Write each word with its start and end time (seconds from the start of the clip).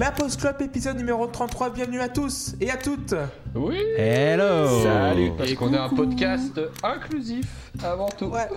La 0.00 0.10
Post 0.12 0.40
Club 0.40 0.62
épisode 0.62 0.96
numéro 0.96 1.26
33. 1.26 1.74
Bienvenue 1.74 2.00
à 2.00 2.08
tous 2.08 2.54
et 2.58 2.70
à 2.70 2.78
toutes. 2.78 3.14
Oui. 3.54 3.76
Hello. 3.98 4.82
Salut. 4.82 5.32
Parce 5.36 5.50
Et 5.50 5.54
qu'on 5.54 5.74
est 5.74 5.76
un 5.76 5.90
podcast 5.90 6.58
inclusif 6.82 7.44
avant 7.84 8.08
tout. 8.08 8.24
Ouais, 8.28 8.48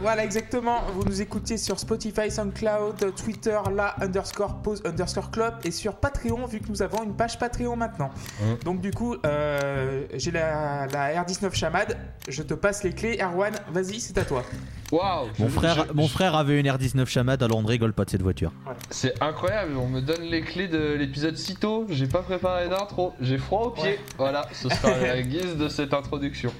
voilà 0.00 0.24
exactement. 0.24 0.78
Vous 0.94 1.04
nous 1.04 1.20
écoutez 1.20 1.58
sur 1.58 1.78
Spotify, 1.78 2.30
SoundCloud, 2.30 3.14
Twitter, 3.14 3.58
la 3.74 3.94
underscore 4.02 4.62
pause 4.62 4.80
underscore 4.86 5.30
club 5.30 5.56
et 5.64 5.70
sur 5.70 5.96
Patreon 5.96 6.46
vu 6.46 6.60
que 6.60 6.70
nous 6.70 6.80
avons 6.80 7.04
une 7.04 7.14
page 7.14 7.38
Patreon 7.38 7.76
maintenant. 7.76 8.08
Mm. 8.40 8.64
Donc 8.64 8.80
du 8.80 8.90
coup, 8.90 9.16
euh, 9.26 10.06
j'ai 10.14 10.30
la, 10.30 10.86
la 10.86 11.22
R19 11.22 11.54
Chamade. 11.54 11.98
Je 12.26 12.42
te 12.42 12.54
passe 12.54 12.82
les 12.84 12.94
clés. 12.94 13.18
Erwan, 13.20 13.52
vas-y, 13.70 14.00
c'est 14.00 14.16
à 14.16 14.24
toi. 14.24 14.42
Waouh. 14.90 15.26
Mon 15.38 15.48
je- 15.48 15.52
frère, 15.52 15.86
je- 15.88 15.92
mon 15.92 16.08
frère 16.08 16.34
avait 16.36 16.58
une 16.58 16.66
R19 16.66 17.04
Chamade, 17.06 17.42
alors 17.42 17.58
on 17.58 17.62
ne 17.62 17.68
rigole 17.68 17.92
pas 17.92 18.06
de 18.06 18.10
cette 18.10 18.22
voiture. 18.22 18.52
C'est 18.90 19.20
incroyable. 19.22 19.76
On 19.76 19.88
me 19.88 20.00
donne 20.00 20.22
les 20.22 20.42
clés 20.42 20.68
de 20.68 20.94
l'épisode 20.94 21.36
si 21.36 21.56
tôt. 21.56 21.86
J'ai 21.88 22.06
pas 22.06 22.22
préparé 22.22 22.68
d'intro. 22.68 23.14
J'ai 23.20 23.38
froid 23.38 23.62
aux 23.66 23.70
pieds. 23.70 23.84
Ouais. 23.84 24.00
Voilà. 24.18 24.46
Ce 24.52 24.68
sera 24.68 24.96
la 25.00 25.22
guise 25.22 25.56
de 25.56 25.68
cette 25.68 25.92
introduction. 25.92 26.52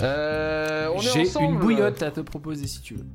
Euh, 0.00 0.90
J'ai 0.98 1.24
une 1.40 1.58
bouillotte 1.58 2.02
à 2.02 2.10
te 2.10 2.20
proposer 2.20 2.66
si 2.66 2.80
tu 2.80 2.94
veux. 2.94 3.06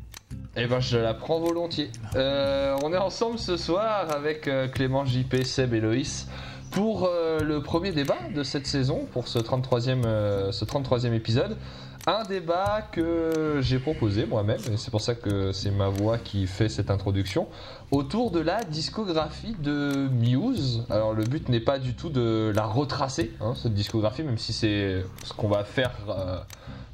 Eh 0.55 0.67
ben, 0.67 0.80
je 0.80 0.98
la 0.98 1.14
prends 1.14 1.40
volontiers. 1.40 1.90
Euh, 2.16 2.78
on 2.84 2.94
est 2.94 2.98
ensemble 2.98 3.40
ce 3.40 3.58
soir 3.58 4.12
avec 4.12 4.48
euh, 4.48 4.67
Clément, 4.67 5.05
JP, 5.05 5.44
Seb 5.44 5.73
et 5.73 5.80
Loïs 5.80 6.28
pour 6.73 7.05
euh, 7.05 7.40
le 7.40 7.62
premier 7.62 7.92
débat 7.92 8.17
de 8.34 8.44
cette 8.44 8.66
saison, 8.66 9.08
pour 9.11 9.28
ce 9.28 9.39
33e, 9.39 10.05
euh, 10.05 10.52
ce 10.52 10.66
33e 10.66 11.14
épisode. 11.14 11.58
Un 12.06 12.23
débat 12.23 12.82
que 12.92 13.59
j'ai 13.62 13.80
proposé 13.80 14.26
moi-même, 14.26 14.59
et 14.70 14.76
c'est 14.76 14.92
pour 14.92 15.00
ça 15.00 15.16
que 15.16 15.54
c'est 15.54 15.72
ma 15.72 15.88
voix 15.88 16.18
qui 16.18 16.48
fait 16.48 16.68
cette 16.68 16.92
introduction, 16.92 17.48
autour 17.92 18.30
de 18.30 18.42
la 18.42 18.62
discographie 18.66 19.56
de 19.58 20.10
Muse. 20.12 20.84
Alors 20.90 21.14
le 21.14 21.23
but 21.23 21.48
n'est 21.48 21.62
pas 21.62 21.80
du 21.80 21.94
tout 21.94 22.10
de 22.10 22.52
la 22.54 22.66
retracer, 22.66 23.32
hein, 23.40 23.54
cette 23.56 23.73
discographie, 23.73 24.23
même 24.23 24.38
si 24.38 24.52
c'est 24.52 25.06
ce 25.23 25.32
qu'on 25.32 25.48
va 25.48 25.64
faire 25.64 25.94
euh, 26.10 26.42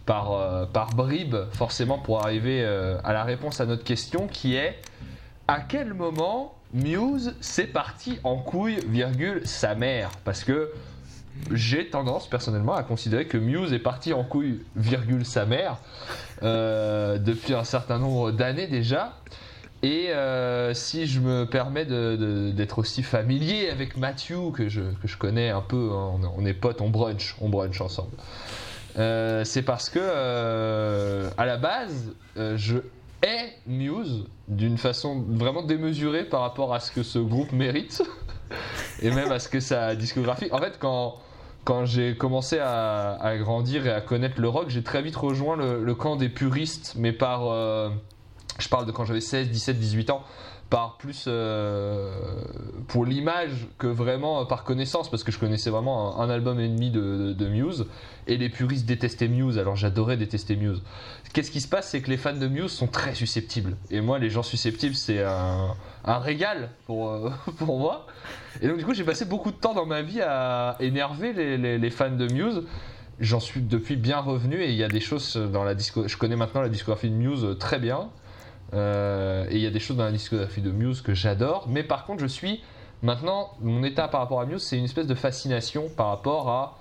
par, 0.06 0.34
euh, 0.34 0.66
par 0.68 0.90
bribes, 0.94 1.38
forcément, 1.54 1.98
pour 1.98 2.24
arriver 2.24 2.64
euh, 2.64 3.00
à 3.04 3.12
la 3.12 3.24
réponse 3.24 3.60
à 3.62 3.66
notre 3.66 3.84
question 3.84 4.28
qui 4.28 4.56
est 4.56 4.80
à 5.48 5.60
quel 5.60 5.96
moment 5.96 6.54
Muse 6.72 7.34
s'est 7.42 7.66
parti 7.66 8.20
en 8.24 8.36
couille, 8.36 8.78
virgule, 8.88 9.42
sa 9.44 9.74
mère? 9.74 10.12
Parce 10.24 10.44
que 10.44 10.72
j'ai 11.52 11.90
tendance 11.90 12.30
personnellement 12.30 12.76
à 12.76 12.84
considérer 12.84 13.26
que 13.26 13.38
Muse 13.38 13.74
est 13.74 13.80
parti 13.80 14.14
en 14.14 14.24
couille, 14.24 14.62
virgule, 14.76 15.26
sa 15.26 15.46
mère 15.46 15.78
euh, 16.44 17.18
depuis 17.20 17.54
un 17.54 17.64
certain 17.64 18.00
nombre 18.00 18.32
d'années 18.32 18.68
déjà. 18.68 19.14
Et 19.82 20.10
euh, 20.10 20.74
si 20.74 21.08
je 21.08 21.22
me 21.22 21.46
permets 21.46 21.86
d'être 21.86 22.80
aussi 22.80 23.02
familier 23.02 23.70
avec 23.70 23.96
Matthew, 23.96 24.52
que 24.54 24.68
je, 24.68 24.82
que 24.82 25.08
je 25.08 25.18
connais 25.18 25.50
un 25.50 25.62
peu, 25.62 25.92
hein, 25.94 26.20
on, 26.38 26.46
est- 26.46 26.54
potes, 26.54 26.82
on 26.82 26.90
brunch, 26.90 27.36
on 27.40 27.48
brunch 27.48 27.80
ensemble. 27.80 28.12
Euh, 28.98 29.46
c'est 29.46 29.62
parce 29.62 29.90
que 29.90 31.30
à 31.38 31.46
la 31.46 31.58
base, 31.58 32.14
je 32.36 32.78
hais 33.24 33.54
Muse 33.68 34.26
d'une 34.50 34.78
façon 34.78 35.24
vraiment 35.30 35.62
démesurée 35.62 36.24
par 36.26 36.42
rapport 36.42 36.74
à 36.74 36.80
ce 36.82 36.92
que 36.92 37.04
ce 37.04 37.20
groupe 37.20 37.52
mérite 37.54 38.02
et 39.02 39.12
même 39.12 39.32
à 39.32 39.40
ce 39.40 39.48
que 39.48 39.60
sa 39.62 39.96
discographie. 39.96 40.50
En 40.52 40.58
fait, 40.60 40.78
quand 40.80 41.16
quand 41.64 41.86
j'ai 41.86 42.16
commencé 42.16 42.60
à, 42.60 43.36
grandir 43.40 43.86
et 43.86 43.92
à 43.92 44.02
connaître 44.02 44.40
le 44.40 44.50
rock, 44.50 44.70
j'ai 44.70 44.84
très 44.84 45.02
vite 45.02 45.16
rejoint 45.16 45.56
le, 45.56 45.84
le 45.84 45.96
camp 45.96 46.16
des 46.16 46.30
puristes, 46.30 46.96
mais 46.98 47.12
par 47.12 47.48
euh, 47.48 47.90
je 48.60 48.70
parle 48.70 48.86
de 48.86 48.92
quand 48.92 49.06
j'avais 49.06 49.22
16, 49.22 49.50
17, 49.50 49.80
18 49.80 50.10
ans, 50.10 50.24
par 50.70 50.98
plus 50.98 51.26
euh, 51.28 52.12
pour 52.88 53.06
l'image 53.06 53.68
que 53.80 53.88
vraiment 53.88 54.42
euh, 54.42 54.46
par 54.46 54.64
connaissance, 54.64 55.10
parce 55.10 55.24
que 55.24 55.32
je 55.32 55.40
connaissais 55.40 55.72
vraiment 55.72 56.20
un, 56.22 56.30
album 56.30 56.60
et 56.60 56.68
demi 56.68 56.92
de, 56.92 57.48
Muse, 57.48 57.88
et 58.28 58.38
les 58.38 58.50
puristes 58.50 58.86
détestaient 58.86 59.28
Muse, 59.28 59.58
alors 59.58 59.76
j'adorais 59.76 60.18
détester 60.18 60.56
Muse. 60.56 60.84
Qu'est-ce 61.34 61.50
qui 61.50 61.62
se 61.62 61.68
passe, 61.68 61.90
c'est 61.90 62.02
que 62.02 62.10
les 62.10 62.18
fans 62.18 62.36
de 62.36 62.48
Muse 62.48 62.72
sont 62.72 62.88
très 62.88 63.16
susceptibles, 63.16 63.78
et 63.90 64.02
moi, 64.02 64.20
les 64.20 64.30
gens 64.30 64.44
susceptibles, 64.44 64.96
c'est 64.96 65.24
un, 65.24 65.76
régal 66.06 66.70
pour, 66.86 67.10
euh, 67.10 67.32
pour 67.58 67.80
moi. 67.80 68.06
Et 68.62 68.68
donc, 68.68 68.78
du 68.78 68.86
coup, 68.86 68.94
j'ai 68.94 69.04
passé 69.04 69.26
beaucoup 69.26 69.52
de 69.52 69.58
temps 69.58 69.74
dans 69.74 69.86
ma 69.86 70.04
vie 70.04 70.22
à 70.22 70.76
énerver 70.80 71.34
les, 71.34 71.78
les- 71.78 71.90
fans 71.90 72.12
de 72.12 72.32
Muse. 72.32 72.64
J'en 73.20 73.40
suis 73.40 73.62
depuis 73.62 73.96
bien 73.96 74.20
revenu 74.20 74.62
et 74.62 74.70
il 74.70 74.76
y 74.76 74.84
a 74.84 74.88
des 74.88 75.02
choses 75.02 75.36
dans 75.36 75.64
la 75.64 75.76
disco. 75.76 76.08
Je 76.08 76.16
connais 76.16 76.36
maintenant 76.36 76.62
la 76.62 76.70
discographie 76.70 77.10
de 77.10 77.16
Muse 77.16 77.58
très 77.60 77.80
bien. 77.80 78.10
Euh, 78.74 79.46
et 79.50 79.56
il 79.56 79.62
y 79.62 79.68
a 79.68 79.72
des 79.72 79.80
choses 79.80 79.98
dans 79.98 80.06
la 80.06 80.12
discographie 80.12 80.62
de 80.62 80.72
Muse 80.72 81.02
que 81.02 81.14
j'adore. 81.14 81.68
Mais 81.70 81.84
par 81.84 82.06
contre, 82.06 82.22
je 82.22 82.28
suis 82.28 82.62
maintenant, 83.02 83.52
mon 83.62 83.84
état 83.84 84.08
par 84.08 84.22
rapport 84.22 84.42
à 84.42 84.46
Muse, 84.46 84.62
c'est 84.62 84.78
une 84.78 84.86
espèce 84.86 85.08
de 85.08 85.16
fascination 85.16 85.90
par 85.96 86.08
rapport 86.08 86.50
à 86.50 86.78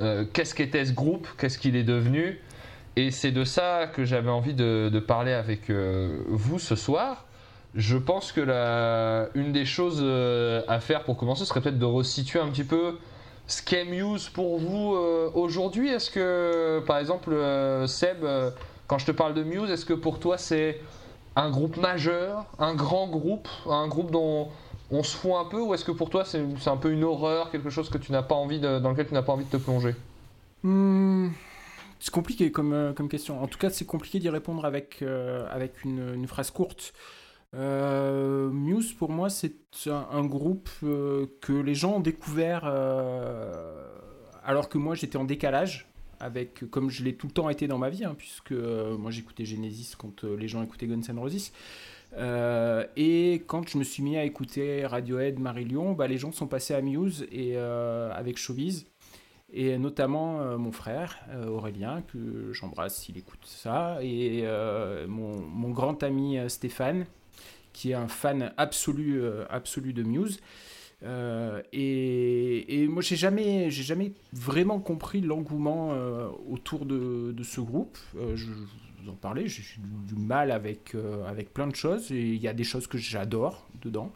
euh, 0.00 0.24
qu'est-ce 0.32 0.54
qu'était 0.54 0.84
ce 0.84 0.92
groupe, 0.92 1.28
qu'est-ce 1.38 1.58
qu'il 1.58 1.76
est 1.76 1.84
devenu. 1.84 2.40
Et 2.96 3.10
c'est 3.10 3.30
de 3.30 3.44
ça 3.44 3.86
que 3.86 4.04
j'avais 4.04 4.30
envie 4.30 4.54
de, 4.54 5.02
parler 5.06 5.32
avec 5.32 5.70
euh, 5.70 6.22
vous 6.28 6.58
ce 6.58 6.76
soir. 6.76 7.24
Je 7.74 7.96
pense 7.96 8.32
que 8.32 8.42
la, 8.42 9.28
une 9.34 9.52
des 9.52 9.64
choses 9.64 10.04
à 10.68 10.78
faire 10.80 11.04
pour 11.04 11.16
commencer 11.16 11.46
serait 11.46 11.62
peut-être 11.62 11.78
de 11.78 11.86
resituer 11.86 12.38
un 12.38 12.48
petit 12.48 12.64
peu 12.64 12.98
ce 13.46 13.62
qu'est 13.62 13.86
Muse 13.86 14.28
pour 14.28 14.58
vous 14.58 14.94
aujourd'hui. 15.32 15.88
Est-ce 15.88 16.10
que, 16.10 16.84
par 16.86 16.98
exemple, 16.98 17.34
Seb, 17.86 18.26
quand 18.88 18.98
je 18.98 19.06
te 19.06 19.10
parle 19.10 19.32
de 19.32 19.42
Muse, 19.42 19.70
est-ce 19.70 19.86
que 19.86 19.94
pour 19.94 20.20
toi 20.20 20.36
c'est 20.36 20.80
un 21.36 21.50
groupe 21.50 21.76
majeur, 21.76 22.46
un 22.58 22.74
grand 22.74 23.08
groupe, 23.08 23.48
un 23.66 23.88
groupe 23.88 24.10
dont 24.10 24.48
on 24.90 25.02
se 25.02 25.16
fout 25.16 25.32
un 25.34 25.44
peu, 25.46 25.60
ou 25.60 25.74
est-ce 25.74 25.84
que 25.84 25.92
pour 25.92 26.10
toi 26.10 26.24
c'est 26.24 26.42
un 26.66 26.76
peu 26.76 26.92
une 26.92 27.04
horreur, 27.04 27.50
quelque 27.50 27.70
chose 27.70 27.88
que 27.88 27.98
tu 27.98 28.12
n'as 28.12 28.22
pas 28.22 28.34
envie 28.34 28.60
de- 28.60 28.78
dans 28.78 28.90
lequel 28.90 29.06
tu 29.06 29.14
n'as 29.14 29.22
pas 29.22 29.32
envie 29.32 29.44
de 29.44 29.50
te 29.50 29.56
plonger? 29.56 29.94
Hmm, 30.62 31.30
c'est 31.98 32.12
compliqué 32.12 32.50
comme, 32.52 32.72
euh, 32.72 32.92
comme 32.92 33.08
question. 33.08 33.42
En 33.42 33.46
tout 33.46 33.58
cas, 33.58 33.70
c'est 33.70 33.84
compliqué 33.84 34.18
d'y 34.18 34.28
répondre 34.28 34.64
avec, 34.64 35.02
euh, 35.02 35.46
avec 35.50 35.84
une, 35.84 36.26
phrase 36.26 36.50
courte. 36.50 36.92
Euh, 37.54 38.50
Muse, 38.50 38.92
pour 38.92 39.10
moi, 39.10 39.28
c'est 39.30 39.54
un, 39.86 40.24
groupe 40.24 40.68
que 40.80 41.52
les 41.52 41.74
gens 41.74 41.94
ont 41.94 42.00
découvert 42.00 42.64
alors 44.44 44.68
que 44.68 44.78
moi, 44.78 44.94
j'étais 44.94 45.16
en 45.16 45.24
décalage. 45.24 45.91
Comme 46.70 46.90
je 46.90 47.04
l'ai 47.04 47.14
tout 47.14 47.26
le 47.26 47.32
temps 47.32 47.48
été 47.48 47.66
dans 47.66 47.78
ma 47.78 47.90
vie, 47.90 48.04
hein, 48.04 48.14
puisque 48.16 48.52
euh, 48.52 48.96
moi 48.96 49.10
j'écoutais 49.10 49.44
Genesis 49.44 49.94
quand 49.96 50.24
euh, 50.24 50.36
les 50.36 50.48
gens 50.48 50.62
écoutaient 50.62 50.86
Guns 50.86 51.02
N' 51.08 51.18
Roses. 51.18 51.52
Euh, 52.14 52.86
et 52.96 53.42
quand 53.46 53.68
je 53.68 53.78
me 53.78 53.84
suis 53.84 54.02
mis 54.02 54.16
à 54.16 54.24
écouter 54.24 54.86
Radiohead, 54.86 55.38
Marillion, 55.38 55.92
bah, 55.92 56.06
les 56.06 56.18
gens 56.18 56.32
sont 56.32 56.46
passés 56.46 56.74
à 56.74 56.80
Muse 56.80 57.26
et 57.32 57.56
avec 57.56 58.36
Showbiz 58.38 58.86
et 59.54 59.76
notamment 59.76 60.58
mon 60.58 60.72
frère 60.72 61.18
Aurélien, 61.46 62.02
que 62.02 62.52
j'embrasse 62.52 62.96
s'il 63.02 63.18
écoute 63.18 63.44
ça, 63.44 63.98
et 64.00 64.44
mon, 65.06 65.40
mon 65.42 65.70
grand 65.70 66.02
ami 66.02 66.38
Stéphane, 66.48 67.04
qui 67.74 67.90
est 67.90 67.94
un 67.94 68.08
fan 68.08 68.54
absolu, 68.56 69.22
absolu 69.50 69.92
de 69.92 70.02
Muse. 70.02 70.40
Euh, 71.04 71.60
et, 71.72 72.82
et 72.82 72.86
moi, 72.88 73.02
j'ai 73.02 73.16
jamais, 73.16 73.70
j'ai 73.70 73.82
jamais 73.82 74.12
vraiment 74.32 74.78
compris 74.78 75.20
l'engouement 75.20 75.90
euh, 75.92 76.28
autour 76.48 76.86
de, 76.86 77.32
de 77.32 77.42
ce 77.42 77.60
groupe. 77.60 77.98
Euh, 78.16 78.36
je, 78.36 78.46
je 78.46 79.04
vous 79.04 79.10
en 79.10 79.14
parlais, 79.16 79.48
j'ai 79.48 79.62
du, 79.80 80.14
du 80.14 80.20
mal 80.20 80.52
avec, 80.52 80.94
avec 81.26 81.52
plein 81.52 81.66
de 81.66 81.74
choses, 81.74 82.10
il 82.10 82.36
y 82.36 82.46
a 82.46 82.52
des 82.54 82.62
choses 82.64 82.86
que 82.86 82.98
j'adore 82.98 83.66
dedans. 83.82 84.12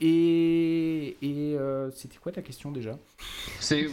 Et 0.00 1.16
et 1.22 1.56
c'était 1.94 2.18
quoi 2.18 2.32
ta 2.32 2.42
question 2.42 2.70
déjà? 2.70 2.96
C'est- 3.60 3.86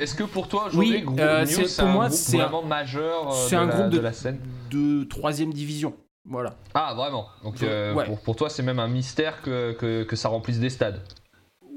Est-ce 0.00 0.14
que 0.14 0.24
pour 0.24 0.48
toi 0.48 0.66
aujourd'hui, 0.66 1.04
Oui, 1.06 1.46
c'est- 1.46 1.76
pour 1.82 1.88
un 1.88 1.92
moi, 1.92 2.06
groupe 2.08 2.18
c'est 2.18 2.36
un- 2.40 2.42
vraiment 2.46 2.62
majeur 2.64 3.32
c'est 3.32 3.56
de, 3.56 3.60
un 3.60 3.66
la, 3.66 3.74
groupe 3.76 3.90
de 3.90 3.96
de- 3.96 4.02
la 4.02 4.12
scène? 4.12 4.38
de 4.70 5.04
troisième 5.04 5.52
division. 5.52 5.94
Voilà. 6.28 6.56
Ah 6.74 6.92
vraiment 6.94 7.28
Donc 7.44 7.62
euh, 7.62 7.94
Ouais. 7.94 8.04
pour, 8.06 8.20
pour 8.20 8.36
toi 8.36 8.50
c'est 8.50 8.62
même 8.62 8.78
un 8.80 8.88
mystère 8.88 9.42
que, 9.42 9.72
que, 9.72 10.02
que 10.02 10.16
ça 10.16 10.28
remplisse 10.28 10.58
des 10.58 10.70
stades. 10.70 11.00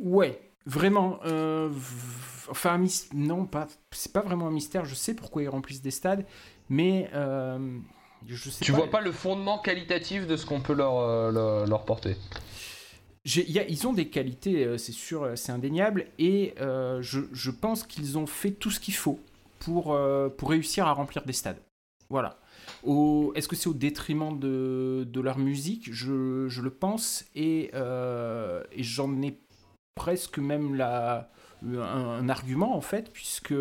Ouais, 0.02 0.40
vraiment. 0.66 1.20
euh, 1.26 1.70
enfin, 2.50 2.72
un 2.74 2.80
mys- 2.80 3.10
non, 3.14 3.46
pas. 3.46 3.68
C'est 3.92 4.12
pas 4.14 4.22
vraiment 4.22 4.48
un 4.48 4.52
mystère. 4.52 4.86
Je 4.86 4.96
sais 4.96 5.14
pourquoi 5.14 5.44
ils 5.44 5.50
remplissent 5.50 5.82
des 5.82 5.92
stades, 5.92 6.26
mais 6.70 7.10
euh, 7.14 7.78
je 8.26 8.50
sais 8.50 8.64
Tu 8.66 8.72
pas. 8.72 8.78
vois 8.80 8.90
pas 8.90 9.02
le 9.02 9.12
fondement 9.12 9.60
qualitatif 9.60 10.26
de 10.26 10.36
ce 10.38 10.46
qu'on 10.46 10.62
peut 10.62 10.74
leur, 10.74 11.32
leur, 11.32 11.68
leur 11.68 11.86
porter 11.86 12.16
y 13.26 13.60
a- 13.60 13.68
ils 13.68 13.86
ont 13.88 13.94
des 13.94 14.08
qualités, 14.08 14.78
c'est 14.78 14.92
sûr, 14.94 15.32
c'est 15.36 15.52
indéniable, 15.52 16.08
et 16.18 16.56
euh, 16.60 17.02
je, 17.02 17.20
je 17.32 17.52
pense 17.52 17.84
qu'ils 17.84 18.18
ont 18.18 18.26
fait 18.26 18.52
tout 18.52 18.72
ce 18.72 18.80
qu'il 18.80 18.96
faut 18.96 19.20
pour, 19.60 19.94
euh, 19.94 20.30
pour 20.30 20.50
réussir 20.50 20.88
à 20.88 20.94
remplir 20.94 21.24
des 21.26 21.34
stades. 21.34 21.60
Voilà. 22.10 22.40
Est-ce 22.84 23.48
que 23.48 23.56
c'est 23.56 23.70
au 23.70 23.74
détriment 23.74 24.38
de, 24.40 25.22
leur 25.22 25.38
musique? 25.38 25.90
Je, 25.92 26.62
le 26.62 26.70
pense, 26.70 27.26
et, 27.36 27.72
euh, 27.74 28.64
et 28.72 28.84
j'en 28.84 29.22
ai 29.22 29.38
presque 29.96 30.40
même 30.40 30.80
un, 30.82 32.30
argument 32.30 32.76
en 32.76 32.82
fait, 32.82 33.12
puisque 33.12 33.54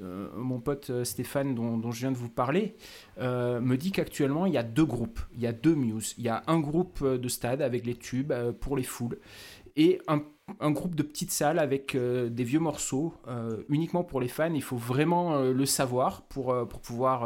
mon 0.00 0.60
pote 0.60 1.04
Stéphane, 1.04 1.54
dont, 1.54 1.76
dont, 1.76 1.92
je 1.92 2.00
viens 2.00 2.12
de 2.12 2.16
vous 2.16 2.30
parler, 2.30 2.76
me 3.18 3.76
dit 3.76 3.92
qu'actuellement 3.92 4.46
il 4.46 4.54
y 4.54 4.58
a 4.58 4.62
deux 4.62 4.86
groupes, 4.86 5.20
il 5.34 5.42
y 5.42 5.46
a 5.46 5.52
deux 5.52 5.74
Muse. 5.74 6.14
Il 6.16 6.24
y 6.24 6.28
a 6.30 6.42
un 6.46 6.60
groupe 6.60 7.04
de 7.04 7.28
stade 7.28 7.60
avec 7.60 7.84
les 7.84 7.94
tubes 7.94 8.32
pour 8.60 8.76
les 8.76 8.84
foules 8.84 9.18
et 9.76 10.00
un 10.58 10.70
groupe 10.70 10.94
de 10.94 11.02
petites 11.02 11.30
salles 11.30 11.58
avec 11.58 11.94
euh, 11.94 12.28
des 12.28 12.44
vieux 12.44 12.58
morceaux 12.58 13.14
euh, 13.28 13.62
uniquement 13.68 14.02
pour 14.02 14.20
les 14.20 14.28
fans. 14.28 14.52
Il 14.52 14.62
faut 14.62 14.76
vraiment 14.76 15.34
euh, 15.34 15.52
le 15.52 15.66
savoir 15.66 16.22
pour, 16.22 16.54
pour 16.68 16.80
pouvoir 16.80 17.20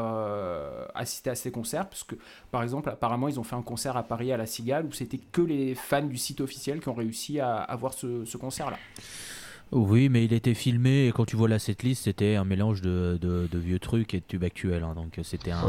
assister 0.95 1.31
à 1.31 1.35
ces 1.35 1.51
concerts. 1.51 1.89
Parce 1.89 2.05
que, 2.05 2.17
par 2.51 2.63
exemple, 2.63 2.89
apparemment, 2.91 3.29
ils 3.29 3.41
ont 3.41 3.45
fait 3.45 3.57
un 3.57 3.63
concert 3.63 3.97
à 3.97 4.03
Paris 4.03 4.33
à 4.33 4.37
la 4.37 4.47
Cigale 4.47 4.87
où 4.87 4.93
c'était 4.93 5.19
que 5.19 5.41
les 5.41 5.75
fans 5.75 6.03
du 6.03 6.19
site 6.19 6.41
officiel 6.41 6.81
qui 6.81 6.89
ont 6.89 6.95
réussi 6.95 7.41
à, 7.41 7.57
avoir 7.57 7.95
ce 7.95 8.37
concert-là. 8.37 8.79
Oui, 9.73 10.09
mais 10.09 10.25
il 10.25 10.33
était 10.33 10.55
filmé 10.55 11.07
et 11.07 11.13
quand 11.13 11.25
tu 11.25 11.37
vois 11.37 11.49
la 11.49 11.59
setlist, 11.59 12.05
c'était 12.05 12.37
un 12.37 12.45
mélange 12.45 12.81
de, 12.81 13.19
de, 13.21 13.59
vieux 13.59 13.79
trucs 13.79 14.15
et 14.15 14.21
de 14.21 14.25
tubes 14.27 14.45
actuels. 14.45 14.83
Hein. 14.83 14.95
donc 14.95 15.19
c'était 15.23 15.51
un, 15.51 15.63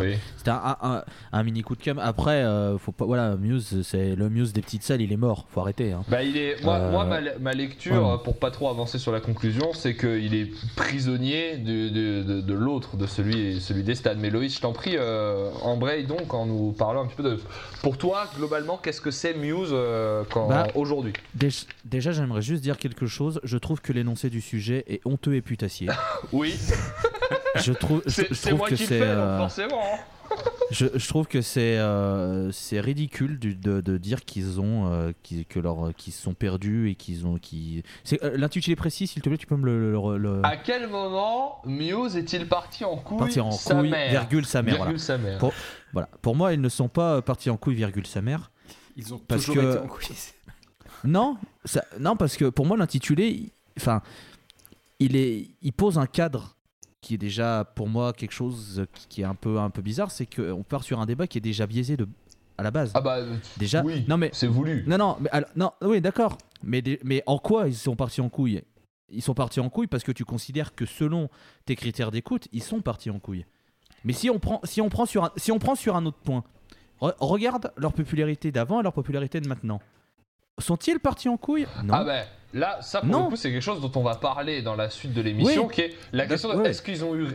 un, 0.48 1.04
un, 1.32 1.44
mini 1.44 1.62
coup 1.62 1.76
de 1.76 1.82
cam. 1.82 1.98
Après, 2.00 2.44
euh, 2.44 2.78
faut 2.78 2.92
pas, 2.92 3.06
voilà, 3.06 3.36
Muse, 3.36 3.82
c'est 3.84 4.16
le 4.16 4.30
Muse 4.30 4.54
des 4.54 4.62
petites 4.62 4.84
salles, 4.84 5.02
il 5.02 5.12
est 5.12 5.18
mort. 5.18 5.48
Faut 5.50 5.62
arrêter. 5.62 5.92
Hein. 5.92 6.04
Bah, 6.08 6.24
il 6.24 6.38
est, 6.38 6.64
moi, 6.64 6.90
moi 6.90 7.06
euh, 7.06 7.40
ma, 7.40 7.54
lecture, 7.54 8.22
pour 8.24 8.38
pas 8.38 8.52
trop 8.52 8.70
avancer 8.70 9.00
sur 9.00 9.12
la 9.12 9.22
conclusion, 9.22 9.74
c'est 9.74 9.96
qu'il 9.96 10.36
est 10.36 10.52
prisonnier 10.76 11.58
de, 11.58 11.90
de, 11.90 12.42
de, 12.42 12.54
l'autre, 12.54 12.98
de 12.98 13.08
celui, 13.08 13.60
celui 13.62 13.84
des 13.84 13.96
stades. 13.96 14.20
Mais 14.20 14.30
Loïs, 14.30 14.56
je 14.56 14.62
t'en 14.62 14.74
prie, 14.74 14.96
euh, 14.98 15.52
embraye 15.62 16.06
donc 16.06 16.34
en 16.34 16.46
nous 16.46 16.72
parlant 16.72 17.04
un 17.04 17.08
petit 17.08 17.16
peu 17.16 17.24
de. 17.24 17.40
Pour 17.82 17.98
toi, 17.98 18.28
globalement, 18.36 18.78
qu'est-ce 18.82 19.02
que 19.02 19.12
c'est 19.12 19.36
Muse 19.36 19.70
euh, 19.72 20.24
bah, 20.34 20.68
aujourd'hui? 20.76 21.14
Déjà, 21.34 22.12
j'aimerais 22.12 22.42
juste 22.42 22.64
dire 22.64 22.78
quelque 22.78 23.06
chose. 23.06 23.40
Je 23.44 23.58
trouve 23.58 23.82
que 23.86 23.94
l'énoncé 23.94 24.30
du 24.30 24.42
sujet 24.42 24.84
est 24.88 25.02
honteux 25.06 25.36
et 25.36 25.42
putassier. 25.42 25.88
oui. 26.34 26.56
Je 27.64 27.72
trouve, 27.72 28.02
c'est 28.08 28.52
moi 28.54 28.70
fais, 28.70 29.02
euh, 29.02 29.38
forcément. 29.38 29.82
Je, 30.72 31.08
trouve 31.08 31.28
que 31.28 31.42
c'est 31.42 31.78
euh, 31.78 32.52
c'est 32.52 32.80
ridicule 32.80 33.38
de, 33.40 33.80
de, 33.82 33.98
dire 33.98 34.26
qu'ils 34.26 34.60
ont 34.60 34.92
euh, 34.92 35.12
que 35.48 35.60
leur 35.60 35.94
qu'ils 35.96 36.12
sont 36.12 36.34
perdus 36.34 36.90
et 36.90 36.96
qu'ils 36.96 37.28
ont 37.28 37.38
qui 37.38 37.84
c'est 38.04 38.20
l'intitulé 38.36 38.76
précis 38.76 39.06
s'il 39.06 39.22
te 39.22 39.30
plaît 39.30 39.38
tu 39.38 39.46
peux 39.46 39.56
me 39.56 40.18
le, 40.18 40.42
à 40.44 40.58
quel 40.58 40.88
moment 40.90 41.62
Muse 41.66 42.18
est-il 42.18 42.48
parti 42.48 42.84
en 42.84 42.98
couille 42.98 43.20
parti 43.20 43.40
en 43.40 43.52
sa 43.52 43.76
couille 43.76 43.92
mère. 43.92 44.10
virgule 44.10 44.46
sa 44.48 44.64
mère, 44.64 44.76
virgule 44.78 45.00
sa 45.00 45.20
mère. 45.20 45.38
Pour, 45.38 45.54
voilà 45.94 46.10
pour 46.24 46.36
moi 46.36 46.54
ils 46.54 46.62
ne 46.62 46.70
sont 46.70 46.90
pas 46.90 47.22
partis 47.22 47.52
en 47.52 47.58
couille 47.58 47.76
virgule 47.76 48.08
sa 48.08 48.24
mère 48.24 48.52
ils 48.98 49.14
ont 49.14 49.20
parce 49.20 49.46
toujours 49.46 49.64
que... 49.64 49.70
été 49.70 49.78
en 49.78 49.88
couille 49.88 50.08
non 51.04 51.38
ça, 51.64 51.86
non 52.00 52.16
parce 52.16 52.36
que 52.36 52.46
pour 52.46 52.66
moi 52.66 52.76
l'intitulé 52.76 53.54
enfin, 53.78 54.02
il, 55.00 55.16
est, 55.16 55.50
il 55.62 55.74
pose 55.74 55.98
un 55.98 56.08
cadre 56.08 56.56
qui 57.02 57.14
est 57.14 57.18
déjà 57.20 57.72
pour 57.76 57.88
moi 57.88 58.14
quelque 58.14 58.32
chose 58.32 58.86
qui 59.10 59.22
est 59.22 59.26
un 59.26 59.36
peu, 59.36 59.60
un 59.60 59.70
peu 59.70 59.82
bizarre, 59.82 60.10
c'est 60.10 60.26
qu'on 60.26 60.64
part 60.64 60.84
sur 60.84 61.00
un 61.00 61.06
débat 61.06 61.28
qui 61.28 61.38
est 61.38 61.42
déjà 61.42 61.68
biaisé 61.68 61.98
de, 61.98 62.08
à 62.58 62.64
la 62.64 62.72
base. 62.72 62.92
Ah 62.96 63.02
bah 63.02 63.20
déjà. 63.58 63.84
Oui, 63.84 64.04
non 64.08 64.18
mais 64.18 64.32
c'est 64.34 64.48
voulu. 64.48 64.84
Non 64.88 64.98
non 64.98 65.18
mais 65.20 65.30
non 65.56 65.72
oui 65.82 66.02
d'accord. 66.02 66.38
Mais 66.64 66.82
mais 67.04 67.22
en 67.28 67.38
quoi 67.38 67.68
ils 67.68 67.76
sont 67.76 67.96
partis 67.96 68.22
en 68.22 68.30
couille? 68.30 68.64
Ils 69.10 69.22
sont 69.22 69.36
partis 69.36 69.60
en 69.60 69.70
couille 69.70 69.86
parce 69.86 70.04
que 70.04 70.12
tu 70.12 70.26
considères 70.26 70.74
que 70.74 70.88
selon 70.88 71.30
tes 71.66 71.76
critères 71.76 72.10
d'écoute, 72.10 72.48
ils 72.52 72.64
sont 72.64 72.82
partis 72.82 73.12
en 73.12 73.20
couille. 73.20 73.46
Mais 74.04 74.14
si 74.14 74.32
on 74.32 74.40
prend 74.40 74.62
si 74.64 74.82
on 74.82 74.90
prend 74.90 75.06
sur 75.06 75.26
un, 75.26 75.32
si 75.38 75.52
on 75.52 75.60
prend 75.60 75.76
sur 75.76 75.96
un 75.96 76.08
autre 76.08 76.18
point, 76.18 76.44
regarde 77.00 77.72
leur 77.78 77.94
popularité 77.94 78.52
d'avant 78.52 78.80
et 78.80 78.84
leur 78.84 78.94
popularité 78.94 79.40
de 79.42 79.48
maintenant. 79.48 79.80
Sont-ils 80.58 81.00
partis 81.00 81.30
en 81.30 81.38
couille? 81.38 81.68
Non. 81.84 81.94
Ah 81.94 82.04
ben 82.04 82.26
là, 82.56 82.80
ça 82.82 83.02
pour 83.02 83.10
le 83.10 83.30
coup, 83.30 83.36
c'est 83.36 83.52
quelque 83.52 83.62
chose 83.62 83.82
dont 83.82 83.92
on 83.96 84.04
va 84.04 84.16
parler 84.16 84.62
dans 84.62 84.76
la 84.76 84.90
suite 84.90 85.14
de 85.14 85.22
l'émission, 85.22 85.68
qui 85.68 85.82
est 85.82 85.94
la 86.14 86.26
question 86.26 86.64
est-ce 86.64 86.82
qu'ils 86.82 87.04
ont 87.04 87.16
eu 87.16 87.28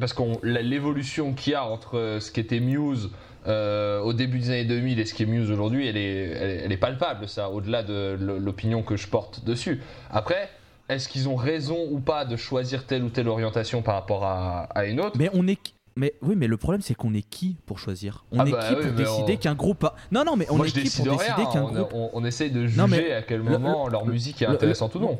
parce 0.00 0.12
qu'on 0.12 0.38
l'évolution 0.42 1.34
qu'il 1.34 1.52
y 1.52 1.56
a 1.56 1.64
entre 1.64 1.98
euh, 1.98 2.20
ce 2.20 2.32
qui 2.32 2.40
était 2.40 2.58
Muse 2.58 3.10
euh, 3.46 4.00
au 4.00 4.12
début 4.12 4.38
des 4.38 4.50
années 4.50 4.64
2000 4.64 4.98
et 4.98 5.04
ce 5.04 5.14
qui 5.14 5.24
est 5.24 5.26
Muse 5.26 5.50
aujourd'hui, 5.50 5.86
elle 5.86 5.96
est, 5.96 6.30
elle, 6.64 6.72
est 6.72 6.76
palpable, 6.76 7.28
ça, 7.28 7.50
au-delà 7.50 7.82
de 7.82 8.16
l'opinion 8.18 8.82
que 8.82 8.96
je 8.96 9.08
porte 9.08 9.44
dessus. 9.44 9.80
Après, 10.10 10.48
est-ce 10.88 11.08
qu'ils 11.08 11.28
ont 11.28 11.36
raison 11.36 11.88
ou 11.90 11.98
pas 11.98 12.24
de 12.24 12.36
choisir 12.36 12.86
telle 12.86 13.02
ou 13.02 13.08
telle 13.08 13.28
orientation 13.28 13.82
par 13.82 13.94
rapport 13.94 14.24
à, 14.24 14.62
à 14.74 14.84
une 14.86 15.00
autre? 15.00 15.16
Mais 15.18 15.28
on 15.34 15.46
est 15.48 15.58
mais 15.96 16.14
oui, 16.22 16.34
mais 16.36 16.46
le 16.46 16.56
problème 16.56 16.80
c'est 16.80 16.94
qu'on 16.94 17.14
est 17.14 17.22
qui 17.28 17.56
pour 17.66 17.78
choisir? 17.78 18.24
On 18.32 18.40
ah 18.40 18.46
est 18.46 18.52
bah 18.52 18.68
qui 18.68 18.74
pour 18.74 18.92
décider 18.92 19.36
qu'un 19.36 19.54
groupe 19.54 19.84
a... 19.84 19.94
Non, 20.10 20.24
non, 20.24 20.36
mais 20.36 20.46
on 20.50 20.62
est 20.64 20.70
qui 20.70 20.90
pour 20.90 21.16
décider 21.16 21.44
qu'un 21.52 21.64
groupe. 21.64 21.90
On, 21.92 22.10
on, 22.12 22.24
essaye 22.24 22.50
de 22.50 22.66
juger 22.66 23.12
à 23.12 23.22
quel 23.22 23.42
moment 23.42 23.88
leur 23.88 24.06
musique 24.06 24.42
est 24.42 24.46
intéressante 24.46 24.94
ou 24.94 25.00
non. 25.00 25.18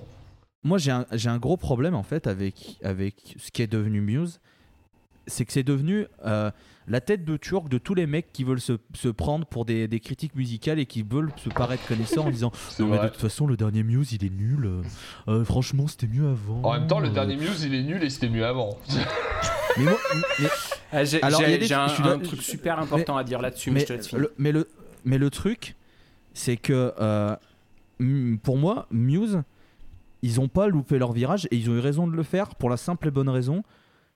Moi, 0.64 0.78
j'ai 0.78 0.92
un, 0.92 1.06
un, 1.10 1.38
gros 1.38 1.56
problème 1.56 1.94
en 1.94 2.04
fait 2.04 2.26
avec, 2.26 2.78
avec 2.84 3.34
ce 3.38 3.50
qui 3.50 3.62
est 3.62 3.66
devenu 3.66 4.00
Muse. 4.00 4.40
C'est 5.26 5.44
que 5.44 5.52
c'est 5.52 5.64
devenu 5.64 6.06
euh, 6.24 6.50
la 6.88 7.00
tête 7.00 7.24
de 7.24 7.36
turc 7.36 7.68
de 7.68 7.78
tous 7.78 7.94
les 7.94 8.06
mecs 8.06 8.32
qui 8.32 8.44
veulent 8.44 8.60
se, 8.60 8.74
se 8.94 9.08
prendre 9.08 9.46
pour 9.46 9.64
des, 9.64 9.88
des, 9.88 10.00
critiques 10.00 10.34
musicales 10.34 10.78
et 10.78 10.86
qui 10.86 11.02
veulent 11.02 11.30
se 11.36 11.48
paraître 11.48 11.86
connaissants 11.86 12.26
en 12.26 12.30
disant 12.32 12.52
Non, 12.78 12.86
mais 12.86 12.98
de 12.98 13.08
toute 13.08 13.20
façon, 13.20 13.46
le 13.46 13.56
dernier 13.56 13.82
Muse 13.82 14.12
il 14.12 14.24
est 14.24 14.30
nul. 14.30 14.82
Euh, 15.28 15.44
franchement, 15.44 15.86
c'était 15.86 16.08
mieux 16.08 16.28
avant. 16.28 16.62
En 16.62 16.72
même 16.72 16.86
temps, 16.86 17.00
le 17.00 17.10
dernier 17.10 17.36
Muse 17.36 17.62
il 17.64 17.74
est 17.74 17.82
nul 17.82 18.02
et 18.02 18.10
c'était 18.10 18.28
mieux 18.28 18.44
avant. 18.44 18.78
Mais 19.78 19.84
moi, 19.84 19.98
ah, 20.92 21.04
j'ai 21.04 21.22
un, 21.22 22.18
truc 22.18 22.42
super 22.42 22.78
important 22.78 23.16
à 23.16 23.24
dire 23.24 23.40
là-dessus, 23.40 23.70
mais, 23.70 23.86
le, 24.12 24.34
mais, 24.36 24.52
le, 24.52 24.68
mais 25.06 25.16
le 25.16 25.30
truc, 25.30 25.76
c'est 26.34 26.58
que 26.58 26.92
euh, 27.00 27.34
pour 28.42 28.58
moi, 28.58 28.86
Muse, 28.90 29.42
ils 30.20 30.40
ont 30.40 30.48
pas 30.48 30.68
loupé 30.68 30.98
leur 30.98 31.12
virage 31.12 31.48
et 31.50 31.56
ils 31.56 31.70
ont 31.70 31.74
eu 31.74 31.78
raison 31.78 32.06
de 32.06 32.14
le 32.14 32.22
faire 32.22 32.54
pour 32.54 32.68
la 32.68 32.76
simple 32.76 33.08
et 33.08 33.10
bonne 33.10 33.30
raison 33.30 33.62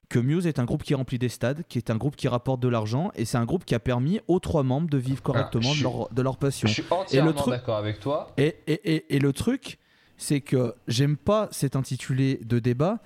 que 0.09 0.19
Muse 0.19 0.47
est 0.47 0.59
un 0.59 0.65
groupe 0.65 0.83
qui 0.83 0.93
remplit 0.95 1.19
des 1.19 1.29
stades, 1.29 1.63
qui 1.67 1.77
est 1.77 1.89
un 1.89 1.97
groupe 1.97 2.15
qui 2.15 2.27
rapporte 2.27 2.59
de 2.59 2.67
l'argent 2.67 3.11
et 3.15 3.25
c'est 3.25 3.37
un 3.37 3.45
groupe 3.45 3.65
qui 3.65 3.75
a 3.75 3.79
permis 3.79 4.21
aux 4.27 4.39
trois 4.39 4.63
membres 4.63 4.89
de 4.89 4.97
vivre 4.97 5.21
correctement 5.21 5.75
de, 5.75 5.83
leur, 5.83 6.09
de, 6.09 6.21
leur, 6.21 6.37
passion. 6.37 6.67
Je 6.67 6.73
suis 6.73 6.85
entièrement 6.89 7.33
d'accord 7.33 7.77
avec 7.77 7.99
toi. 7.99 8.31
Et, 8.37 8.55
et, 8.67 8.95
et, 8.95 9.15
et 9.15 9.19
le 9.19 9.33
truc, 9.33 9.79
c'est 10.17 10.41
que 10.41 10.73
j'aime 10.87 11.17
pas 11.17 11.49
cet 11.51 11.75
intitulé 11.75 12.39
de 12.45 12.59
débat 12.59 12.99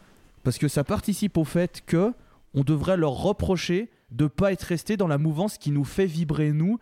parce 0.43 0.57
que 0.57 0.67
ça 0.67 0.83
participe 0.83 1.37
au 1.37 1.43
fait 1.43 1.81
que 1.85 2.13
on 2.53 2.63
devrait 2.63 2.97
leur 2.97 3.13
reprocher 3.13 3.89
de 4.11 4.27
pas 4.27 4.51
être 4.51 4.63
resté 4.63 4.97
dans 4.97 5.07
la 5.07 5.17
mouvance 5.17 5.57
qui 5.57 5.71
nous 5.71 5.85
fait 5.85 6.05
vibrer 6.05 6.51
nous 6.51 6.79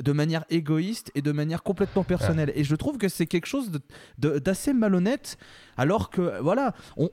de 0.00 0.12
manière 0.12 0.44
égoïste 0.48 1.10
et 1.14 1.22
de 1.22 1.32
manière 1.32 1.62
complètement 1.62 2.04
personnelle. 2.04 2.52
Et 2.54 2.62
je 2.62 2.76
trouve 2.76 2.98
que 2.98 3.08
c'est 3.08 3.26
quelque 3.26 3.46
chose 3.46 3.72
d'assez 4.18 4.72
malhonnête, 4.72 5.38
alors 5.76 6.10
que 6.10 6.40
voilà, 6.40 6.74
on, 6.96 7.10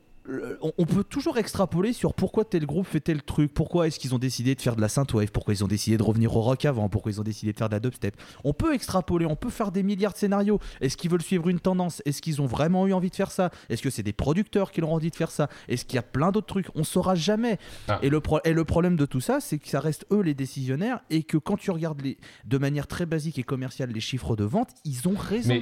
on 0.77 0.85
peut 0.85 1.03
toujours 1.03 1.37
extrapoler 1.37 1.93
sur 1.93 2.13
pourquoi 2.13 2.45
tel 2.45 2.65
groupe 2.65 2.87
fait 2.87 2.99
tel 2.99 3.21
truc, 3.21 3.53
pourquoi 3.53 3.87
est-ce 3.87 3.99
qu'ils 3.99 4.15
ont 4.15 4.19
décidé 4.19 4.55
de 4.55 4.61
faire 4.61 4.75
de 4.75 4.81
la 4.81 4.89
synthwave, 4.89 5.31
pourquoi 5.31 5.53
ils 5.53 5.63
ont 5.63 5.67
décidé 5.67 5.97
de 5.97 6.03
revenir 6.03 6.35
au 6.35 6.41
rock 6.41 6.65
avant, 6.65 6.89
pourquoi 6.89 7.11
ils 7.11 7.19
ont 7.19 7.23
décidé 7.23 7.53
de 7.53 7.57
faire 7.57 7.69
de 7.69 7.75
la 7.75 7.79
dubstep. 7.79 8.15
On 8.43 8.53
peut 8.53 8.73
extrapoler, 8.73 9.25
on 9.25 9.35
peut 9.35 9.49
faire 9.49 9.71
des 9.71 9.83
milliards 9.83 10.13
de 10.13 10.17
scénarios. 10.17 10.59
Est-ce 10.81 10.97
qu'ils 10.97 11.11
veulent 11.11 11.21
suivre 11.21 11.47
une 11.49 11.59
tendance? 11.59 12.01
Est-ce 12.05 12.21
qu'ils 12.21 12.41
ont 12.41 12.45
vraiment 12.47 12.87
eu 12.87 12.93
envie 12.93 13.09
de 13.09 13.15
faire 13.15 13.31
ça? 13.31 13.51
Est-ce 13.69 13.81
que 13.81 13.89
c'est 13.89 14.03
des 14.03 14.13
producteurs 14.13 14.71
qui 14.71 14.81
leur 14.81 14.91
ont 14.91 14.95
envie 14.95 15.11
de 15.11 15.15
faire 15.15 15.31
ça? 15.31 15.49
Est-ce 15.67 15.85
qu'il 15.85 15.95
y 15.95 15.99
a 15.99 16.03
plein 16.03 16.31
d'autres 16.31 16.47
trucs? 16.47 16.67
On 16.75 16.83
saura 16.83 17.15
jamais. 17.15 17.57
Ah. 17.87 17.99
Et, 18.01 18.09
le 18.09 18.21
et 18.45 18.53
le 18.53 18.65
problème 18.65 18.95
de 18.95 19.05
tout 19.05 19.21
ça, 19.21 19.39
c'est 19.39 19.59
que 19.59 19.67
ça 19.67 19.79
reste 19.79 20.05
eux 20.11 20.21
les 20.21 20.33
décisionnaires 20.33 21.01
et 21.09 21.23
que 21.23 21.37
quand 21.37 21.57
tu 21.57 21.71
regardes 21.71 22.01
les, 22.01 22.17
de 22.45 22.57
manière 22.57 22.87
très 22.87 23.05
basique 23.05 23.37
et 23.37 23.43
commerciale 23.43 23.91
les 23.91 23.99
chiffres 23.99 24.35
de 24.35 24.43
vente, 24.43 24.69
ils 24.83 25.07
ont 25.07 25.15
raison. 25.15 25.53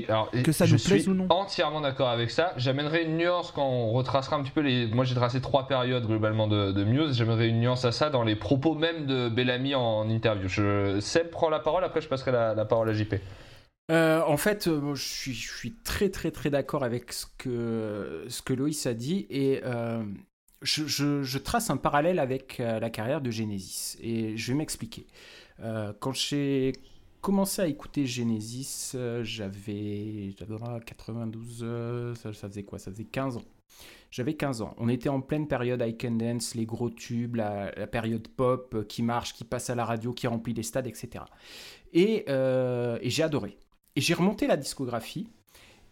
que 0.43 0.51
ça 0.51 0.67
nous 0.67 0.77
plaise 0.77 1.07
ou 1.07 1.13
non. 1.13 1.27
Entièrement 1.29 1.81
d'accord 1.81 2.09
avec 2.09 2.31
ça. 2.31 2.53
J'amènerai 2.57 3.03
une 3.03 3.17
nuance 3.17 3.51
quand 3.51 3.67
on 3.67 3.91
retracera 3.91 4.37
un 4.37 4.43
petit 4.43 4.51
Moi 4.61 5.05
j'ai 5.05 5.15
tracé 5.15 5.41
trois 5.41 5.67
périodes 5.67 6.05
globalement 6.05 6.47
de, 6.47 6.71
de 6.71 6.83
Muse. 6.83 7.17
J'aimerais 7.17 7.47
une 7.47 7.59
nuance 7.59 7.85
à 7.85 7.91
ça 7.91 8.09
dans 8.09 8.23
les 8.23 8.35
propos 8.35 8.75
même 8.75 9.05
de 9.05 9.29
Bellamy 9.29 9.75
en 9.75 10.09
interview. 10.09 10.47
Je... 10.47 10.99
Seb 10.99 11.29
prend 11.29 11.49
la 11.49 11.59
parole, 11.59 11.83
après 11.83 12.01
je 12.01 12.07
passerai 12.07 12.31
la, 12.31 12.65
parole 12.65 12.89
à 12.89 12.93
JP. 12.93 13.15
Euh, 13.91 14.21
en 14.25 14.37
fait, 14.37 14.67
euh, 14.67 14.95
je, 14.95 15.31
suis, 15.31 15.73
très 15.83 16.09
très 16.09 16.31
très 16.31 16.49
d'accord 16.49 16.83
avec 16.83 17.11
ce 17.11 17.25
que, 17.37 18.53
Loïs 18.53 18.85
a 18.85 18.93
dit 18.93 19.25
et 19.29 19.61
euh, 19.65 20.03
je, 20.61 21.37
trace 21.37 21.69
un 21.69 21.77
parallèle 21.77 22.19
avec 22.19 22.59
la 22.59 22.89
carrière 22.89 23.21
de 23.21 23.31
Genesis 23.31 23.97
et 24.01 24.37
je 24.37 24.51
vais 24.51 24.57
m'expliquer. 24.57 25.07
quand 25.99 26.13
j'ai 26.13 26.73
commencé 27.21 27.61
à 27.61 27.67
écouter 27.67 28.05
Genesis, 28.05 28.95
j'avais 29.23 30.33
92, 30.85 32.15
ça, 32.15 32.33
ça, 32.33 32.47
faisait 32.47 32.63
quoi? 32.63 32.79
Ça 32.79 32.91
faisait 32.91 33.05
15 33.05 33.37
ans. 33.37 33.43
J'avais 34.13 34.35
15 34.35 34.61
ans. 34.61 34.75
On 34.77 34.89
était 34.89 35.09
en 35.09 35.21
pleine 35.21 35.47
période 35.47 35.83
I 35.83 35.97
Can 35.97 36.11
Dance, 36.11 36.53
les 36.53 36.67
gros 36.67 36.91
tubes, 36.91 37.35
la, 37.35 37.71
période 37.87 38.27
pop 38.27 38.75
euh, 38.75 38.83
qui 38.83 39.01
marche, 39.01 39.33
qui 39.33 39.43
passe 39.43 39.71
à 39.71 39.75
la 39.75 39.85
radio, 39.85 40.13
qui 40.13 40.27
remplit 40.27 40.53
les 40.53 40.61
stades, 40.61 40.85
etc. 40.85 41.25
Euh, 41.95 42.99
et, 43.01 43.09
j'ai 43.09 43.23
adoré. 43.23 43.57
Et 43.95 44.01
j'ai 44.01 44.13
remonté 44.13 44.45
la 44.45 44.55
discographie 44.55 45.31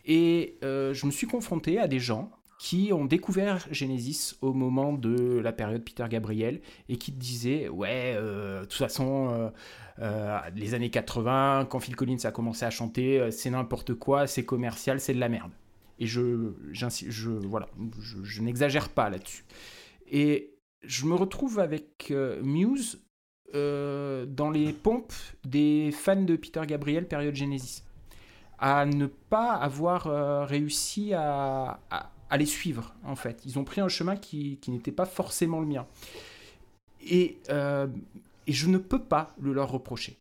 et 0.06 0.60
euh, 0.63 0.94
je 0.94 1.08
me 1.08 1.12
suis 1.12 1.25
confronté 1.25 1.80
à 1.80 1.88
des 1.88 1.98
gens 1.98 2.30
qui 2.60 2.94
ont 2.94 3.06
découvert 3.06 3.66
Genesis 3.72 4.36
au 4.42 4.54
moment 4.54 4.94
de 4.94 5.40
la 5.40 5.51
période 5.51 5.84
Peter 5.84 6.06
Gabriel 6.08 6.62
et 6.90 6.98
qui 6.98 7.12
disaient 7.12 7.70
ouais 7.70 8.13
de 8.13 8.62
toute 8.62 8.74
façon 8.74 9.51
les 10.56 10.75
années 10.75 10.92
80 10.92 11.66
quand 11.72 11.80
Phil 11.80 11.96
Collins 11.96 12.24
a 12.24 12.30
commencé 12.30 12.63
à 12.63 12.70
chanter 12.70 13.32
c'est 13.32 13.50
n'importe 13.50 13.96
quoi 13.96 14.28
c'est 14.28 14.46
commercial 14.46 15.00
c'est 15.00 15.16
de 15.16 15.20
la 15.20 15.30
merde 15.30 15.51
Et 16.01 16.08
je, 16.08 16.53
je, 16.72 17.29
voilà, 17.29 17.70
je, 18.01 18.41
n'exagère 18.41 18.89
pas 18.89 19.10
là-dessus. 19.10 19.46
Et 20.10 20.55
je 20.84 21.05
me 21.05 21.13
retrouve 21.13 21.60
avec 21.60 22.12
Muse 22.41 23.00
dans 23.53 24.50
les 24.51 24.74
pompes 24.74 25.13
des 25.46 25.91
fans 25.91 26.24
de 26.24 26.36
Peter 26.36 26.62
Gabriel 26.65 27.08
période 27.08 27.36
Genesis 27.36 27.84
à 28.58 28.86
ne 28.86 29.05
pas 29.05 29.53
avoir 29.53 30.48
réussi 30.48 31.13
à, 31.13 31.79
à, 31.89 32.38
les 32.38 32.46
suivre 32.46 32.96
en 33.03 33.15
fait. 33.15 33.41
Ils 33.46 33.60
ont 33.60 33.63
pris 33.63 33.79
un 33.79 33.88
chemin 33.88 34.15
qui, 34.15 34.58
qui 34.58 34.72
n'était 34.72 34.91
pas 34.91 35.05
forcément 35.05 35.60
le 35.60 35.67
mien. 35.67 35.86
Et, 37.01 37.38
et 38.48 38.53
je 38.53 38.67
ne 38.67 38.79
peux 38.79 39.03
pas 39.03 39.36
le 39.39 39.53
leur 39.53 39.70
reprocher. 39.70 40.17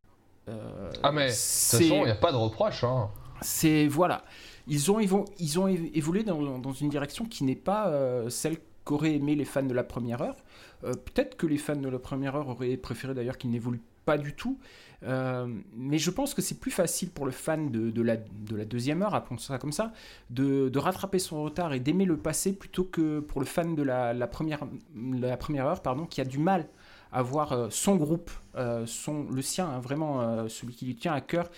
Euh, 0.48 0.90
ah 1.02 1.12
mais 1.12 1.26
de 1.26 1.30
toute 1.30 1.38
façon, 1.38 2.00
il 2.02 2.04
n'y 2.04 2.10
a 2.10 2.14
pas 2.14 2.32
de 2.32 2.36
reproche. 2.36 2.84
Hein. 2.84 3.10
C'est 3.40 3.86
voilà, 3.86 4.24
ils 4.70 4.90
ont, 4.90 5.00
ils, 5.00 5.58
ont 5.58 5.66
évolué 5.68 6.22
dans, 6.22 6.72
une 6.72 6.88
direction 6.88 7.24
qui 7.24 7.44
n'est 7.44 7.56
pas 7.56 7.88
euh, 7.88 8.30
celle 8.30 8.56
qu'auraient 8.84 9.14
aimé 9.16 9.34
les 9.34 9.44
fans 9.44 9.64
de 9.64 9.74
la 9.74 9.82
première 9.82 10.22
heure. 10.22 10.36
Euh, 10.84 10.92
peut-être 10.92 11.36
que 11.36 11.46
les 11.46 11.58
fans 11.58 11.76
de 11.76 11.88
la 11.88 11.98
première 11.98 12.36
heure 12.36 12.48
auraient 12.48 12.76
préféré 12.76 13.12
d'ailleurs 13.12 13.36
qu'ils 13.36 13.50
n'évoluent 13.50 13.82
pas 14.04 14.16
du 14.16 14.32
tout. 14.32 14.58
mais 15.02 15.98
je 15.98 16.10
pense 16.10 16.34
que 16.34 16.42
c'est 16.42 16.58
plus 16.58 16.70
facile 16.70 17.10
pour 17.10 17.26
le 17.26 17.32
fan 17.32 17.70
de, 17.70 17.90
de, 17.90 18.02
la, 18.02 18.16
de 18.16 18.56
la 18.56 18.64
deuxième 18.64 19.02
heure, 19.02 19.14
appelons 19.14 19.38
ça 19.38 19.58
comme 19.58 19.72
ça, 19.72 19.92
de, 20.30 20.68
de 20.68 20.78
rattraper 20.78 21.18
son 21.18 21.42
retard 21.42 21.72
et 21.72 21.80
d'aimer 21.80 22.04
le 22.04 22.16
passé 22.16 22.52
plutôt 22.52 22.84
que 22.84 23.20
pour 23.20 23.40
le 23.40 23.46
fan 23.46 23.74
de 23.74 23.82
la, 23.82 24.14
la, 24.14 24.26
première, 24.26 24.66
la 24.94 25.36
première 25.36 25.66
heure 25.66 25.82
pardon, 25.82 26.06
qui 26.06 26.20
a 26.20 26.24
du 26.24 26.38
mal 26.38 26.68
avoir 27.12 27.52
euh, 27.52 27.68
son 27.70 27.96
groupe, 27.96 28.30
euh, 28.56 28.86
son, 28.86 29.26
le 29.30 29.42
sien, 29.42 29.68
hein, 29.68 29.80
vraiment 29.80 30.20
euh, 30.20 30.48
celui 30.48 30.74
qui 30.74 30.86
lui 30.86 30.96
tient 30.96 31.12
à 31.12 31.20
cœur, 31.20 31.50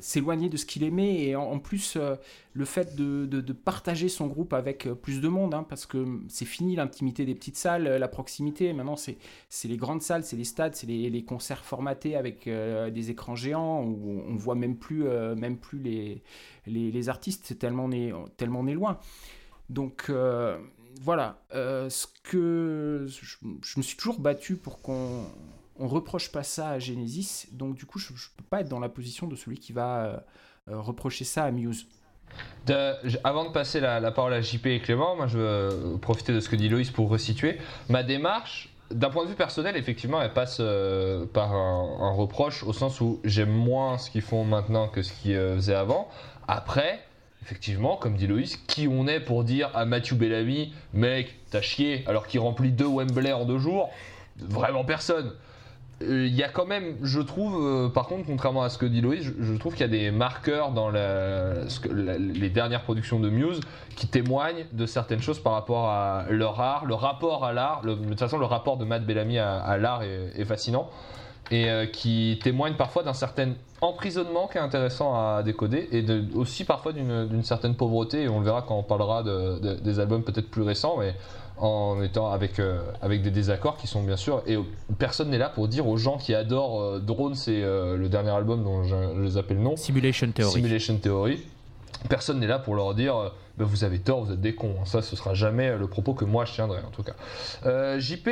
s'éloigner 0.00 0.48
de 0.48 0.56
ce 0.56 0.66
qu'il 0.66 0.84
aimait 0.84 1.22
et 1.22 1.36
en, 1.36 1.58
plus 1.58 1.96
le 2.52 2.64
fait 2.64 2.94
de, 2.96 3.26
de, 3.26 3.52
partager 3.52 4.08
son 4.08 4.26
groupe 4.26 4.52
avec 4.52 4.88
plus 5.02 5.20
de 5.20 5.28
monde, 5.28 5.54
hein, 5.54 5.64
parce 5.68 5.86
que 5.86 6.20
c'est 6.28 6.44
fini 6.44 6.76
l'intimité 6.76 7.24
des 7.24 7.34
petites 7.34 7.56
salles, 7.56 7.84
la 7.84 8.08
proximité, 8.08 8.72
maintenant 8.72 8.96
c'est 8.96 9.18
les 9.64 9.76
grandes 9.76 10.02
salles, 10.02 10.24
c'est 10.24 10.36
les 10.36 10.44
stades, 10.44 10.74
c'est 10.74 10.86
les, 10.86 11.10
les, 11.10 11.24
concerts 11.24 11.64
formatés 11.64 12.16
avec 12.16 12.48
des 12.48 13.10
écrans 13.10 13.34
géants 13.34 13.82
où 13.82 14.22
on 14.28 14.36
voit 14.36 14.54
même 14.54 14.76
plus, 14.76 15.04
même 15.36 15.56
plus 15.56 15.78
les, 15.78 16.22
les, 16.66 16.90
les 16.90 17.08
artistes, 17.08 17.58
tellement 17.58 17.86
on 17.86 17.92
est, 17.92 18.12
tellement 18.36 18.60
on 18.60 18.64
loin. 18.64 18.98
Donc 19.70 20.10
voilà, 21.00 21.38
euh, 21.54 21.88
ce 21.90 22.06
que 22.24 23.06
je, 23.08 23.36
me 23.76 23.82
suis 23.82 23.96
toujours 23.96 24.20
battu 24.20 24.56
pour 24.56 24.82
qu'on 24.82 25.26
on 25.78 25.86
reproche 25.86 26.32
pas 26.32 26.42
ça 26.42 26.70
à 26.70 26.78
Genesis, 26.78 27.46
donc 27.52 27.76
du 27.76 27.86
coup 27.86 27.98
je, 27.98 28.12
ne 28.12 28.18
peux 28.36 28.44
pas 28.50 28.60
être 28.60 28.68
dans 28.68 28.80
la 28.80 28.88
position 28.88 29.28
de 29.28 29.36
celui 29.36 29.58
qui 29.58 29.72
va 29.72 30.04
euh, 30.04 30.16
euh, 30.70 30.80
reprocher 30.80 31.24
ça 31.24 31.44
à 31.44 31.50
Muse. 31.52 31.86
avant 33.22 33.44
de 33.44 33.52
passer 33.52 33.78
la, 33.80 34.10
parole 34.10 34.32
à 34.32 34.40
JP 34.40 34.66
et 34.66 34.80
Clément, 34.80 35.14
moi 35.14 35.28
je 35.28 35.38
veux 35.38 35.98
profiter 35.98 36.32
de 36.32 36.40
ce 36.40 36.48
que 36.48 36.56
dit 36.56 36.68
Loïs 36.68 36.90
pour 36.90 37.08
resituer. 37.08 37.58
Ma 37.88 38.02
démarche, 38.02 38.74
d'un 38.90 39.10
point 39.10 39.24
de 39.24 39.30
vue 39.30 39.36
personnel, 39.36 39.76
effectivement, 39.76 40.20
elle 40.20 40.32
passe 40.32 40.60
par 41.32 41.52
un, 41.52 42.12
reproche 42.12 42.64
au 42.64 42.72
sens 42.72 43.00
où 43.00 43.20
j'aime 43.22 43.52
moins 43.52 43.98
ce 43.98 44.10
qu'ils 44.10 44.22
font 44.22 44.44
maintenant 44.44 44.88
que 44.88 45.02
ce 45.02 45.12
qu'ils 45.12 45.36
faisaient 45.36 45.74
avant. 45.74 46.08
Après, 46.48 47.07
effectivement, 47.48 47.96
comme 47.96 48.14
dit 48.14 48.26
Loïs, 48.26 48.56
qui 48.66 48.88
on 48.88 49.06
est 49.06 49.20
pour 49.20 49.42
dire 49.42 49.70
à 49.72 49.86
Mathieu 49.86 50.16
Bellamy, 50.16 50.74
mec, 50.92 51.34
t'as 51.50 51.62
chié, 51.62 52.04
alors 52.06 52.26
qu'il 52.26 52.40
remplit 52.40 52.72
deux 52.72 52.86
Wembley 52.86 53.32
en 53.32 53.46
deux 53.46 53.58
jours? 53.58 53.88
Vraiment 54.36 54.84
personne. 54.84 55.32
Euh, 56.02 56.26
il 56.26 56.34
y 56.34 56.42
a 56.42 56.50
quand 56.50 56.66
même, 56.66 56.96
je 57.02 57.20
trouve, 57.20 57.56
euh, 57.58 57.88
par 57.88 58.06
contre, 58.06 58.26
contrairement 58.26 58.62
à 58.62 58.68
ce 58.68 58.76
que 58.76 58.84
dit 58.84 59.00
Loïs, 59.00 59.32
je, 59.40 59.54
trouve 59.54 59.72
qu'il 59.72 59.80
y 59.80 59.84
a 59.84 59.88
des 59.88 60.10
marqueurs 60.10 60.72
dans 60.72 60.90
les 60.90 62.50
dernières 62.50 62.82
productions 62.82 63.18
de 63.18 63.30
Muse 63.30 63.60
qui 63.96 64.06
témoignent 64.08 64.66
de 64.72 64.84
certaines 64.84 65.22
choses 65.22 65.42
par 65.42 65.54
rapport 65.54 65.88
à 65.88 66.26
leur 66.28 66.60
art, 66.60 66.84
le 66.84 66.94
rapport 66.94 67.46
à 67.46 67.54
l'art. 67.54 67.80
De 67.80 67.94
toute 67.94 68.18
façon, 68.18 68.36
le 68.36 68.44
rapport 68.44 68.76
de 68.76 68.84
Matt 68.84 69.06
Bellamy 69.06 69.38
à, 69.38 69.78
l'art 69.78 70.02
est, 70.02 70.44
fascinant 70.44 70.90
et 71.50 71.70
euh, 71.70 71.86
qui 71.86 72.38
témoigne 72.42 72.74
parfois 72.74 73.02
d'un 73.02 73.12
certain 73.12 73.52
emprisonnement 73.80 74.48
qui 74.48 74.58
est 74.58 74.60
intéressant 74.60 75.14
à 75.14 75.42
décoder 75.42 75.88
et 75.92 76.04
aussi 76.34 76.64
parfois 76.64 76.92
d'une 76.92 77.44
certaine 77.44 77.74
pauvreté. 77.74 78.22
Et 78.22 78.28
on 78.28 78.40
le 78.40 78.44
verra 78.44 78.62
quand 78.62 78.76
on 78.76 78.82
parlera 78.82 79.22
des 79.22 80.00
albums 80.00 80.22
peut-être 80.22 80.50
plus 80.50 80.62
récents 80.62 80.96
mais 80.98 81.14
en 81.56 82.02
étant 82.02 82.30
avec, 82.30 82.60
euh, 82.60 82.80
avec 83.02 83.22
des 83.22 83.30
désaccords 83.30 83.76
qui 83.76 83.88
sont 83.88 84.02
bien 84.02 84.16
sûr 84.16 84.42
et 84.46 84.56
personne 84.98 85.30
n'est 85.30 85.38
là 85.38 85.48
pour 85.48 85.66
dire 85.66 85.88
aux 85.88 85.96
gens 85.96 86.16
qui 86.16 86.34
adorent 86.34 86.80
euh, 86.80 86.98
Drone 87.00 87.34
c'est 87.34 87.60
le 87.60 88.08
dernier 88.08 88.30
album 88.30 88.62
dont 88.62 88.84
je, 88.84 89.20
les 89.20 89.36
appelle 89.36 89.56
le 89.56 89.62
nom. 89.64 89.76
Simulation 89.76 90.30
Theory. 90.30 90.52
Simulation 90.52 90.96
Theory. 90.96 91.42
Personne 92.08 92.38
n'est 92.38 92.46
là 92.46 92.58
pour 92.58 92.76
leur 92.76 92.94
dire 92.94 93.32
vous 93.64 93.84
avez 93.84 93.98
tort, 93.98 94.24
vous 94.24 94.32
êtes 94.32 94.40
des 94.40 94.54
cons. 94.54 94.84
Ça, 94.84 95.02
ce 95.02 95.16
sera 95.16 95.34
jamais 95.34 95.76
le 95.76 95.86
propos 95.86 96.14
que 96.14 96.24
moi 96.24 96.44
je 96.44 96.52
tiendrai 96.52 96.80
en 96.80 96.90
tout 96.90 97.02
cas. 97.02 97.14
Euh, 97.66 97.98
JP, 97.98 98.28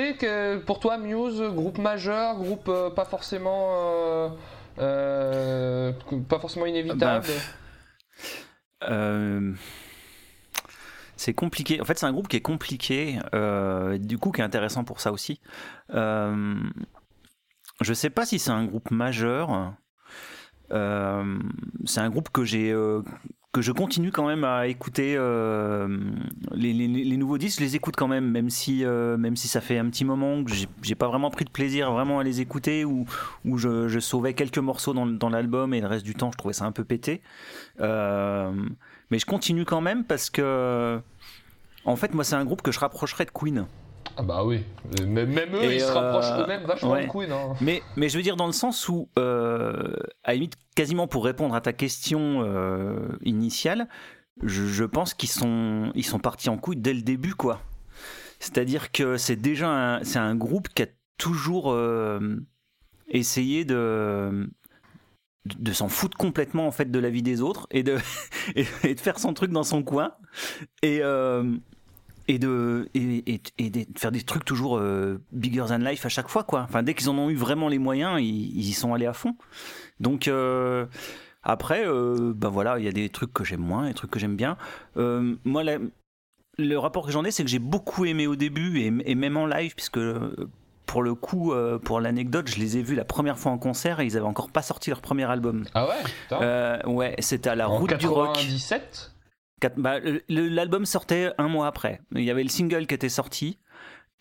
pour 0.64 0.80
toi, 0.80 0.98
Muse, 0.98 1.42
groupe 1.42 1.78
majeur, 1.78 2.36
groupe 2.36 2.68
euh, 2.68 2.90
pas 2.90 3.04
forcément, 3.04 4.36
euh, 4.78 5.92
pas 6.28 6.38
forcément 6.38 6.66
inévitable. 6.66 7.26
Bah, 8.80 9.40
c'est 11.16 11.32
compliqué. 11.32 11.80
En 11.80 11.84
fait, 11.84 11.98
c'est 11.98 12.06
un 12.06 12.12
groupe 12.12 12.28
qui 12.28 12.36
est 12.36 12.42
compliqué, 12.42 13.18
du 13.98 14.18
coup, 14.18 14.32
qui 14.32 14.40
est 14.40 14.44
intéressant 14.44 14.84
pour 14.84 15.00
ça 15.00 15.12
aussi. 15.12 15.40
je 15.90 16.62
sais 17.92 18.10
pas 18.10 18.26
si 18.26 18.38
c'est 18.38 18.50
un 18.50 18.66
groupe 18.66 18.90
majeur. 18.90 19.74
c'est 20.70 22.00
un 22.00 22.10
groupe 22.10 22.28
que 22.30 22.44
j'ai 22.44 22.74
que 23.56 23.62
je 23.62 23.72
continue 23.72 24.12
quand 24.12 24.26
même 24.26 24.44
à 24.44 24.66
écouter 24.66 25.14
euh, 25.16 25.88
les, 26.52 27.16
nouveaux 27.16 27.38
disques. 27.38 27.58
Je 27.58 27.64
les 27.64 27.74
écoute 27.74 27.96
quand 27.96 28.06
même, 28.06 28.30
même 28.30 28.50
si, 28.50 28.84
euh, 28.84 29.16
même 29.16 29.34
si 29.34 29.48
ça 29.48 29.62
fait 29.62 29.78
un 29.78 29.88
petit 29.88 30.04
moment 30.04 30.44
que 30.44 30.50
j'ai 30.82 30.94
pas 30.94 31.08
vraiment 31.08 31.30
pris 31.30 31.46
de 31.46 31.50
plaisir 31.50 31.90
vraiment 31.90 32.18
à 32.18 32.22
les 32.22 32.42
écouter, 32.42 32.84
ou 32.84 33.06
où 33.46 33.56
je, 33.56 33.98
sauvais 33.98 34.34
quelques 34.34 34.58
morceaux 34.58 34.92
dans, 34.92 35.30
l'album 35.30 35.72
et 35.72 35.80
le 35.80 35.86
reste 35.86 36.04
du 36.04 36.14
temps 36.14 36.30
je 36.30 36.36
trouvais 36.36 36.52
ça 36.52 36.66
un 36.66 36.72
peu 36.72 36.84
pété. 36.84 37.22
Euh, 37.80 38.52
mais 39.10 39.18
je 39.18 39.24
continue 39.24 39.64
quand 39.64 39.80
même 39.80 40.04
parce 40.04 40.28
que, 40.28 41.00
en 41.86 41.96
fait, 41.96 42.12
moi 42.12 42.24
c'est 42.24 42.36
un 42.36 42.44
groupe 42.44 42.60
que 42.60 42.72
je 42.72 42.78
rapprocherais 42.78 43.24
de 43.24 43.30
Queen. 43.30 43.64
Ah 44.18 44.22
bah 44.22 44.44
oui, 44.44 44.64
même, 45.06 45.54
eux, 45.54 45.74
ils 45.74 45.80
se 45.80 45.92
rapprochent 45.92 46.40
eux-mêmes 46.40 46.64
vachement 46.64 46.96
de 46.96 47.06
Queen. 47.06 47.30
Hein. 47.30 47.54
Mais, 47.60 47.82
mais 47.96 48.08
je 48.08 48.16
veux 48.16 48.22
dire 48.22 48.36
dans 48.36 48.46
le 48.46 48.52
sens 48.52 48.88
où, 48.88 49.10
euh, 49.18 49.94
à 50.24 50.28
la 50.28 50.34
limite, 50.34 50.54
quasiment 50.74 51.06
pour 51.06 51.24
répondre 51.24 51.54
à 51.54 51.60
ta 51.60 51.74
question 51.74 52.42
euh, 52.42 53.08
initiale, 53.24 53.88
je, 54.42 54.84
pense 54.84 55.12
qu'ils 55.12 55.28
sont, 55.28 55.92
ils 55.94 56.04
sont 56.04 56.18
partis 56.18 56.48
en 56.48 56.56
couille 56.56 56.76
dès 56.76 56.94
le 56.94 57.02
début, 57.02 57.34
quoi. 57.34 57.60
C'est-à-dire 58.38 58.90
que 58.90 59.18
c'est 59.18 59.36
déjà 59.36 59.68
un, 59.68 60.04
c'est 60.04 60.18
un 60.18 60.34
groupe 60.34 60.68
qui 60.70 60.82
a 60.82 60.86
toujours 61.18 61.72
euh, 61.72 62.38
essayé 63.08 63.64
de 63.64 64.48
de 65.60 65.72
s'en 65.72 65.88
foutre 65.88 66.16
complètement 66.16 66.66
en 66.66 66.72
fait 66.72 66.90
de 66.90 66.98
la 66.98 67.08
vie 67.08 67.22
des 67.22 67.40
autres 67.40 67.68
et 67.70 67.84
de, 67.84 67.98
et 68.56 68.94
de 68.94 69.00
faire 69.00 69.20
son 69.20 69.32
truc 69.32 69.52
dans 69.52 69.62
son 69.62 69.84
coin 69.84 70.14
et 70.82 71.02
et 72.28 72.38
de, 72.38 72.88
et, 72.94 73.40
et, 73.58 73.70
de 73.70 73.86
faire 73.98 74.12
des 74.12 74.22
trucs 74.22 74.44
toujours 74.44 74.78
euh, 74.78 75.20
bigger 75.32 75.64
than 75.68 75.78
life 75.78 76.04
à 76.04 76.08
chaque 76.08 76.28
fois 76.28 76.44
quoi. 76.44 76.62
Enfin 76.62 76.82
dès 76.82 76.94
qu'ils 76.94 77.08
en 77.08 77.18
ont 77.18 77.30
eu 77.30 77.36
vraiment 77.36 77.68
les 77.68 77.78
moyens, 77.78 78.20
ils, 78.20 78.68
y 78.68 78.72
sont 78.72 78.94
allés 78.94 79.06
à 79.06 79.12
fond. 79.12 79.36
Donc 80.00 80.28
euh, 80.28 80.86
après, 81.42 81.86
euh, 81.86 82.32
ben 82.34 82.48
voilà, 82.48 82.78
il 82.78 82.84
y 82.84 82.88
a 82.88 82.92
des 82.92 83.08
trucs 83.08 83.32
que 83.32 83.44
j'aime 83.44 83.60
moins, 83.60 83.86
des 83.86 83.94
trucs 83.94 84.10
que 84.10 84.18
j'aime 84.18 84.36
bien. 84.36 84.56
moi, 84.96 85.62
le 86.58 86.76
rapport 86.76 87.06
que 87.06 87.12
j'en 87.12 87.24
ai, 87.24 87.30
c'est 87.30 87.44
que 87.44 87.50
j'ai 87.50 87.58
beaucoup 87.58 88.04
aimé 88.04 88.26
au 88.26 88.34
début 88.34 88.80
et, 88.80 88.92
et, 89.04 89.14
même 89.14 89.36
en 89.36 89.46
live, 89.46 89.74
puisque 89.74 90.00
pour 90.86 91.02
le 91.02 91.14
coup, 91.14 91.52
pour 91.84 92.00
l'anecdote, 92.00 92.48
je 92.48 92.58
les 92.58 92.78
ai 92.78 92.82
vus 92.82 92.94
la 92.94 93.04
première 93.04 93.38
fois 93.38 93.52
en 93.52 93.58
concert 93.58 94.00
et 94.00 94.06
ils 94.06 94.16
avaient 94.16 94.26
encore 94.26 94.50
pas 94.50 94.62
sorti 94.62 94.90
leur 94.90 95.00
premier 95.00 95.24
album. 95.24 95.64
Ah 95.74 95.86
ouais. 95.86 96.86
ouais, 96.86 97.14
c'était 97.20 97.50
à 97.50 97.54
la 97.54 97.66
route 97.66 97.94
du 97.94 98.08
rock. 98.08 98.38
97 99.60 99.78
bah, 99.78 100.00
l'album 100.28 100.84
sortait 100.84 101.32
un 101.38 101.48
mois 101.48 101.66
après. 101.66 102.00
Il 102.14 102.24
y 102.24 102.30
avait 102.30 102.42
le 102.42 102.48
single 102.48 102.86
qui 102.86 102.94
était 102.94 103.08
sorti. 103.08 103.58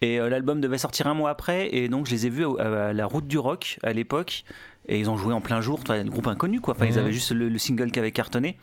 Et 0.01 0.20
euh, 0.20 0.30
l'album 0.30 0.60
devait 0.60 0.77
sortir 0.77 1.08
un 1.08 1.13
mois 1.13 1.30
après, 1.30 1.74
et 1.74 1.88
donc 1.88 2.06
je 2.06 2.12
les 2.12 2.27
ai 2.27 2.30
vus 2.30 2.46
à, 2.60 2.92
la 2.92 3.06
route 3.06 3.27
du 3.27 3.38
rock 3.38 3.80
à 3.82 3.94
l'époque, 3.94 4.44
et 4.88 5.00
ils 5.00 5.10
ont 5.10 5.15
joué 5.15 5.34
en 5.34 5.39
plein 5.39 5.62
jour, 5.62 5.80
un 5.88 6.04
groupe 6.04 6.27
inconnu 6.27 6.60
quoi. 6.60 6.75
Enfin, 6.75 6.86
ils 6.86 6.94
mhm. 6.94 7.00
avaient 7.00 7.13
juste 7.13 7.32
le, 7.32 7.58
single 7.58 7.92
qui 7.92 8.00
avait 8.00 8.12
cartonné, 8.12 8.58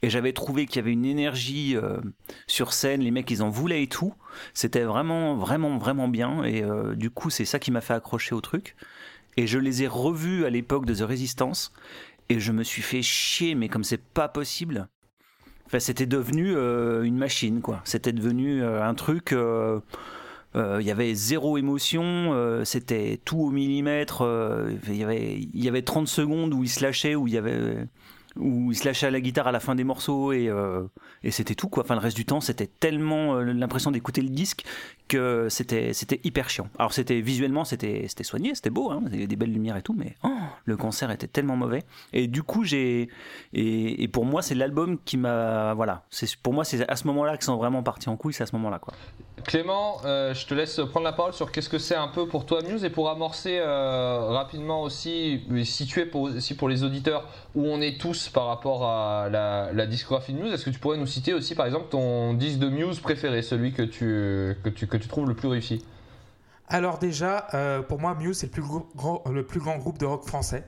et 0.00 0.08
j'avais 0.08 0.32
trouvé 0.32 0.64
qu'il 0.64 0.76
y 0.76 0.78
avait 0.78 0.92
une 0.92 1.04
énergie 1.04 1.76
euh, 1.76 1.98
sur 2.46 2.72
scène, 2.72 3.02
les 3.02 3.10
mecs 3.10 3.30
ils 3.30 3.42
en 3.42 3.50
voulaient 3.50 3.82
et 3.82 3.86
tout. 3.86 4.14
C'était 4.54 4.82
vraiment, 4.82 5.36
vraiment, 5.36 5.76
vraiment 5.76 6.08
bien, 6.08 6.42
et 6.42 6.62
euh, 6.62 6.94
du 6.94 7.10
coup 7.10 7.28
c'est 7.28 7.44
ça 7.44 7.58
qui 7.58 7.70
m'a 7.70 7.82
fait 7.82 7.94
accrocher 7.94 8.34
au 8.34 8.40
truc. 8.40 8.74
Et 9.36 9.46
je 9.46 9.58
les 9.58 9.82
ai 9.82 9.86
revus 9.86 10.46
à 10.46 10.50
l'époque 10.50 10.86
de 10.86 10.94
The 10.94 11.06
Resistance, 11.06 11.70
et 12.30 12.40
je 12.40 12.50
me 12.50 12.64
suis 12.64 12.82
fait 12.82 13.02
chier, 13.02 13.54
mais 13.54 13.68
comme 13.68 13.84
c'est 13.84 14.02
pas 14.02 14.28
possible 14.28 14.88
c'était 15.78 16.06
devenu 16.06 16.54
euh, 16.56 17.02
une 17.02 17.16
machine, 17.16 17.60
quoi. 17.60 17.80
C'était 17.84 18.12
devenu 18.12 18.62
euh, 18.62 18.82
un 18.82 18.94
truc. 18.94 19.32
Euh, 19.32 19.80
il 20.54 20.86
y 20.86 20.90
avait 20.90 21.14
zéro 21.14 21.58
émotion, 21.58 22.62
c'était 22.64 23.20
tout 23.24 23.38
au 23.38 23.50
millimètre. 23.50 24.26
Il 24.88 24.96
y 24.96 25.04
avait, 25.04 25.40
y 25.54 25.68
avait 25.68 25.82
30 25.82 26.08
secondes 26.08 26.52
où 26.52 26.64
il 26.64 26.68
se 26.68 26.82
lâchait, 26.82 27.14
où 27.14 27.28
il 27.28 27.34
y 27.34 27.38
avait 27.38 27.86
où 28.38 28.70
il 28.70 28.76
se 28.76 28.84
lâchait 28.84 29.06
à 29.06 29.10
la 29.10 29.20
guitare 29.20 29.48
à 29.48 29.52
la 29.52 29.60
fin 29.60 29.74
des 29.74 29.84
morceaux 29.84 30.32
et, 30.32 30.48
euh, 30.48 30.84
c'était 31.30 31.54
tout 31.54 31.68
quoi. 31.68 31.82
Enfin 31.82 31.94
le 31.94 32.00
reste 32.00 32.16
du 32.16 32.24
temps 32.24 32.40
c'était 32.40 32.66
tellement 32.66 33.36
euh, 33.36 33.52
l'impression 33.52 33.90
d'écouter 33.90 34.22
le 34.22 34.28
disque 34.28 34.64
que 35.08 35.48
c'était 35.48 35.92
c'était 35.92 36.20
hyper 36.24 36.48
chiant. 36.48 36.68
Alors 36.78 36.92
c'était 36.92 37.20
visuellement 37.20 37.64
c'était 37.64 38.06
c'était 38.08 38.24
soigné, 38.24 38.54
c'était 38.54 38.70
beau, 38.70 38.90
hein, 38.90 39.02
il 39.08 39.14
y 39.14 39.16
avait 39.18 39.26
des 39.26 39.36
belles 39.36 39.52
lumières 39.52 39.76
et 39.76 39.82
tout, 39.82 39.94
mais 39.96 40.14
oh, 40.22 40.28
le 40.64 40.76
concert 40.76 41.10
était 41.10 41.26
tellement 41.26 41.56
mauvais. 41.56 41.82
Et 42.12 42.26
du 42.26 42.42
coup 42.42 42.64
j'ai 42.64 43.08
et, 43.52 44.08
pour 44.08 44.24
moi 44.24 44.42
c'est 44.42 44.54
l'album 44.54 44.98
qui 45.04 45.16
m'a 45.16 45.74
voilà 45.74 46.04
c'est 46.10 46.36
pour 46.36 46.52
moi 46.52 46.64
c'est 46.64 46.88
à 46.88 46.96
ce 46.96 47.06
moment-là 47.08 47.36
que 47.36 47.44
sont 47.44 47.56
vraiment 47.56 47.82
partis 47.82 48.08
en 48.08 48.16
couille, 48.16 48.32
c'est 48.32 48.44
à 48.44 48.46
ce 48.46 48.54
moment-là 48.56 48.78
quoi. 48.78 48.94
Clément, 49.44 49.98
euh, 50.04 50.34
je 50.34 50.46
te 50.46 50.54
laisse 50.54 50.80
prendre 50.90 51.04
la 51.04 51.12
parole 51.12 51.32
sur 51.32 51.52
qu'est-ce 51.52 51.68
que 51.68 51.78
c'est 51.78 51.94
un 51.94 52.08
peu 52.08 52.26
pour 52.26 52.44
toi 52.44 52.60
Muse 52.62 52.84
et 52.84 52.90
pour 52.90 53.08
amorcer 53.08 53.60
rapidement 53.60 54.82
aussi, 54.82 55.42
situer 55.64 56.10
aussi 56.12 56.54
pour 56.54 56.68
les 56.68 56.84
auditeurs 56.84 57.28
où 57.54 57.64
on 57.66 57.80
est 57.80 57.98
tous 58.00 58.27
par 58.32 58.46
rapport 58.46 58.84
à 58.88 59.28
la, 59.28 59.70
la 59.72 59.86
discographie 59.86 60.32
de 60.32 60.40
Muse. 60.42 60.52
Est-ce 60.52 60.64
que 60.64 60.70
tu 60.70 60.78
pourrais 60.78 60.96
nous 60.98 61.06
citer 61.06 61.34
aussi 61.34 61.54
par 61.54 61.66
exemple 61.66 61.86
ton 61.90 62.34
disque 62.34 62.58
de 62.58 62.68
Muse 62.68 63.00
préféré, 63.00 63.42
celui 63.42 63.72
que 63.72 63.82
tu, 63.82 64.56
que 64.62 64.68
tu, 64.68 64.86
que 64.86 64.96
tu 64.96 65.08
trouves 65.08 65.28
le 65.28 65.34
plus 65.34 65.48
réussi? 65.48 65.84
Alors 66.68 66.98
déjà, 66.98 67.46
euh, 67.54 67.82
pour 67.82 67.98
moi, 67.98 68.14
Muse 68.14 68.38
c'est 68.38 68.46
le 68.46 68.52
plus, 68.52 68.62
gros- 68.62 69.22
le 69.30 69.44
plus 69.46 69.60
grand 69.60 69.78
groupe 69.78 69.98
de 69.98 70.06
rock 70.06 70.26
français. 70.26 70.64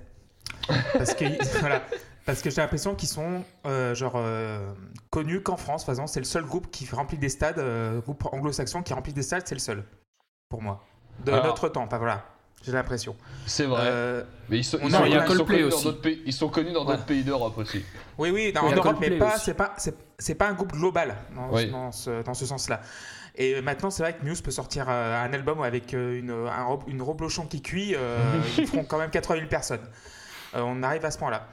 Parce 0.94 1.14
que, 1.14 1.24
voilà, 1.60 1.82
parce 2.26 2.40
que 2.42 2.50
j'ai 2.50 2.60
l'impression 2.60 2.94
qu'ils 2.94 3.08
sont 3.08 3.44
euh, 3.66 3.94
genre 3.94 4.14
euh, 4.16 4.72
connus 5.10 5.42
qu'en 5.42 5.56
France. 5.56 5.84
Par 5.84 5.92
exemple, 5.92 6.08
c'est 6.10 6.20
le 6.20 6.24
seul 6.24 6.44
groupe 6.44 6.70
qui 6.70 6.86
remplit 6.90 7.18
des 7.18 7.28
stades, 7.28 7.60
groupe 8.02 8.26
anglo-saxon 8.32 8.82
qui 8.82 8.92
remplit 8.94 9.12
des 9.12 9.22
stades, 9.22 9.42
c'est 9.46 9.54
le 9.54 9.60
seul 9.60 9.84
pour 10.48 10.62
moi. 10.62 10.82
De 11.24 11.32
Alors- 11.32 11.46
notre 11.46 11.68
temps, 11.68 11.82
enfin 11.84 11.98
voilà, 11.98 12.24
j'ai 12.62 12.72
l'impression. 12.72 13.16
C'est 13.46 13.64
vrai. 13.64 13.80
Euh, 13.84 14.22
Mais 14.48 14.58
ils 14.58 14.64
sont, 14.64 14.78
on 14.82 14.88
ils 14.88 14.94
a- 14.94 14.98
sont- 14.98 15.04
il 15.06 15.12
y 15.12 15.14
a 15.14 15.18
ils 15.18 15.20
sont 15.22 15.26
Coldplay 15.36 15.56
connus 15.58 15.70
dans 15.70 15.76
aussi. 15.76 15.84
d'autres 15.84 16.00
pays, 16.02 16.22
ils 16.26 16.32
sont 16.32 16.48
connus 16.48 16.72
dans 16.72 16.84
d'autres 16.84 17.04
pays 17.06 17.24
d'Europe 17.24 17.56
aussi. 17.58 17.84
Oui, 18.18 18.30
oui, 18.30 18.52
dans, 18.52 18.66
Il 18.68 18.70
y 18.70 18.74
en 18.74 18.76
Europe, 18.76 18.96
mais 19.00 19.10
pas, 19.18 19.38
c'est 19.38 19.54
pas, 19.54 19.74
c'est, 19.78 19.94
c'est 20.18 20.34
pas 20.34 20.48
un 20.48 20.52
groupe 20.54 20.72
global 20.72 21.16
dans, 21.34 21.50
Oui. 21.54 21.70
dans 21.70 21.90
ce, 21.92 22.22
dans 22.22 22.34
ce 22.34 22.44
sens-là. 22.46 22.80
Et 23.36 23.60
maintenant, 23.62 23.90
c'est 23.90 24.02
vrai 24.02 24.12
que 24.14 24.24
Muse 24.24 24.42
peut 24.42 24.50
sortir 24.50 24.86
euh, 24.88 25.24
un 25.24 25.32
album 25.32 25.62
avec 25.62 25.94
euh, 25.94 26.18
une, 26.18 26.30
un 26.30 26.78
une 26.88 27.00
reblochon 27.00 27.46
qui 27.46 27.62
cuit. 27.62 27.94
euh, 27.94 28.18
ils 28.58 28.66
feront 28.66 28.84
quand 28.84 28.98
même 28.98 29.10
80 29.10 29.36
000 29.36 29.48
personnes. 29.48 29.80
Euh, 30.54 30.62
on 30.64 30.82
arrive 30.82 31.04
à 31.04 31.10
ce 31.10 31.18
point-là. 31.18 31.46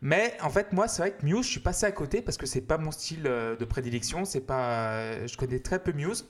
Mais 0.00 0.36
en 0.42 0.50
fait, 0.50 0.72
moi, 0.72 0.88
c'est 0.88 1.02
vrai 1.02 1.10
que 1.10 1.24
Muse, 1.24 1.44
je 1.46 1.50
suis 1.50 1.60
passé 1.60 1.84
à 1.84 1.90
côté 1.92 2.22
parce 2.22 2.36
que 2.36 2.46
c'est 2.46 2.60
pas 2.60 2.78
mon 2.78 2.90
style 2.92 3.22
de 3.24 3.64
prédilection. 3.64 4.24
C'est 4.24 4.40
pas, 4.40 5.26
je 5.26 5.36
connais 5.36 5.58
très 5.58 5.78
peu 5.80 5.92
Muse. 5.92 6.26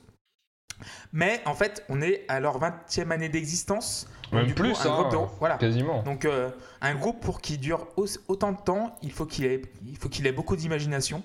Mais 1.13 1.41
en 1.47 1.55
fait, 1.55 1.85
on 1.89 2.01
est 2.03 2.25
à 2.29 2.41
leur 2.41 2.59
20e 2.61 3.11
année 3.11 3.29
d'existence. 3.29 4.09
Même 4.33 4.47
du 4.47 4.55
coup, 4.55 4.63
plus, 4.63 4.75
un 4.87 4.91
hein, 4.93 5.03
groupe 5.03 5.13
de- 5.13 5.39
voilà. 5.39 5.57
quasiment. 5.57 6.03
Donc 6.03 6.25
euh, 6.25 6.51
un 6.81 6.95
groupe 6.95 7.21
pour 7.21 7.41
qu'il 7.41 7.59
dure 7.61 7.87
au- 7.97 8.07
autant 8.29 8.53
de 8.53 8.61
temps, 8.61 8.97
il 9.03 9.13
faut 9.13 9.25
qu'il 9.27 9.45
ait, 9.45 9.63
il 9.87 9.97
faut 9.97 10.09
qu'il 10.09 10.27
ait 10.27 10.33
beaucoup 10.33 10.57
d'imagination. 10.57 11.23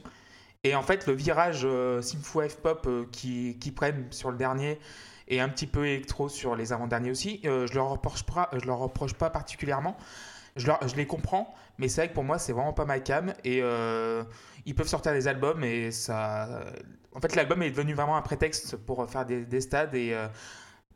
Et 0.63 0.75
en 0.75 0.83
fait, 0.83 1.07
le 1.07 1.13
virage 1.13 1.61
euh, 1.63 2.01
synthwave 2.03 2.57
pop 2.57 2.85
euh, 2.87 3.05
qui, 3.11 3.57
qui 3.59 3.71
prennent 3.71 4.05
sur 4.11 4.29
le 4.29 4.37
dernier 4.37 4.79
et 5.27 5.39
un 5.41 5.49
petit 5.49 5.65
peu 5.65 5.87
électro 5.87 6.29
sur 6.29 6.55
les 6.55 6.71
avant-derniers 6.73 7.09
aussi, 7.09 7.41
euh, 7.45 7.65
je 7.65 7.73
leur 7.73 7.89
reproche 7.89 8.23
pas, 8.23 8.49
je 8.53 8.65
leur 8.67 8.77
reproche 8.77 9.13
pas 9.13 9.29
particulièrement. 9.31 9.97
Je, 10.57 10.67
leur- 10.67 10.85
je 10.87 10.95
les 10.95 11.07
comprends, 11.07 11.53
mais 11.79 11.87
c'est 11.87 12.01
vrai 12.01 12.09
que 12.09 12.13
pour 12.13 12.25
moi, 12.25 12.37
c'est 12.37 12.51
vraiment 12.53 12.73
pas 12.73 12.83
ma 12.85 12.99
cam. 12.99 13.33
Et 13.45 13.61
euh, 13.63 14.23
ils 14.65 14.75
peuvent 14.75 14.87
sortir 14.87 15.13
des 15.13 15.27
albums 15.27 15.63
et 15.63 15.91
ça. 15.91 16.63
En 17.13 17.19
fait, 17.19 17.35
l'album 17.35 17.61
est 17.63 17.71
devenu 17.71 17.93
vraiment 17.93 18.15
un 18.17 18.21
prétexte 18.21 18.77
pour 18.77 19.09
faire 19.09 19.25
des, 19.25 19.45
des 19.45 19.61
stades 19.61 19.95
et. 19.95 20.13
euh, 20.13 20.27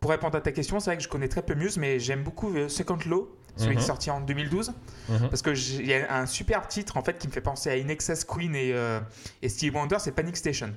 pour 0.02 0.12
répondre 0.12 0.36
à 0.36 0.42
ta 0.42 0.52
question, 0.52 0.80
c'est 0.80 0.92
vrai 0.92 0.98
que 0.98 1.04
je 1.04 1.08
connais 1.08 1.30
très 1.30 1.42
peu 1.42 1.56
Muse, 1.56 1.78
mais 1.78 2.00
j'aime 2.00 2.22
beaucoup 2.22 2.54
euh, 2.56 2.68
Second 2.70 3.00
Law, 3.08 3.34
celui 3.56 3.70
Mhm. 3.72 3.78
qui 3.78 3.84
est 3.84 3.88
sorti 3.88 4.12
en 4.12 4.20
2012, 4.22 4.72
Mhm. 5.10 5.30
parce 5.30 5.42
que 5.42 5.50
il 5.80 5.88
y 5.88 5.94
a 5.96 6.14
un 6.16 6.26
super 6.28 6.68
titre 6.68 6.98
en 6.98 7.02
fait 7.02 7.18
qui 7.18 7.28
me 7.28 7.32
fait 7.32 7.42
penser 7.42 7.72
à 7.72 7.74
In 7.74 7.88
Excess 7.88 8.24
Queen 8.24 8.54
et, 8.56 8.72
euh, 8.74 9.00
et 9.42 9.50
Stevie 9.50 9.72
Wonder, 9.76 9.96
c'est 9.98 10.12
Panic 10.12 10.38
Station. 10.38 10.74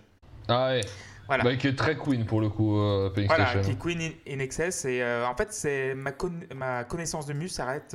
Ah 0.47 0.69
ouais. 0.69 0.81
Voilà. 1.27 1.45
Bah, 1.45 1.57
qui 1.57 1.67
est 1.67 1.77
très 1.77 1.99
Queen 1.99 2.25
pour 2.25 2.41
le 2.41 2.49
coup, 2.49 2.79
euh, 2.79 3.11
Panic 3.11 3.29
Voilà, 3.29 3.49
Station. 3.49 3.63
qui 3.65 3.71
est 3.73 3.79
Queen 3.79 4.01
in, 4.01 4.33
in 4.35 4.39
Excess. 4.39 4.87
Et 4.87 5.03
euh, 5.03 5.27
en 5.27 5.35
fait, 5.35 5.53
c'est 5.53 5.95
ma, 5.95 6.13
con- 6.13 6.41
ma 6.55 6.85
connaissance 6.85 7.27
de 7.27 7.35
Muse 7.35 7.53
s'arrête 7.53 7.95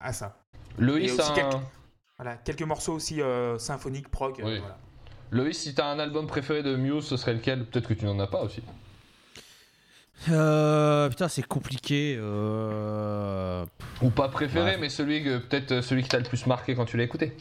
à 0.00 0.12
ça. 0.12 0.36
Loïs, 0.78 1.18
a 1.18 1.32
quelques- 1.34 1.56
Voilà, 2.18 2.36
quelques 2.36 2.62
morceaux 2.62 2.94
aussi 2.94 3.20
euh, 3.20 3.58
symphoniques, 3.58 4.08
prog. 4.08 4.40
euh, 4.40 4.44
Oui. 4.44 4.58
voilà. 4.58 4.78
Loïs, 5.32 5.58
si 5.58 5.74
t'as 5.74 5.86
un 5.90 5.98
album 5.98 6.26
préféré 6.26 6.62
de 6.62 6.76
Muse, 6.76 7.04
ce 7.04 7.16
serait 7.16 7.34
lequel? 7.34 7.66
Peut-être 7.66 7.88
que 7.88 7.94
tu 7.94 8.04
n'en 8.04 8.18
as 8.20 8.26
pas 8.28 8.42
aussi. 8.42 8.62
Euh, 10.30 11.08
putain, 11.10 11.28
c'est 11.28 11.42
compliqué. 11.46 12.16
euh, 12.18 13.64
Ou 14.02 14.10
pas 14.10 14.28
préféré, 14.28 14.72
Ouais. 14.72 14.78
mais 14.78 14.88
celui 14.88 15.22
que 15.22 15.38
peut-être 15.38 15.82
celui 15.82 16.02
qui 16.02 16.08
t'a 16.08 16.18
le 16.18 16.24
plus 16.24 16.46
marqué 16.46 16.74
quand 16.74 16.86
tu 16.86 16.96
l'as 16.96 17.04
écouté. 17.04 17.36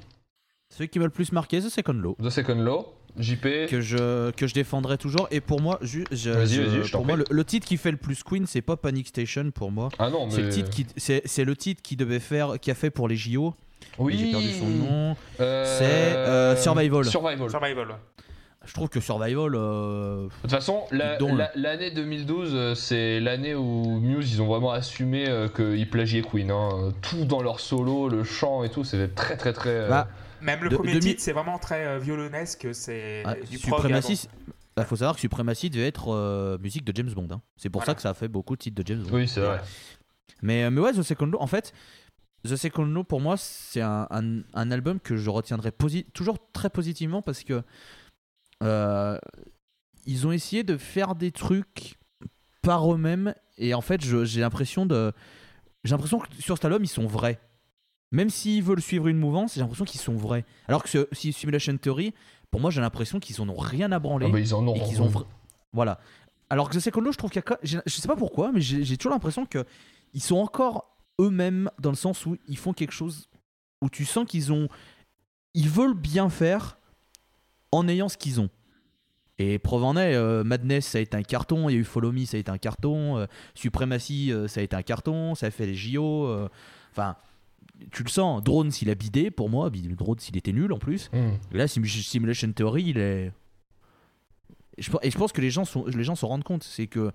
Celui 0.73 0.89
qui 0.89 0.99
m'a 0.99 1.05
le 1.05 1.11
plus 1.11 1.31
marqué, 1.31 1.61
c'est 1.61 1.69
Second 1.69 1.93
Law. 1.93 2.17
The 2.21 2.29
Second 2.29 2.55
Law, 2.61 2.93
JP. 3.17 3.67
Que 3.69 3.79
je, 3.79 4.31
que 4.31 4.45
je 4.45 4.53
défendrai 4.53 4.97
toujours. 4.97 5.27
Et 5.31 5.39
pour 5.39 5.61
moi, 5.61 5.77
ju- 5.81 6.05
je- 6.11 6.31
Vas-y, 6.31 6.47
je- 6.55 6.61
vas-y, 6.63 6.83
je 6.83 6.91
t'en 6.91 6.97
pour 6.97 7.05
moi 7.07 7.15
le, 7.15 7.23
le 7.29 7.45
titre 7.45 7.65
qui 7.65 7.77
fait 7.77 7.91
le 7.91 7.97
plus 7.97 8.23
Queen, 8.23 8.45
c'est 8.45 8.61
pas 8.61 8.75
Panic 8.75 9.07
Station 9.07 9.51
pour 9.51 9.71
moi. 9.71 9.87
Ah 9.99 10.09
non, 10.09 10.25
mais. 10.25 10.31
C'est 10.33 10.41
le 10.41 10.49
titre 10.49 10.69
qui, 10.69 10.85
c'est, 10.97 11.21
c'est 11.25 11.45
le 11.45 11.55
titre 11.55 11.81
qui 11.81 11.95
devait 11.95 12.19
faire, 12.19 12.59
qui 12.59 12.71
a 12.71 12.75
fait 12.75 12.89
pour 12.89 13.07
les 13.07 13.15
JO. 13.15 13.53
Oui. 13.97 14.17
J'ai 14.17 14.31
perdu 14.31 14.51
son 14.51 14.67
nom. 14.67 15.15
Euh, 15.39 15.65
C'est, 15.79 16.17
euh, 16.17 16.55
Survival. 16.55 17.05
Survival. 17.05 17.49
Survival. 17.49 17.87
Je 18.65 18.73
trouve 18.73 18.89
que 18.89 18.99
Survival. 18.99 19.53
euh, 19.55 20.25
De 20.25 20.29
toute 20.41 20.51
façon, 20.51 20.85
la- 20.91 21.17
la- 21.19 21.51
l'année 21.55 21.91
2012, 21.91 22.51
euh, 22.53 22.73
c'est 22.75 23.19
l'année 23.19 23.53
où 23.53 23.99
Muse, 23.99 24.33
ils 24.33 24.41
ont 24.41 24.47
vraiment 24.47 24.71
assumé 24.71 25.29
euh, 25.29 25.47
qu'ils 25.47 25.87
plagiaient 25.89 26.23
Queen. 26.23 26.49
hein. 26.51 26.91
Tout 27.01 27.25
dans 27.25 27.43
leur 27.43 27.59
solo, 27.59 28.09
le 28.09 28.23
chant 28.23 28.63
et 28.63 28.69
tout, 28.69 28.83
c'était 28.83 29.07
très 29.13 29.37
très 29.37 29.53
très. 29.53 29.69
euh, 29.69 29.89
Bah, 29.89 30.07
Même 30.41 30.63
le 30.63 30.69
De- 30.69 30.75
premier 30.75 30.93
demi- 30.93 30.99
titre, 31.11 31.21
c'est 31.21 31.31
vraiment 31.31 31.57
très 31.59 31.85
euh, 31.85 31.99
violonesque. 31.99 32.67
C'est 32.73 33.21
ah, 33.25 33.35
du 33.35 33.57
prog. 33.59 33.79
Supremacy. 33.81 34.27
Il 34.77 34.83
faut 34.83 34.95
savoir 34.97 35.15
que 35.15 35.21
Supremacy 35.21 35.69
devait 35.69 35.87
être 35.87 36.13
euh, 36.13 36.57
musique 36.57 36.83
de 36.83 36.91
James 36.95 37.09
Bond. 37.11 37.27
hein. 37.31 37.41
C'est 37.57 37.69
pour 37.69 37.81
Voilà. 37.81 37.91
ça 37.93 37.95
que 37.95 38.01
ça 38.01 38.09
a 38.09 38.13
fait 38.13 38.27
beaucoup 38.27 38.55
de 38.55 38.61
titres 38.61 38.75
de 38.81 38.85
James 38.87 39.01
Bond. 39.03 39.15
Oui, 39.15 39.27
c'est 39.27 39.39
vrai. 39.41 39.61
Mais, 40.41 40.69
mais 40.69 40.81
ouais, 40.81 40.91
The 40.91 41.01
Second 41.01 41.27
Law, 41.27 41.41
en 41.41 41.47
fait, 41.47 41.71
The 42.45 42.55
Second 42.55 42.85
Law, 42.85 43.03
pour 43.03 43.21
moi, 43.21 43.35
c'est 43.37 43.81
un, 43.81 44.07
un- 44.11 44.41
un 44.53 44.71
album 44.71 44.99
que 44.99 45.15
je 45.17 45.29
retiendrai 45.29 45.71
toujours 46.13 46.37
très 46.53 46.69
positivement 46.69 47.21
parce 47.21 47.43
que 47.43 47.63
euh, 48.63 49.17
ils 50.05 50.27
ont 50.27 50.31
essayé 50.31 50.63
de 50.63 50.77
faire 50.77 51.15
des 51.15 51.31
trucs 51.31 51.97
par 52.61 52.91
eux-mêmes 52.93 53.33
et 53.57 53.73
en 53.73 53.81
fait, 53.81 54.01
j'ai 54.01 54.41
l'impression 54.41 54.85
de. 54.85 55.11
J'ai 55.83 55.91
l'impression 55.91 56.19
que 56.19 56.27
sur 56.39 56.55
cet 56.57 56.65
album, 56.65 56.83
ils 56.83 56.87
sont 56.89 57.05
vrais. 57.07 57.39
Même 58.11 58.29
s'ils 58.29 58.63
veulent 58.63 58.81
suivre 58.81 59.07
une 59.07 59.17
mouvance, 59.17 59.53
j'ai 59.55 59.61
l'impression 59.61 59.85
qu'ils 59.85 59.99
sont 59.99 60.15
vrais. 60.15 60.45
Alors 60.67 60.83
que 60.83 60.89
ce, 60.89 61.07
si 61.11 61.31
Simulation 61.33 61.75
Theory, 61.77 62.13
pour 62.51 62.59
moi, 62.61 62.71
j'ai 62.71 62.81
l'impression 62.81 63.19
qu'ils 63.19 63.39
en 63.41 63.49
ont 63.49 63.57
rien 63.57 63.91
à 63.91 63.99
branler 63.99 64.27
Ah 64.29 64.31
bah, 64.31 64.39
ils 64.39 64.53
en 64.53 64.65
ont. 64.67 64.75
et 64.75 64.99
ont 64.99 65.09
vra- 65.09 65.25
voilà 65.73 65.99
alors 66.49 66.69
que 66.69 66.75
The 66.75 66.79
Second 66.79 67.01
Law 67.01 67.11
je 67.11 67.17
trouve 67.17 67.31
qu'il 67.31 67.41
y 67.41 67.75
a 67.75 67.81
je 67.85 67.91
sais 67.91 68.07
pas 68.07 68.15
pourquoi 68.15 68.51
mais 68.53 68.61
j'ai 68.61 68.83
j'ai 68.83 68.97
toujours 68.97 69.11
l'impression 69.13 69.45
que 69.47 69.65
ils 70.13 70.21
sont 70.21 70.35
encore 70.37 70.94
eux-mêmes 71.19 71.69
dans 71.79 71.89
le 71.91 71.95
sens 71.95 72.25
où 72.25 72.37
ils 72.47 72.57
font 72.57 72.73
quelque 72.73 72.91
chose 72.93 73.29
où 73.81 73.89
tu 73.89 74.05
sens 74.05 74.25
qu'ils 74.27 74.51
ont 74.51 74.67
ils 75.53 75.69
veulent 75.69 75.93
bien 75.97 76.29
faire 76.29 76.77
en 77.71 77.87
ayant 77.87 78.09
ce 78.09 78.17
qu'ils 78.17 78.39
ont 78.41 78.49
et 79.37 79.59
preuve 79.59 79.83
en 79.83 79.95
est 79.97 80.15
euh, 80.15 80.43
Madness 80.43 80.87
ça 80.87 80.97
a 80.97 81.01
été 81.01 81.15
un 81.17 81.23
carton 81.23 81.69
il 81.69 81.73
y 81.73 81.75
a 81.77 81.79
eu 81.79 81.83
Follow 81.83 82.11
Me 82.11 82.25
ça 82.25 82.37
a 82.37 82.39
été 82.39 82.51
un 82.51 82.57
carton 82.57 83.17
euh, 83.17 83.25
Supremacy 83.53 84.31
euh, 84.31 84.47
ça 84.47 84.59
a 84.61 84.63
été 84.63 84.75
un 84.75 84.81
carton 84.83 85.35
ça 85.35 85.47
a 85.47 85.51
fait 85.51 85.65
les 85.65 85.75
JO 85.75 86.27
euh, 86.27 86.49
enfin 86.91 87.15
tu 87.91 88.03
le 88.03 88.09
sens 88.09 88.41
Drone 88.43 88.71
s'il 88.71 88.89
a 88.89 88.95
bidé 88.95 89.31
pour 89.31 89.49
moi 89.49 89.69
Drone 89.69 90.19
s'il 90.19 90.37
était 90.37 90.53
nul 90.53 90.71
en 90.71 90.79
plus 90.79 91.09
et 91.51 91.57
là, 91.57 91.67
Sim- 91.67 91.83
Simulation 91.85 92.51
Theory, 92.53 92.83
il 92.87 92.97
est. 92.97 93.31
Et 94.77 94.81
je, 94.81 94.91
et 95.01 95.11
je 95.11 95.17
pense 95.17 95.31
que 95.33 95.41
les 95.41 95.49
gens 95.51 95.65
sont, 95.65 95.85
les 95.85 96.03
gens 96.05 96.15
s'en 96.15 96.27
rendent 96.27 96.43
compte. 96.45 96.63
C'est 96.63 96.87
que 96.87 97.11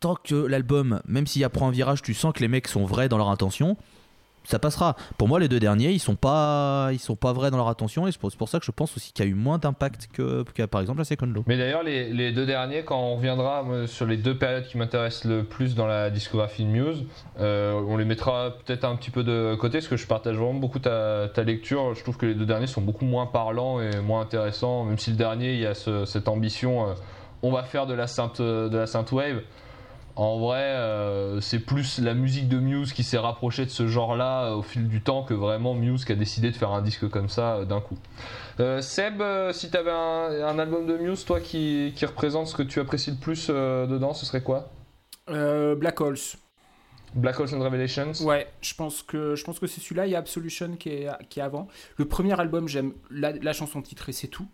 tant 0.00 0.14
que 0.14 0.34
l'album, 0.34 1.00
même 1.06 1.26
s'il 1.26 1.44
apprend 1.44 1.68
un 1.68 1.72
virage, 1.72 2.02
tu 2.02 2.14
sens 2.14 2.32
que 2.32 2.40
les 2.40 2.48
mecs 2.48 2.68
sont 2.68 2.84
vrais 2.84 3.08
dans 3.08 3.18
leur 3.18 3.30
intention, 3.30 3.76
ça 4.46 4.58
passera. 4.60 4.94
Pour 5.18 5.26
moi, 5.26 5.40
les 5.40 5.48
deux 5.48 5.58
derniers, 5.58 5.90
ils 5.90 5.98
sont 5.98 6.14
pas, 6.14 6.90
ils 6.92 7.00
sont 7.00 7.16
pas 7.16 7.32
vrais 7.32 7.50
dans 7.50 7.56
leur 7.56 7.68
intention. 7.68 8.06
Et 8.06 8.12
c'est 8.12 8.20
pour, 8.20 8.48
ça 8.48 8.60
que 8.60 8.64
je 8.64 8.70
pense 8.70 8.96
aussi 8.96 9.12
qu'il 9.12 9.24
y 9.24 9.28
a 9.28 9.30
eu 9.30 9.34
moins 9.34 9.58
d'impact 9.58 10.08
que, 10.12 10.44
par 10.66 10.80
exemple, 10.80 10.98
la 10.98 11.04
Second 11.04 11.26
Law. 11.26 11.42
Mais 11.46 11.58
d'ailleurs, 11.58 11.82
les, 11.82 12.32
deux 12.32 12.46
derniers, 12.46 12.84
quand 12.84 12.98
on 12.98 13.16
reviendra 13.16 13.64
moi, 13.64 13.86
sur 13.86 14.06
les 14.06 14.16
deux 14.16 14.38
périodes 14.38 14.66
qui 14.66 14.78
m'intéressent 14.78 15.24
le 15.24 15.42
plus 15.42 15.74
dans 15.74 15.86
la 15.86 16.10
discographie 16.10 16.64
de 16.64 16.68
Muse, 16.68 17.04
euh, 17.40 17.72
on 17.72 17.96
les 17.96 18.04
mettra 18.04 18.54
peut-être 18.64 18.84
un 18.84 18.94
petit 18.94 19.10
peu 19.10 19.24
de 19.24 19.56
côté 19.56 19.78
parce 19.78 19.88
que 19.88 19.96
je 19.96 20.06
partage 20.06 20.36
vraiment 20.36 20.54
beaucoup 20.54 20.78
ta, 20.78 21.28
lecture. 21.44 21.94
Je 21.94 22.02
trouve 22.02 22.16
que 22.16 22.26
les 22.26 22.34
deux 22.34 22.46
derniers 22.46 22.68
sont 22.68 22.82
beaucoup 22.82 23.04
moins 23.04 23.26
parlants 23.26 23.80
et 23.80 23.98
moins 24.00 24.20
intéressants, 24.20 24.84
même 24.84 24.98
si 24.98 25.10
le 25.10 25.16
dernier, 25.16 25.54
il 25.54 25.60
y 25.60 25.66
a 25.66 25.74
ce- 25.74 26.04
cette 26.04 26.28
ambition, 26.28 26.88
euh, 26.88 26.94
on 27.42 27.50
va 27.50 27.64
faire 27.64 27.86
de 27.86 27.94
la 27.94 28.06
synth, 28.06 28.40
de 28.40 28.76
la 28.76 28.86
synthwave. 28.86 29.42
En 30.16 30.38
vrai, 30.38 30.62
euh, 30.62 31.42
c'est 31.42 31.58
plus 31.58 31.98
la 31.98 32.14
musique 32.14 32.48
de 32.48 32.58
Muse 32.58 32.94
qui 32.94 33.02
s'est 33.02 33.18
rapprochée 33.18 33.66
de 33.66 33.70
ce 33.70 33.86
genre-là 33.86 34.46
euh, 34.46 34.54
au 34.54 34.62
fil 34.62 34.88
du 34.88 35.02
temps 35.02 35.22
que 35.22 35.34
vraiment 35.34 35.74
Muse 35.74 36.06
qui 36.06 36.12
a 36.12 36.14
décidé 36.14 36.50
de 36.50 36.56
faire 36.56 36.70
un 36.70 36.80
disque 36.80 37.06
comme 37.10 37.28
ça 37.28 37.56
euh, 37.56 37.64
d'un 37.66 37.82
coup. 37.82 37.98
Euh, 38.58 38.80
Seb, 38.80 39.22
si 39.52 39.70
tu 39.70 39.76
avais 39.76 39.90
un, 39.90 40.46
un 40.46 40.58
album 40.58 40.86
de 40.86 40.96
Muse, 40.96 41.26
toi, 41.26 41.38
qui, 41.40 41.92
qui 41.94 42.06
représente 42.06 42.46
ce 42.46 42.54
que 42.54 42.62
tu 42.62 42.80
apprécies 42.80 43.10
le 43.10 43.18
plus 43.18 43.48
dedans, 43.48 44.14
ce 44.14 44.24
serait 44.24 44.42
quoi? 44.42 44.70
Black 45.28 46.00
Holes. 46.00 46.16
Black 47.14 47.38
Holes 47.38 47.54
and 47.54 47.62
Revelations. 47.62 48.12
Ouais, 48.22 48.46
je 48.62 48.74
pense 48.74 49.02
que 49.02 49.36
je 49.36 49.44
pense 49.44 49.58
que 49.58 49.66
c'est 49.66 49.80
celui-là. 49.80 50.06
Il 50.06 50.12
y 50.12 50.14
a 50.14 50.18
Absolution 50.18 50.76
qui 50.76 50.88
est, 50.90 51.08
qui 51.28 51.40
est 51.40 51.42
avant. 51.42 51.68
Le 51.96 52.06
premier 52.06 52.38
album, 52.40 52.68
j'aime 52.68 52.92
la, 53.10 53.32
la 53.32 53.52
chanson 53.52 53.82
titrée, 53.82 54.12
c'est 54.12 54.28
tout. 54.28 54.46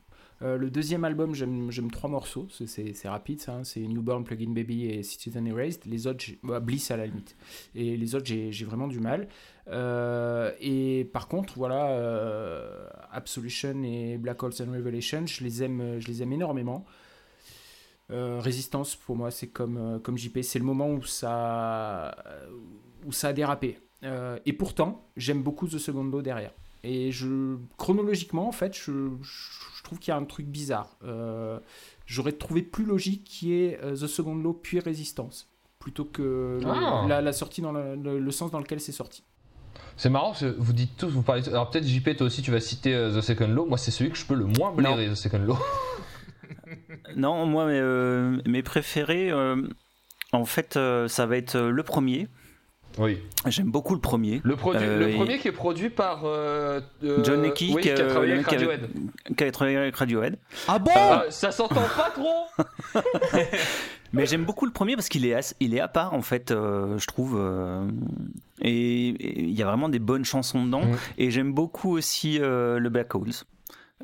Euh, 0.43 0.57
le 0.59 0.71
deuxième 0.71 1.05
album, 1.05 1.35
j'aime 1.35 1.91
trois 1.91 2.11
morceaux. 2.11 2.49
C'est- 2.51 3.09
rapide, 3.09 3.41
ça. 3.41 3.55
hein. 3.55 3.65
C'est 3.65 3.81
Newborn, 3.81 4.25
Plugin 4.25 4.51
Baby 4.53 4.87
et 4.87 5.03
Citizen 5.03 5.47
Erased. 5.47 5.85
Les 5.87 6.07
autres, 6.07 6.25
bah, 6.43 6.59
Bliss 6.61 6.91
à 6.91 6.97
la 6.97 7.07
limite. 7.07 7.37
Et 7.75 7.97
les 7.97 8.15
autres, 8.15 8.27
j'ai 8.27 8.65
vraiment 8.65 8.89
du 8.89 8.99
mal. 8.99 9.29
Euh, 9.69 10.51
et 10.61 11.09
par 11.13 11.29
contre, 11.29 11.55
voilà, 11.57 11.91
euh, 11.91 12.87
Absolution 13.13 13.83
et 13.85 14.19
Black 14.19 14.43
Holes 14.43 14.55
and 14.61 14.73
Revelation, 14.73 15.27
je 15.27 15.45
les 15.45 15.63
aime, 15.63 16.01
je 16.01 16.09
les 16.09 16.23
aime 16.23 16.33
énormément. 16.33 16.85
Résistance, 18.11 18.95
pour 18.95 19.17
moi, 19.17 19.31
c'est 19.31 19.47
comme, 19.47 19.99
comme 20.03 20.19
JP, 20.19 20.43
c'est 20.43 20.59
le 20.59 20.67
moment 20.67 20.91
où 20.91 21.03
ça, 21.03 22.15
où 23.07 23.13
ça 23.13 23.29
a 23.29 23.33
dérapé. 23.33 23.79
Et 24.45 24.53
pourtant, 24.53 25.09
j'aime 25.17 25.43
beaucoup 25.43 25.67
The 25.67 25.79
Second 25.79 26.05
Law 26.05 26.21
derrière. 26.21 26.53
Et 26.85 27.11
je, 27.13 27.57
chronologiquement, 27.79 28.49
en 28.49 28.53
fait, 28.53 28.77
je- 28.77 29.09
je 29.83 29.85
trouve 29.85 29.99
qu'il 29.99 30.13
y 30.13 30.15
a 30.15 30.17
un 30.17 30.25
truc 30.25 30.47
bizarre. 30.47 30.97
Euh, 31.05 31.59
J'aurais 32.07 32.33
trouvé 32.33 32.63
plus 32.63 32.85
logique 32.85 33.25
qu'il 33.25 33.49
y 33.49 33.65
ait 33.65 33.81
euh, 33.83 33.95
The 33.95 34.07
Second 34.07 34.37
Law 34.37 34.53
puis 34.53 34.79
Résistance, 34.79 35.49
plutôt 35.81 36.05
que 36.05 36.61
le- 36.63 36.69
Ah. 36.69 37.05
la, 37.09 37.21
la 37.21 37.33
sortie 37.33 37.63
dans 37.63 37.73
le, 37.73 37.97
le- 37.97 38.19
le 38.21 38.31
sens 38.31 38.51
dans 38.51 38.59
lequel 38.61 38.81
c'est 38.81 38.93
sorti. 38.93 39.25
C'est 39.97 40.09
marrant 40.11 40.29
parce 40.29 40.41
que 40.41 40.55
vous 40.59 40.73
dites 40.73 40.97
tous, 40.97 41.09
vous 41.09 41.23
parlez. 41.23 41.49
Alors 41.49 41.71
peut-être 41.71 41.87
JP, 41.87 42.17
toi 42.17 42.27
aussi, 42.27 42.43
tu 42.43 42.51
vas 42.51 42.61
citer 42.61 42.95
euh, 42.95 43.11
The 43.19 43.23
Second 43.23 43.49
Law. 43.49 43.67
Moi, 43.67 43.79
c'est 43.79 43.91
celui 43.91 44.11
que 44.11 44.17
je 44.19 44.25
peux 44.27 44.35
le 44.35 44.45
moins 44.47 44.73
blairer, 44.73 45.09
The 45.11 45.15
Second 45.15 45.39
Law. 45.39 45.59
Non, 47.17 47.45
moi, 47.47 47.67
mes, 47.67 47.79
euh, 47.79 48.39
mes 48.47 48.63
préférés, 48.63 49.31
euh, 49.31 49.57
en 50.33 50.45
fait, 50.45 50.77
euh, 50.77 51.09
ça 51.09 51.27
va 51.27 51.37
être 51.37 51.57
euh, 51.57 51.71
le 51.71 51.83
premier. 51.83 52.29
Oui. 52.99 53.19
J'aime 53.47 53.71
beaucoup 53.71 53.95
le 53.95 54.01
premier. 54.01 54.41
Le, 54.45 54.57
produit, 54.57 54.85
Euh, 54.85 55.09
le 55.09 55.15
premier 55.15 55.39
qui 55.39 55.49
est 55.49 55.53
produit 55.53 55.91
par 55.91 56.25
euh, 56.25 56.81
euh, 57.03 57.25
John 57.25 57.43
Leckie, 57.43 57.73
oui, 57.75 57.83
qui, 57.83 57.89
qui 57.95 58.01
a 58.01 58.05
euh, 58.05 58.09
travaillé 58.11 58.33
avec 58.35 58.47
qui 58.47 58.55
a- 58.55 58.59
Radiohead. 58.59 58.89
qui 59.37 59.45
a 59.45 59.51
travaillé 59.51 59.77
avec 59.79 59.97
Radiohead. 59.97 60.39
Ah 60.69 60.79
bon? 60.79 60.91
Ah, 60.95 61.25
ça 61.31 61.51
s'entend 61.51 61.83
pas 61.97 62.11
trop 62.15 63.01
Mais 64.13 64.27
j'aime 64.27 64.45
beaucoup 64.45 64.67
le 64.67 64.73
premier 64.73 64.95
parce 64.95 65.09
qu'il 65.09 65.25
est, 65.25 65.55
il 65.61 65.75
est 65.75 65.81
à 65.81 65.89
part, 65.89 66.13
en 66.13 66.21
fait, 66.21 66.51
euh, 66.51 66.99
je 66.99 67.07
trouve. 67.07 67.37
euh, 67.39 67.89
et 68.61 69.09
il 69.43 69.51
y 69.59 69.63
a 69.63 69.67
vraiment 69.67 69.89
des 69.89 69.99
bonnes 69.99 70.25
chansons 70.25 70.65
dedans. 70.65 70.85
Mm. 70.85 70.97
Et 71.19 71.31
j'aime 71.31 71.53
beaucoup 71.55 71.91
aussi 71.97 72.39
euh, 72.41 72.79
le 72.79 72.89
Black 72.91 73.15
Holes. 73.15 73.31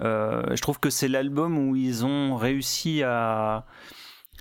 Euh, 0.00 0.42
je 0.54 0.60
trouve 0.62 0.80
que 0.80 0.90
c'est 0.90 1.08
l'album 1.08 1.58
où 1.58 1.76
ils 1.76 2.06
ont 2.06 2.36
réussi 2.36 3.02
à, 3.02 3.66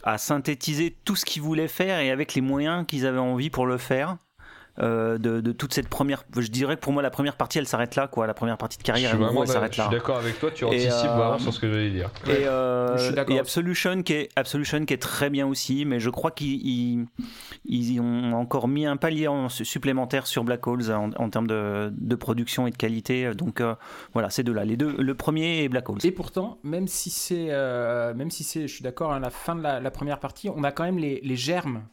à 0.03 0.17
synthétiser 0.17 0.95
tout 1.03 1.15
ce 1.17 1.25
qu'ils 1.25 1.41
voulaient 1.41 1.67
faire 1.67 1.99
et 1.99 2.11
avec 2.11 2.33
les 2.35 2.41
moyens 2.41 2.85
qu'ils 2.87 3.05
avaient 3.05 3.17
envie 3.17 3.49
pour 3.49 3.65
le 3.65 3.77
faire. 3.77 4.17
Euh, 4.79 5.17
de, 5.17 5.41
de 5.41 5.51
toute 5.51 5.73
cette 5.73 5.89
première, 5.89 6.23
je 6.37 6.47
dirais 6.47 6.75
que 6.75 6.81
pour 6.81 6.93
moi 6.93 7.01
la 7.01 7.09
première 7.09 7.35
partie 7.35 7.57
elle 7.57 7.67
s'arrête 7.67 7.95
là 7.95 8.07
quoi, 8.07 8.27
la 8.27 8.33
première 8.33 8.57
partie 8.57 8.77
de 8.77 8.83
Je 8.83 8.85
carrière 8.85 9.17
vraiment 9.17 9.43
elle 9.43 9.49
s'arrête 9.49 9.73
je 9.73 9.81
suis 9.81 9.91
là. 9.91 9.97
d'accord 9.97 10.17
avec 10.17 10.39
toi, 10.39 10.51
tu 10.51 10.63
Et, 10.65 10.67
anticipes 10.67 10.91
euh, 11.09 11.15
vraiment 11.15 11.39
sur 11.39 11.53
ce 11.53 11.59
que 11.59 11.71
j'allais 11.71 11.89
dire. 11.91 12.09
Et, 12.27 12.45
euh, 12.47 12.97
Je 12.97 13.13
et. 13.33 13.39
Absolution 13.39 14.03
qui 14.03 14.13
est 14.13 14.29
Absolution 14.35 14.85
qui 14.85 14.93
est 14.93 15.01
très 15.01 15.29
bien 15.29 15.47
aussi, 15.47 15.85
mais 15.85 15.99
je 15.99 16.09
crois 16.09 16.31
qu'ils 16.31 16.65
ils, 16.65 17.05
ils 17.65 17.99
ont 17.99 18.33
encore 18.33 18.67
mis 18.67 18.85
un 18.85 18.97
palier 18.97 19.27
en- 19.27 19.49
supplémentaire 19.49 20.27
sur 20.27 20.43
Black 20.43 20.65
Holes 20.67 20.91
en, 20.91 21.09
en 21.17 21.29
termes 21.29 21.47
de, 21.47 21.91
de 21.95 22.15
production 22.15 22.67
et 22.67 22.71
de 22.71 22.77
qualité. 22.77 23.33
Donc 23.33 23.61
euh, 23.61 23.75
voilà, 24.13 24.29
ces 24.29 24.43
deux-là, 24.43 24.65
les 24.65 24.77
deux, 24.77 24.95
le 24.97 25.15
premier 25.15 25.63
et 25.63 25.69
Black 25.69 25.89
Holes. 25.89 25.99
Et 26.03 26.11
pourtant, 26.11 26.59
même 26.63 26.87
si 26.87 27.09
c'est, 27.09 27.47
euh, 27.49 28.13
même 28.13 28.29
si 28.31 28.43
c'est, 28.43 28.67
je 28.67 28.73
suis 28.73 28.83
d'accord, 28.83 29.11
à 29.13 29.19
la 29.19 29.29
fin 29.29 29.55
de 29.55 29.61
la, 29.61 29.79
la 29.79 29.91
première 29.91 30.19
partie, 30.19 30.49
on 30.49 30.63
a 30.63 30.71
quand 30.71 30.83
même 30.83 30.97
les, 30.99 31.19
les 31.23 31.35
germes 31.35 31.83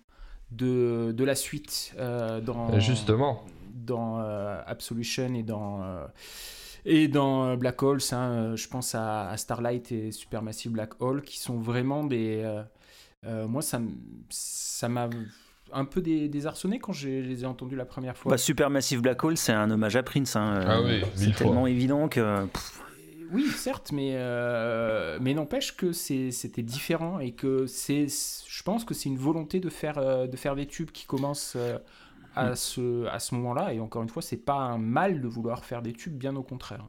de, 0.51 1.13
de 1.13 1.25
la 1.25 1.35
suite 1.35 1.95
euh, 1.99 2.41
dans, 2.41 2.79
Justement. 2.79 3.45
dans 3.75 4.21
euh, 4.21 4.61
Absolution 4.67 5.35
et 5.35 5.43
dans 5.43 5.83
euh, 5.83 6.07
et 6.87 7.09
dans 7.09 7.57
Black 7.57 7.83
Holes. 7.83 8.01
hein, 8.13 8.55
je 8.57 8.69
pense 8.69 8.95
à, 8.95 9.29
à 9.31 9.37
Starlight 9.37 9.91
et 9.93 10.13
Supermassive 10.13 10.73
Black 10.73 11.01
Hole 11.01 11.23
qui 11.23 11.39
sont 11.41 11.59
vraiment 11.59 12.05
des. 12.05 12.43
euh, 12.45 12.63
euh, 13.27 13.49
moi, 13.49 13.63
ça, 13.63 13.81
ça 14.29 14.89
m'a 14.91 15.09
un 15.73 15.85
peu 15.87 16.03
dé- 16.03 16.29
désarçonné 16.29 16.79
quand 16.79 16.93
je 16.93 17.09
les 17.09 17.43
ai 17.43 17.47
entendus 17.47 17.75
la 17.75 17.87
première 17.87 18.17
fois. 18.19 18.31
Bah, 18.31 18.37
Supermassive 18.39 19.01
Black 19.01 19.25
Hole, 19.25 19.37
c'est 19.39 19.53
un 19.53 19.71
hommage 19.71 19.97
à 19.97 20.03
Prince. 20.03 20.37
hein. 20.37 20.61
Ah 20.67 20.81
oui, 20.83 21.01
c'est 21.15 21.35
tellement 21.35 21.67
évident 21.67 22.07
que. 22.09 22.45
pff, 22.45 22.81
Oui, 23.35 23.51
certes, 23.51 23.91
mais, 23.91 24.13
euh, 24.15 25.19
mais 25.21 25.35
n'empêche 25.35 25.77
que 25.77 25.91
c'était 25.91 26.63
différent 26.63 27.19
et 27.19 27.33
que 27.33 27.67
c'est, 27.67 28.07
je 28.07 28.63
pense 28.63 28.85
que 28.85 28.95
c'est 28.95 29.09
une 29.09 29.19
volonté 29.19 29.59
de 29.59 29.71
faire, 29.71 29.99
euh, 29.99 30.29
de 30.29 30.37
faire 30.37 30.55
des 30.55 30.69
tubes 30.69 30.93
qui 30.93 31.05
commencent 31.05 31.57
euh, 31.57 31.81
à 32.37 32.55
ce, 32.55 33.07
à 33.07 33.19
ce 33.19 33.35
moment-là. 33.35 33.75
Et 33.75 33.81
encore 33.81 34.05
une 34.05 34.09
fois, 34.09 34.23
c'est 34.23 34.37
pas 34.37 34.55
un 34.55 34.79
mal 34.79 35.21
de 35.21 35.27
vouloir 35.27 35.65
faire 35.65 35.83
des 35.83 35.93
tubes, 35.95 36.17
bien 36.17 36.37
au 36.37 36.45
contraire. 36.45 36.87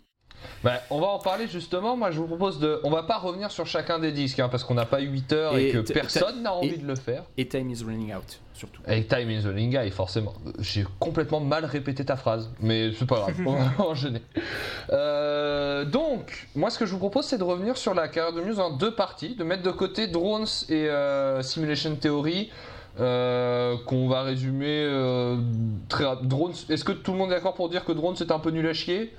Bah, 0.64 0.82
on 0.90 1.00
va 1.00 1.08
en 1.08 1.20
parler 1.20 1.48
justement. 1.48 1.96
Moi, 1.98 2.12
je 2.12 2.20
vous 2.20 2.28
propose 2.28 2.60
de. 2.60 2.80
On 2.84 2.90
va 2.90 3.04
pas 3.04 3.18
revenir 3.18 3.52
sur 3.52 3.66
chacun 3.68 4.00
des 4.00 4.12
disques 4.12 4.40
hein, 4.40 4.50
parce 4.50 4.64
qu'on 4.64 4.74
n'a 4.74 4.86
pas 4.86 5.00
8 5.00 5.34
heures 5.34 5.58
et, 5.58 5.68
Et 5.68 5.72
que 5.72 5.80
personne 5.80 6.42
n'a 6.44 6.54
envie 6.54 6.70
et- 6.70 6.78
de 6.78 6.88
le 6.88 6.96
faire. 6.96 7.24
Et 7.38 7.48
Time 7.48 7.70
is 7.70 7.84
running 7.84 8.14
out, 8.16 8.40
surtout. 8.54 8.82
Avec 8.86 9.08
Time 9.08 9.30
in 9.30 9.42
the 9.42 9.54
Linga, 9.56 9.90
forcément. 9.92 10.34
J'ai 10.60 10.86
complètement 11.00 11.40
mal 11.40 11.66
répété 11.66 12.04
ta 12.06 12.16
phrase, 12.16 12.50
mais 12.62 12.92
c'est 12.98 13.06
pas 13.08 13.18
grave, 13.18 13.36
on 13.46 13.54
va. 13.54 13.94
Euh, 14.92 15.86
donc, 15.86 16.48
moi, 16.56 16.70
ce 16.70 16.80
que 16.80 16.86
je 16.86 16.92
vous 16.92 17.00
propose, 17.00 17.26
c'est 17.26 17.38
de 17.38 17.44
revenir 17.44 17.78
sur 17.78 17.94
la 17.94 18.08
carrière 18.08 18.34
de 18.34 18.42
Muse 18.42 18.60
en 18.60 18.72
deux 18.76 18.92
parties, 18.94 19.36
de 19.36 19.44
mettre 19.44 19.64
de 19.64 19.72
côté 19.72 20.08
Drones 20.08 20.46
et 20.70 20.88
euh, 20.90 21.42
Simulation 21.42 21.96
Theory. 21.96 22.50
euh, 23.00 23.76
qu'on 23.88 24.08
va 24.08 24.22
résumer 24.24 24.86
euh, 24.86 25.36
très 25.90 26.06
Drones. 26.24 26.54
Est-ce 26.70 26.86
que 26.86 26.94
tout 26.94 27.12
le 27.12 27.18
monde 27.18 27.30
est 27.32 27.36
d'accord 27.36 27.54
pour 27.54 27.68
dire 27.68 27.84
que 27.84 27.92
Drones 27.92 28.16
c'est 28.16 28.32
un 28.32 28.40
peu 28.40 28.52
nul 28.52 28.66
à 28.68 28.74
chier? 28.74 29.14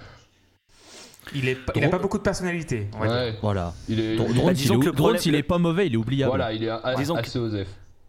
Il, 1.35 1.49
est 1.49 1.55
pas, 1.57 1.73
il 1.77 1.85
a 1.85 1.89
pas 1.89 1.99
beaucoup 1.99 2.19
de 2.19 2.23
personnalité. 2.23 2.89
on 2.95 3.01
va 3.01 3.07
dire. 3.09 3.17
Ouais, 3.17 3.35
Voilà. 3.43 3.73
il 3.89 3.99
est. 4.01 4.17
Drones, 4.17 4.31
il- 4.35 4.37
Bah, 4.45 4.51
il, 4.53 4.55
disons 4.55 4.75
est, 4.75 4.79
que 4.81 4.87
le 4.87 4.93
Drones, 4.93 5.15
problème- 5.15 5.23
il 5.27 5.35
est 5.35 5.43
pas 5.43 5.59
mauvais, 5.59 5.87
il 5.87 5.95
est 5.95 5.97
oubliable. 5.97 6.31
voilà, 6.31 6.53
il 6.53 6.63
est 6.65 6.69
a- 6.69 6.95
Disons 6.97 7.15
que- 7.15 7.21
assez 7.21 7.39
osef. 7.39 7.69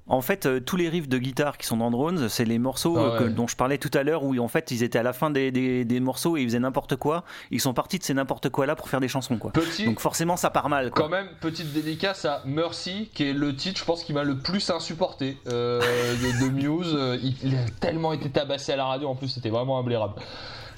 En 0.09 0.21
fait, 0.21 0.45
euh, 0.45 0.61
tous 0.61 0.77
les 0.77 0.87
riffs 0.87 1.09
de 1.09 1.17
guitare 1.17 1.57
qui 1.57 1.67
sont 1.67 1.75
dans 1.75 1.91
Drones, 1.91 2.29
c'est 2.29 2.45
les 2.45 2.59
morceaux 2.59 2.95
Ah 2.97 3.01
euh, 3.01 3.19
que- 3.19 3.23
ouais. 3.25 3.29
dont 3.29 3.45
je 3.45 3.57
parlais 3.57 3.77
tout 3.77 3.91
à 3.93 4.03
l'heure, 4.03 4.23
où 4.23 4.37
en 4.39 4.47
fait 4.47 4.71
ils 4.71 4.81
étaient 4.81 4.99
à 4.99 5.03
la 5.03 5.11
fin 5.11 5.29
des, 5.31 5.51
des- 5.51 5.83
des 5.83 5.99
morceaux 5.99 6.37
et 6.37 6.41
ils 6.43 6.47
faisaient 6.47 6.59
n'importe 6.59 6.95
quoi. 6.95 7.25
Ils 7.51 7.59
sont 7.59 7.73
partis 7.73 7.99
de 7.99 8.03
ces 8.05 8.13
n'importe 8.13 8.47
quoi 8.47 8.65
là 8.65 8.77
pour 8.77 8.87
faire 8.87 9.01
des 9.01 9.09
chansons 9.09 9.37
quoi. 9.37 9.51
Petit, 9.51 9.83
Donc 9.83 9.99
forcément 9.99 10.37
ça 10.37 10.49
part 10.49 10.69
mal 10.69 10.91
quoi. 10.91 11.03
Quand 11.03 11.09
même, 11.09 11.27
petite 11.41 11.73
dédicace 11.73 12.23
à 12.23 12.41
Mercy, 12.45 13.09
qui 13.13 13.23
est 13.25 13.33
le 13.33 13.53
titre, 13.53 13.81
je 13.81 13.83
pense, 13.83 14.05
qui 14.05 14.13
m'a 14.13 14.23
le 14.23 14.37
plus 14.37 14.69
insupporté 14.69 15.35
euh, 15.49 15.81
de, 15.81 16.45
de 16.45 16.51
Muse. 16.53 16.93
Euh, 16.97 17.17
Il, 17.21 17.35
il 17.43 17.55
a 17.55 17.65
tellement 17.81 18.13
été 18.13 18.29
tabassé 18.29 18.71
à 18.71 18.77
la 18.77 18.85
radio, 18.85 19.09
en 19.09 19.15
plus, 19.15 19.27
c'était 19.27 19.49
vraiment 19.49 19.77
imblairable. 19.77 20.13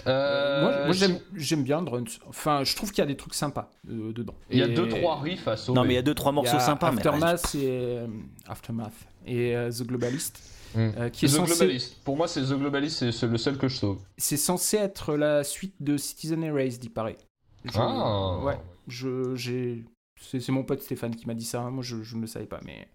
Euh, 0.07 0.85
moi, 0.85 0.91
j'aime, 0.93 1.19
j'aime 1.35 1.63
bien 1.63 1.81
Drones. 1.81 2.05
Enfin, 2.27 2.63
je 2.63 2.75
trouve 2.75 2.89
qu'il 2.91 2.99
y 2.99 3.03
a 3.03 3.05
des 3.07 3.17
trucs 3.17 3.33
sympas 3.33 3.69
euh, 3.89 4.12
dedans. 4.13 4.35
Il 4.49 4.57
y 4.59 4.63
a 4.63 4.67
Et- 4.67 4.73
deux 4.73 4.88
trois 4.88 5.19
riffs 5.19 5.47
à 5.47 5.57
sauver. 5.57 5.75
Non 5.75 5.83
mais 5.85 5.93
il 5.93 5.95
y 5.95 5.99
a 5.99 6.01
deux 6.01 6.13
trois 6.15 6.31
il 6.31 6.35
y 6.35 6.35
morceaux 6.35 6.57
a 6.57 6.59
sympas 6.59 6.91
mais 6.91 6.97
Aftermath 6.97 7.55
et 7.55 7.67
euh, 7.69 8.07
Aftermath 8.47 8.93
et 9.25 9.55
euh, 9.55 9.69
The 9.71 9.83
Globalist, 9.83 10.39
Mm. 10.75 10.79
euh, 10.97 11.09
qui 11.09 11.25
est 11.25 11.27
The 11.29 11.31
censé, 11.31 11.55
Globalist. 11.57 12.03
Pour 12.03 12.15
moi, 12.15 12.27
c'est 12.27 12.41
The 12.41 12.53
Globalist, 12.53 12.97
c'est- 12.99 13.12
c'est 13.12 13.27
le 13.27 13.38
seul 13.38 13.57
que 13.57 13.67
je 13.67 13.75
sauve. 13.77 13.97
c'est 14.17 14.38
censé 14.38 14.77
être 14.77 15.15
la 15.15 15.43
suite 15.43 15.73
de 15.79 15.97
Citizen 15.97 16.43
Erased, 16.43 16.83
il 16.83 16.91
paraît. 16.91 17.17
Je- 17.65 17.71
Ah. 17.75 18.38
Ouais, 18.43 18.57
je, 18.88 19.35
j'ai, 19.35 19.83
c'est, 20.19 20.49
mon 20.51 20.63
pote 20.63 20.82
Stéphane 20.82 21.15
qui 21.15 21.25
m'a 21.27 21.34
dit 21.34 21.45
ça. 21.45 21.62
hein. 21.62 21.71
Moi, 21.71 21.84
je, 21.84 22.03
je 22.03 22.15
ne 22.15 22.21
le 22.21 22.27
savais 22.27 22.45
pas, 22.45 22.60
mais 22.65 22.88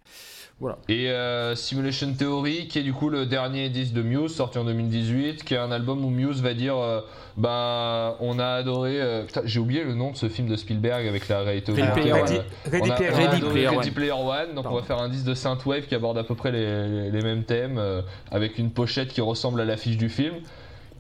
voilà. 0.61 0.79
Et 0.89 1.11
euh, 1.11 1.57
Simulation 1.57 2.13
Theory, 2.13 2.69
qui 2.69 2.79
est 2.79 2.83
du 2.85 2.93
coup 2.93 3.09
le 3.09 3.27
dernier 3.27 3.69
disque 3.71 3.93
de 3.93 4.03
Muse, 4.03 4.33
sorti 4.35 4.59
en 4.59 4.65
2018, 4.65 5.43
qui 5.45 5.55
est 5.55 5.59
un 5.59 5.73
album 5.73 6.05
où 6.05 6.11
Muse 6.11 6.43
va 6.43 6.55
dire 6.55 6.77
euh, 6.77 7.01
Bah, 7.37 8.17
on 8.21 8.39
a 8.39 8.47
adoré. 8.47 9.01
euh, 9.03 9.25
j'ai 9.45 9.59
oublié 9.59 9.83
le 9.85 9.95
nom 9.95 10.13
de 10.13 10.17
ce 10.17 10.29
film 10.29 10.47
de 10.49 10.55
Spielberg 10.57 11.07
avec 11.09 11.29
la 11.29 11.41
réalité 11.41 11.73
Ready 11.73 11.83
augmentée. 11.89 12.01
Player 12.03 12.23
Ready, 12.23 12.41
Ready 12.71 12.89
on 12.89 12.91
a, 12.93 12.95
Player 12.95 13.11
on 13.11 13.15
a 13.15 13.19
One. 13.19 13.25
Ready 13.31 13.37
adoré 13.37 13.53
Player 13.53 13.67
Ready 13.69 13.89
One. 13.89 13.95
Player 13.95 14.13
One, 14.13 14.55
donc 14.55 14.67
on 14.71 14.75
va 14.77 14.83
faire 14.83 14.99
un 14.99 15.09
disque 15.09 15.25
de 15.27 15.35
Synthwave 15.35 15.87
qui 15.87 15.95
aborde 15.97 16.19
à 16.19 16.25
peu 16.25 16.35
près 16.37 16.53
les, 16.53 16.89
les- 16.89 17.11
les 17.11 17.21
mêmes 17.23 17.43
thèmes, 17.45 17.79
euh, 17.79 18.03
avec 18.31 18.59
une 18.59 18.71
pochette 18.71 19.09
qui 19.09 19.21
ressemble 19.21 19.61
à 19.61 19.65
l'affiche 19.65 19.97
du 19.97 20.09
film. 20.09 20.35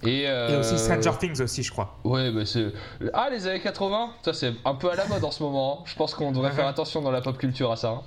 Et, 0.06 0.24
euh, 0.28 0.48
Et 0.54 0.56
aussi 0.58 0.78
Stranger 0.78 1.12
Things 1.18 1.40
aussi, 1.42 1.62
je 1.62 1.70
crois. 1.72 1.96
Ouais, 2.04 2.30
bah 2.30 2.44
c'est. 2.44 2.66
Ah, 3.12 3.28
les 3.30 3.46
années 3.46 3.60
80 3.60 4.10
Ça, 4.24 4.32
c'est 4.34 4.52
un 4.64 4.74
peu 4.74 4.90
à 4.90 4.96
la 4.96 5.06
mode 5.06 5.24
en 5.24 5.30
ce 5.30 5.42
moment. 5.42 5.78
hein. 5.80 5.82
Je 5.86 5.94
pense 5.96 6.14
qu'on 6.14 6.32
devrait 6.32 6.50
faire 6.52 6.66
attention 6.66 7.00
dans 7.02 7.10
la 7.10 7.20
pop 7.20 7.36
culture 7.38 7.72
à 7.72 7.76
ça. 7.76 7.88
hein. 7.90 8.02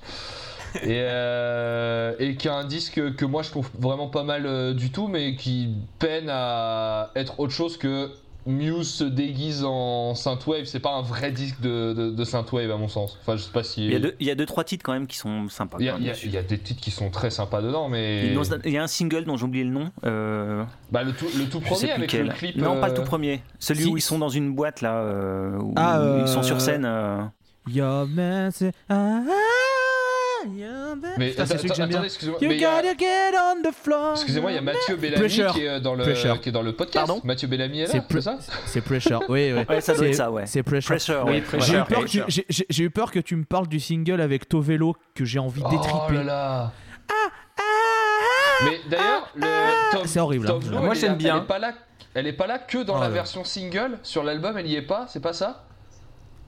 Et, 0.82 1.00
euh, 1.00 2.14
et 2.18 2.36
qui 2.36 2.46
a 2.48 2.54
un 2.54 2.64
disque 2.64 3.14
que 3.16 3.24
moi 3.24 3.42
je 3.42 3.48
trouve 3.50 3.70
vraiment 3.78 4.08
pas 4.08 4.22
mal 4.22 4.44
euh, 4.44 4.74
du 4.74 4.92
tout, 4.92 5.08
mais 5.08 5.34
qui 5.34 5.74
peine 5.98 6.28
à 6.30 7.10
être 7.16 7.40
autre 7.40 7.52
chose 7.54 7.78
que 7.78 8.10
Muse 8.48 8.88
se 8.92 9.04
déguise 9.04 9.62
en 9.64 10.14
synthwave. 10.14 10.64
C'est 10.64 10.80
pas 10.80 10.94
un 10.94 11.02
vrai 11.02 11.30
disque 11.30 11.60
de, 11.60 11.92
de, 11.92 12.10
de 12.10 12.24
synthwave 12.24 12.70
à 12.70 12.76
mon 12.76 12.88
sens. 12.88 13.16
Enfin, 13.20 13.36
je 13.36 13.42
sais 13.42 13.52
pas 13.52 13.62
si. 13.62 13.84
il 13.86 13.92
y, 13.92 13.96
a 13.96 14.00
deux, 14.00 14.14
il 14.18 14.26
y 14.26 14.30
a 14.30 14.34
deux 14.34 14.46
trois 14.46 14.64
titres 14.64 14.82
quand 14.84 14.92
même 14.92 15.06
qui 15.06 15.16
sont 15.18 15.48
sympas. 15.48 15.76
Il 15.80 15.86
y 15.86 15.88
a- 15.88 15.92
quand 15.92 15.98
il 15.98 16.04
y 16.04 16.06
même. 16.06 16.14
a- 16.16 16.24
il 16.24 16.30
y 16.32 16.36
a 16.36 16.42
des 16.42 16.58
titres 16.58 16.80
qui 16.80 16.90
sont 16.90 17.10
très 17.10 17.30
sympas 17.30 17.62
dedans, 17.62 17.88
mais. 17.88 18.26
Il 18.26 18.34
y 18.34 18.38
a- 18.38 18.58
il 18.64 18.72
y 18.72 18.78
a 18.78 18.82
un 18.82 18.86
single 18.88 19.24
dont 19.24 19.36
j'ai 19.36 19.44
oublié 19.44 19.64
le 19.64 19.70
nom. 19.70 19.90
euh, 20.04 20.64
Bah, 20.90 21.02
le 21.04 21.12
tout, 21.12 21.26
le 21.36 21.44
premier 21.60 21.92
avec 21.92 22.10
quel. 22.10 22.26
le 22.26 22.32
clip. 22.32 22.56
Non, 22.56 22.80
pas 22.80 22.88
le 22.88 22.92
euh, 22.94 22.96
tout 22.96 23.02
premier. 23.04 23.42
Celui 23.58 23.84
Si- 23.84 23.88
où 23.90 23.96
ils 23.96 24.00
sont 24.02 24.18
dans 24.18 24.28
une 24.30 24.54
boîte 24.54 24.80
là, 24.80 24.94
euh, 25.02 25.58
où 25.60 25.74
Ah, 25.76 26.18
ils 26.22 26.28
sont 26.28 26.40
euh, 26.40 26.42
sur 26.42 26.60
scène. 26.60 26.84
euh, 26.86 27.22
Your 27.70 28.06
man 28.06 28.50
say, 28.50 28.72
ah, 28.88 29.20
ah, 29.28 29.32
Mais 30.46 31.30
Putain, 31.30 31.46
c'est 31.46 31.52
attends, 31.52 31.58
celui 31.58 31.68
que 31.70 31.74
j'aime 31.74 31.88
bien. 31.88 31.96
attendez, 31.96 32.06
excusez-moi. 32.06 32.38
You 32.40 32.48
mais 32.48 32.54
il 32.56 32.60
y 32.60 32.64
a- 32.64 32.76
gotta 32.82 32.98
get 32.98 33.36
on 33.36 33.62
the 33.70 33.74
floor. 33.74 34.12
Excusez-moi, 34.12 34.52
il 34.52 34.54
y 34.54 34.58
a 34.58 34.60
Mathieu 34.62 34.96
Bellamy 34.96 35.20
Pressure. 35.20 35.52
qui 35.52 35.64
est 35.64 35.80
dans 35.80 35.94
le 35.94 36.04
Pressure. 36.04 36.40
qui 36.40 36.48
est 36.48 36.52
dans 36.52 36.62
le 36.62 36.72
podcast. 36.74 37.06
Pardon 37.06 37.20
Mathieu 37.24 37.48
Bellamy 37.48 37.80
est 37.80 37.86
là, 37.86 37.88
C'est 37.92 38.02
c'est 38.08 38.16
pre- 38.16 38.20
ça 38.20 38.38
C'est 38.66 38.80
Pressure. 38.80 39.20
Oui, 39.28 39.52
oui. 39.52 39.64
Ouais, 39.68 39.80
ça 39.80 39.92
doit 39.94 40.02
C'est- 40.04 40.08
être 40.10 40.14
ça, 40.16 40.30
ouais. 40.30 40.46
C'est 40.46 40.62
Pressure. 40.62 40.88
Pressure, 40.88 41.22
Oui, 41.26 41.32
ouais. 41.32 41.40
Pressure. 41.40 41.66
J'ai 41.66 41.74
eu, 41.78 41.84
peur 41.84 42.04
que 42.04 42.08
tu- 42.08 42.20
Pressure. 42.20 42.24
j'ai- 42.28 42.46
j'ai- 42.48 42.66
j'ai 42.68 42.84
eu 42.84 42.90
peur 42.90 43.10
que 43.10 43.18
tu 43.20 43.36
me 43.36 43.44
parles 43.44 43.68
du 43.68 43.80
single 43.80 44.20
avec 44.20 44.48
Tovelo 44.48 44.94
que 45.14 45.24
j'ai 45.24 45.38
envie 45.38 45.62
Oh 45.64 45.68
d'étriper. 45.70 46.14
là 46.14 46.22
là. 46.24 46.72
Mais 48.64 48.80
d'ailleurs, 48.90 49.30
le 49.36 49.92
Tom, 49.92 50.02
C'est 50.06 50.20
horrible, 50.20 50.46
Tom 50.46 50.60
hein. 50.66 50.70
Moi, 50.72 50.80
elle 50.90 50.90
est- 50.96 51.00
j'aime 51.00 51.16
bien. 51.16 51.36
Elle 51.36 51.42
est 51.42 51.46
pas 51.46 51.58
là. 51.58 51.72
Elle 52.14 52.26
est 52.26 52.32
pas 52.32 52.46
là 52.46 52.58
que 52.58 52.78
dans 52.82 52.96
Ah, 52.96 53.02
la 53.02 53.08
version 53.10 53.44
single 53.44 53.98
sur 54.02 54.24
l'album. 54.24 54.56
Elle 54.58 54.66
y 54.66 54.74
est 54.76 54.82
pas. 54.82 55.06
C'est 55.08 55.20
pas 55.20 55.32
ça? 55.32 55.64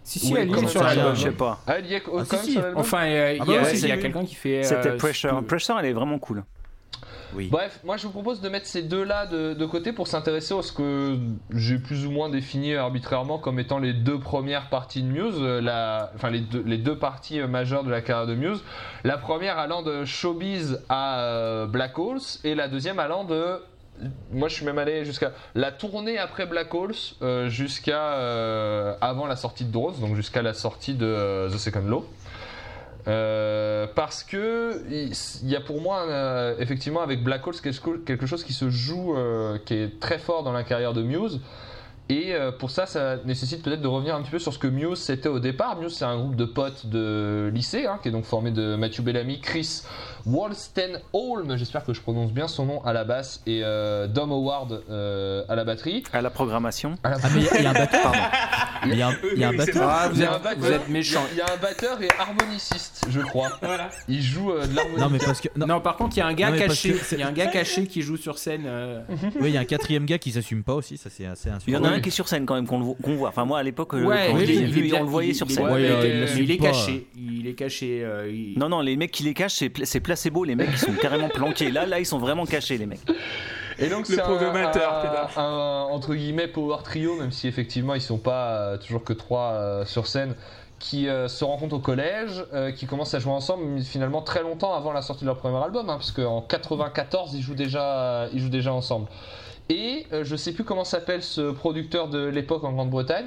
Si, 0.03 0.19
si, 0.19 0.33
Oui, 0.33 0.41
elle 0.43 0.51
y 0.51 0.53
est 0.55 0.67
sur 0.67 0.83
l'album. 0.83 1.15
Je 1.15 1.21
sais 1.23 1.31
pas. 1.33 1.61
Ah, 1.67 1.79
elle 1.79 1.87
y 1.87 1.95
est 1.95 2.03
Ah, 2.07 2.25
quand 2.29 2.43
sur 2.43 2.61
l'album. 2.63 2.81
Enfin, 2.81 3.07
il 3.07 3.41
Ah 3.41 3.45
y 3.87 3.93
a, 3.93 3.97
quelqu'un 3.99 4.25
qui 4.25 4.35
fait. 4.35 4.63
C'était 4.63 4.89
euh, 4.91 4.97
Pressure. 4.97 5.31
ce 5.31 5.41
que- 5.41 5.47
Pressure, 5.47 5.79
elle 5.79 5.87
est 5.87 5.93
vraiment 5.93 6.19
cool. 6.19 6.43
Oui. 7.33 7.49
Bref, 7.49 7.79
moi 7.85 7.97
je 7.97 8.07
vous 8.09 8.11
propose 8.13 8.41
de 8.41 8.49
mettre 8.49 8.67
ces 8.67 8.83
deux-là 8.83 9.27
de, 9.27 9.55
de 9.55 9.65
côté 9.67 9.93
pour 9.93 10.09
s'intéresser 10.09 10.53
à 10.53 10.63
ce 10.63 10.73
que 10.73 11.17
j'ai 11.55 11.79
plus 11.79 12.05
ou 12.05 12.11
moins 12.11 12.29
défini 12.29 12.75
arbitrairement 12.75 13.39
comme 13.39 13.61
étant 13.61 13.79
les 13.79 13.93
deux 13.93 14.19
premières 14.19 14.69
parties 14.69 15.03
de 15.03 15.07
Muse, 15.07 15.37
euh, 15.39 15.61
la, 15.61 16.11
enfin 16.17 16.31
les 16.31 16.41
deux, 16.41 16.65
les 16.67 16.77
deux 16.79 16.99
parties 16.99 17.39
euh, 17.41 17.47
majeures 17.47 17.85
de 17.85 17.91
la 17.91 18.01
carrière 18.01 18.27
de 18.27 18.35
Muse. 18.35 18.65
La 19.05 19.17
première 19.17 19.59
allant 19.61 19.83
de 19.83 20.05
Showbiz 20.05 20.81
à 20.89 21.67
Black 21.69 21.97
Holes 22.01 22.19
et 22.43 22.57
la 22.57 22.67
deuxième 22.67 22.99
allant 22.99 23.23
de. 23.23 23.61
Moi 24.33 24.49
je 24.49 24.55
suis 24.55 24.65
même 24.65 24.79
allé 24.79 25.05
jusqu'à 25.05 25.33
la 25.55 25.73
tournée 25.73 26.19
après 26.19 26.47
Black 26.47 26.73
Holes 26.75 26.95
euh, 27.23 27.49
jusqu'à 27.49 28.15
euh, 28.15 28.95
avant 29.01 29.27
la 29.27 29.37
sortie 29.37 29.65
de 29.65 29.73
Drones, 29.73 29.99
donc 30.01 30.15
jusqu'à 30.17 30.43
la 30.43 30.55
sortie 30.55 30.95
de 30.95 31.07
euh, 31.07 31.49
The 31.49 31.59
Second 31.59 31.87
Law. 31.87 32.07
Parce 33.95 34.23
que 34.23 34.83
il 34.89 35.49
y 35.49 35.57
a 35.57 35.61
pour 35.61 35.81
moi 35.81 36.07
effectivement 36.59 37.01
avec 37.01 37.25
Black 37.25 37.47
Hole 37.47 37.57
quelque 38.05 38.27
chose 38.27 38.45
qui 38.45 38.53
se 38.53 38.71
joue 38.71 39.17
qui 39.65 39.75
est 39.75 40.01
très 40.01 40.19
fort 40.19 40.43
dans 40.43 40.53
la 40.53 40.63
carrière 40.63 40.93
de 40.93 41.03
Muse 41.03 41.41
et 42.09 42.35
pour 42.59 42.71
ça 42.71 42.87
ça 42.87 43.17
nécessite 43.25 43.63
peut-être 43.63 43.81
de 43.81 43.89
revenir 43.89 44.15
un 44.15 44.23
petit 44.23 44.31
peu 44.31 44.39
sur 44.39 44.53
ce 44.53 44.59
que 44.59 44.69
Muse 44.69 44.99
c'était 44.99 45.29
au 45.29 45.41
départ 45.41 45.81
Muse 45.81 45.97
c'est 45.97 46.05
un 46.05 46.19
groupe 46.19 46.37
de 46.37 46.45
potes 46.45 46.87
de 46.87 47.51
lycée 47.53 47.87
hein, 47.87 47.99
qui 48.03 48.09
est 48.09 48.13
donc 48.13 48.27
formé 48.27 48.53
de 48.53 48.77
Matthew 48.77 49.01
Bellamy 49.01 49.41
Chris 49.41 49.83
Wolstenholm 50.27 51.57
j'espère 51.57 51.85
que 51.85 51.93
je 51.95 52.01
prononce 52.01 52.33
bien 52.33 52.49
son 52.49 52.67
nom 52.67 52.85
à 52.85 52.93
la 52.93 53.05
basse 53.05 53.43
et 53.47 53.61
euh, 53.65 54.07
Dom 54.07 54.31
Howard 54.33 54.83
euh, 54.91 55.45
à 55.49 55.55
la 55.55 55.65
batterie 55.65 56.03
À 56.13 56.21
la 56.23 56.31
programmation. 56.31 56.95
À 57.03 57.11
la- 57.11 57.17
Ah, 57.23 57.29
mais 57.35 57.41
il 57.41 57.45
y, 57.45 57.49
a- 57.49 57.57
il 57.59 57.63
y 57.63 57.67
a 57.67 57.71
un 57.71 57.73
batteur. 57.75 58.03
Pardon. 58.13 58.19
Il 58.87 58.99
y 58.99 59.03
a 59.03 59.09
un, 59.09 59.15
y 59.37 59.45
a 59.45 59.53
batteur. 59.53 59.89
Ah, 59.89 60.09
vous 60.11 60.23
êtes, 60.23 60.31
batteur, 60.31 60.55
vous 60.59 60.71
êtes 60.71 60.89
méchant. 60.89 61.23
il 61.33 61.39
y 61.39 61.41
a 61.41 61.45
un 61.53 61.57
batteur 61.61 62.01
et 62.03 62.09
harmoniciste 62.19 63.05
je 63.11 63.21
crois 63.21 63.51
Voilà. 63.63 63.91
il 64.09 64.23
joue 64.23 64.53
euh, 64.53 64.67
de 64.67 64.75
l'harmonica 64.75 65.03
Non, 65.05 65.11
mais 65.11 65.19
parce 65.19 65.41
que. 65.41 65.49
Non, 65.57 65.67
Non. 65.67 65.81
par 65.81 65.97
contre, 65.97 66.17
il 66.17 66.21
y 66.21 66.23
a 66.23 66.27
un 66.27 66.33
gars 66.35 66.51
Non, 66.51 66.59
caché. 66.59 66.95
Il 67.13 67.19
y 67.19 67.23
a 67.23 67.29
un 67.29 67.33
gars 67.33 67.47
caché 67.49 67.87
qui 67.87 68.03
joue 68.03 68.17
sur 68.17 68.39
scène. 68.39 68.65
euh, 68.67 69.01
Oui, 69.41 69.49
il 69.51 69.55
y 69.55 69.57
a 69.57 69.61
un 69.61 69.65
quatrième 69.65 70.07
gars 70.07 70.19
qui 70.19 70.33
s'assume 70.33 70.63
pas 70.63 70.75
aussi, 70.75 70.97
ça 70.97 71.11
c'est 71.11 71.27
assez 71.27 71.51
Il 71.67 71.75
y 71.75 71.77
en 71.77 71.85
a 71.85 71.89
Oui. 71.89 71.95
un 71.97 72.01
qui 72.01 72.09
est 72.09 72.13
sur 72.13 72.29
scène 72.29 72.47
quand 72.47 72.55
même 72.55 72.67
qu'on 72.67 72.81
voit. 72.81 73.29
Enfin 73.29 73.45
moi 73.45 73.59
à 73.59 73.63
l'époque 73.63 73.93
Ouais, 73.93 74.29
quand 74.31 74.37
oui, 74.37 74.45
il 74.49 74.95
on 74.95 75.01
le 75.05 75.09
voyait 75.09 75.35
sur 75.35 75.51
scène. 75.51 75.69
Ouais, 75.69 75.83
il 76.39 76.51
est 76.51 76.59
caché. 76.59 77.07
Il 77.17 77.47
est 77.47 77.55
caché. 77.55 78.07
Non 78.57 78.69
non 78.69 78.81
les 78.81 78.97
mecs 78.97 79.11
qui 79.11 79.23
les 79.25 79.35
cachent 79.35 79.63
c'est 79.85 80.01
placebo 80.11 80.43
les 80.43 80.57
mecs 80.57 80.71
ils 80.73 80.79
sont 80.79 80.93
carrément 80.95 81.29
planqués. 81.29 81.71
Là 81.71 81.87
là 81.87 82.01
ils 82.01 82.05
sont 82.07 82.19
vraiment 82.19 82.45
cachés 82.45 82.77
les 82.79 82.87
mecs. 82.87 83.01
Et 83.79 83.89
donc 83.89 84.09
Le 84.09 84.17
c'est 84.17 84.21
un, 84.21 84.25
programmateur, 84.25 85.31
un- 85.37 85.41
un- 85.43 85.83
entre 85.85 86.15
guillemets 86.17 86.49
power 86.49 86.79
trio, 86.83 87.15
même 87.17 87.31
si 87.31 87.47
effectivement 87.47 87.95
ils 87.95 88.01
sont 88.01 88.19
pas 88.19 88.49
euh, 88.57 88.77
toujours 88.77 89.05
que 89.05 89.13
trois 89.13 89.53
euh, 89.53 89.85
sur 89.87 90.09
scène, 90.09 90.35
qui 90.81 91.09
euh, 91.09 91.29
se 91.29 91.45
rencontrent 91.45 91.77
au 91.77 91.79
collège, 91.81 92.45
euh, 92.53 92.73
qui 92.73 92.87
commencent 92.87 93.15
à 93.15 93.21
jouer 93.21 93.33
ensemble 93.33 93.65
mais 93.65 93.83
finalement 93.83 94.21
très 94.23 94.43
longtemps 94.43 94.75
avant 94.75 94.93
la 94.93 95.01
sortie 95.03 95.23
de 95.23 95.27
leur 95.29 95.37
premier 95.37 95.63
album, 95.63 95.89
hein, 95.89 95.95
parce 95.97 96.11
qu'en 96.11 96.43
94 96.43 97.33
ils 97.35 97.41
jouent 97.43 97.55
déjà, 97.55 98.27
ils 98.33 98.41
jouent 98.41 98.49
déjà 98.49 98.73
ensemble. 98.73 99.07
Et 99.69 100.07
euh, 100.13 100.25
je 100.25 100.35
sais 100.35 100.53
plus 100.53 100.65
comment 100.65 100.85
s'appelle 100.85 101.23
ce 101.23 101.53
producteur 101.53 102.09
de 102.09 102.25
l'époque 102.27 102.65
en 102.65 102.73
Grande-Bretagne, 102.73 103.27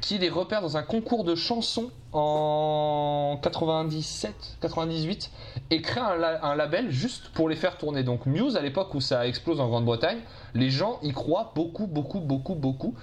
qui 0.00 0.18
les 0.18 0.28
repère 0.28 0.62
dans 0.62 0.76
un 0.76 0.82
concours 0.82 1.24
de 1.24 1.34
chansons 1.34 1.90
en 2.12 3.38
97, 3.42 4.58
98 4.60 5.30
et 5.70 5.82
crée 5.82 6.00
un, 6.00 6.16
la- 6.16 6.44
un 6.44 6.54
label 6.54 6.90
juste 6.90 7.28
pour 7.30 7.48
les 7.48 7.56
faire 7.56 7.76
tourner. 7.76 8.02
Donc 8.02 8.26
Muse, 8.26 8.56
à 8.56 8.60
l'époque 8.62 8.94
où 8.94 9.00
ça 9.00 9.26
explose 9.26 9.60
en 9.60 9.68
Grande-Bretagne, 9.68 10.18
les 10.54 10.70
gens 10.70 10.98
y 11.02 11.12
croient 11.12 11.52
beaucoup, 11.54 11.86
beaucoup, 11.86 12.20
beaucoup, 12.20 12.54
beaucoup. 12.54 12.94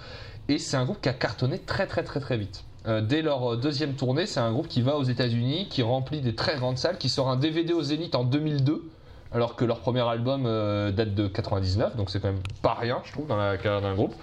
Et 0.48 0.58
c'est 0.58 0.76
un 0.76 0.84
groupe 0.84 1.00
qui 1.00 1.08
a 1.08 1.12
cartonné 1.12 1.58
très, 1.58 1.86
très, 1.86 2.02
très, 2.04 2.20
très 2.20 2.36
vite. 2.36 2.64
Euh, 2.86 3.00
dès 3.00 3.20
leur 3.20 3.52
euh, 3.52 3.56
deuxième 3.56 3.94
tournée, 3.94 4.26
c'est 4.26 4.40
un 4.40 4.52
groupe 4.52 4.68
qui 4.68 4.80
va 4.80 4.96
aux 4.96 5.02
États-Unis, 5.02 5.66
qui 5.68 5.82
remplit 5.82 6.20
des 6.20 6.34
très 6.36 6.56
grandes 6.56 6.78
salles, 6.78 6.98
qui 6.98 7.08
sort 7.08 7.28
un 7.28 7.36
DVD 7.36 7.72
au 7.72 7.82
Zénith 7.82 8.14
en 8.14 8.22
2002, 8.24 8.88
alors 9.32 9.56
que 9.56 9.64
leur 9.64 9.80
premier 9.80 10.02
album 10.08 10.44
euh, 10.46 10.92
date 10.92 11.14
de 11.14 11.26
99, 11.26 11.96
donc 11.96 12.10
c'est 12.10 12.20
quand 12.20 12.28
même 12.28 12.42
pas 12.62 12.74
rien, 12.74 13.00
je 13.04 13.10
trouve, 13.12 13.26
dans 13.26 13.36
la 13.36 13.56
carrière 13.58 13.82
d'un 13.82 13.94
groupe. 13.94 14.14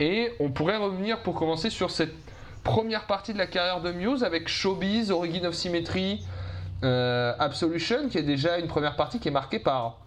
Et 0.00 0.32
on 0.40 0.50
pourrait 0.50 0.76
revenir 0.76 1.20
pour 1.20 1.34
commencer 1.34 1.70
sur 1.70 1.90
cette 1.90 2.14
première 2.64 3.06
partie 3.06 3.32
de 3.32 3.38
la 3.38 3.46
carrière 3.46 3.80
de 3.80 3.92
Muse 3.92 4.24
avec 4.24 4.48
Showbiz, 4.48 5.10
Origin 5.10 5.46
of 5.46 5.54
Symmetry, 5.54 6.20
euh, 6.84 7.32
Absolution, 7.38 8.08
qui 8.08 8.18
est 8.18 8.22
déjà 8.22 8.58
une 8.58 8.66
première 8.66 8.96
partie 8.96 9.18
qui 9.18 9.28
est 9.28 9.32
marquée 9.32 9.58
par 9.58 9.98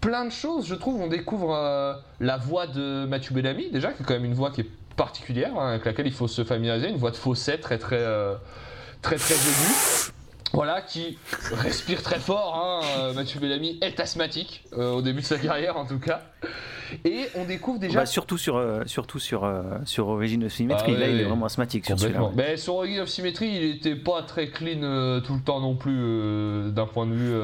plein 0.00 0.24
de 0.24 0.30
choses. 0.30 0.66
Je 0.66 0.74
trouve 0.74 1.00
on 1.00 1.08
découvre 1.08 1.54
euh, 1.54 1.94
la 2.20 2.36
voix 2.36 2.66
de 2.66 3.06
Matthew 3.06 3.32
Bellamy, 3.32 3.70
déjà, 3.70 3.92
qui 3.92 4.02
est 4.02 4.06
quand 4.06 4.14
même 4.14 4.24
une 4.24 4.34
voix 4.34 4.50
qui 4.50 4.62
est 4.62 4.70
particulière, 4.96 5.52
hein, 5.58 5.70
avec 5.70 5.84
laquelle 5.84 6.06
il 6.06 6.12
faut 6.12 6.28
se 6.28 6.44
familiariser, 6.44 6.88
une 6.88 6.96
voix 6.96 7.10
de 7.10 7.16
fausset 7.16 7.58
très 7.58 7.78
très 7.78 7.98
euh, 8.00 8.34
très 9.02 9.16
très 9.16 9.34
aiguë. 9.34 10.12
Voilà, 10.56 10.80
qui 10.82 11.16
respire 11.52 12.02
très 12.02 12.18
fort. 12.18 12.54
Hein. 12.56 12.80
euh, 12.98 13.12
Mathieu 13.14 13.38
Bellamy 13.40 13.78
est 13.80 14.00
asthmatique, 14.00 14.64
euh, 14.76 14.90
au 14.90 15.02
début 15.02 15.20
de 15.20 15.26
sa 15.26 15.38
carrière 15.38 15.76
en 15.76 15.86
tout 15.86 15.98
cas. 16.00 16.22
Et 17.04 17.26
on 17.34 17.44
découvre 17.44 17.80
déjà 17.80 18.00
Bah, 18.00 18.06
surtout 18.06 18.38
sur 18.38 18.56
euh, 18.56 18.82
surtout 18.86 19.18
sur 19.18 19.42
euh, 19.44 19.62
sur 19.84 20.06
Origin 20.08 20.44
of 20.44 20.52
Symmetry 20.52 20.92
Ah 20.96 21.00
là 21.00 21.08
il 21.08 21.20
est 21.20 21.24
vraiment 21.24 21.46
asthmatique 21.46 21.84
sur 21.84 21.98
celui-là. 21.98 22.30
Mais 22.36 22.56
sur 22.56 22.76
Origin 22.76 23.00
of 23.00 23.08
Symmetry, 23.08 23.48
il 23.48 23.64
était 23.76 23.96
pas 23.96 24.22
très 24.22 24.48
clean 24.50 25.20
tout 25.20 25.34
le 25.34 25.40
temps 25.44 25.60
non 25.60 25.74
plus 25.74 26.70
d'un 26.72 26.86
point 26.86 27.06
de 27.06 27.12
vue 27.14 27.34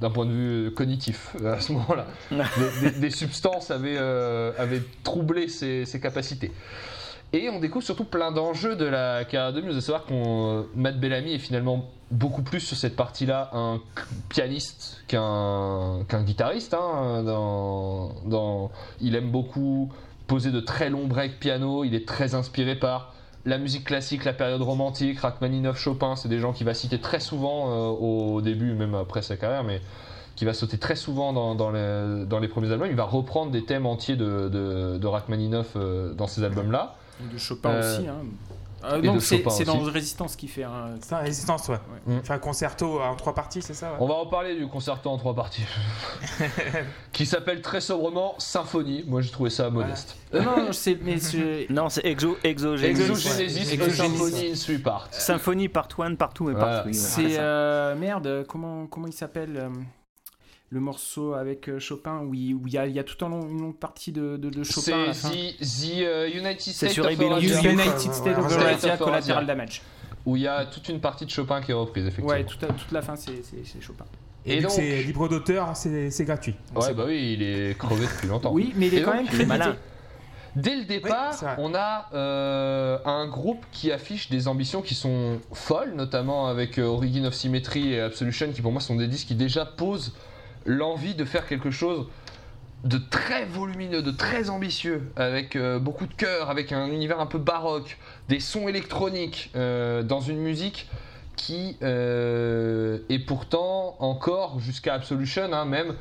d'un 0.00 0.10
point 0.10 0.26
de 0.26 0.32
vue 0.32 0.70
cognitif 0.74 1.34
à 1.44 1.60
ce 1.60 1.72
moment-là. 1.72 2.06
des, 2.30 2.90
des- 2.90 2.98
des 2.98 3.10
substances 3.10 3.70
avaient 3.70 3.96
avaient 3.96 4.82
troublé 5.04 5.48
ses, 5.48 5.84
ses 5.84 6.00
capacités. 6.00 6.50
Et 7.32 7.48
on 7.50 7.58
découvre 7.58 7.84
surtout 7.84 8.04
plein 8.04 8.30
d'enjeux 8.30 8.76
de 8.76 8.84
la 8.84 9.24
de 9.24 9.60
Muse, 9.60 9.74
de 9.74 9.80
savoir 9.80 10.04
qu'on 10.04 10.66
Matt 10.76 11.00
Bellamy 11.00 11.34
est 11.34 11.38
finalement 11.38 11.90
beaucoup 12.10 12.42
plus 12.42 12.60
sur 12.60 12.76
cette 12.76 12.94
partie-là 12.94 13.50
un 13.52 13.80
pianiste 14.28 15.02
qu'un 15.08 16.04
qu'un 16.08 16.22
guitariste. 16.22 16.74
hein, 16.74 17.24
il 19.00 19.16
aime 19.16 19.30
beaucoup 19.30 19.90
poser 20.26 20.50
de 20.50 20.60
très 20.60 20.90
longs 20.90 21.06
breaks 21.06 21.38
piano, 21.38 21.84
il 21.84 21.94
est 21.94 22.06
très 22.06 22.34
inspiré 22.34 22.76
par 22.76 23.12
la 23.46 23.58
musique 23.58 23.84
classique, 23.84 24.24
la 24.24 24.32
période 24.32 24.62
romantique, 24.62 25.20
Rachmaninoff, 25.20 25.78
Chopin, 25.78 26.16
c'est 26.16 26.28
des 26.28 26.38
gens 26.38 26.52
qu'il 26.52 26.64
va 26.64 26.72
citer 26.72 26.98
très 26.98 27.20
souvent 27.20 27.68
euh, 27.68 27.88
au 27.90 28.40
début, 28.40 28.72
même 28.72 28.94
après 28.94 29.20
sa 29.20 29.36
carrière, 29.36 29.64
mais 29.64 29.80
qui 30.34 30.44
va 30.44 30.54
sauter 30.54 30.78
très 30.78 30.96
souvent 30.96 31.32
dans, 31.32 31.54
dans 31.54 31.70
les, 31.70 32.48
premiers 32.48 32.72
albums. 32.72 32.88
Il 32.90 32.96
va 32.96 33.04
reprendre 33.04 33.52
des 33.52 33.64
thèmes 33.64 33.86
entiers 33.86 34.16
de, 34.16 34.48
de, 34.48 34.98
de 34.98 35.06
Rachmaninoff 35.06 35.72
euh, 35.76 36.14
dans 36.14 36.26
ces 36.26 36.42
albums-là. 36.42 36.96
De 37.20 37.38
Chopin 37.38 37.70
Euh, 37.70 37.96
aussi. 37.98 38.08
Hein. 38.08 38.16
Euh, 38.84 39.00
et 39.00 39.06
non, 39.06 39.18
c'est 39.18 39.38
dans. 39.64 39.78
Résistance 39.80 40.36
qui 40.36 40.46
fait 40.46 40.64
un. 40.64 40.96
C'est 41.00 41.14
un 41.14 41.18
résistance, 41.18 41.68
ouais. 41.68 41.78
Mm. 42.06 42.20
Fait 42.22 42.34
un 42.34 42.38
concerto 42.38 43.00
en 43.00 43.14
trois 43.16 43.34
parties, 43.34 43.62
c'est 43.62 43.72
ça 43.72 43.92
ouais 43.92 43.96
On 44.00 44.06
va 44.06 44.12
en 44.14 44.26
parler 44.26 44.56
du 44.56 44.66
concerto 44.66 45.08
en 45.08 45.16
trois 45.16 45.34
parties, 45.34 45.62
qui 47.12 47.24
s'appelle 47.24 47.62
très 47.62 47.80
sobrement 47.80 48.34
Symphonie. 48.38 49.04
Moi 49.06 49.20
j'ai 49.22 49.30
trouvé 49.30 49.48
ça 49.50 49.70
modeste. 49.70 50.16
Euh, 50.34 50.42
non, 50.42 50.72
c'est 50.72 50.98
mais 51.02 51.18
c'est- 51.18 51.66
Non 51.70 51.88
c'est 51.88 52.04
Exo 52.04 52.36
Exogenesis. 52.44 53.02
Exogenesis, 53.02 53.78
Ouais. 53.78 53.82
a 53.82 53.90
Symphony 53.90 54.50
in 54.50 54.54
Three 54.54 54.78
Parts. 54.78 55.08
Symphonie 55.12 55.68
part 55.68 55.88
1, 55.98 56.14
part 56.16 56.32
2 56.38 56.50
et 56.50 56.52
Voilà. 56.52 56.66
part 56.66 56.80
3. 56.82 56.92
c'est 56.92 57.38
euh, 57.38 57.94
merde. 57.96 58.44
Comment 58.48 58.86
comment 58.86 59.06
il 59.06 59.12
s'appelle 59.14 59.56
euh, 59.56 59.68
le 60.74 60.80
morceau 60.80 61.32
avec 61.34 61.68
euh, 61.68 61.78
Chopin 61.78 62.18
où 62.20 62.34
il 62.34 62.54
où 62.54 62.62
il 62.66 62.72
y 62.74 62.78
a 62.78 62.86
il 62.86 62.94
y 62.94 62.98
a 62.98 63.04
tout 63.04 63.24
un 63.24 63.28
long, 63.28 63.48
une 63.48 63.60
longue 63.60 63.76
partie 63.78 64.10
de, 64.12 64.36
de, 64.36 64.50
de 64.50 64.62
Chopin 64.64 65.12
C'est. 65.12 65.28
The, 65.30 65.58
the, 65.60 66.02
euh, 66.02 66.28
United 66.28 66.60
States 66.60 66.92
sur 66.92 67.06
of 67.06 67.12
You- 67.12 67.22
United 67.22 68.12
States 68.12 68.36
of 68.38 68.50
ouais. 68.58 68.96
Collateral 68.98 69.46
Damage. 69.46 69.80
où 70.26 70.36
il 70.36 70.42
y 70.42 70.48
a 70.48 70.66
toute 70.66 70.88
une 70.88 71.00
partie 71.00 71.24
de 71.24 71.30
Chopin 71.30 71.60
qui 71.62 71.70
est 71.70 71.74
reprise, 71.74 72.02
effectivement. 72.04 72.30
Ouais, 72.30 72.44
toute, 72.44 72.60
toute 72.60 72.92
la 72.92 73.00
fin 73.02 73.14
c'est 73.16 73.32
Chopin. 73.80 74.04
Et, 74.46 74.58
Et 74.58 74.60
donc- 74.60 74.72
c'est 74.72 75.02
libre 75.04 75.28
d'auteur, 75.28 75.70
c'est 75.74 76.24
gratuit. 76.24 76.54
Ouais, 76.74 76.82
c'est 76.82 76.94
bah 76.94 77.04
oui, 77.06 77.32
il 77.34 77.42
est 77.42 77.78
crevé 77.78 78.04
depuis 78.04 78.28
longtemps. 78.28 78.52
Oui, 78.52 78.74
mais 78.76 78.88
il 78.88 78.94
est 78.94 78.98
Et 78.98 79.02
quand 79.02 79.12
donc, 79.12 79.16
même 79.20 79.26
crédité. 79.28 79.46
malin. 79.46 79.76
Dès 80.56 80.76
le 80.76 80.84
départ, 80.84 81.34
Oui, 81.42 81.48
on 81.58 81.74
a 81.74 82.08
euh, 82.14 82.98
un 83.06 83.26
groupe 83.26 83.64
qui 83.72 83.90
affiche 83.90 84.28
des 84.30 84.46
ambitions 84.46 84.82
qui 84.82 84.94
sont 84.94 85.40
folles, 85.52 85.94
notamment 85.96 86.46
avec 86.46 86.78
euh, 86.78 86.84
Origin 86.84 87.26
of 87.26 87.34
Symmetry 87.34 87.94
et 87.94 88.00
Absolution, 88.00 88.52
qui 88.52 88.62
pour 88.62 88.70
moi 88.70 88.80
sont 88.80 88.94
des 88.96 89.08
disques 89.08 89.28
qui 89.28 89.34
déjà 89.34 89.64
posent 89.64 90.12
l'envie 90.66 91.14
de 91.14 91.24
faire 91.24 91.46
quelque 91.46 91.70
chose 91.70 92.06
de 92.84 92.98
très 92.98 93.46
volumineux, 93.46 94.02
de 94.02 94.10
très 94.10 94.50
ambitieux, 94.50 95.10
avec 95.16 95.56
euh, 95.56 95.78
beaucoup 95.78 96.06
de 96.06 96.12
cœur, 96.12 96.50
avec 96.50 96.70
un 96.70 96.86
univers 96.86 97.18
un 97.18 97.26
peu 97.26 97.38
baroque, 97.38 97.98
des 98.28 98.40
sons 98.40 98.68
électroniques, 98.68 99.50
euh, 99.56 100.02
dans 100.02 100.20
une 100.20 100.38
musique 100.38 100.88
qui 101.36 101.78
euh, 101.82 102.98
est 103.08 103.18
pourtant 103.18 103.96
encore 104.00 104.60
jusqu'à 104.60 104.94
Absolution 104.94 105.52
hein, 105.52 105.64
même 105.64 105.94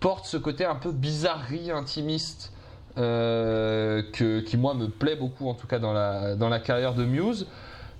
porte 0.00 0.24
ce 0.24 0.38
côté 0.38 0.64
un 0.64 0.74
peu 0.74 0.92
bizarrerie 0.92 1.70
intimiste 1.70 2.52
euh, 2.96 4.02
que, 4.12 4.40
qui 4.40 4.56
moi 4.56 4.74
me 4.74 4.88
plaît 4.88 5.16
beaucoup 5.16 5.48
en 5.48 5.54
tout 5.54 5.66
cas 5.66 5.78
dans 5.78 5.92
la, 5.92 6.34
dans 6.36 6.48
la 6.48 6.58
carrière 6.58 6.94
de 6.94 7.04
Muse. 7.04 7.46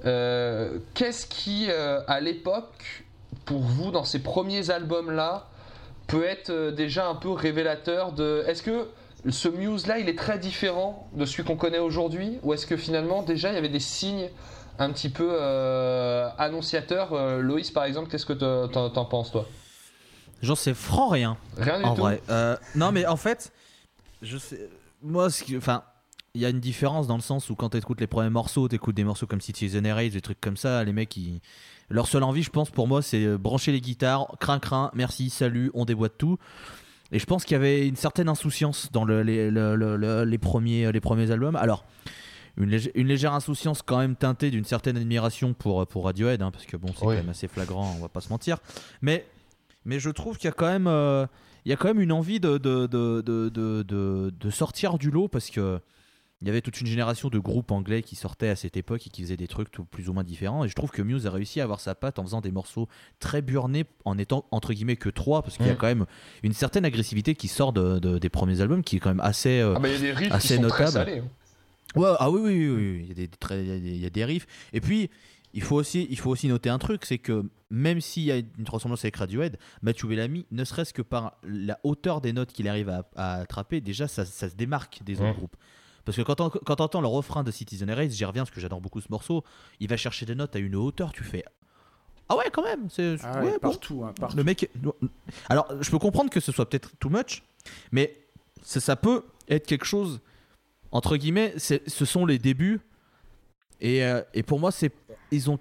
Qu'est-ce 0.03 1.27
qui 1.27 1.69
à 1.71 2.21
l'époque 2.21 3.05
pour 3.45 3.61
vous 3.61 3.91
dans 3.91 4.05
ces 4.05 4.23
premiers 4.23 4.71
albums 4.71 5.11
là 5.11 5.50
peut 6.11 6.25
être 6.25 6.51
euh, 6.51 6.70
déjà 6.73 7.07
un 7.09 7.14
peu 7.14 7.31
révélateur 7.31 8.12
de 8.12 8.44
est-ce 8.46 8.62
que 8.62 8.88
ce 9.29 9.49
Muse 9.49 9.87
là 9.87 9.99
il 9.99 10.09
est 10.09 10.18
très 10.18 10.38
différent 10.38 11.09
de 11.14 11.25
celui 11.25 11.44
qu'on 11.44 11.57
connaît 11.57 11.79
aujourd'hui? 11.79 12.38
Ou 12.42 12.55
est-ce 12.55 12.66
que 12.66 12.77
finalement 12.77 13.23
déjà 13.23 13.51
il 13.51 13.55
y 13.55 13.59
avait 13.59 13.68
des 13.68 13.81
signes 13.81 14.29
un 14.79 14.90
petit 14.92 15.11
peu 15.11 15.29
euh, 15.31 16.29
annonciateurs? 16.38 17.12
Euh, 17.12 17.40
Loïs 17.40 17.70
par 17.70 17.85
exemple 17.85 18.11
qu'est-ce 18.11 18.27
que 18.27 18.33
t'en- 18.33 19.05
penses 19.05 19.31
toi? 19.31 19.46
J'en 20.42 20.55
sais 20.55 20.75
franc 20.75 21.09
rien. 21.09 21.37
Rien 21.59 21.79
du 21.79 21.85
En 21.85 21.94
tout 21.94 22.01
vrai. 22.03 22.23
Euh, 22.31 22.57
non, 22.75 22.92
mais 22.92 23.05
en 23.07 23.16
fait, 23.16 23.53
je 24.23 24.38
sais. 24.38 24.70
Moi, 25.03 25.29
ce 25.29 25.42
qui- 25.44 25.55
enfin, 25.57 25.83
il 26.35 26.40
y 26.40 26.46
a 26.46 26.49
une 26.49 26.61
différence 26.61 27.07
dans 27.07 27.16
le 27.16 27.20
sens 27.23 27.51
où 27.51 27.55
quand 27.55 27.68
tu 27.68 27.77
écoutes 27.77 28.01
les 28.01 28.07
premiers 28.07 28.31
morceaux, 28.31 28.66
tu 28.66 28.77
écoutes 28.77 28.94
des 28.96 29.05
morceaux 29.05 29.27
comme 29.27 29.42
Citizen 29.42 29.85
Erase, 29.85 30.12
des 30.12 30.23
trucs 30.23 30.40
comme 30.40 30.57
ça, 30.57 30.83
les 30.83 30.94
mecs, 30.94 31.14
ils... 31.18 31.40
leur 31.90 32.07
seule 32.07 32.22
envie, 32.22 32.42
je 32.42 32.50
pense, 32.50 32.70
pour 32.70 32.87
moi, 32.88 33.03
c'est 33.03 33.24
euh, 33.24 33.37
brancher 33.38 33.72
les 33.72 33.81
guitares, 33.81 34.29
crin 34.40 34.59
crin, 34.59 34.90
merci, 34.94 35.29
salut, 35.31 35.70
on 35.74 35.85
déboîte 35.85 36.16
tout. 36.18 36.38
Et 37.12 37.18
je 37.18 37.26
pense 37.26 37.44
qu'il 37.44 37.55
y 37.55 37.57
avait 37.57 37.88
une 37.88 37.96
certaine 37.96 38.29
insouciance 38.29 38.90
dans 38.92 39.05
le- 39.05 39.22
les, 39.22 39.50
le- 39.50 39.74
le- 39.74 39.96
le- 39.96 40.24
les, 40.24 40.38
premiers, 40.38 40.92
les 40.92 41.00
premiers 41.00 41.31
albums. 41.33 41.57
Alors, 41.57 41.85
une, 42.57 42.70
légère- 42.70 42.92
une 42.94 43.09
légère 43.09 43.33
insouciance 43.35 43.83
quand 43.83 43.98
même 43.98 44.14
teintée 44.16 44.50
d'une 44.50 44.64
certaine 44.64 44.96
admiration 44.96 45.53
pour, 45.53 45.87
pour 45.88 46.05
Radiohead, 46.05 46.40
hein, 46.42 46.50
parce 46.53 46.66
que 46.66 46.76
bon, 46.76 46.88
c'est 46.96 47.05
Oui. 47.05 47.14
quand 47.16 47.22
même 47.22 47.29
assez 47.31 47.48
flagrant, 47.48 47.94
on 47.96 48.00
va 48.00 48.09
pas 48.09 48.20
se 48.20 48.29
mentir. 48.29 48.59
Mais, 49.03 49.26
mais 49.85 49.98
je 49.98 50.11
trouve 50.11 50.37
qu'il 50.38 50.46
y 50.46 50.53
a 50.53 50.53
quand 50.53 50.66
même, 50.68 50.87
euh, 50.87 51.26
il 51.64 51.70
y 51.70 51.72
a 51.72 51.76
quand 51.76 51.88
même 51.88 52.00
une 52.00 52.12
envie 52.12 52.38
de 52.38 52.59
sortir 54.50 54.98
du 54.98 55.11
lot, 55.11 55.29
parce 55.29 55.50
que 55.50 55.81
il 56.42 56.46
y 56.46 56.50
avait 56.50 56.62
toute 56.62 56.81
une 56.81 56.87
génération 56.87 57.29
de 57.29 57.38
groupes 57.38 57.70
anglais 57.70 58.03
qui 58.03 58.16
sortaient 58.16 58.48
à 58.48 58.57
cette 58.57 58.76
époque 58.76 59.07
et 59.07 59.11
qui 59.11 59.22
faisaient 59.22 59.37
des 59.37 59.46
trucs 59.48 59.70
tout- 59.70 59.85
plus 59.85 60.09
ou 60.09 60.12
moins 60.14 60.24
différents. 60.24 60.64
Et 60.64 60.68
je 60.68 60.74
trouve 60.74 60.90
que 60.90 61.03
Muse 61.03 61.26
a 61.26 61.31
réussi 61.31 61.61
à 61.61 61.64
avoir 61.64 61.81
sa 61.81 61.94
patte 61.94 62.18
en 62.18 62.22
faisant 62.24 62.40
des 62.40 62.50
morceaux 62.50 62.88
très 63.18 63.42
burnés, 63.42 63.85
en 64.07 64.16
étant 64.16 64.46
entre 64.50 64.72
guillemets 64.72 64.96
que 64.96 65.11
trois, 65.11 65.42
parce 65.42 65.57
qu'il 65.59 65.66
y 65.66 65.70
a 65.70 65.74
Mm. 65.74 65.76
quand 65.79 65.87
même 65.87 66.07
une 66.42 66.55
certaine 66.55 66.85
agressivité 66.87 67.35
qui 67.35 67.48
sort 67.48 67.72
de, 67.74 67.98
de- 67.98 68.18
des 68.18 68.29
premiers 68.31 68.61
albums, 68.62 68.83
qui 68.83 68.96
est 68.96 69.00
quand 69.00 69.11
même 69.11 69.20
assez. 69.20 69.61
euh, 69.61 69.74
ah 69.76 69.81
bah 69.81 69.88
il 69.88 69.92
y 69.92 69.96
a 69.96 70.00
des 70.00 70.12
riffs 70.12 70.29
qui 70.29 70.35
assez 70.35 70.57
sont 70.57 70.62
très 70.68 70.85
notable. 70.87 70.92
salés 71.11 71.18
hein. 71.18 71.29
Ouais, 72.00 72.09
ah 72.18 72.31
oui, 72.31 72.40
oui, 72.42 72.68
oui, 72.70 72.76
oui, 72.79 72.98
il 73.03 73.09
y 73.09 73.11
a 73.11 73.14
des, 73.14 73.29
très- 73.29 73.62
il 73.62 73.68
y 73.68 73.72
a 73.72 73.79
des- 73.81 73.90
il 73.90 74.00
y 74.00 74.07
a 74.07 74.11
des 74.11 74.24
riffs. 74.24 74.46
Et 74.72 74.81
puis, 74.81 75.11
il 75.53 75.62
faut 75.62 75.74
aussi, 75.76 76.07
il 76.09 76.18
faut 76.18 76.31
aussi 76.31 76.46
noter 76.46 76.70
un 76.70 76.79
truc, 76.79 77.05
c'est 77.05 77.18
que 77.18 77.50
même 77.68 78.00
s'il 78.00 78.22
y 78.22 78.31
a 78.33 78.37
une 78.38 78.46
ressemblance 78.68 79.05
avec 79.05 79.16
Radiohead, 79.16 79.59
Mathieu 79.83 80.07
Bellamy, 80.09 80.46
ne 80.53 80.64
serait-ce 80.64 80.94
que 80.94 81.03
par 81.03 81.37
la 81.42 81.79
hauteur 81.83 82.20
des 82.20 82.33
notes 82.33 82.53
qu'il 82.53 82.68
arrive 82.68 82.88
à, 82.88 83.09
à 83.16 83.35
attraper, 83.40 83.81
déjà, 83.81 84.07
ça, 84.09 84.24
ça 84.24 84.48
se 84.48 84.55
démarque 84.55 85.00
des 85.05 85.14
autres 85.16 85.24
Ouais. 85.24 85.35
groupes. 85.35 85.57
Parce 86.05 86.17
que 86.17 86.23
quand 86.23 86.41
on, 86.41 86.51
quand 86.51 86.81
entend 86.81 87.01
le 87.01 87.07
refrain 87.09 87.43
de 87.45 87.51
Citizen 87.51 87.89
Erase, 87.89 88.13
j'y 88.15 88.25
reviens 88.25 88.43
parce 88.45 88.55
que 88.55 88.61
j'adore 88.61 88.81
beaucoup 88.81 89.01
ce 89.01 89.09
morceau, 89.11 89.45
il 89.81 89.89
va 89.89 89.97
chercher 89.97 90.27
des 90.27 90.35
notes 90.35 90.57
à 90.57 90.59
une 90.59 90.77
hauteur, 90.77 91.13
tu 91.13 91.23
fais... 91.25 91.45
Ah 92.29 92.37
ouais, 92.37 92.45
quand 92.53 92.63
même 92.63 92.89
c'est, 92.89 93.17
Ah 93.25 93.41
ouais, 93.41 93.47
ouais, 93.47 93.53
bon. 93.61 93.71
partout, 93.71 94.05
hein, 94.05 94.13
partout. 94.19 94.37
Le 94.37 94.45
mec. 94.45 94.71
Alors, 95.49 95.67
je 95.81 95.91
peux 95.91 95.99
comprendre 95.99 96.31
que 96.31 96.39
ce 96.39 96.53
soit 96.53 96.69
peut-être 96.69 96.91
too 97.01 97.11
much, 97.11 97.43
mais 97.91 98.17
ça, 98.63 98.79
ça 98.79 98.95
peut 98.95 99.25
être 99.49 99.67
quelque 99.67 99.85
chose. 99.85 100.21
Entre 100.93 101.17
guillemets, 101.17 101.55
ce 101.59 102.05
sont 102.05 102.25
les 102.27 102.39
débuts. 102.39 102.81
Et, 103.81 104.05
euh, 104.05 104.23
et 104.33 104.45
pour 104.45 104.61
moi, 104.61 104.71
c'est. 104.71 104.93
Ils 105.33 105.51
ont. 105.51 105.59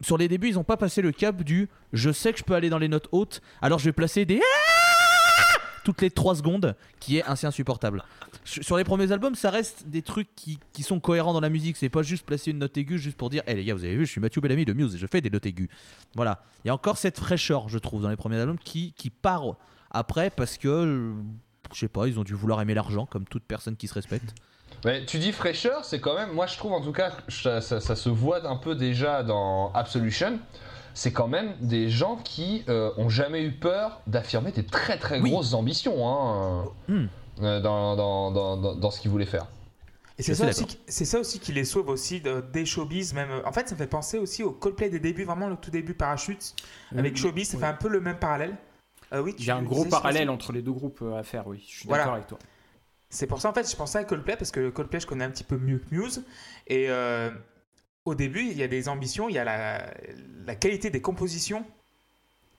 Sur 0.00 0.18
les 0.18 0.28
débuts, 0.28 0.50
ils 0.50 0.54
n'ont 0.54 0.62
pas 0.62 0.76
passé 0.76 1.02
le 1.02 1.10
cap 1.10 1.42
du 1.42 1.68
je 1.92 2.12
sais 2.12 2.32
que 2.32 2.38
je 2.38 2.44
peux 2.44 2.54
aller 2.54 2.70
dans 2.70 2.78
les 2.78 2.86
notes 2.88 3.08
hautes, 3.10 3.40
alors 3.60 3.80
je 3.80 3.86
vais 3.86 3.92
placer 3.92 4.24
des 4.24 4.40
toutes 5.88 6.02
les 6.02 6.10
3 6.10 6.34
secondes, 6.34 6.76
qui 7.00 7.16
est 7.16 7.22
assez 7.22 7.46
insupportable. 7.46 8.04
Sur 8.44 8.76
les 8.76 8.84
premiers 8.84 9.10
albums, 9.10 9.34
ça 9.34 9.48
reste 9.48 9.88
des 9.88 10.02
trucs 10.02 10.28
qui, 10.36 10.58
sont 10.82 11.00
cohérents 11.00 11.32
dans 11.32 11.40
la 11.40 11.48
musique. 11.48 11.78
C'est 11.78 11.88
pas 11.88 12.02
juste 12.02 12.26
placer 12.26 12.50
une 12.50 12.58
note 12.58 12.76
aiguë 12.76 12.98
juste 12.98 13.16
pour 13.16 13.30
dire, 13.30 13.42
hé 13.46 13.54
les 13.54 13.64
gars, 13.64 13.72
vous 13.72 13.84
avez 13.84 13.96
vu, 13.96 14.04
je 14.04 14.10
suis 14.10 14.20
Mathieu 14.20 14.42
Bellamy 14.42 14.66
de 14.66 14.74
Muse 14.74 14.94
et 14.94 14.98
je 14.98 15.06
fais 15.06 15.22
des 15.22 15.30
notes 15.30 15.46
aiguës. 15.46 15.70
Voilà. 16.14 16.42
Il 16.62 16.68
y 16.68 16.70
a 16.70 16.74
encore 16.74 16.98
cette 16.98 17.18
fraîcheur, 17.18 17.70
je 17.70 17.78
trouve, 17.78 18.02
dans 18.02 18.10
les 18.10 18.16
premiers 18.16 18.36
albums 18.36 18.58
qui, 18.58 18.92
qui 18.98 19.08
part 19.08 19.44
après 19.90 20.28
parce 20.28 20.58
que, 20.58 20.68
euh, 20.68 21.12
je 21.72 21.78
sais 21.78 21.88
pas, 21.88 22.06
ils 22.06 22.20
ont 22.20 22.24
dû 22.24 22.34
vouloir 22.34 22.60
aimer 22.60 22.74
l'argent 22.74 23.06
comme 23.06 23.24
toute 23.24 23.44
personne 23.44 23.74
qui 23.76 23.88
se 23.88 23.94
respecte. 23.94 24.34
Mais 24.84 25.06
tu 25.06 25.18
dis 25.18 25.32
fraîcheur, 25.32 25.86
c'est 25.86 26.00
quand 26.00 26.14
même, 26.14 26.32
moi 26.32 26.46
je 26.46 26.58
trouve 26.58 26.72
en 26.74 26.82
tout 26.82 26.92
cas, 26.92 27.12
ça- 27.28 27.62
ça 27.62 27.96
se 27.96 28.10
voit 28.10 28.46
un 28.46 28.56
peu 28.56 28.74
déjà 28.74 29.22
dans 29.22 29.72
Absolution. 29.72 30.38
C'est 30.98 31.12
quand 31.12 31.28
même 31.28 31.54
des 31.60 31.88
gens 31.88 32.16
qui 32.16 32.64
euh, 32.68 32.90
ont 32.96 33.08
jamais 33.08 33.44
eu 33.44 33.52
peur 33.52 34.00
d'affirmer 34.08 34.50
des 34.50 34.66
très 34.66 34.98
très 34.98 35.20
Oui. 35.20 35.30
grosses 35.30 35.54
ambitions 35.54 36.08
hein, 36.08 36.64
Hmm. 36.88 37.06
euh, 37.40 37.60
dans, 37.60 37.94
dans, 37.94 38.32
dans, 38.32 38.56
dans- 38.56 38.74
dans 38.74 38.90
ce 38.90 39.00
qu'ils 39.00 39.12
voulaient 39.12 39.24
faire. 39.24 39.46
Et 40.18 40.24
c'est 40.24 40.34
ça, 40.34 40.48
aussi 40.48 40.66
qui- 40.66 40.80
c'est 40.88 41.04
ça 41.04 41.20
aussi 41.20 41.38
qui 41.38 41.52
les 41.52 41.64
sauve 41.64 41.88
aussi 41.88 42.20
de- 42.20 42.40
des 42.52 42.66
showbiz. 42.66 43.14
Même. 43.14 43.28
En 43.44 43.52
fait, 43.52 43.68
ça 43.68 43.76
me 43.76 43.78
fait 43.78 43.86
penser 43.86 44.18
aussi 44.18 44.42
au 44.42 44.50
Coldplay 44.50 44.88
des 44.90 44.98
débuts, 44.98 45.22
vraiment 45.22 45.46
le 45.46 45.54
tout 45.54 45.70
début 45.70 45.94
parachute. 45.94 46.52
Avec 46.96 47.12
Euh, 47.12 47.16
showbiz, 47.16 47.48
ça 47.50 47.58
fait 47.58 47.66
un 47.66 47.74
peu 47.74 47.86
le 47.88 48.00
même 48.00 48.18
parallèle. 48.18 48.56
Euh, 49.12 49.22
oui, 49.22 49.36
Il 49.38 49.44
y 49.44 49.50
a 49.52 49.56
un 49.56 49.62
gros 49.62 49.76
disais, 49.84 49.90
parallèle 49.90 50.28
entre 50.28 50.50
les 50.52 50.62
deux 50.62 50.72
groupes 50.72 50.98
euh, 51.02 51.16
à 51.16 51.22
faire, 51.22 51.46
oui. 51.46 51.62
Je 51.64 51.76
suis 51.78 51.86
Voilà. 51.88 52.02
d'accord 52.02 52.16
avec 52.16 52.26
toi. 52.26 52.38
C'est 53.10 53.26
pour 53.26 53.40
ça 53.40 53.48
en 53.48 53.54
fait 53.54 53.70
je 53.70 53.74
pensais 53.74 53.96
à 53.96 54.04
Coldplay 54.04 54.36
parce 54.36 54.50
que 54.50 54.68
Coldplay 54.68 55.00
je 55.00 55.06
connais 55.06 55.24
un 55.24 55.30
petit 55.30 55.44
peu 55.44 55.56
mieux 55.56 55.78
que 55.78 55.94
Muse 55.94 56.24
et 56.66 56.90
euh, 56.90 57.30
au 58.08 58.14
début 58.14 58.42
il 58.42 58.56
y 58.56 58.62
a 58.62 58.68
des 58.68 58.88
ambitions, 58.88 59.28
il 59.28 59.34
y 59.34 59.38
a 59.38 59.44
la, 59.44 60.54
qualité 60.56 60.90
des 60.90 61.00
compositions 61.00 61.64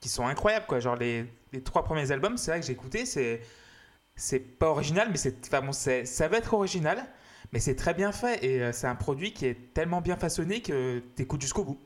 qui 0.00 0.08
sont 0.08 0.26
incroyables 0.26 0.66
quoi. 0.66 0.80
Genre 0.80 0.96
les, 0.96 1.26
les 1.52 1.62
trois 1.62 1.84
premiers 1.84 2.10
albums 2.12 2.36
c'est 2.36 2.50
vrai 2.50 2.60
que 2.60 2.66
j'ai 2.66 2.72
écouté 2.72 3.04
c'est 3.04 4.38
pas 4.58 4.68
original 4.68 5.08
mais 5.10 5.16
c'est 5.16 5.46
enfin 5.46 5.62
bon 5.62 5.72
ça 5.72 6.28
va 6.28 6.38
être 6.38 6.54
original 6.54 7.04
mais 7.52 7.58
c'est 7.58 7.74
très 7.74 7.94
bien 7.94 8.12
fait 8.12 8.44
et 8.44 8.62
euh, 8.62 8.72
c'est 8.72 8.86
un 8.86 8.94
produit 8.94 9.32
qui 9.32 9.46
est 9.46 9.74
tellement 9.74 10.00
bien 10.00 10.16
façonné 10.16 10.60
que 10.62 11.00
t'écoutes 11.16 11.40
jusqu'au 11.40 11.64
bout 11.64 11.78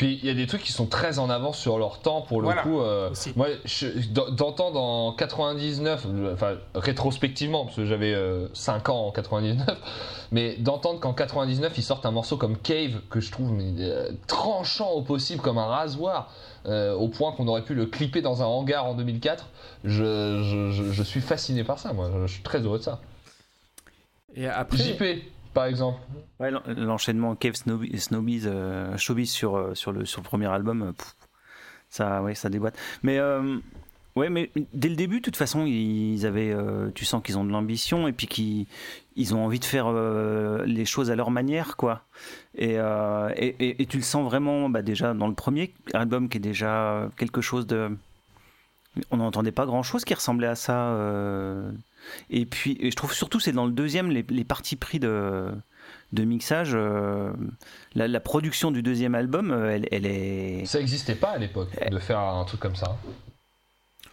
Puis 0.00 0.18
il 0.22 0.26
y 0.26 0.30
a 0.30 0.34
des 0.34 0.46
trucs 0.46 0.62
qui 0.62 0.72
sont 0.72 0.86
très 0.86 1.18
en 1.18 1.28
avance 1.28 1.58
sur 1.58 1.78
leur 1.78 1.98
temps 2.00 2.22
pour 2.22 2.40
le 2.40 2.46
Voilà, 2.46 2.62
coup. 2.62 2.80
euh, 2.80 3.10
moi, 3.36 3.48
d'entendre 4.30 4.80
en 4.80 5.12
99, 5.12 6.06
euh, 6.08 6.32
enfin 6.32 6.54
rétrospectivement, 6.74 7.66
parce 7.66 7.76
que 7.76 7.84
j'avais 7.84 8.16
5 8.54 8.88
ans 8.88 9.08
en 9.08 9.10
99, 9.10 9.66
mais 10.32 10.56
d'entendre 10.56 11.00
qu'en 11.00 11.12
99 11.12 11.74
ils 11.76 11.82
sortent 11.82 12.06
un 12.06 12.12
morceau 12.12 12.38
comme 12.38 12.56
Cave 12.56 13.02
que 13.10 13.20
je 13.20 13.30
trouve 13.30 13.52
mais, 13.52 13.74
euh, 13.80 14.10
tranchant 14.26 14.88
au 14.92 15.02
possible 15.02 15.42
comme 15.42 15.58
un 15.58 15.66
rasoir, 15.66 16.32
euh, 16.64 16.94
au 16.94 17.08
point 17.08 17.32
qu'on 17.32 17.46
aurait 17.46 17.64
pu 17.64 17.74
le 17.74 17.84
clipper 17.84 18.22
dans 18.22 18.40
un 18.40 18.46
hangar 18.46 18.86
en 18.86 18.94
2004, 18.94 19.48
je, 19.84 19.92
je- 20.42 20.70
je- 20.72 20.92
je 20.92 21.02
suis 21.02 21.20
fasciné 21.20 21.62
par 21.62 21.78
ça. 21.78 21.92
Moi, 21.92 22.08
je 22.26 22.32
suis 22.32 22.42
très 22.42 22.60
heureux 22.60 22.78
de 22.78 22.84
ça. 22.84 23.00
Et 24.34 24.46
après, 24.46 24.78
JP, 24.78 25.02
par 25.54 25.64
exemple. 25.66 25.98
Ouais, 26.38 26.50
l'en- 26.50 26.62
l'enchaînement 26.76 27.34
Cave 27.34 27.54
Snowbiz, 27.54 28.04
Snowbiz, 28.04 28.44
euh, 28.50 28.96
Showbiz 28.96 29.30
sur, 29.30 29.56
euh, 29.56 29.74
sur, 29.74 29.92
le, 29.92 30.04
sur 30.04 30.22
premier 30.22 30.46
album, 30.46 30.82
euh, 30.82 30.92
ça, 31.88 32.22
ouais, 32.22 32.34
ça 32.34 32.48
déboîte. 32.48 32.76
Mais, 33.02 33.18
ouais, 34.16 34.30
mais 34.30 34.50
dès 34.72 34.88
le 34.88 34.96
début, 34.96 35.18
de 35.18 35.24
toute 35.24 35.36
façon, 35.36 35.64
ils 35.66 36.24
avaient, 36.24 36.54
tu 36.94 37.04
sens 37.04 37.22
qu'ils 37.22 37.36
ont 37.38 37.44
de 37.44 37.50
l'ambition 37.50 38.06
et 38.08 38.12
puis 38.12 38.26
qu'ils 38.28 38.66
ils 39.16 39.34
ont 39.34 39.44
envie 39.44 39.58
de 39.58 39.64
faire 39.64 39.92
les 40.64 40.84
choses 40.84 41.10
à 41.10 41.16
leur 41.16 41.30
manière, 41.32 41.76
quoi. 41.76 42.02
Et, 42.56 42.74
et, 42.74 43.56
et- 43.58 43.82
et 43.82 43.86
tu 43.86 43.96
le 43.96 44.02
sens 44.04 44.24
vraiment 44.24 44.68
bah, 44.68 44.82
déjà 44.82 45.14
dans 45.14 45.26
le 45.28 45.34
premier 45.34 45.72
album 45.92 46.28
qui 46.28 46.36
est 46.38 46.40
déjà 46.40 47.08
quelque 47.16 47.40
chose 47.40 47.66
de. 47.66 47.90
On 49.10 49.16
n'entendait 49.18 49.52
pas 49.52 49.66
grand 49.66 49.82
chose 49.82 50.04
qui 50.04 50.14
ressemblait 50.14 50.46
à 50.48 50.54
ça. 50.56 50.94
Et 52.30 52.46
puis, 52.46 52.78
je 52.82 52.94
trouve 52.94 53.12
surtout, 53.12 53.40
c'est 53.40 53.52
dans 53.52 53.66
le 53.66 53.72
deuxième, 53.72 54.10
les, 54.10 54.44
parties 54.44 54.76
pris 54.76 54.98
de, 54.98 55.46
de 56.12 56.24
mixage. 56.24 56.72
euh, 56.74 57.32
la, 57.94 58.08
la 58.08 58.20
production 58.20 58.70
du 58.70 58.82
deuxième 58.82 59.14
album, 59.14 59.50
euh, 59.50 59.70
elle, 59.74 59.88
elle 59.90 60.06
est, 60.06 60.64
Ça 60.66 60.78
n'existait 60.78 61.14
pas 61.14 61.30
à 61.30 61.38
l'époque 61.38 61.70
de 61.90 61.98
faire 61.98 62.18
un 62.18 62.44
truc 62.44 62.60
comme 62.60 62.76
ça. 62.76 62.96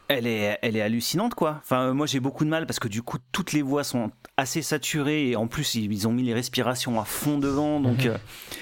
Elle 0.10 0.28
est, 0.28 0.58
elle 0.62 0.76
est 0.78 0.82
hallucinante, 0.82 1.36
quoi. 1.36 1.58
Enfin, 1.60 1.89
euh, 1.89 1.93
moi, 1.93 2.06
j'ai 2.06 2.20
beaucoup 2.20 2.46
de 2.46 2.50
mal 2.50 2.65
parce 2.65 2.80
que 2.80 2.88
du 2.88 3.02
coup, 3.02 3.17
toutes 3.31 3.52
les 3.54 3.62
voix 3.62 3.84
sont 3.84 4.12
assez 4.38 4.62
saturées 4.62 5.29
et 5.29 5.36
en 5.36 5.48
plus, 5.48 5.75
ils, 5.75 6.08
ont 6.08 6.12
mis 6.13 6.23
les 6.23 6.34
respirations 6.34 7.00
à 7.00 7.06
fond 7.06 7.38
devant, 7.38 7.79
donc 7.79 8.06
euh, 8.06 8.17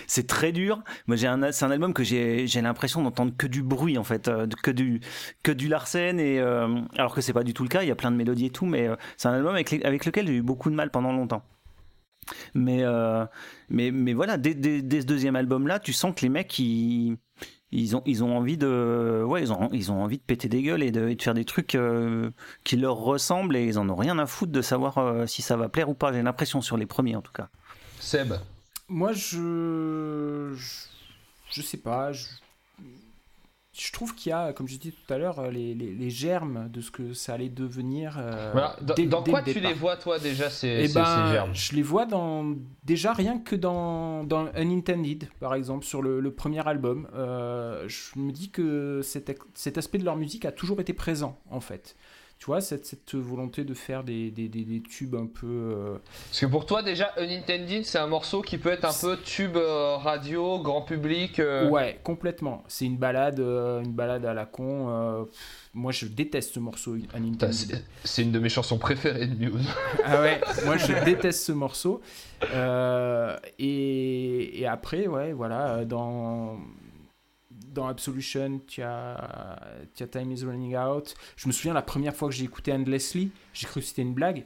c'est 0.07 0.25
très 0.27 0.51
dur. 0.51 0.81
Moi, 1.07 1.17
j'ai 1.17 1.27
un, 1.27 1.51
c'est 1.51 1.65
un 1.65 1.71
album 1.71 1.93
que 1.93 2.03
j'ai, 2.03 2.47
j'ai 2.47 2.61
l'impression 2.61 3.03
d'entendre 3.03 3.33
que 3.37 3.47
du 3.47 3.61
bruit, 3.61 3.97
en 3.97 4.03
fait, 4.03 4.27
euh, 4.27 4.47
que 4.63 4.71
du, 4.71 5.01
que 5.43 5.51
du 5.51 5.67
Larsen 5.67 6.19
et 6.19 6.39
euh, 6.39 6.81
alors 6.97 7.13
que 7.13 7.21
c'est 7.21 7.33
pas 7.33 7.43
du 7.43 7.53
tout 7.53 7.63
le 7.63 7.69
cas. 7.69 7.83
Il 7.83 7.87
y 7.87 7.91
a 7.91 7.95
plein 7.95 8.11
de 8.11 8.17
mélodies 8.17 8.47
et 8.47 8.51
tout, 8.51 8.65
mais 8.65 8.87
euh, 8.87 8.95
c'est 9.17 9.27
un 9.27 9.33
album 9.33 9.53
avec, 9.53 9.71
les- 9.71 9.83
avec 9.83 10.05
lequel 10.05 10.27
j'ai 10.27 10.35
eu 10.37 10.41
beaucoup 10.41 10.69
de 10.69 10.75
mal 10.75 10.89
pendant 10.91 11.11
longtemps. 11.11 11.43
Mais, 12.55 12.79
euh, 12.81 13.25
mais, 13.69 13.91
mais 13.91 14.13
voilà, 14.13 14.37
dès, 14.37 14.55
dès- 14.55 14.81
dès 14.81 15.01
ce 15.01 15.05
deuxième 15.05 15.35
album-là, 15.35 15.79
tu 15.79 15.93
sens 15.93 16.15
que 16.15 16.21
les 16.21 16.29
mecs, 16.29 16.57
ils, 16.57 17.17
ils, 17.75 17.95
ont, 17.95 18.01
ils 18.05 18.23
ont 18.23 18.35
envie 18.37 18.57
de, 18.57 19.23
ouais, 19.25 19.41
ils 19.41 19.51
ont, 19.53 19.69
ils 19.71 19.91
ont 19.91 20.01
envie 20.03 20.17
de 20.17 20.23
péter 20.23 20.47
des 20.49 20.61
gueules 20.61 20.83
et 20.83 20.91
de, 20.91 21.07
et 21.09 21.15
de 21.15 21.21
faire 21.21 21.33
des 21.33 21.45
trucs 21.45 21.75
euh, 21.75 22.29
qui 22.63 22.75
leur 22.77 22.95
ressemblent 22.97 23.55
et 23.55 23.65
ils 23.65 23.77
en 23.79 23.89
ont 23.89 23.95
rien 23.95 24.17
à 24.19 24.25
foutre 24.25 24.51
de 24.51 24.61
savoir 24.61 24.97
euh, 24.97 25.25
si 25.27 25.41
ça 25.41 25.57
va 25.57 25.69
plaire 25.69 25.89
ou 25.89 25.93
pas. 25.93 26.11
J'ai 26.13 26.21
l'impression 26.21 26.61
sur 26.61 26.77
les 26.77 26.85
premiers 26.85 27.15
en 27.15 27.21
tout 27.21 27.33
cas. 27.33 27.49
Seb? 27.99 28.33
moi, 28.87 29.13
je... 29.13 30.53
je. 30.55 30.85
Je 31.51 31.61
sais 31.61 31.77
pas. 31.77 32.11
je- 32.11 32.25
je 33.77 33.91
trouve 33.91 34.15
qu'il 34.15 34.29
y 34.29 34.33
a, 34.33 34.53
comme 34.53 34.67
je 34.67 34.77
disais 34.77 34.93
tout 35.05 35.13
à 35.13 35.17
l'heure, 35.17 35.51
les, 35.51 35.73
les, 35.73 35.93
les, 35.93 36.09
germes 36.09 36.69
de 36.69 36.79
ce 36.79 36.91
que 36.91 37.13
ça 37.13 37.33
allait 37.33 37.49
devenir. 37.49 38.15
Euh, 38.17 38.49
voilà. 38.53 38.77
Dans, 38.81 38.93
dès, 38.93 39.05
dans 39.05 39.21
dès 39.21 39.31
quoi 39.31 39.41
le 39.41 39.51
tu 39.51 39.59
les 39.59 39.73
vois, 39.73 39.97
toi, 39.97 40.17
déjà, 40.17 40.49
ces, 40.49 40.67
Eh 40.83 40.87
ces- 40.87 40.93
ben, 40.93 41.03
ces 41.05 41.33
germes? 41.33 41.53
je 41.53 41.75
les 41.75 41.81
vois 41.81 42.05
dans 42.05 42.55
déjà 42.85 43.11
rien 43.11 43.37
que 43.39 43.55
dans, 43.55 44.23
dans 44.23 44.47
Unintended, 44.55 45.27
par 45.41 45.55
exemple, 45.55 45.83
sur 45.85 46.01
le, 46.01 46.21
le 46.21 46.31
premier 46.33 46.65
album. 46.67 47.07
Euh, 47.13 47.85
je 47.87 48.17
me 48.19 48.31
dis 48.31 48.49
que 48.49 49.01
cet, 49.03 49.37
cet 49.53 49.77
aspect 49.77 49.97
de 49.97 50.05
leur 50.05 50.15
musique 50.15 50.45
a 50.45 50.51
toujours 50.53 50.79
été 50.79 50.93
présent, 50.93 51.37
en 51.49 51.59
fait. 51.59 51.95
Tu 52.37 52.47
vois, 52.47 52.59
cette, 52.61 52.85
cette 52.85 53.15
volonté 53.15 53.63
de 53.63 53.73
faire 53.73 54.03
des, 54.03 54.29
des, 54.29 54.49
des- 54.49 54.65
des 54.65 54.81
tubes 54.81 55.15
un 55.15 55.25
peu. 55.25 55.47
euh, 55.47 55.97
Parce 56.29 56.41
que 56.41 56.45
pour 56.45 56.65
toi, 56.65 56.83
déjà, 56.83 57.11
Unintended, 57.17 57.85
c'est 57.85 57.97
un 57.97 58.07
morceau 58.07 58.41
qui 58.41 58.57
peut 58.57 58.69
être 58.71 58.85
un 58.85 58.93
peu 58.93 59.17
tube 59.23 59.55
euh, 59.55 59.95
radio, 59.95 60.59
grand 60.59 60.81
public. 60.81 61.39
euh, 61.39 61.69
Ouais, 61.69 61.99
complètement. 62.03 62.61
C'est 62.67 62.85
une 62.85 62.97
balade, 62.97 63.39
une 63.39 63.93
balade 63.93 64.25
à 64.25 64.33
la 64.33 64.45
con. 64.45 65.25
moi, 65.73 65.91
je 65.93 66.05
déteste 66.07 66.53
ce 66.53 66.59
morceau 66.59 66.95
Unintended. 67.15 67.81
c'est- 68.03 68.21
une 68.21 68.31
de 68.33 68.39
mes 68.39 68.49
chansons 68.49 68.77
préférées 68.77 69.27
de 69.27 69.35
Muse. 69.35 69.67
Ah 70.03 70.21
ouais, 70.21 70.39
moi 70.65 70.75
je 70.77 71.03
déteste 71.05 71.41
ce 71.45 71.51
morceau. 71.53 72.01
Et, 73.59 74.59
et 74.61 74.67
après, 74.67 75.07
ouais, 75.07 75.33
voilà, 75.33 75.85
dans, 75.85 76.57
dans 77.75 77.87
Absolution, 77.87 78.61
tu 78.65 78.81
as, 78.81 79.59
Time 80.11 80.31
is 80.31 80.43
Running 80.43 80.75
Out. 80.75 81.13
Je 81.35 81.47
me 81.47 81.53
souviens 81.53 81.73
la 81.73 81.83
première 81.83 82.15
fois 82.15 82.29
que 82.29 82.33
j'ai 82.33 82.45
écouté 82.45 82.73
Endlessly, 82.73 83.29
j'ai 83.53 83.67
cru 83.67 83.81
que 83.81 83.85
c'était 83.85 84.01
une 84.01 84.13
blague. 84.13 84.45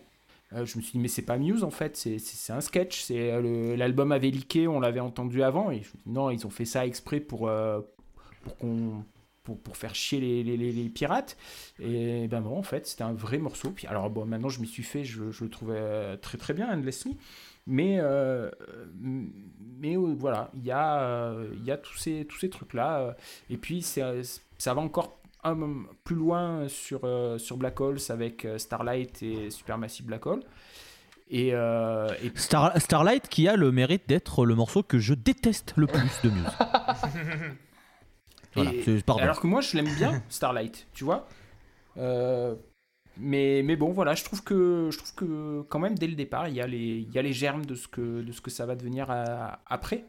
Euh, 0.53 0.65
je 0.65 0.77
me 0.77 0.81
suis 0.81 0.93
dit, 0.93 0.99
mais 0.99 1.07
c'est 1.07 1.21
pas 1.21 1.37
Muse 1.37 1.63
en 1.63 1.69
fait, 1.69 1.95
c'est- 1.95 2.51
un 2.51 2.61
sketch. 2.61 3.01
c'est 3.03 3.31
euh, 3.31 3.77
L'album 3.77 4.11
avait 4.11 4.31
leaké, 4.31 4.67
on 4.67 4.79
l'avait 4.79 4.99
entendu 4.99 5.43
avant. 5.43 5.71
Et 5.71 5.83
non, 6.07 6.31
ils 6.31 6.45
ont 6.45 6.49
fait 6.49 6.65
ça 6.65 6.85
exprès 6.87 7.19
pour, 7.19 7.47
euh, 7.47 7.81
pour 9.43 9.77
faire 9.77 9.93
chier 9.93 10.19
les, 10.43 10.89
pirates. 10.89 11.37
Et 11.79 12.27
ben 12.27 12.41
non, 12.41 12.57
en 12.57 12.63
fait, 12.63 12.87
c'était 12.87 13.03
un 13.03 13.13
vrai 13.13 13.37
morceau. 13.37 13.69
Puis, 13.71 13.85
alors, 13.87 14.09
bon, 14.09 14.25
maintenant, 14.25 14.49
je 14.49 14.59
m'y 14.59 14.67
suis 14.67 14.83
fait, 14.83 15.03
je, 15.03 15.21
le 15.23 15.49
trouvais 15.49 16.17
très 16.17 16.37
très 16.39 16.53
bien, 16.53 16.71
Endlessly. 16.71 17.15
Mais, 17.69 17.97
euh, 17.99 18.49
mais 18.99 19.95
euh, 19.95 20.15
voilà, 20.17 20.49
il 20.55 20.65
y 20.65 20.71
a, 20.71 21.01
euh, 21.03 21.47
il 21.53 21.63
y 21.63 21.71
a 21.71 21.77
tous 21.77 21.95
ces, 21.97 22.25
tous 22.25 22.39
ces 22.39 22.49
trucs-là. 22.49 23.15
Et 23.49 23.57
puis, 23.57 23.81
ça 23.83 24.73
va 24.73 24.81
encore 24.81 25.19
un, 25.43 25.83
plus 26.03 26.15
loin 26.15 26.67
sur, 26.67 27.01
sur 27.37 27.57
Black 27.57 27.79
Holes 27.79 27.99
avec 28.09 28.47
Starlight 28.57 29.21
et 29.21 29.51
Supermassive 29.51 30.05
Black 30.07 30.25
Hole. 30.25 30.41
Et, 31.29 31.51
euh, 31.53 32.09
et 32.23 32.31
Star- 32.35 32.75
Starlight 32.81 33.27
qui 33.29 33.47
a 33.47 33.55
le 33.55 33.71
mérite 33.71 34.09
d'être 34.09 34.45
le 34.45 34.55
morceau 34.55 34.81
que 34.81 34.97
je 34.97 35.13
déteste 35.13 35.73
le 35.77 35.85
plus 35.85 36.21
de 36.23 36.29
Muse. 36.31 36.57
Voilà, 38.55 38.73
Et-. 38.73 39.03
Alors 39.19 39.39
que 39.39 39.45
moi, 39.45 39.61
je 39.61 39.77
l'aime 39.77 39.93
bien, 39.95 40.23
Starlight, 40.27 40.87
tu 40.95 41.03
vois. 41.03 41.27
Euh, 41.97 42.55
mais, 43.19 43.61
mais 43.63 43.75
bon, 43.75 43.91
voilà, 43.91 44.13
je 44.13 44.23
trouve 44.23 44.43
que 44.43 44.89
je 44.91 44.97
trouve 44.97 45.13
que 45.15 45.61
quand 45.69 45.79
même 45.79 45.97
dès 45.97 46.07
le 46.07 46.15
départ, 46.15 46.47
il 46.47 46.55
y 46.55 46.61
a 46.61 46.67
les 46.67 47.05
il 47.07 47.13
y 47.13 47.19
a 47.19 47.21
les 47.21 47.33
germes 47.33 47.65
de 47.65 47.75
ce 47.75 47.87
que 47.87 48.21
de 48.21 48.31
ce 48.31 48.41
que 48.41 48.49
ça 48.49 48.65
va 48.65 48.75
devenir 48.75 49.07
euh, 49.09 49.47
après. 49.67 50.05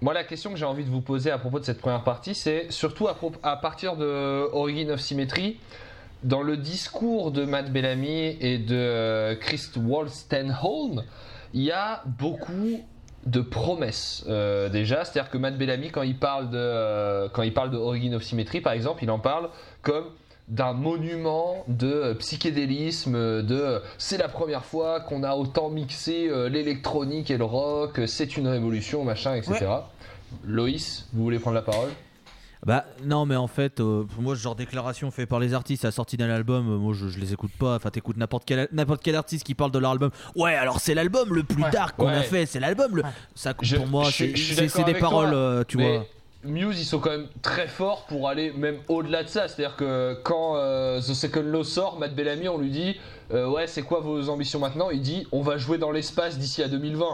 Moi, 0.00 0.12
la 0.12 0.24
question 0.24 0.50
que 0.50 0.56
j'ai 0.56 0.64
envie 0.64 0.84
de 0.84 0.90
vous 0.90 1.00
poser 1.00 1.30
à 1.30 1.38
propos 1.38 1.60
de 1.60 1.64
cette 1.64 1.80
première 1.80 2.04
partie, 2.04 2.34
c'est 2.34 2.70
surtout 2.70 3.08
à, 3.08 3.56
partir 3.56 3.96
de 3.96 4.48
Origin 4.52 4.90
of 4.90 5.00
Symmetry, 5.00 5.58
dans 6.22 6.42
le 6.42 6.56
discours 6.56 7.30
de 7.30 7.44
Matt 7.44 7.72
Bellamy 7.72 8.36
et 8.40 8.58
de 8.58 8.74
euh, 8.74 9.36
Chris 9.36 9.70
Wolstenholme, 9.76 11.04
il 11.54 11.62
y 11.62 11.70
a 11.70 12.02
beaucoup 12.18 12.84
de 13.24 13.40
promesses 13.40 14.24
euh, 14.28 14.68
déjà. 14.68 15.04
C'est-à-dire 15.04 15.30
que 15.30 15.38
Matt 15.38 15.56
Bellamy, 15.56 15.90
quand 15.90 16.02
il 16.02 16.18
parle 16.18 16.50
de 16.50 17.28
quand 17.28 17.42
il 17.42 17.54
parle 17.54 17.70
de 17.70 17.78
Origin 17.78 18.14
of 18.14 18.22
Symmetry, 18.22 18.60
par 18.60 18.72
exemple, 18.72 19.02
il 19.04 19.10
en 19.10 19.18
parle 19.18 19.48
comme 19.80 20.06
d'un 20.48 20.72
monument 20.74 21.64
de 21.68 21.86
euh, 21.92 22.14
psychédélisme, 22.14 23.12
de 23.42 23.54
euh, 23.54 23.80
c'est 23.98 24.18
la 24.18 24.28
première 24.28 24.64
fois 24.64 25.00
qu'on 25.00 25.22
a 25.22 25.34
autant 25.34 25.70
mixé 25.70 26.28
euh, 26.28 26.48
l'électronique 26.48 27.30
et 27.30 27.38
le 27.38 27.44
rock, 27.44 28.00
c'est 28.06 28.36
une 28.36 28.46
révolution, 28.48 29.04
machin, 29.04 29.34
etc. 29.34 29.66
Loïs, 30.44 31.06
vous 31.12 31.22
voulez 31.24 31.38
prendre 31.38 31.54
la 31.56 31.62
parole? 31.62 31.88
Bah 32.66 32.86
non 33.04 33.26
mais 33.26 33.36
en 33.36 33.46
fait 33.46 33.78
euh, 33.80 34.04
pour 34.04 34.22
moi 34.22 34.34
ce 34.34 34.40
genre 34.40 34.54
de 34.54 34.64
déclaration 34.64 35.10
fait 35.10 35.26
par 35.26 35.38
les 35.38 35.52
artistes 35.52 35.84
à 35.84 35.88
la 35.88 35.92
sortie 35.92 36.16
d'un 36.16 36.30
album 36.30 36.66
euh, 36.72 36.78
moi 36.78 36.94
je, 36.94 37.08
je 37.08 37.18
les 37.20 37.34
écoute 37.34 37.50
pas. 37.58 37.74
Enfin 37.76 37.90
t'écoutes 37.90 38.16
n'importe 38.16 38.44
quel 38.46 38.68
n'importe 38.72 39.02
quel 39.04 39.16
artiste 39.16 39.44
qui 39.44 39.54
parle 39.54 39.70
de 39.70 39.78
leur 39.78 39.90
album. 39.90 40.08
Ouais 40.34 40.54
alors 40.54 40.80
c'est 40.80 40.94
l'album 40.94 41.34
le 41.34 41.42
plus 41.42 41.62
Ouais. 41.62 41.70
dark 41.70 41.94
qu'on 41.98 42.08
a 42.08 42.22
fait 42.22 42.46
c'est 42.46 42.60
l'album 42.60 42.96
le 42.96 43.02
ça 43.34 43.52
Je- 43.60 43.76
pour 43.76 43.86
moi 43.86 44.10
c'est 44.10 44.32
des 44.86 44.94
paroles 44.94 45.34
euh, 45.34 45.62
tu 45.68 45.76
mais 45.76 45.96
vois 45.98 46.06
Muse, 46.44 46.80
ils 46.80 46.84
sont 46.84 46.98
quand 46.98 47.10
même 47.10 47.26
très 47.42 47.66
forts 47.66 48.04
pour 48.06 48.28
aller 48.28 48.52
même 48.52 48.78
au-delà 48.88 49.22
de 49.22 49.28
ça. 49.28 49.48
C'est-à-dire 49.48 49.76
que 49.76 50.18
quand 50.24 50.56
euh, 50.56 51.00
The 51.00 51.14
Second 51.14 51.42
Law 51.42 51.64
sort, 51.64 51.98
Matt 51.98 52.14
Bellamy, 52.14 52.48
on 52.48 52.58
lui 52.58 52.70
dit 52.70 52.96
euh, 53.32 53.48
Ouais, 53.48 53.66
c'est 53.66 53.82
quoi 53.82 54.00
vos 54.00 54.28
ambitions 54.28 54.58
maintenant? 54.58 54.90
Il 54.90 55.00
dit 55.00 55.26
On 55.32 55.40
va 55.42 55.56
jouer 55.58 55.78
dans 55.78 55.90
l'espace 55.90 56.38
d'ici 56.38 56.62
à 56.62 56.68
2020. 56.68 57.06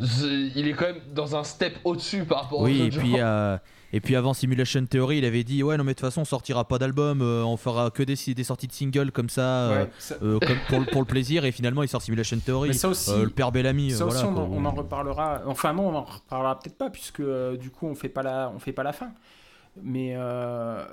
C'est- 0.00 0.26
Il 0.54 0.68
est 0.68 0.72
quand 0.72 0.86
même 0.86 1.00
dans 1.14 1.36
un 1.36 1.44
step 1.44 1.74
au-dessus 1.84 2.24
par 2.24 2.42
rapport 2.42 2.60
aux 2.60 2.64
oui 2.64 2.82
et 2.82 2.90
puis 2.90 3.14
euh, 3.18 3.56
et 3.92 4.00
puis 4.00 4.16
avant 4.16 4.34
Simulation 4.34 4.84
Theory 4.84 5.18
il 5.18 5.24
avait 5.24 5.44
dit 5.44 5.62
ouais 5.62 5.76
non 5.76 5.84
mais 5.84 5.92
de 5.92 5.98
toute 5.98 6.06
façon 6.06 6.22
on 6.22 6.24
sortira 6.24 6.66
pas 6.66 6.78
d'album 6.78 7.22
euh, 7.22 7.42
on 7.44 7.56
fera 7.56 7.90
que 7.90 8.02
des, 8.02 8.16
des 8.34 8.44
sorties 8.44 8.66
de 8.66 8.72
singles 8.72 9.12
comme 9.12 9.28
ça 9.28 9.42
euh, 9.70 9.84
Ouais, 9.84 9.90
ça- 9.98 10.16
euh, 10.22 10.38
comme 10.40 10.58
pour, 10.68 10.80
le- 10.80 10.86
pour 10.86 11.00
le 11.00 11.06
plaisir 11.06 11.44
et 11.44 11.52
finalement 11.52 11.82
il 11.82 11.88
sort 11.88 12.02
Simulation 12.02 12.38
Theory 12.38 12.68
mais 12.68 12.74
ça 12.74 12.88
aussi, 12.88 13.10
Euh, 13.10 13.24
le 13.24 13.30
père 13.30 13.52
Bellamy 13.52 13.92
ça 13.92 14.04
aussi, 14.06 14.24
on, 14.24 14.36
en, 14.36 14.50
on 14.52 14.64
en 14.64 14.70
reparlera. 14.72 15.42
Enfin 15.46 15.72
non, 15.72 15.88
on 15.88 15.94
en 15.94 16.02
reparlera 16.04 16.58
peut-être 16.58 16.76
pas 16.78 16.90
puisque 16.90 17.20
euh, 17.20 17.56
du 17.56 17.70
coup 17.70 17.86
on 17.86 17.94
fait 17.94 18.08
pas 18.08 18.22
la 18.22 18.50
on 18.54 18.58
fait 18.58 18.72
pas 18.72 18.82
la 18.82 18.92
fin. 18.92 19.12
Mais 19.82 20.14
euh, 20.16 20.84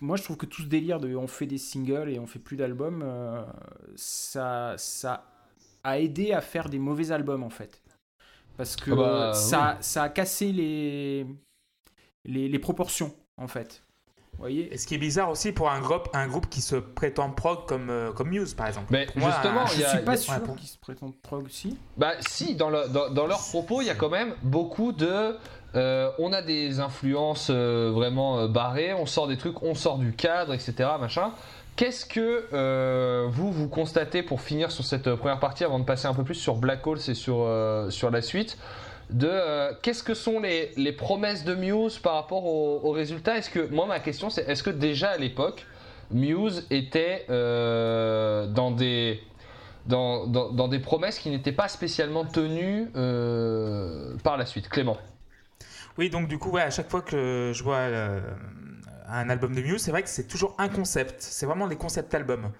moi 0.00 0.16
je 0.16 0.22
trouve 0.22 0.36
que 0.36 0.46
tout 0.46 0.62
ce 0.62 0.66
délire 0.68 1.00
de 1.00 1.14
on 1.16 1.26
fait 1.26 1.46
des 1.46 1.58
singles 1.58 2.10
et 2.10 2.18
on 2.18 2.26
fait 2.26 2.38
plus 2.38 2.56
d'albums, 2.56 3.02
euh, 3.04 3.42
ça 3.96 4.74
ça 4.78 5.24
a 5.84 5.98
aidé 5.98 6.32
à 6.32 6.40
faire 6.40 6.68
des 6.68 6.78
mauvais 6.78 7.10
albums 7.12 7.42
en 7.42 7.50
fait. 7.50 7.82
Parce 8.56 8.76
que 8.76 8.90
Ah 8.92 8.96
bah, 8.96 9.34
ça, 9.34 9.78
ça 9.80 10.02
a 10.04 10.08
cassé 10.08 10.52
les, 10.52 11.26
les, 12.28 12.48
les 12.48 12.58
proportions 12.58 13.12
en 13.36 13.48
fait. 13.48 13.82
Vous 14.34 14.42
voyez 14.42 14.72
Et 14.72 14.78
ce 14.78 14.86
qui 14.86 14.94
est 14.94 14.98
bizarre 14.98 15.30
aussi 15.30 15.50
pour 15.50 15.68
un 15.68 15.80
groupe, 15.80 16.08
un 16.12 16.28
groupe 16.28 16.48
qui 16.48 16.60
se 16.60 16.76
prétend 16.76 17.28
prog 17.30 17.66
comme, 17.66 17.90
euh, 17.90 18.12
comme 18.12 18.28
Muse 18.28 18.54
par 18.54 18.68
exemple. 18.68 18.86
Mais 18.90 19.06
Pour 19.06 19.20
justement, 19.26 19.66
Je 19.66 19.80
y 19.80 19.84
a- 19.84 19.88
suis 19.88 19.98
y 19.98 20.02
pas 20.02 20.12
a- 20.12 20.16
sûr 20.16 20.34
ouais, 20.34 20.40
pour- 20.40 20.54
qu'ils 20.54 20.68
se 20.68 20.78
prétendent 20.78 21.16
prog 21.20 21.44
aussi. 21.46 21.76
Bah 21.96 22.12
si, 22.20 22.54
dans, 22.54 22.70
le- 22.70 22.86
dans, 22.88 23.10
dans 23.10 23.26
leurs 23.26 23.42
propos, 23.48 23.80
il 23.80 23.86
y 23.86 23.90
a 23.90 23.96
quand 23.96 24.10
même 24.10 24.34
beaucoup 24.44 24.92
de... 24.92 25.36
euh, 25.74 26.10
on 26.20 26.32
a 26.32 26.40
des 26.42 26.78
influences 26.78 27.48
euh, 27.50 27.90
vraiment 27.92 28.38
euh, 28.38 28.46
barrées, 28.48 28.94
on 28.94 29.06
sort 29.06 29.26
des 29.26 29.36
trucs, 29.36 29.60
on 29.64 29.74
sort 29.74 29.98
du 29.98 30.12
cadre, 30.12 30.54
etc. 30.54 30.72
Machin. 31.00 31.32
Qu'est-ce 31.74 32.06
que 32.06 32.46
euh, 32.52 33.26
vous, 33.30 33.50
vous 33.52 33.68
constatez 33.68 34.22
pour 34.22 34.40
finir 34.40 34.70
sur 34.70 34.84
cette 34.84 35.14
première 35.16 35.40
partie, 35.40 35.64
avant 35.64 35.78
de 35.80 35.84
passer 35.84 36.06
un 36.06 36.14
peu 36.14 36.22
plus 36.24 36.34
sur 36.34 36.56
Black 36.56 36.86
Holes 36.86 36.98
et 37.08 37.14
sur, 37.14 37.38
euh, 37.40 37.90
sur 37.90 38.10
la 38.10 38.20
suite? 38.22 38.56
De 39.10 39.28
euh, 39.30 39.72
qu'est-ce 39.82 40.02
que 40.02 40.14
sont 40.14 40.40
les, 40.40 40.92
promesses 40.92 41.44
de 41.44 41.54
Muse 41.54 41.98
par 41.98 42.14
rapport 42.14 42.44
aux 42.44 42.80
aux 42.82 42.90
résultats 42.90 43.38
Est-ce 43.38 43.50
que 43.50 43.66
moi 43.72 43.86
ma 43.86 44.00
question 44.00 44.30
c'est 44.30 44.48
est-ce 44.48 44.62
que 44.62 44.70
déjà 44.70 45.10
à 45.10 45.16
l'époque 45.16 45.66
Muse 46.10 46.66
était 46.70 47.24
euh, 47.30 48.46
dans 48.46 48.70
des 48.70 49.20
dans, 49.86 50.26
dans- 50.26 50.68
des 50.68 50.78
promesses 50.80 51.18
qui 51.18 51.30
n'étaient 51.30 51.52
pas 51.52 51.68
spécialement 51.68 52.26
tenues 52.26 52.90
euh, 52.96 54.14
par 54.22 54.36
la 54.36 54.44
suite? 54.44 54.68
Clément. 54.68 54.98
Oui, 55.96 56.10
donc 56.10 56.28
du 56.28 56.38
coup, 56.38 56.54
à 56.58 56.68
chaque 56.68 56.90
fois 56.90 57.00
que 57.00 57.52
je 57.54 57.62
vois 57.64 57.80
un 59.08 59.30
album 59.30 59.54
de 59.54 59.62
Muse, 59.62 59.80
c'est 59.80 59.90
vrai 59.90 60.02
que 60.02 60.08
c'est 60.10 60.28
toujours 60.28 60.54
un 60.58 60.68
concept. 60.68 61.16
C'est 61.22 61.46
vraiment 61.46 61.66
des 61.68 61.76
concept 61.76 62.14
albums. 62.14 62.50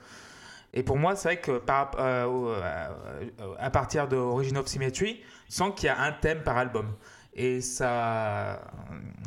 Et 0.73 0.83
pour 0.83 0.97
moi, 0.97 1.17
c'est 1.17 1.29
vrai 1.29 1.37
que 1.39 1.61
au- 2.27 2.53
à 3.59 3.71
partir 3.71 4.09
de 4.09 4.17
Origin 4.17 4.57
of 4.57 4.67
Symmetry, 4.67 5.21
je 5.49 5.55
sens 5.55 5.73
qu'il 5.75 5.87
y 5.87 5.91
a 5.91 6.01
un 6.01 6.13
thème 6.13 6.43
par 6.43 6.57
album. 6.57 6.95
Et 7.35 7.61
ça, 7.61 8.61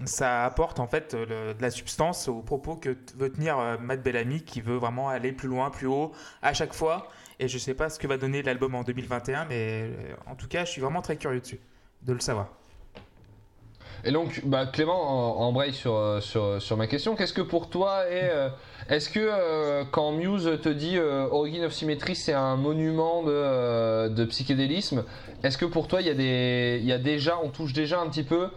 ça 0.03 0.43
apporte 0.43 0.79
en 0.79 0.87
fait 0.87 1.15
de 1.15 1.55
la 1.61 1.71
substance 1.71 2.27
aux 2.27 2.41
propos 2.41 2.75
que 2.75 2.97
veut 3.15 3.31
tenir 3.31 3.57
euh, 3.57 3.77
Matt 3.77 4.03
Bellamy, 4.03 4.43
qui 4.43 4.59
veut 4.59 4.75
vraiment 4.75 5.07
aller 5.07 5.31
plus 5.31 5.47
loin, 5.47 5.69
plus 5.69 5.87
haut 5.87 6.11
à 6.41 6.53
chaque 6.53 6.73
fois. 6.73 7.07
Et 7.39 7.47
je 7.47 7.57
sais 7.57 7.73
pas 7.73 7.89
ce 7.89 7.99
que 7.99 8.07
va 8.07 8.17
donner 8.17 8.43
l'album 8.43 8.75
en 8.75 8.83
2021, 8.83 9.45
mais 9.45 9.83
euh, 9.83 10.13
en 10.25 10.35
tout 10.35 10.49
cas, 10.49 10.65
je 10.65 10.71
suis 10.71 10.81
vraiment 10.81 11.01
très 11.01 11.15
curieux 11.15 11.39
dessus, 11.39 11.61
de 12.01 12.11
le 12.11 12.19
savoir. 12.19 12.49
Et 14.03 14.11
donc, 14.11 14.41
bah, 14.45 14.65
Clément 14.65 15.39
en- 15.39 15.47
embraye 15.47 15.73
sur, 15.73 15.95
euh, 15.95 16.21
sur, 16.21 16.61
sur 16.61 16.75
ma 16.77 16.87
question. 16.87 17.15
Qu'est-ce 17.15 17.33
que 17.33 17.41
pour 17.41 17.69
toi 17.69 18.05
est. 18.07 18.29
euh, 18.31 18.49
Est-ce 18.89 19.09
que 19.09 19.19
euh, 19.19 19.83
quand 19.91 20.11
Muse 20.11 20.49
te 20.61 20.69
dit 20.69 20.97
euh, 20.97 21.27
Origin 21.31 21.65
of 21.65 21.73
Symmetry 21.73 22.15
c'est 22.15 22.33
un 22.33 22.55
monument 22.55 23.21
de, 23.23 23.31
euh, 23.31 24.09
de 24.09 24.25
psychédélisme, 24.25 25.03
est-ce 25.43 25.57
que 25.57 25.65
pour 25.65 25.87
toi 25.87 26.01
il 26.01 26.07
y, 26.07 26.85
y 26.85 26.91
a 26.91 26.97
déjà, 26.97 27.37
on 27.43 27.49
touche 27.49 27.73
déjà 27.73 27.99
un 28.01 28.07
petit 28.07 28.23
peu 28.23 28.47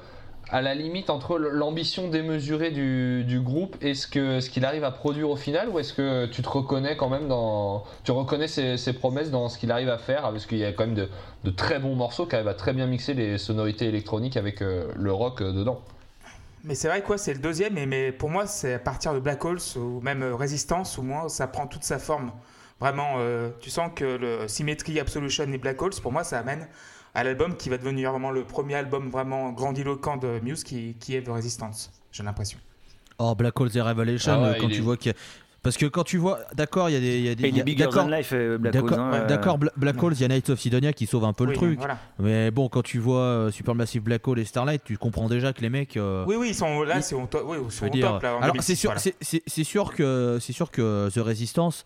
à 0.50 0.62
la 0.62 0.74
limite 0.74 1.10
entre 1.10 1.38
l'ambition 1.38 2.08
démesurée 2.08 2.70
du, 2.70 3.24
du 3.24 3.40
groupe 3.40 3.76
et 3.80 3.94
ce 3.94 4.06
que 4.06 4.40
ce 4.40 4.50
qu'il 4.50 4.64
arrive 4.64 4.84
à 4.84 4.90
produire 4.90 5.30
au 5.30 5.36
final 5.36 5.68
ou 5.68 5.78
est-ce 5.78 5.92
que 5.92 6.26
tu 6.26 6.42
te 6.42 6.48
reconnais 6.48 6.96
quand 6.96 7.08
même 7.08 7.28
dans 7.28 7.84
tu 8.04 8.12
reconnais 8.12 8.48
ses, 8.48 8.76
ses 8.76 8.92
promesses 8.92 9.30
dans 9.30 9.48
ce 9.48 9.58
qu'il 9.58 9.70
arrive 9.72 9.88
à 9.88 9.98
faire 9.98 10.22
parce 10.22 10.46
qu'il 10.46 10.58
y 10.58 10.64
a 10.64 10.72
quand 10.72 10.86
même 10.86 10.94
de, 10.94 11.08
de 11.44 11.50
très 11.50 11.78
bons 11.78 11.94
morceaux 11.94 12.26
qui 12.26 12.34
arrivent 12.34 12.48
à 12.48 12.54
très 12.54 12.72
bien 12.72 12.86
mixer 12.86 13.14
les 13.14 13.38
sonorités 13.38 13.86
électroniques 13.86 14.36
avec 14.36 14.62
euh, 14.62 14.90
le 14.96 15.12
rock 15.12 15.40
euh, 15.40 15.52
dedans 15.52 15.82
Mais 16.62 16.74
c'est 16.74 16.88
vrai 16.88 17.02
quoi, 17.02 17.18
c'est 17.18 17.34
le 17.34 17.40
deuxième, 17.40 17.74
mais, 17.74 17.86
mais 17.86 18.12
pour 18.12 18.30
moi, 18.30 18.46
c'est 18.46 18.74
à 18.74 18.78
partir 18.78 19.14
de 19.14 19.20
Black 19.20 19.44
Holes 19.44 19.60
ou 19.76 20.00
même 20.00 20.22
euh, 20.22 20.34
Resistance, 20.34 20.98
au 20.98 21.02
moins, 21.02 21.28
ça 21.28 21.46
prend 21.46 21.66
toute 21.66 21.84
sa 21.84 21.98
forme. 21.98 22.32
Vraiment, 22.80 23.18
tu 23.60 23.70
sens 23.70 23.90
que 23.94 24.04
le 24.04 24.48
Symmetry, 24.48 24.98
Absolution 24.98 25.44
et 25.44 25.58
Black 25.58 25.80
Holes, 25.80 25.94
pour 26.02 26.12
moi, 26.12 26.24
ça 26.24 26.40
amène 26.40 26.66
à 27.14 27.24
l'album 27.24 27.56
qui 27.56 27.68
va 27.68 27.78
devenir 27.78 28.10
vraiment 28.10 28.30
le 28.30 28.44
premier 28.44 28.74
album 28.74 29.08
vraiment 29.08 29.52
grandiloquent 29.52 30.16
de 30.16 30.40
Muse 30.42 30.64
qui, 30.64 30.96
qui 31.00 31.14
est 31.14 31.20
de 31.22 31.30
Resistance, 31.30 31.90
j'ai 32.12 32.22
l'impression. 32.22 32.58
Oh, 33.18 33.34
Black 33.36 33.58
Holes 33.60 33.76
et 33.76 33.80
Revelation, 33.80 34.32
Ah 34.34 34.40
ouais, 34.42 34.48
euh, 34.48 34.54
quand 34.60 34.68
tu 34.68 34.74
est- 34.76 34.80
vois 34.80 34.96
qu'il 34.96 35.12
y 35.12 35.14
a- 35.14 35.18
Parce 35.62 35.78
que 35.78 35.86
quand 35.86 36.02
tu 36.04 36.18
vois, 36.18 36.40
d'accord, 36.52 36.90
il 36.90 36.92
y 36.92 36.96
a 36.96 37.00
des, 37.00 37.16
il 37.18 37.24
y 37.24 37.28
a 37.30 37.34
des, 37.34 37.44
Et 37.44 37.48
il 37.48 37.56
y 37.56 37.60
a- 37.60 37.64
Bigger 37.64 37.88
Than 37.90 38.08
Life, 38.08 38.32
euh, 38.34 38.58
Black 38.58 38.74
Holes. 38.74 38.82
d'accord, 38.82 38.98
hein, 38.98 39.14
euh, 39.14 39.26
d'accord, 39.26 39.56
Bla- 39.58 39.72
Black 39.76 40.02
Holes, 40.02 40.12
il 40.14 40.20
y 40.20 40.24
a 40.24 40.28
Night 40.28 40.50
of 40.50 40.58
Sidonia 40.60 40.92
qui 40.92 41.06
sauve 41.06 41.24
un 41.24 41.32
peu 41.32 41.46
le 41.46 41.54
truc. 41.54 41.78
Voilà. 41.78 41.96
Mais 42.18 42.50
bon, 42.50 42.68
quand 42.68 42.82
tu 42.82 42.98
vois 42.98 43.48
Supermassive 43.50 44.02
Black 44.02 44.26
Hole 44.28 44.40
et 44.40 44.44
Starlight, 44.44 44.82
tu 44.84 44.98
comprends 44.98 45.26
déjà 45.28 45.54
que 45.54 45.62
les 45.62 45.70
mecs. 45.70 45.96
euh, 45.96 46.24
Oui, 46.26 46.36
oui, 46.36 46.48
ils 46.50 46.54
sont 46.54 46.82
là, 46.82 46.96
il- 46.96 47.02
c'est 47.02 47.14
au 47.14 47.24
top, 47.26 47.44
oui, 47.46 47.56
ils 47.82 47.90
dire. 47.90 48.10
top 48.10 48.22
là. 48.24 48.28
alors 48.30 48.40
2006, 48.52 48.66
c'est 48.66 48.74
sûr, 48.74 48.90
voilà. 48.90 49.00
c'est 49.46 49.64
sûr 49.64 49.94
que 49.94 50.36
c'est 50.40 50.52
sûr 50.52 50.70
que 50.70 51.08
The 51.08 51.18
Resistance, 51.24 51.84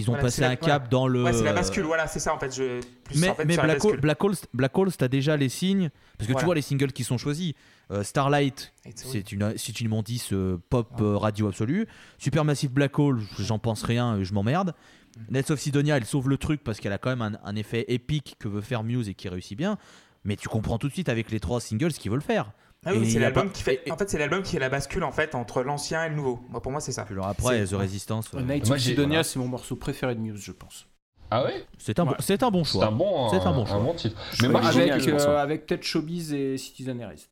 ils 0.00 0.10
ont 0.10 0.14
Voilà, 0.14 0.22
passé 0.24 0.40
la- 0.42 0.50
un 0.50 0.56
cap 0.56 0.88
dans 0.90 1.06
le. 1.06 1.22
Ouais, 1.24 1.32
c'est 1.32 1.44
la 1.44 1.52
bascule, 1.52 1.84
voilà, 1.84 2.06
c'est 2.06 2.18
ça 2.20 2.34
en 2.34 2.38
fait. 2.38 2.54
Je... 2.54 2.80
Plus 3.04 3.18
Mais, 3.20 3.28
en 3.28 3.34
fait 3.34 3.44
mais 3.44 3.56
Black, 3.56 3.84
Hole. 3.84 4.00
Black 4.00 4.24
Holes, 4.24 4.34
Black 4.54 4.76
Holes, 4.78 4.92
t'as 4.96 5.08
déjà 5.08 5.36
les 5.36 5.48
signes 5.48 5.90
parce 6.18 6.26
que 6.26 6.32
Voilà. 6.32 6.40
tu 6.40 6.44
vois 6.46 6.54
les 6.54 6.62
singles 6.62 6.92
qui 6.92 7.04
sont 7.04 7.18
choisis. 7.18 7.52
Euh, 7.92 8.02
Starlight, 8.04 8.72
c'est- 8.94 9.32
une 9.32 9.54
c'est 9.56 9.80
une 9.80 9.86
immondice 9.86 10.32
euh, 10.32 10.58
pop 10.70 10.88
euh, 11.00 11.16
radio 11.16 11.48
absolue. 11.48 11.86
Supermassive 12.18 12.70
Black 12.70 12.98
Hole, 12.98 13.20
j'en 13.38 13.58
pense 13.58 13.82
rien, 13.82 14.22
je 14.22 14.32
m'emmerde. 14.32 14.74
Mm. 15.16 15.32
Nets 15.34 15.50
of 15.50 15.58
Sidonia, 15.60 15.96
elle 15.96 16.04
sauve 16.04 16.28
le 16.28 16.36
truc 16.38 16.62
parce 16.62 16.78
qu'elle 16.80 16.92
a 16.92 16.98
quand 16.98 17.10
même 17.10 17.22
un, 17.22 17.32
un 17.44 17.56
effet 17.56 17.84
épique 17.88 18.36
que 18.38 18.48
veut 18.48 18.60
faire 18.60 18.82
Muse 18.84 19.08
et 19.08 19.14
qui 19.14 19.28
réussit 19.28 19.56
bien. 19.58 19.76
Mais 20.24 20.36
tu 20.36 20.48
comprends 20.48 20.78
tout 20.78 20.86
de 20.88 20.92
suite 20.92 21.08
avec 21.08 21.30
les 21.30 21.40
trois 21.40 21.60
singles 21.60 21.92
ce 21.92 21.98
qu'ils 21.98 22.10
veulent 22.12 22.20
faire. 22.22 22.52
Ah 22.86 22.92
oui, 22.94 23.10
c'est 23.10 23.18
l'album 23.18 23.48
pas- 23.48 23.52
qui 23.52 23.62
fait. 23.62 23.82
et- 23.86 23.92
En 23.92 23.96
fait, 23.96 24.08
c'est 24.08 24.18
l'album 24.18 24.42
qui 24.42 24.56
est 24.56 24.60
la 24.60 24.70
bascule 24.70 25.04
en 25.04 25.12
fait 25.12 25.34
entre 25.34 25.62
l'ancien 25.62 26.04
et 26.04 26.08
le 26.08 26.14
nouveau. 26.14 26.40
Moi, 26.48 26.62
pour 26.62 26.72
moi, 26.72 26.80
c'est 26.80 26.92
ça. 26.92 27.04
Puis 27.04 27.12
alors 27.14 27.26
après, 27.28 27.66
C'est- 27.66 27.74
The 27.74 27.78
Resistance, 27.78 28.30
euh, 28.34 28.40
Night 28.40 28.64
Sidonia, 28.78 29.06
voilà. 29.08 29.22
c'est 29.22 29.38
mon 29.38 29.48
morceau 29.48 29.76
préféré 29.76 30.14
de 30.14 30.20
Muse, 30.20 30.40
je 30.42 30.52
pense. 30.52 30.86
Ah 31.30 31.44
ouais? 31.44 31.64
C'est 31.78 31.98
un, 32.00 32.04
bon- 32.04 32.10
Ouais. 32.12 32.16
c'est 32.20 32.42
un 32.42 32.50
bon 32.50 32.64
C'est 32.64 32.72
choix. 32.72 32.86
un 32.86 32.90
bon, 32.92 33.28
C'est 33.28 33.36
un 33.46 33.52
bon 33.52 33.66
choix. 33.66 33.94
titre. 33.96 34.16
Je 34.32 34.42
Mais 34.42 34.48
moi, 34.48 34.62
Avec, 34.66 34.90
euh, 35.08 35.38
avec 35.38 35.66
peut-être 35.66 35.84
Showbiz 35.84 36.32
et 36.32 36.56
Citizen 36.56 37.00
Aries. 37.02 37.28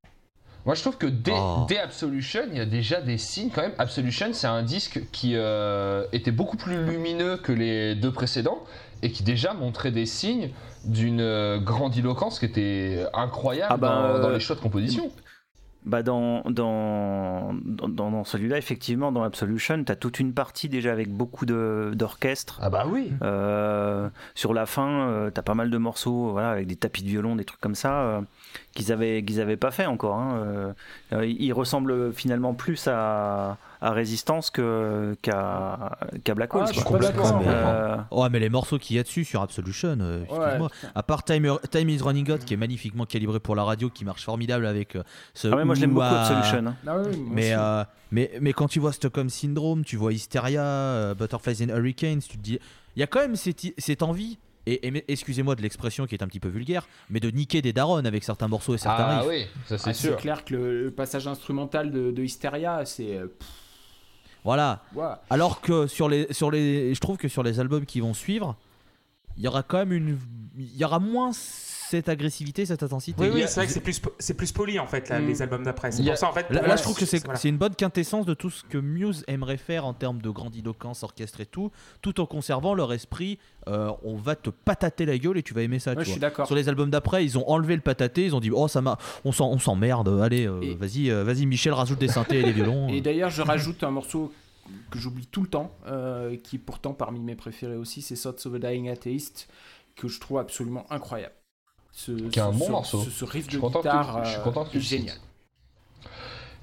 Moi, 0.67 0.75
je 0.75 0.83
trouve 0.83 0.99
que 0.99 1.07
dès, 1.07 1.33
Oh. 1.35 1.65
dès 1.67 1.79
Absolution, 1.79 2.43
il 2.51 2.59
y 2.59 2.61
a 2.61 2.67
déjà 2.67 3.01
des 3.01 3.17
signes 3.17 3.49
quand 3.53 3.63
même. 3.63 3.73
Absolution, 3.79 4.29
c'est 4.35 4.47
un 4.47 4.63
disque 4.63 5.01
qui 5.13 5.33
euh, 5.35 6.05
était 6.13 6.31
beaucoup 6.31 6.59
plus 6.59 6.85
lumineux 6.85 7.39
que 7.39 7.53
les 7.53 7.95
deux 7.95 8.13
précédents 8.13 8.63
et 9.03 9.11
qui 9.11 9.23
déjà 9.23 9.55
montrait 9.55 9.93
des 9.93 10.05
signes 10.05 10.51
d'une 10.85 11.21
euh, 11.21 11.59
grandiloquence 11.59 12.39
qui 12.39 12.45
était 12.45 13.05
incroyable 13.15 13.73
Ah 13.73 13.77
bah, 13.79 13.89
dans, 14.13 14.23
dans 14.23 14.29
euh, 14.29 14.35
les 14.35 14.41
choix 14.41 14.55
de 14.57 14.61
composition. 14.61 15.11
Bah 15.87 16.03
dans, 16.03 16.43
dans, 16.51 17.55
dans, 17.55 18.24
celui-là, 18.24 18.59
effectivement, 18.59 19.12
dans 19.12 19.22
Absolution, 19.22 19.83
tu 19.85 19.93
as 19.93 19.97
toute 19.97 20.20
une 20.20 20.35
partie 20.35 20.68
déjà 20.68 20.93
avec 20.93 21.09
beaucoup 21.09 21.47
de- 21.47 21.93
d'orchestre. 21.95 22.59
Ah 22.61 22.68
bah 22.68 22.85
oui. 22.87 23.12
Euh, 23.22 24.09
sur 24.35 24.53
la 24.53 24.66
fin, 24.66 25.09
euh, 25.09 25.31
t'as 25.31 25.43
pas 25.43 25.55
mal 25.55 25.70
de 25.70 25.79
morceaux 25.79 26.31
voilà, 26.33 26.51
avec 26.51 26.66
des 26.66 26.76
tapis 26.76 27.03
de 27.03 27.09
violon, 27.09 27.37
des 27.37 27.45
trucs 27.45 27.61
comme 27.61 27.76
ça, 27.76 28.01
euh, 28.01 28.20
qu'ils 28.74 28.93
avaient, 28.93 29.22
qu'ils 29.22 29.41
avaient 29.41 29.57
pas 29.57 29.70
fait 29.70 29.87
encore. 29.87 30.16
Hein. 30.16 30.74
Euh, 31.12 31.24
ils 31.26 31.53
ressemblent 31.53 32.12
finalement 32.12 32.55
plus 32.55 32.87
à, 32.89 33.57
à 33.81 33.93
Résistance 33.93 34.51
que, 34.51 35.16
qu'à, 35.22 35.99
qu'à 36.24 36.35
Black 36.35 36.55
Hole. 36.55 36.64
Ah, 36.66 36.72
mais- 37.39 37.47
Euh, 37.49 37.97
Ouais, 38.11 38.29
mais 38.31 38.39
les 38.41 38.49
morceaux 38.49 38.79
qu'il 38.79 38.97
y 38.97 38.99
a 38.99 39.03
dessus 39.03 39.24
sur 39.24 39.41
Absolution, 39.43 39.97
euh, 40.01 40.22
excuse-moi. 40.22 40.68
Ouais, 40.68 40.89
À 40.95 41.03
part 41.03 41.22
Time, 41.24 41.59
Time 41.70 41.89
is 41.89 41.99
Running 42.03 42.31
Out, 42.33 42.45
qui 42.45 42.55
est 42.55 42.57
magnifiquement 42.59 43.05
calibré 43.07 43.39
pour 43.41 43.55
la 43.55 43.64
radio, 43.64 43.89
qui 43.91 44.05
marche 44.05 44.24
formidable 44.24 44.66
avec 44.66 44.97
euh, 44.97 45.03
ce. 45.35 45.49
ah 45.49 45.57
ouais, 45.57 45.64
moi 45.64 45.74
je 45.74 45.81
l'aime 45.83 45.91
beaucoup. 45.95 46.07
Absolution. 46.07 46.66
hein. 46.66 46.76
Ah 46.87 46.97
oui, 46.99 47.22
Mais, 47.31 47.53
euh, 47.53 47.85
mais, 48.11 48.33
mais 48.41 48.53
quand 48.53 48.68
tu 48.68 48.81
vois 48.81 48.93
Stockholm 48.93 49.29
Syndrome, 49.31 49.85
tu 49.85 49.97
vois 49.97 50.12
Hysteria, 50.12 50.62
euh, 50.62 51.14
Butterflies 51.14 51.64
and 51.64 51.68
Hurricanes, 51.76 52.20
tu 52.20 52.37
te 52.37 52.43
dis. 52.43 52.59
Il 52.97 53.01
y 53.01 53.03
a 53.03 53.07
quand 53.07 53.20
même 53.20 53.37
cette, 53.37 53.61
cette 53.79 54.03
envie, 54.03 54.39
et, 54.66 54.89
et- 54.89 55.05
excusez-moi 55.12 55.55
de 55.55 55.62
l'expression 55.62 56.07
qui 56.07 56.14
est 56.16 56.22
un 56.22 56.26
petit 56.26 56.41
peu 56.41 56.49
vulgaire, 56.49 56.87
mais 57.11 57.20
de 57.20 57.31
niquer 57.31 57.62
des 57.62 57.72
darons 57.72 58.05
avec 58.05 58.24
certains 58.24 58.49
morceaux 58.49 58.74
et 58.74 58.79
certains 58.79 59.05
Ah 59.05 59.20
riffs. 59.20 59.29
oui, 59.29 59.47
ça 59.66 59.79
c'est 59.79 59.91
Ah, 59.91 59.95
sûr. 59.95 60.16
clair 60.16 60.45
que 60.45 60.55
le, 60.55 60.85
le 60.85 60.91
passage 60.91 61.29
instrumental 61.29 61.93
de, 61.93 62.11
de 62.11 62.22
Hysteria, 62.24 62.85
c'est. 62.85 63.20
Voilà. 64.45 64.82
Alors 65.30 65.61
que 65.61 65.86
sur 65.86 66.09
les, 66.09 66.32
sur 66.32 66.51
les. 66.51 66.95
Je 66.95 67.01
trouve 67.01 67.16
que 67.16 67.28
sur 67.28 67.43
les 67.43 67.61
albums 67.61 67.84
qui 67.86 68.01
vont 68.01 68.14
suivre, 68.14 68.57
il 69.36 69.45
y 69.45 69.49
aura 69.49 69.62
quand 69.62 69.78
même 69.78 69.93
une. 69.93 70.18
Il 70.57 70.76
y 70.76 70.84
aura 70.84 70.99
moins 70.99 71.32
cette 71.91 72.09
agressivité, 72.09 72.66
cette 72.66 72.82
intensité. 72.82 73.22
Oui, 73.22 73.30
oui, 73.32 73.45
c'est 73.47 73.55
vrai 73.57 73.66
que 73.66 73.72
c'est 73.72 73.80
plus, 73.80 74.01
c'est 74.18 74.34
plus 74.34 74.53
poli 74.53 74.78
en 74.78 74.86
fait, 74.86 75.09
là, 75.09 75.20
Mm. 75.20 75.26
les 75.26 75.43
albums 75.43 75.62
d'après. 75.62 75.91
C'est 75.93 76.01
Il 76.01 76.05
y 76.05 76.09
a- 76.09 76.12
pour 76.12 76.18
ça 76.18 76.28
en 76.28 76.32
fait. 76.32 76.49
Là, 76.51 76.76
je 76.76 76.82
trouve 76.82 76.97
que 76.99 77.07
c'est 77.07 77.24
voilà. 77.24 77.41
une 77.45 77.57
bonne 77.57 77.74
quintessence 77.74 78.26
de 78.26 78.34
tout 78.34 78.51
ce 78.51 78.62
que 78.64 78.78
Muse 78.78 79.24
aimerait 79.28 79.57
faire 79.57 79.84
en 79.86 79.95
termes 79.95 80.20
de 80.20 80.30
grandiloquence, 80.30 81.03
orchestre 81.03 81.41
et 81.41 81.47
tout, 81.47 81.70
tout 82.03 82.20
en 82.20 82.26
conservant 82.26 82.74
leur 82.74 82.93
esprit. 82.93 83.39
euh, 83.66 83.91
on 84.03 84.16
va 84.16 84.34
te 84.34 84.49
patater 84.49 85.05
la 85.05 85.18
gueule 85.18 85.36
et 85.36 85.43
tu 85.43 85.53
vas 85.53 85.61
aimer 85.61 85.78
ça. 85.78 85.91
Ouais, 85.91 85.97
tu 85.99 86.05
je 86.05 86.11
suis 86.12 86.18
vois. 86.20 86.28
d'accord. 86.30 86.47
Sur 86.47 86.57
les 86.57 86.70
albums 86.70 86.89
d'après, 86.89 87.22
ils 87.24 87.36
ont 87.36 87.47
enlevé 87.51 87.74
le 87.74 87.82
pataté, 87.82 88.24
ils 88.24 88.34
ont 88.34 88.41
dit 88.41 88.51
oh 88.51 88.66
ça 88.66 88.80
m'a, 88.80 88.97
on 89.26 89.32
s'en, 89.32 89.51
on 89.51 89.59
s'emmerde, 89.59 90.09
allez, 90.22 90.47
euh, 90.47 90.61
Et- 90.62 90.74
vas-y, 90.74 91.11
euh, 91.11 91.22
vas-y 91.22 91.45
Michel 91.45 91.74
rajoute 91.74 91.99
des 91.99 92.09
synthés 92.09 92.41
et 92.41 92.45
des 92.45 92.53
violons. 92.53 92.89
Et 92.95 93.03
d'ailleurs, 93.03 93.28
je 93.28 93.43
rajoute 93.76 93.82
un 93.84 93.91
morceau 93.91 94.32
que 94.91 94.99
j'oublie 94.99 95.26
tout 95.26 95.43
le 95.43 95.49
temps, 95.49 95.70
euh, 95.86 96.36
qui 96.43 96.57
est 96.57 96.59
pourtant 96.59 96.95
parmi 96.95 97.20
mes 97.20 97.34
préférés 97.34 97.76
aussi, 97.76 98.01
c'est 98.01 98.14
Thoughts 98.14 98.47
of 98.47 98.55
a 98.55 98.59
Dying 98.59 98.89
Atheist, 98.89 99.49
que 99.97 100.09
je 100.09 100.18
trouve 100.18 100.39
absolument 100.39 100.86
incroyable. 100.91 101.34
Ce, 102.01 102.13
Qui 102.13 102.39
est 102.39 102.43
un 102.43 102.53
ce- 102.53 102.59
bon 102.59 102.67
ce- 102.67 102.71
morceau. 102.71 103.01
Ce, 103.03 103.11
ce 103.11 103.25
riff 103.25 103.47
Je 103.47 103.51
suis 103.51 103.59
de 103.59 103.63
que 103.63 103.67
guitare 103.79 104.25
je 104.25 104.31
suis 104.31 104.39
euh, 104.39 104.45
content 104.45 104.65
que 104.65 104.79
cites. 104.79 104.83
génial. 105.01 105.17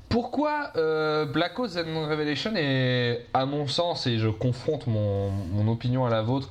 Pourquoi 0.10 0.72
euh, 0.78 1.26
Black 1.26 1.60
Ops 1.60 1.76
and 1.78 2.08
Revelation 2.08 2.54
est, 2.56 3.26
à 3.34 3.46
mon 3.46 3.68
sens, 3.68 4.08
et 4.08 4.18
je 4.18 4.30
confronte 4.30 4.88
mon, 4.88 5.30
mon 5.32 5.70
opinion 5.72 6.06
à 6.06 6.10
la 6.10 6.22
vôtre, 6.22 6.50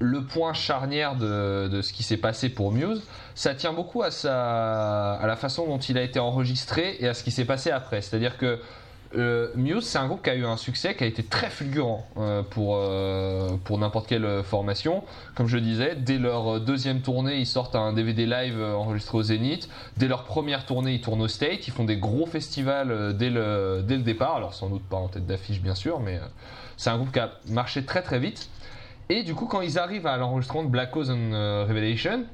le 0.00 0.22
point 0.24 0.52
charnière 0.52 1.16
de, 1.16 1.68
de 1.68 1.80
ce 1.80 1.92
qui 1.94 2.02
s'est 2.02 2.18
passé 2.18 2.50
pour 2.50 2.72
Muse 2.72 3.02
Ça 3.34 3.54
tient 3.54 3.72
beaucoup 3.72 4.02
à, 4.02 4.10
sa, 4.10 5.14
à 5.14 5.26
la 5.26 5.36
façon 5.36 5.66
dont 5.66 5.78
il 5.78 5.96
a 5.96 6.02
été 6.02 6.18
enregistré 6.18 6.96
et 7.00 7.08
à 7.08 7.14
ce 7.14 7.24
qui 7.24 7.30
s'est 7.30 7.46
passé 7.46 7.70
après. 7.70 8.02
C'est-à-dire 8.02 8.36
que 8.36 8.60
euh, 9.16 9.48
Muse, 9.54 9.84
c'est 9.84 9.98
un 9.98 10.06
groupe 10.06 10.22
qui 10.22 10.30
a 10.30 10.34
eu 10.34 10.44
un 10.44 10.56
succès 10.56 10.94
qui 10.94 11.04
a 11.04 11.06
été 11.06 11.22
très 11.22 11.48
fulgurant 11.48 12.06
euh, 12.18 12.42
pour, 12.42 12.76
euh, 12.76 13.56
pour 13.64 13.78
n'importe 13.78 14.06
quelle 14.06 14.42
formation. 14.44 15.04
Comme 15.34 15.46
je 15.46 15.58
disais, 15.58 15.94
dès 15.96 16.18
leur 16.18 16.60
deuxième 16.60 17.00
tournée, 17.00 17.36
ils 17.38 17.46
sortent 17.46 17.76
un 17.76 17.92
DVD 17.92 18.26
live 18.26 18.60
enregistré 18.60 19.18
au 19.18 19.22
Zénith. 19.22 19.68
Dès 19.96 20.08
leur 20.08 20.24
première 20.24 20.66
tournée, 20.66 20.94
ils 20.94 21.00
tournent 21.00 21.22
au 21.22 21.28
State. 21.28 21.66
Ils 21.66 21.72
font 21.72 21.84
des 21.84 21.96
gros 21.96 22.26
festivals 22.26 23.16
dès 23.16 23.30
le, 23.30 23.82
dès 23.86 23.96
le 23.96 24.02
départ. 24.02 24.36
Alors, 24.36 24.54
sans 24.54 24.68
doute 24.68 24.84
pas 24.84 24.96
en 24.96 25.08
tête 25.08 25.26
d'affiche, 25.26 25.60
bien 25.60 25.74
sûr, 25.74 26.00
mais 26.00 26.20
c'est 26.76 26.90
un 26.90 26.96
groupe 26.96 27.12
qui 27.12 27.20
a 27.20 27.32
marché 27.48 27.84
très 27.84 28.02
très 28.02 28.18
vite. 28.18 28.50
Et 29.08 29.22
du 29.22 29.34
coup, 29.34 29.46
quand 29.46 29.60
ils 29.60 29.78
arrivent 29.78 30.06
à 30.06 30.16
l'enregistrement 30.16 30.64
de 30.64 30.68
Black 30.68 30.90
euh, 30.96 31.64
Revelation, 31.68 32.24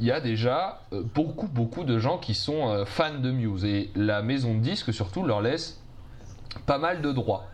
il 0.00 0.06
y 0.06 0.12
a 0.12 0.20
déjà 0.20 0.82
beaucoup 1.14 1.46
beaucoup 1.46 1.84
de 1.84 1.98
gens 1.98 2.16
qui 2.16 2.34
sont 2.34 2.84
fans 2.86 3.18
de 3.18 3.30
Muse. 3.30 3.66
Et 3.66 3.90
la 3.94 4.22
maison 4.22 4.54
de 4.54 4.60
disques, 4.60 4.94
surtout, 4.94 5.24
leur 5.24 5.42
laisse 5.42 5.79
pas 6.66 6.78
mal 6.78 7.02
de 7.02 7.12
droits. 7.12 7.46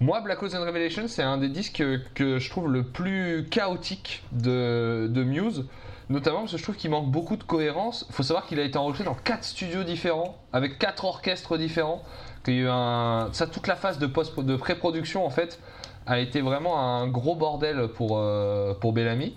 Moi, 0.00 0.20
Black 0.20 0.42
Ops 0.42 0.54
and 0.54 0.64
Revelation, 0.64 1.08
c'est 1.08 1.24
un 1.24 1.38
des 1.38 1.48
disques 1.48 1.82
que, 2.14 2.38
je 2.38 2.50
trouve 2.50 2.70
le 2.70 2.84
plus 2.84 3.46
chaotique 3.50 4.22
de, 4.30 5.08
de 5.10 5.24
Muse, 5.24 5.64
notamment 6.08 6.40
parce 6.40 6.52
que 6.52 6.58
je 6.58 6.62
trouve 6.62 6.76
qu'il 6.76 6.90
manque 6.90 7.10
beaucoup 7.10 7.36
de 7.36 7.42
cohérence. 7.42 8.06
Il 8.08 8.14
faut 8.14 8.22
savoir 8.22 8.46
qu'il 8.46 8.60
a 8.60 8.62
été 8.62 8.78
enregistré 8.78 9.04
dans 9.04 9.16
quatre 9.16 9.44
studios 9.44 9.82
différents, 9.82 10.38
avec 10.52 10.78
quatre 10.78 11.04
orchestres 11.04 11.58
différents, 11.58 12.02
qu'il 12.44 12.54
y 12.54 12.58
a 12.58 12.60
eu 12.62 12.68
un... 12.68 13.28
Ça, 13.32 13.48
toute 13.48 13.66
la 13.66 13.74
phase 13.74 13.98
de, 13.98 14.06
de 14.06 14.56
pré-production, 14.56 15.26
en 15.26 15.30
fait, 15.30 15.58
a 16.06 16.20
été 16.20 16.42
vraiment 16.42 16.78
un 16.80 17.08
gros 17.08 17.34
bordel 17.34 17.88
pour, 17.88 18.18
euh, 18.18 18.74
pour 18.74 18.92
Bellamy. 18.92 19.34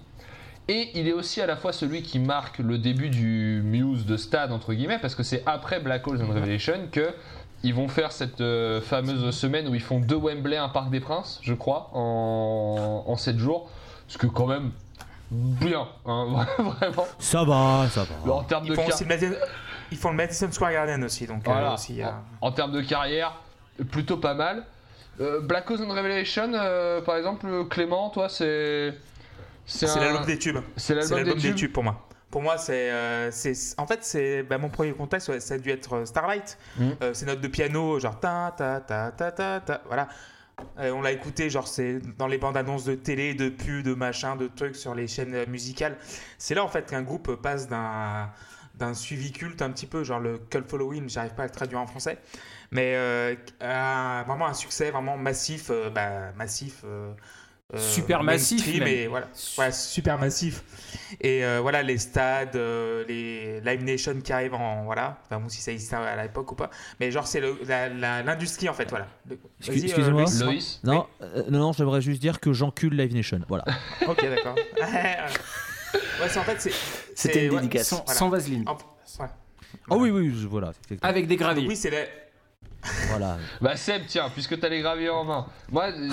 Et 0.68 0.92
il 0.94 1.08
est 1.08 1.14
aussi 1.14 1.42
à 1.42 1.48
la 1.48 1.56
fois 1.56 1.74
celui 1.74 2.04
qui 2.04 2.20
marque 2.20 2.60
le 2.60 2.78
début 2.78 3.10
du 3.10 3.62
Muse 3.66 4.06
de 4.06 4.16
stade, 4.16 4.52
entre 4.52 4.74
guillemets, 4.74 5.00
parce 5.00 5.16
que 5.16 5.24
c'est 5.24 5.44
après 5.46 5.80
Black 5.80 6.08
Holes 6.08 6.22
and 6.22 6.28
Revelation 6.28 6.88
que 6.92 7.10
ils 7.64 7.74
vont 7.76 7.88
faire 7.88 8.12
cette 8.12 8.42
euh, 8.42 8.82
fameuse 8.82 9.30
semaine 9.36 9.68
où 9.68 9.76
ils 9.76 9.82
font 9.82 10.00
deux 10.00 10.16
Wembley, 10.16 10.58
un 10.58 10.70
Parc 10.70 10.90
des 10.90 11.00
Princes, 11.00 11.40
je 11.44 11.54
crois, 11.54 11.90
en, 11.94 13.04
en 13.08 13.16
7 13.16 13.38
jours. 13.38 13.70
Ce 14.08 14.18
que 14.18 14.28
quand 14.28 14.48
même 14.48 14.72
bien, 15.32 15.88
hein, 16.06 16.46
vraiment. 16.58 17.06
Ça 17.20 17.44
va, 17.44 17.88
ça 17.90 18.04
va. 18.26 18.34
En 18.34 18.44
termes 18.44 18.66
Ils 18.66 18.72
de 18.72 18.76
font, 18.76 18.82
car- 18.86 18.94
aussi 18.96 19.04
le 19.04 19.10
Madison, 19.10 19.36
ils 19.92 19.98
font 19.98 20.10
le 20.10 20.16
Madison 20.18 20.52
Square 20.52 20.72
Garden 20.74 21.04
aussi, 21.04 21.28
donc 21.28 21.48
euh, 21.48 21.52
Voilà. 21.52 21.74
aussi, 21.76 22.02
a- 22.02 22.22
en 22.42 22.52
termes 22.52 22.72
de 22.74 22.82
carrière, 22.82 23.34
plutôt 23.92 24.18
pas 24.18 24.34
mal. 24.34 24.66
Euh, 25.20 25.40
Black 25.42 25.70
Ops 25.70 25.82
and 25.82 25.90
Revelation, 25.94 26.52
euh, 26.54 27.02
par 27.02 27.16
exemple, 27.18 27.46
Clément, 27.70 28.10
toi, 28.10 28.28
c'est. 28.28 28.94
c'est 29.66 29.88
un- 29.90 30.00
l'album 30.00 30.26
des 30.26 30.40
tubes. 30.40 30.58
C'est 30.78 30.96
l'album 30.96 31.24
des 31.24 31.36
des 31.36 31.56
tubes 31.56 31.72
pour 31.72 31.84
moi. 31.84 32.08
Pour 32.32 32.42
moi, 32.42 32.58
c'est, 32.58 32.90
euh, 32.92 33.30
c'est, 33.32 33.54
en 33.78 33.86
fait, 33.86 34.04
c'est 34.04 34.44
bah, 34.44 34.58
mon 34.58 34.70
premier 34.70 34.94
contact, 34.94 35.38
ça 35.40 35.54
a 35.54 35.58
dû 35.58 35.70
être 35.70 35.94
euh, 35.98 36.06
Starlight. 36.06 36.58
Mhm. 36.78 36.96
Euh, 37.04 37.14
ces 37.14 37.26
notes 37.26 37.42
de 37.42 37.48
piano, 37.48 38.00
genre 38.00 38.20
ta 38.20 38.54
ta 38.58 38.80
ta 38.80 39.12
ta 39.12 39.32
ta 39.32 39.60
ta, 39.60 39.82
voilà. 39.86 40.08
Euh, 40.80 40.92
on 40.92 41.02
l'a 41.02 41.12
écouté, 41.12 41.50
genre 41.50 41.68
c'est 41.68 42.00
dans 42.18 42.28
les 42.28 42.38
bandes 42.38 42.56
annonces 42.56 42.86
de 42.86 42.94
télé, 42.96 43.34
de 43.34 43.50
pubs, 43.50 43.84
de 43.84 43.94
machin, 43.96 44.36
de 44.36 44.48
trucs 44.48 44.76
sur 44.76 44.94
les 44.96 45.08
chaînes 45.08 45.46
musicales. 45.48 45.98
C'est 46.38 46.54
là 46.56 46.64
en 46.64 46.68
fait 46.68 46.90
qu'un 46.90 47.02
groupe 47.02 47.36
passe 47.36 47.68
d'un 47.68 48.30
d'un 48.76 48.94
suivi 48.94 49.32
culte 49.32 49.62
un 49.62 49.70
petit 49.72 49.86
peu, 49.86 50.04
genre 50.04 50.20
le 50.20 50.38
cult 50.50 50.68
following, 50.70 51.10
j'arrive 51.10 51.34
pas 51.34 51.44
à 51.44 51.46
le 51.48 51.52
traduire 51.52 51.80
en 51.80 51.88
français, 51.88 52.18
mais 52.72 52.96
un- 53.60 54.24
vraiment 54.24 54.48
un 54.48 54.54
succès 54.54 54.90
vraiment 54.92 55.18
massif, 55.18 55.70
bah, 55.94 56.32
massif. 56.38 56.84
Euh, 57.74 57.78
Super 57.78 58.24
massif, 58.24 58.68
et 58.68 59.08
voilà, 59.08 59.28
Ouais, 59.58 59.72
super 59.72 60.18
massif. 60.20 60.64
Et 61.22 61.44
euh, 61.46 61.60
voilà, 61.62 61.84
les 61.84 61.98
stades, 61.98 62.56
euh, 62.56 63.06
les 63.08 63.62
Live 63.62 63.84
Nation 63.84 64.20
qui 64.22 64.34
arrivent 64.34 64.54
en. 64.56 64.84
Voilà, 64.84 65.20
enfin, 65.26 65.40
bon, 65.40 65.48
si 65.50 65.62
ça 65.62 65.72
existait 65.72 65.96
à 65.96 66.22
l'époque 66.22 66.52
ou 66.52 66.56
pas. 66.56 66.70
Mais 67.00 67.12
genre, 67.12 67.28
c'est 67.28 67.42
l'industrie 67.42 68.68
en 68.70 68.74
fait, 68.74 68.90
voilà. 68.90 69.08
Le- 69.30 69.36
Excu- 69.62 69.68
Vas-y, 69.70 69.80
euh, 69.80 69.84
excusez-moi. 69.86 70.24
Luis. 70.26 70.40
Loïs 70.44 70.80
Non, 70.84 71.08
euh, 71.22 71.44
non, 71.50 71.60
non, 71.60 71.72
j'aimerais 71.74 72.02
juste 72.02 72.22
dire 72.22 72.40
que 72.40 72.52
j'encule 72.54 72.96
Live 72.96 73.14
Nation. 73.14 73.40
Voilà. 73.48 73.64
Ok, 74.08 74.22
d'accord. 74.22 74.56
ouais, 74.78 76.28
c'est 76.30 76.40
en 76.40 76.44
fait, 76.44 76.60
c'est. 76.60 76.74
C'était 77.16 77.46
une 77.46 77.52
ouais, 77.56 77.62
dédicace. 77.62 77.88
Sans, 77.88 78.04
voilà. 78.04 78.20
sans 78.20 78.30
vaseline. 78.30 78.64
En- 78.68 78.74
ouais. 78.74 79.30
Ah 79.90 79.96
oui, 79.96 80.10
oui, 80.12 80.30
voilà. 80.50 80.74
Avec 81.02 81.28
des 81.28 81.36
graviers. 81.38 81.68
Oui, 81.68 81.76
c'est 81.76 81.90
la- 81.90 82.06
Voilà. 83.10 83.38
Bah 83.62 83.76
Seb, 83.76 84.04
tiens, 84.08 84.30
puisque 84.34 84.60
t'as 84.60 84.70
les 84.70 84.82
graviers 84.82 85.10
en 85.10 85.24
main. 85.24 85.46
Moi, 85.72 85.86
euh, 85.86 86.10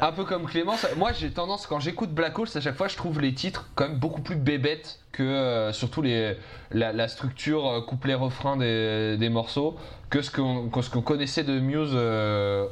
un 0.00 0.12
peu 0.12 0.24
comme, 0.24 0.44
euh, 0.44 0.46
Clément, 0.46 0.76
moi 0.96 1.12
j'ai 1.12 1.30
tendance, 1.30 1.66
quand 1.66 1.80
j'écoute 1.80 2.10
Black 2.10 2.38
Holes, 2.38 2.48
à 2.54 2.60
chaque 2.60 2.76
fois 2.76 2.88
je 2.88 2.96
trouve 2.96 3.20
les 3.20 3.34
titres 3.34 3.68
quand 3.74 3.88
même 3.88 3.98
beaucoup 3.98 4.22
plus 4.22 4.36
bébêtes 4.36 5.00
que 5.12 5.22
euh, 5.22 5.72
surtout 5.72 6.02
les, 6.02 6.36
la, 6.70 7.08
structure 7.08 7.84
couplet-refrain 7.86 8.56
des, 8.56 9.28
morceaux 9.30 9.76
que 10.08 10.22
ce 10.22 10.30
qu'on 10.30 10.68
que 10.68 10.98
connaissait 10.98 11.44
de 11.44 11.58
Muse 11.58 11.96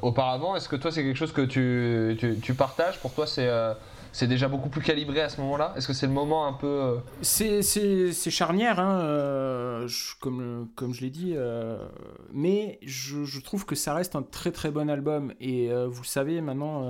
auparavant. 0.02 0.56
Est-ce 0.56 0.68
que 0.68 0.76
toi 0.76 0.90
c'est 0.90 1.02
quelque 1.02 1.18
chose 1.18 1.32
que 1.32 1.42
tu 1.42 2.54
partages? 2.54 2.98
Pour 3.00 3.12
toi 3.12 3.26
c'est 3.26 3.48
euh, 3.48 3.74
c'est 4.14 4.28
déjà 4.28 4.46
beaucoup 4.46 4.68
plus 4.68 4.80
calibré 4.80 5.20
à 5.20 5.28
ce 5.28 5.40
moment-là? 5.40 5.74
Est-ce 5.76 5.88
que 5.88 5.92
c'est 5.92 6.06
le 6.06 6.12
moment 6.12 6.46
un 6.46 6.52
peu... 6.52 6.66
euh, 6.66 6.96
C'est- 7.20 8.30
charnière, 8.30 8.78
hein, 8.78 9.00
euh, 9.00 9.88
comme, 10.20 10.68
comme 10.76 10.94
je 10.94 11.00
l'ai 11.00 11.10
dit, 11.10 11.32
euh, 11.34 11.84
mais 12.32 12.78
je, 12.82 13.40
trouve 13.40 13.66
que 13.66 13.74
ça 13.74 13.92
reste 13.92 14.14
un 14.14 14.22
très 14.22 14.52
très 14.52 14.70
bon 14.70 14.88
album. 14.88 15.34
Et 15.40 15.68
vous 15.68 16.02
le 16.02 16.06
savez 16.06 16.40
maintenant, 16.40 16.88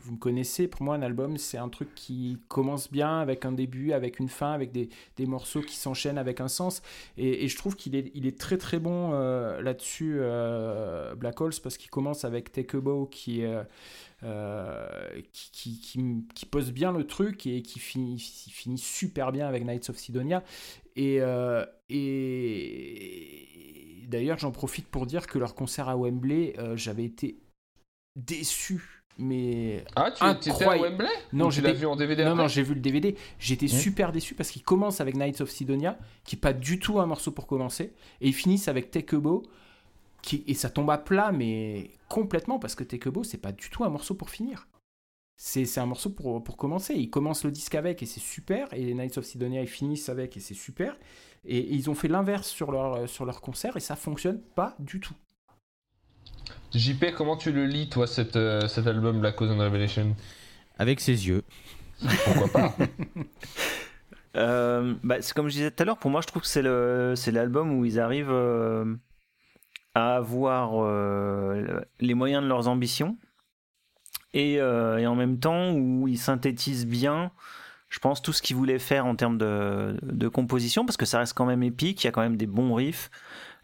vous 0.00 0.12
me 0.12 0.16
connaissez, 0.16 0.66
pour 0.66 0.82
moi 0.82 0.94
un 0.94 1.02
album 1.02 1.36
c'est 1.36 1.58
un 1.58 1.68
truc 1.68 1.94
qui 1.94 2.38
commence 2.48 2.90
bien 2.90 3.20
avec 3.20 3.44
un 3.44 3.52
début, 3.52 3.92
avec 3.92 4.18
une 4.18 4.30
fin, 4.30 4.52
avec 4.52 4.72
des, 4.72 4.88
des 5.18 5.26
morceaux 5.26 5.60
qui 5.60 5.76
s'enchaînent 5.76 6.18
avec 6.18 6.40
un 6.40 6.48
sens. 6.48 6.80
Et, 7.18 7.48
je 7.48 7.56
trouve 7.56 7.76
qu'il 7.76 7.94
est, 7.94 8.10
il 8.14 8.26
est 8.26 8.38
très 8.38 8.56
très 8.56 8.78
bon 8.78 9.10
là-dessus, 9.60 10.20
Black 11.16 11.38
Holes, 11.38 11.52
parce 11.62 11.76
qu'il 11.76 11.90
commence 11.90 12.24
avec 12.24 12.50
Take 12.50 12.78
a 12.78 12.80
Bow 12.80 13.06
qui 13.06 13.42
est... 13.42 13.58
euh, 14.22 14.86
qui, 15.32 15.50
qui, 15.52 15.80
qui- 15.80 16.24
qui 16.34 16.46
pose 16.46 16.72
bien 16.72 16.92
le 16.92 17.06
truc 17.06 17.46
et 17.46 17.62
qui 17.62 17.78
finit, 17.78 18.18
finit 18.18 18.78
super 18.78 19.32
bien 19.32 19.46
avec 19.48 19.64
Knights 19.64 19.88
of 19.90 19.96
Sidonia. 19.96 20.42
Et, 20.96 21.18
euh, 21.20 21.64
et 21.88 24.06
d'ailleurs, 24.08 24.38
j'en 24.38 24.50
profite 24.52 24.86
pour 24.88 25.06
dire 25.06 25.26
que 25.26 25.38
leur 25.38 25.54
concert 25.54 25.88
à 25.88 25.96
Wembley, 25.96 26.54
euh, 26.58 26.76
j'avais 26.76 27.04
été 27.04 27.38
déçu. 28.16 28.96
Mais 29.18 29.84
Ah, 29.96 30.10
tu 30.10 30.24
étais 30.24 30.50
à 30.50 30.54
Incroyable. 30.54 30.82
Wembley 31.04 31.08
Non, 31.34 31.50
j'étais- 31.50 31.72
vu 31.74 31.84
en 31.86 31.94
DVD 31.96 32.24
non, 32.24 32.30
après 32.30 32.42
non, 32.44 32.48
j'ai 32.48 32.62
vu 32.62 32.72
le 32.74 32.80
DVD. 32.80 33.14
J'étais 33.38 33.66
Mmh. 33.66 33.68
super 33.68 34.12
déçu 34.12 34.34
parce 34.34 34.50
qu'il 34.50 34.62
commence 34.62 35.00
avec 35.02 35.14
Knights 35.14 35.42
of 35.42 35.50
Sidonia, 35.50 35.98
qui 36.24 36.36
est 36.36 36.38
pas 36.38 36.54
du 36.54 36.78
tout 36.78 37.00
un 37.00 37.06
morceau 37.06 37.30
pour 37.30 37.46
commencer, 37.46 37.92
et 38.22 38.28
ils 38.28 38.32
finissent 38.34 38.68
avec 38.68 38.90
Take 38.90 39.14
a 39.16 39.18
Bow, 39.18 39.42
qui 40.22 40.44
et 40.46 40.54
ça 40.54 40.70
tombe 40.70 40.90
à 40.90 40.98
plat, 40.98 41.32
mais 41.32 41.90
complètement 42.08 42.58
parce 42.58 42.74
que 42.74 42.84
Take 42.84 43.08
a 43.08 43.12
Bow, 43.12 43.24
c'est 43.24 43.38
pas 43.38 43.52
du 43.52 43.70
tout 43.70 43.84
un 43.84 43.88
morceau 43.88 44.14
pour 44.14 44.30
finir. 44.30 44.68
C'est 45.36 45.78
un 45.78 45.86
morceau 45.86 46.10
pour, 46.10 46.44
pour 46.44 46.56
commencer. 46.58 46.94
Ils 46.94 47.08
commencent 47.08 47.44
le 47.44 47.50
disque 47.50 47.74
avec 47.74 48.02
et 48.02 48.06
c'est 48.06 48.20
super, 48.20 48.68
et 48.72 48.92
Knights 48.92 49.16
of 49.16 49.24
Sidonia 49.24 49.62
ils 49.62 49.68
finissent 49.68 50.10
avec 50.10 50.36
et 50.36 50.40
c'est 50.40 50.54
super. 50.54 50.96
Et, 51.46 51.58
et 51.58 51.74
ils 51.74 51.88
ont 51.88 51.94
fait 51.94 52.08
l'inverse 52.08 52.48
sur 52.48 52.70
leur, 52.70 53.08
sur 53.08 53.24
leur 53.24 53.40
concert 53.40 53.76
et 53.76 53.80
ça 53.80 53.96
fonctionne 53.96 54.40
pas 54.54 54.76
du 54.78 55.00
tout. 55.00 55.14
JP, 56.74 57.06
comment 57.16 57.36
tu 57.36 57.52
le 57.52 57.66
lis, 57.66 57.88
toi, 57.88 58.06
cet, 58.06 58.36
euh, 58.36 58.66
cet 58.68 58.86
album 58.86 59.20
Black 59.20 59.36
Cause 59.36 59.50
and 59.50 59.58
Revelation? 59.58 60.14
Avec 60.78 61.00
ses 61.00 61.26
yeux. 61.26 61.42
Pourquoi 62.24 62.48
pas? 62.48 62.76
Euh, 64.36 64.94
bah, 65.02 65.16
c'est 65.20 65.34
comme 65.34 65.48
je 65.48 65.54
disais 65.54 65.72
tout 65.72 65.82
à 65.82 65.86
l'heure, 65.86 65.98
pour 65.98 66.08
moi, 66.08 66.20
je 66.20 66.28
trouve 66.28 66.42
que 66.42 66.46
c'est 66.46 66.62
le, 66.62 67.14
c'est 67.16 67.32
l'album 67.32 67.76
où 67.76 67.84
ils 67.84 67.98
arrivent 67.98 68.30
euh, 68.30 68.84
à 69.94 70.16
avoir 70.16 70.72
euh, 70.74 71.80
les 71.98 72.14
moyens 72.14 72.42
de 72.42 72.48
leurs 72.48 72.68
ambitions 72.68 73.16
et, 74.32 74.60
euh, 74.60 74.98
et 74.98 75.06
en 75.06 75.14
même 75.14 75.38
temps 75.38 75.72
où 75.72 76.06
ils 76.06 76.18
synthétisent 76.18 76.86
bien, 76.86 77.32
je 77.88 77.98
pense, 77.98 78.22
tout 78.22 78.32
ce 78.32 78.42
qu'ils 78.42 78.56
voulaient 78.56 78.78
faire 78.78 79.06
en 79.06 79.16
termes 79.16 79.38
de, 79.38 79.96
de 80.02 80.28
composition, 80.28 80.84
parce 80.84 80.96
que 80.96 81.06
ça 81.06 81.18
reste 81.18 81.34
quand 81.34 81.46
même 81.46 81.62
épique, 81.62 82.04
il 82.04 82.06
y 82.06 82.08
a 82.08 82.12
quand 82.12 82.20
même 82.20 82.36
des 82.36 82.46
bons 82.46 82.74
riffs. 82.74 83.10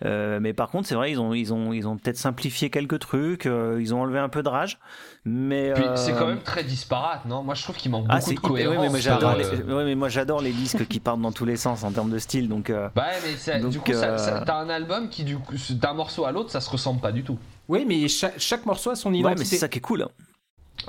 Euh, 0.05 0.41
mais 0.41 0.53
par 0.53 0.69
contre, 0.71 0.87
c'est 0.87 0.95
vrai, 0.95 1.11
ils 1.11 1.19
ont, 1.21 1.33
ils 1.33 1.55
ont, 1.55 1.73
ils 1.73 1.89
ont 1.89 1.97
peut-être 1.97 2.19
simplifié 2.19 2.69
quelques 2.69 2.99
trucs, 2.99 3.47
euh, 3.47 3.79
ils 3.81 3.95
ont 3.95 4.03
enlevé 4.03 4.19
un 4.19 4.29
peu 4.29 4.43
de 4.43 4.49
rage. 4.49 4.79
Mais 5.25 5.73
Puis 5.75 5.85
euh, 5.85 5.97
c'est 5.97 6.13
quand 6.13 6.27
même 6.27 6.43
très 6.43 6.65
disparate, 6.65 7.25
non? 7.25 7.43
Moi, 7.43 7.55
je 7.55 7.63
trouve 7.63 7.77
qu'il 7.77 7.91
manque 7.91 8.07
ah, 8.11 8.19
beaucoup 8.19 8.31
de 8.31 8.53
ouais, 8.53 8.65
cohérence. 8.65 8.85
mais 8.85 8.91
moi, 8.91 8.99
j'adore 8.99 9.33
euh, 9.33 9.37
les, 9.39 9.73
ouais, 9.73 9.85
mais 9.85 9.95
moi 9.95 10.09
j'adore 10.11 10.41
les 10.43 10.53
disques 10.53 10.87
qui 10.87 11.01
partent 11.01 11.23
dans 11.23 11.33
tous 11.33 11.47
les 11.47 11.57
sens 11.57 11.83
en 11.83 11.93
termes 11.93 12.11
de 12.11 12.19
style, 12.19 12.49
donc 12.49 12.69
euh, 12.69 12.89
Bah 12.95 13.05
ouais, 13.07 13.19
mais 13.25 13.37
ça- 13.37 13.59
Donc, 13.59 13.71
du 13.71 13.81
coup, 13.81 13.93
euh, 13.93 14.41
t'as 14.45 14.57
un 14.59 14.69
album 14.69 15.09
qui, 15.09 15.25
du 15.25 15.39
coup, 15.39 15.55
d'un 15.71 15.95
morceau 15.95 16.27
à 16.27 16.33
l'autre, 16.33 16.51
ça 16.51 16.61
se 16.61 16.69
ressemble 16.71 17.01
pas 17.01 17.13
du 17.13 17.23
tout. 17.25 17.39
Oui, 17.69 17.85
mais 17.87 18.07
chaque, 18.09 18.39
chaque 18.39 18.67
morceau 18.67 18.91
a 18.91 18.97
son 18.97 19.11
ouais, 19.13 19.19
identité. 19.19 19.39
mais 19.39 19.45
c'est 19.47 19.57
ça 19.57 19.69
qui 19.69 19.79
est 19.79 19.83
cool. 19.83 20.03
hein. 20.03 20.11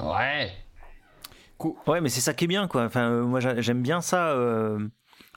Ouais. 0.04 0.52
Ouais, 1.88 2.02
mais 2.02 2.10
c'est 2.10 2.22
ça 2.22 2.34
qui 2.34 2.44
est 2.44 2.48
bien, 2.48 2.68
quoi. 2.68 2.84
Enfin, 2.86 3.10
euh, 3.10 3.24
moi, 3.24 3.40
j'a- 3.40 3.62
j'aime 3.62 3.82
bien 3.82 4.02
ça. 4.02 4.28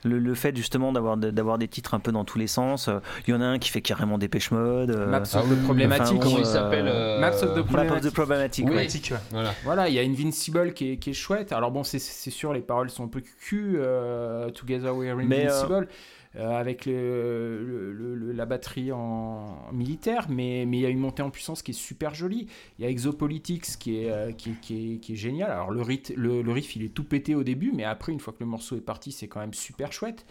Euh, 0.04 0.08
le, 0.08 0.18
le 0.18 0.34
fait 0.34 0.56
justement 0.56 0.92
d'avoir 0.92 1.16
d'avoir 1.16 1.58
des 1.58 1.68
titres 1.68 1.94
un 1.94 2.00
peu 2.00 2.12
dans 2.12 2.24
tous 2.24 2.38
les 2.38 2.46
sens. 2.46 2.88
Euh, 2.88 2.98
Il 3.26 3.30
y 3.30 3.34
en 3.36 3.40
a 3.40 3.44
un 3.44 3.58
qui 3.58 3.70
fait 3.70 3.82
carrément 3.82 4.18
Dépêche 4.18 4.50
Mode. 4.50 4.90
euh, 4.90 5.06
Maps 5.06 5.20
of 5.34 5.48
the 5.48 5.64
Problematic. 5.64 6.02
enfin, 6.06 6.18
Comment 6.18 6.38
il 6.38 6.42
euh, 6.42 6.44
s'appelle 6.44 6.88
euh, 6.88 7.20
Maps 7.20 7.28
of 7.42 7.54
the 7.54 7.70
Map 7.70 7.82
of 7.92 8.00
the 8.00 8.10
Problematic. 8.12 8.64
Problematic. 8.64 8.66
Oui. 9.12 9.14
ouais. 9.14 9.18
Voilà. 9.30 9.54
Voilà, 9.64 9.88
il 9.88 9.94
y 9.94 9.98
a 9.98 10.02
Invincible 10.02 10.72
qui 10.72 10.92
est, 10.92 10.96
qui 10.96 11.10
est 11.10 11.14
chouette. 11.14 11.52
Alors 11.52 11.70
bon, 11.70 11.84
c'est- 11.84 11.98
c'est 11.98 12.30
sûr, 12.30 12.52
les 12.52 12.60
paroles 12.60 12.90
sont 12.90 13.04
un 13.04 13.08
peu 13.08 13.20
cucu. 13.20 13.74
euh, 13.76 14.50
Together 14.50 14.94
We 14.94 15.10
Are 15.10 15.16
Mais, 15.16 15.46
euh, 15.46 15.50
Invincible. 15.50 15.74
euh, 15.90 16.19
avec 16.38 16.86
le, 16.86 17.64
le- 17.64 17.92
le- 17.92 18.14
le- 18.14 18.32
la 18.32 18.46
batterie 18.46 18.92
en 18.92 19.56
militaire, 19.72 20.26
mais 20.28 20.64
mais 20.66 20.78
il 20.78 20.80
y 20.82 20.86
a 20.86 20.88
une 20.88 21.00
montée 21.00 21.22
en 21.22 21.30
puissance 21.30 21.62
qui 21.62 21.72
est 21.72 21.74
super 21.74 22.14
jolie. 22.14 22.46
Il 22.78 22.84
y 22.84 22.86
a 22.86 22.90
Exopolitics 22.90 23.78
qui 23.78 24.04
est, 24.04 24.10
euh, 24.10 24.32
qui, 24.32 24.50
est- 24.50 24.60
qui 24.60 24.94
est, 24.94 24.98
qui 24.98 25.12
est 25.14 25.16
génial. 25.16 25.50
Alors 25.50 25.70
le, 25.70 25.82
riff, 25.82 26.76
il 26.76 26.84
est 26.84 26.94
tout 26.94 27.04
pété 27.04 27.34
au 27.34 27.42
début, 27.42 27.72
mais 27.74 27.84
après, 27.84 28.12
une 28.12 28.20
fois 28.20 28.32
que 28.32 28.38
le 28.40 28.46
morceau 28.46 28.76
est 28.76 28.80
parti, 28.80 29.10
c'est 29.12 29.26
quand 29.28 29.40
même 29.40 29.54
super 29.54 29.92
chouette. 29.92 30.24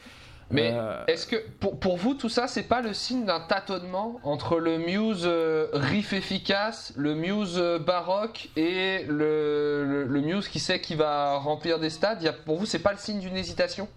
Mais 0.51 0.71
Euh, 0.73 1.05
est-ce 1.07 1.27
que, 1.27 1.35
pour, 1.59 1.79
pour 1.79 1.97
vous, 1.97 2.15
tout 2.15 2.29
ça, 2.29 2.47
c'est 2.47 2.63
pas 2.63 2.81
le 2.81 2.93
signe 2.93 3.23
d'un 3.25 3.39
tâtonnement 3.41 4.19
entre 4.23 4.57
le 4.57 4.79
Muse 4.79 5.23
euh, 5.25 5.67
riff 5.73 6.11
efficace, 6.13 6.91
le 6.97 7.13
Muse 7.13 7.57
euh, 7.59 7.77
baroque 7.77 8.49
et 8.55 9.03
le, 9.07 9.85
le, 9.85 10.05
le 10.05 10.21
Muse 10.21 10.47
qui 10.47 10.59
sait 10.59 10.81
qu'il 10.81 10.97
va 10.97 11.37
remplir 11.37 11.77
des 11.77 11.91
stades? 11.91 12.17
Il 12.21 12.25
y 12.25 12.29
a- 12.29 12.33
Pour 12.33 12.57
vous, 12.57 12.65
c'est 12.65 12.79
pas 12.79 12.93
le 12.93 12.97
signe 12.97 13.19
d'une 13.19 13.37
hésitation? 13.37 13.87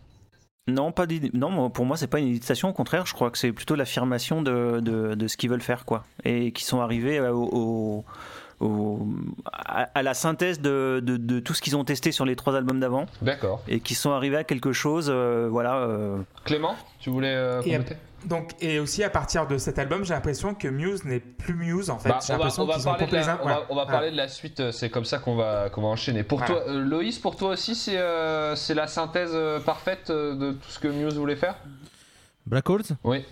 Non, 0.69 0.93
pas 0.93 1.07
d'idée- 1.07 1.31
non, 1.35 1.51
moi, 1.51 1.71
pour 1.71 1.85
moi, 1.85 1.97
c'est 1.97 2.07
pas 2.07 2.21
une 2.21 2.29
hésitation. 2.29 2.69
Au 2.69 2.73
contraire, 2.73 3.05
je 3.05 3.15
crois 3.15 3.31
que 3.33 3.39
c'est 3.39 3.51
plutôt 3.53 3.75
l'affirmation 3.75 4.43
de, 4.43 4.79
de, 4.81 5.15
de 5.15 5.27
ce 5.29 5.37
qu'ils 5.37 5.51
veulent 5.51 5.61
faire, 5.61 5.85
quoi. 5.85 6.05
Et 6.25 6.53
qui 6.53 6.65
sont 6.65 6.81
arrivés 6.81 7.19
au, 7.19 8.05
au- 8.61 8.65
au- 8.65 9.09
à, 9.53 9.89
à 9.93 10.03
la 10.05 10.15
synthèse 10.15 10.61
de, 10.61 11.03
de, 11.05 11.17
de 11.17 11.41
tout 11.41 11.53
ce 11.53 11.63
qu'ils 11.63 11.77
ont 11.77 11.83
testé 11.85 12.13
sur 12.13 12.25
les 12.25 12.37
trois 12.37 12.55
albums 12.55 12.79
d'avant 12.79 13.07
D'accord. 13.23 13.61
et 13.67 13.81
qui 13.81 13.97
sont 13.97 14.13
arrivés 14.13 14.37
à 14.37 14.45
quelque 14.45 14.73
chose, 14.73 15.09
euh, 15.13 15.49
voilà. 15.51 15.79
euh, 15.79 16.19
Clément, 16.45 16.77
tu 17.01 17.11
voulais 17.11 17.35
euh, 17.35 17.57
compléter? 17.61 17.97
Donc, 18.27 18.53
et 18.61 18.79
aussi 18.79 19.03
à 19.03 19.11
partir 19.11 19.47
de 19.47 19.59
cet 19.59 19.79
album, 19.79 20.05
j'ai 20.05 20.15
l'impression 20.15 20.55
que 20.55 20.69
Muse 20.69 21.05
n'est 21.05 21.21
plus 21.21 21.55
Muse 21.55 21.91
en 21.91 21.99
fait. 21.99 22.09
Bah, 22.11 22.19
on 22.31 22.37
va, 22.37 22.49
on 22.59 22.65
va 22.67 22.79
parler, 22.79 23.07
de 23.07 23.13
la, 23.15 23.21
les 23.23 23.27
on 23.27 23.31
uns- 23.31 23.37
va, 23.37 23.45
ouais. 23.45 23.53
on 23.69 23.75
va 23.75 23.83
Voilà. 23.85 23.91
parler 23.91 24.11
de 24.13 24.17
la 24.17 24.29
suite, 24.29 24.61
euh, 24.61 24.73
c'est 24.73 24.91
comme 24.91 25.05
ça 25.05 25.19
qu'on 25.19 25.35
va, 25.35 25.69
qu'on 25.71 25.83
va 25.83 25.89
enchaîner. 25.89 26.23
Pour 26.23 26.39
Voilà. 26.39 26.55
toi, 26.55 26.71
euh, 26.73 26.81
Loïs, 26.81 27.19
pour 27.19 27.37
toi 27.37 27.51
aussi, 27.51 27.75
c'est 27.75 27.99
euh, 27.99 28.55
c'est 28.55 28.75
la 28.75 28.87
synthèse 28.87 29.37
parfaite 29.65 30.11
de 30.11 30.53
tout 30.53 30.69
ce 30.71 30.79
que 30.79 30.89
Muse 30.89 31.15
voulait 31.17 31.37
faire? 31.37 31.57
Black 32.47 32.69
Holes? 32.71 32.83
Oui. 33.05 33.25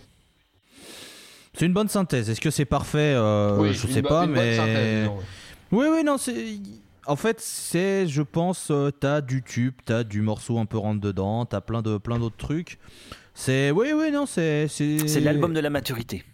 C'est 1.54 1.66
une 1.66 1.72
bonne 1.72 1.88
synthèse. 1.88 2.30
Est-ce 2.30 2.40
que 2.40 2.50
c'est 2.50 2.64
parfait? 2.64 3.12
Euh, 3.16 3.56
oui, 3.58 3.74
Je 3.74 3.86
une 3.86 3.92
sais 3.92 4.02
pas, 4.02 4.24
une 4.24 4.34
bonne 4.34 4.42
mais. 4.44 4.56
synthèse, 4.56 5.00
disons, 5.00 5.16
oui. 5.18 5.24
Oui, 5.72 5.86
oui, 5.92 6.04
non, 6.04 6.16
c'est. 6.18 6.58
En 7.06 7.16
fait, 7.16 7.40
c'est, 7.40 8.06
je 8.06 8.22
pense, 8.22 8.70
t'as 9.00 9.20
du 9.20 9.42
tube, 9.42 9.74
t'as 9.84 10.04
du 10.04 10.20
morceau 10.20 10.58
un 10.58 10.66
peu 10.66 10.78
rentre 10.78 11.00
dedans, 11.00 11.44
t'as 11.46 11.60
plein 11.60 11.82
de 11.82 11.96
plein 11.98 12.18
d'autres 12.18 12.36
trucs. 12.36 12.78
C'est, 13.42 13.70
oui, 13.70 13.88
oui, 13.94 14.10
non, 14.10 14.26
c'est, 14.26 14.68
c'est. 14.68 15.08
c'est 15.08 15.20
l'album 15.20 15.54
de 15.54 15.60
la 15.60 15.70
maturité. 15.70 16.24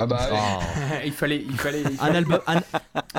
Ah 0.00 0.06
bah. 0.06 0.18
Ah. 0.32 0.58
il 1.06 1.12
fallait, 1.12 1.40
il 1.48 1.56
fallait. 1.56 1.82
il 1.82 1.96
un 2.00 2.14
album, 2.14 2.40
un- 2.48 2.60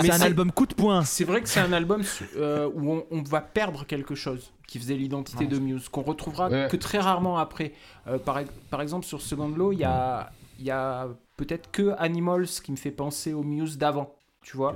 c'est 0.01 0.11
un 0.11 0.21
album 0.21 0.51
coup 0.51 0.65
de 0.65 0.73
poing. 0.75 1.03
C'est 1.05 1.23
vrai 1.23 1.41
que 1.41 1.47
c'est 1.47 1.61
un 1.61 1.71
album 1.71 2.03
euh, 2.35 2.69
où 2.75 2.91
on, 2.91 3.05
on 3.09 3.21
va 3.23 3.39
perdre 3.41 3.85
quelque 3.85 4.15
chose 4.15 4.51
qui 4.67 4.79
faisait 4.79 4.95
l'identité 4.95 5.45
de 5.47 5.57
Muse, 5.59 5.87
qu'on 5.87 6.01
retrouvera 6.01 6.49
Ouais. 6.49 6.67
que 6.69 6.75
très 6.75 6.99
rarement 6.99 7.37
après. 7.37 7.71
Euh, 8.07 8.17
par, 8.19 8.41
par 8.69 8.81
exemple, 8.81 9.05
sur 9.05 9.21
Second 9.21 9.47
Law, 9.47 9.71
il 9.71 9.79
y 9.79 9.85
a, 9.85 10.29
il 10.59 10.65
y 10.65 10.71
a 10.71 11.07
peut-être 11.37 11.71
que 11.71 11.93
Animals 11.99 12.47
qui 12.63 12.71
me 12.73 12.77
fait 12.77 12.91
penser 12.91 13.31
au 13.33 13.43
Muse 13.43 13.77
d'avant. 13.77 14.13
Tu 14.41 14.55
vois 14.55 14.75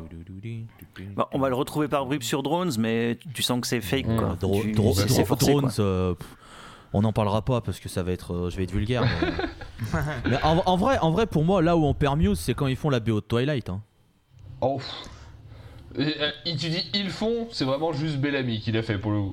Bon, 1.15 1.25
on 1.33 1.39
va 1.39 1.49
le 1.49 1.55
retrouver 1.55 1.87
par 1.87 2.05
bribes 2.05 2.23
sur 2.23 2.41
Drones, 2.43 2.71
mais 2.79 3.17
tu 3.33 3.41
sens 3.43 3.61
que 3.61 3.67
c'est 3.67 3.79
fake, 3.81 4.07
Mmh. 4.07 4.17
quoi. 4.17 4.37
Dro- 4.39 4.61
Tu- 4.61 4.71
dro- 4.71 4.93
c'est 4.93 5.05
dro- 5.07 5.25
forcé, 5.25 5.45
drones, 5.51 5.71
quoi. 5.73 5.83
euh, 5.85 6.13
On 6.93 7.01
n'en 7.01 7.13
parlera 7.13 7.41
pas 7.43 7.61
parce 7.61 7.79
que 7.79 7.87
ça 7.89 8.03
va 8.03 8.11
être, 8.11 8.33
euh, 8.33 8.49
je 8.49 8.57
vais 8.57 8.63
être 8.63 8.71
vulgaire. 8.71 9.03
Mais, 9.03 9.99
mais 10.31 10.43
en, 10.43 10.61
en 10.65 10.75
vrai, 10.77 10.97
en 10.99 11.11
vrai, 11.11 11.25
pour 11.25 11.43
moi, 11.45 11.61
là 11.61 11.77
où 11.77 11.85
on 11.85 11.93
perd 11.93 12.17
Muse, 12.17 12.39
c'est 12.39 12.53
quand 12.53 12.67
ils 12.67 12.75
font 12.75 12.89
la 12.89 12.99
BO 12.99 13.21
de 13.21 13.25
Twilight. 13.25 13.69
hein. 13.69 13.81
Oh. 14.59 14.79
Et, 15.97 16.01
euh, 16.21 16.29
et 16.45 16.55
tu 16.55 16.69
dis 16.69 16.89
ils 16.93 17.09
font, 17.09 17.47
c'est 17.51 17.65
vraiment 17.65 17.91
juste 17.93 18.17
Bellamy 18.17 18.59
qui 18.61 18.71
l'a 18.71 18.81
fait 18.83 18.97
pour 18.97 19.11
le 19.11 19.21
coup. 19.23 19.29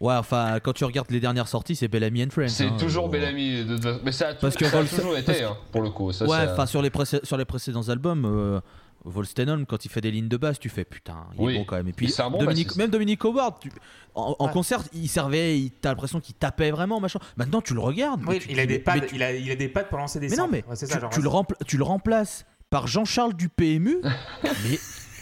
Ouais, 0.00 0.14
enfin, 0.14 0.58
quand 0.62 0.72
tu 0.74 0.84
regardes 0.84 1.10
les 1.10 1.20
dernières 1.20 1.48
sorties, 1.48 1.74
c'est 1.74 1.88
Bellamy 1.88 2.24
and 2.24 2.30
Friends. 2.30 2.48
C'est 2.48 2.66
hein, 2.66 2.76
toujours 2.78 3.06
euh, 3.06 3.10
Bellamy, 3.10 3.64
de, 3.64 3.76
de- 3.78 4.00
mais 4.04 4.12
ça 4.12 4.28
a, 4.28 4.34
Parce 4.34 4.54
que 4.56 4.66
ça 4.66 4.78
a 4.78 4.84
toujours 4.84 5.12
parce 5.12 5.22
été 5.22 5.40
que- 5.40 5.44
hein, 5.44 5.56
pour 5.72 5.80
le 5.82 5.90
coup. 5.90 6.12
Ça, 6.12 6.26
ouais, 6.26 6.48
enfin, 6.52 6.66
sur 6.66 6.82
les, 6.82 6.90
précé- 6.90 7.24
sur 7.24 7.36
les 7.36 7.44
précédents 7.46 7.88
albums, 7.88 8.24
euh, 8.26 8.60
Volstenholm, 9.04 9.64
quand 9.66 9.84
il 9.84 9.88
fait 9.90 10.00
des 10.00 10.10
lignes 10.10 10.28
de 10.28 10.36
basse, 10.36 10.58
tu 10.58 10.68
fais 10.68 10.84
putain, 10.84 11.26
il 11.34 11.40
Oui. 11.40 11.54
est 11.54 11.58
bon 11.58 11.64
quand 11.64 11.76
même. 11.76 11.88
Et 11.88 11.92
puis, 11.92 12.12
bon 12.18 12.30
Dominique, 12.38 12.66
bassiste. 12.66 12.76
même 12.76 12.90
Dominique 12.90 13.24
Howard, 13.24 13.58
tu- 13.60 13.70
en, 14.14 14.36
en 14.38 14.46
Ouais. 14.46 14.52
concert, 14.52 14.82
il 14.92 15.08
servait, 15.08 15.58
il- 15.58 15.70
t'as 15.70 15.90
l'impression 15.90 16.20
qu'il 16.20 16.34
tapait 16.34 16.70
vraiment, 16.70 17.00
machin. 17.00 17.18
Maintenant, 17.36 17.60
tu 17.62 17.74
le 17.74 17.80
regardes. 17.80 18.20
mais 18.22 18.28
Oui, 18.28 18.38
tu- 18.40 18.50
il 18.50 18.60
a 18.60 18.66
des 18.66 18.78
pads, 18.78 19.00
tu- 19.00 19.14
il 19.14 19.22
a, 19.22 19.32
il 19.32 19.50
a 19.50 19.56
des 19.56 19.68
pads 19.68 19.84
pour 19.84 19.98
lancer 19.98 20.20
des 20.20 20.28
Mais 20.28 20.36
non, 20.36 20.48
mais 20.50 20.64
Ouais, 20.68 20.76
c'est 20.76 20.86
tu, 20.86 20.92
ça, 20.92 21.00
genre, 21.00 21.10
tu 21.10 21.22
le 21.22 21.28
rempla- 21.28 21.56
tu 21.66 21.76
le 21.78 21.84
remplaces 21.84 22.44
par 22.68 22.86
Jean-Charles 22.86 23.34
du 23.34 23.48
PMU, 23.48 23.98
mais, 24.44 24.78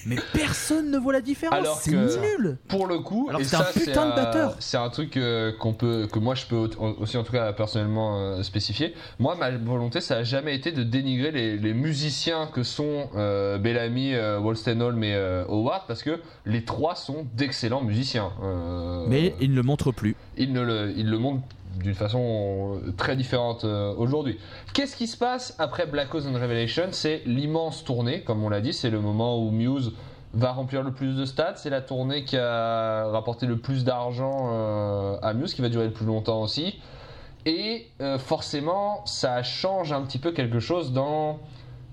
mais 0.09 0.17
personne 0.33 0.91
ne 0.91 0.99
voit 0.99 1.13
la 1.13 1.21
différence. 1.21 1.81
C'est 1.83 1.93
nul. 1.93 2.59
Pour 2.69 2.87
le 2.87 2.99
coup, 2.99 3.27
Alors 3.29 3.41
c'est 3.45 3.57
un 3.57 3.63
putain 3.65 4.11
de 4.11 4.15
batteur. 4.15 4.57
C'est 4.59 4.77
un 4.79 4.89
truc 4.89 5.17
euh, 5.17 5.53
qu'on 5.59 5.75
peut, 5.75 6.09
que 6.11 6.19
moi 6.19 6.35
je 6.35 6.47
peux 6.47 6.57
au- 6.57 6.97
aussi 7.01 7.17
en 7.17 7.23
tout 7.23 7.33
cas 7.33 7.53
personnellement 7.53 8.19
euh, 8.19 8.43
spécifier. 8.43 8.95
Moi, 9.19 9.37
ma 9.37 9.51
volonté, 9.51 10.01
ça 10.01 10.17
a 10.17 10.23
jamais 10.23 10.55
été 10.55 10.73
de 10.73 10.83
dénigrer 10.83 11.31
les, 11.31 11.57
les 11.57 11.75
musiciens 11.75 12.47
que 12.53 12.63
sont 12.63 13.09
euh, 13.17 13.59
Bellamy, 13.59 14.15
euh, 14.15 14.39
Wolstenholme 14.41 15.05
et 15.05 15.15
euh, 15.15 15.45
Howard, 15.49 15.83
parce 15.87 16.03
que 16.03 16.21
les 16.47 16.65
trois 16.65 16.95
sont 16.95 17.27
d'excellents 17.35 17.83
musiciens. 17.83 18.33
Euh, 18.43 19.05
Mais 19.09 19.35
il 19.41 19.51
ne 19.51 19.57
le 19.57 19.63
montre 19.63 19.93
plus. 19.93 20.17
ils, 20.37 20.53
ne 20.53 20.61
le, 20.63 20.93
ils 20.97 21.09
le 21.09 21.19
montrent 21.19 21.43
d'une 21.77 21.95
façon 21.95 22.81
euh, 22.87 22.93
très 22.97 23.17
différente 23.17 23.65
euh, 23.65 23.95
aujourd'hui. 23.97 24.39
Qu'est-ce 24.75 24.97
qui 24.97 25.07
se 25.07 25.17
passe 25.17 25.55
après 25.59 25.87
Black 25.87 26.15
Ops 26.15 26.27
and 26.27 26.35
Revelation 26.35 26.89
C'est 26.93 27.23
l'immense 27.27 27.85
tournée, 27.85 28.23
comme 28.23 28.43
on 28.43 28.49
l'a 28.49 28.61
dit, 28.61 28.73
c'est 28.73 28.91
le 28.91 29.01
moment 29.01 29.39
où 29.43 29.51
Muse 29.51 29.93
va 30.35 30.53
remplir 30.53 30.83
le 30.83 30.93
plus 30.93 31.17
de 31.17 31.25
stats, 31.25 31.57
c'est 31.57 31.71
la 31.71 31.81
tournée 31.81 32.25
qui 32.25 32.37
a 32.37 33.09
rapporté 33.09 33.47
le 33.47 33.59
plus 33.59 33.85
d'argent 33.85 34.51
euh, 34.53 35.17
à 35.23 35.33
Muse, 35.33 35.55
qui 35.55 35.63
va 35.63 35.69
durer 35.69 35.87
le 35.87 35.93
plus 35.93 36.07
longtemps 36.07 36.43
aussi. 36.43 36.81
Et 37.47 37.87
forcément, 38.19 39.01
ça 39.07 39.43
change 39.43 39.93
un 39.93 40.03
petit 40.03 40.19
peu 40.19 40.33
quelque 40.33 40.61
chose 40.61 40.93
dans 40.93 41.39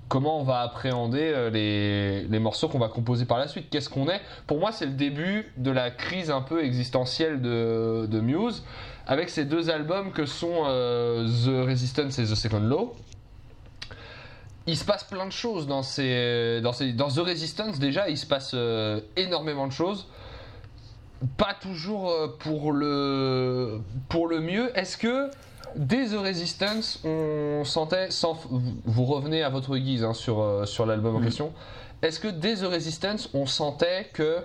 comment 0.10 0.42
on 0.42 0.44
va 0.44 0.60
appréhender 0.60 1.50
les, 1.54 2.40
morceaux 2.40 2.68
qu'on 2.68 2.80
va 2.80 2.90
composer 2.90 3.24
par 3.24 3.38
la 3.38 3.48
suite. 3.48 3.70
Qu'est-ce 3.70 3.90
qu'on 3.90 4.10
est? 4.10 4.20
Pour 4.48 4.60
moi, 4.60 4.74
c'est 4.74 4.86
le 4.86 4.94
début 4.94 5.54
de 5.56 5.72
la 5.72 5.92
crise 5.92 6.30
un 6.30 6.42
peu 6.42 6.62
existentielle 6.62 7.42
de 7.42 8.20
Muse, 8.20 8.66
avec 9.08 9.30
ces 9.30 9.46
deux 9.46 9.70
albums 9.70 10.12
que 10.12 10.26
sont 10.26 10.64
euh, 10.66 11.28
The 11.28 11.68
Resistance 11.68 12.18
et 12.20 12.24
The 12.24 12.36
Second 12.36 12.60
Law. 12.62 12.96
Il 14.68 14.76
se 14.76 14.84
passe 14.84 15.04
plein 15.04 15.28
de 15.28 15.32
choses 15.32 15.68
dans, 15.68 15.84
ces, 15.84 16.60
dans, 16.62 16.74
ces, 16.74 16.92
dans 16.94 17.10
The 17.10 17.20
Resistance, 17.20 17.78
déjà, 17.78 18.10
il 18.10 18.18
se 18.18 18.26
passe 18.26 18.52
euh, 18.56 19.00
énormément 19.16 19.68
de 19.68 19.72
choses. 19.72 20.08
Pas 21.38 21.54
toujours 21.60 22.10
euh, 22.10 22.36
pour 22.40 22.72
le, 22.74 23.80
pour 24.10 24.28
le 24.28 24.42
mieux. 24.42 24.76
Est-ce 24.78 24.98
que 24.98 25.30
dès 25.76 26.08
The 26.08 26.18
Resistance, 26.18 27.00
on 27.04 27.64
sentait, 27.64 28.10
sans, 28.10 28.40
vous- 28.86 29.06
revenez 29.06 29.44
à 29.44 29.50
votre 29.50 29.78
guise 29.78 30.04
hein, 30.04 30.14
sur, 30.14 30.68
sur 30.68 30.86
l'album 30.88 31.16
en 31.18 31.22
question, 31.22 31.54
est-ce 32.02 32.20
que 32.20 32.28
dès 32.28 32.56
The 32.56 32.66
Resistance, 32.66 33.30
on 33.36 33.46
sentait 33.46 34.10
que 34.14 34.38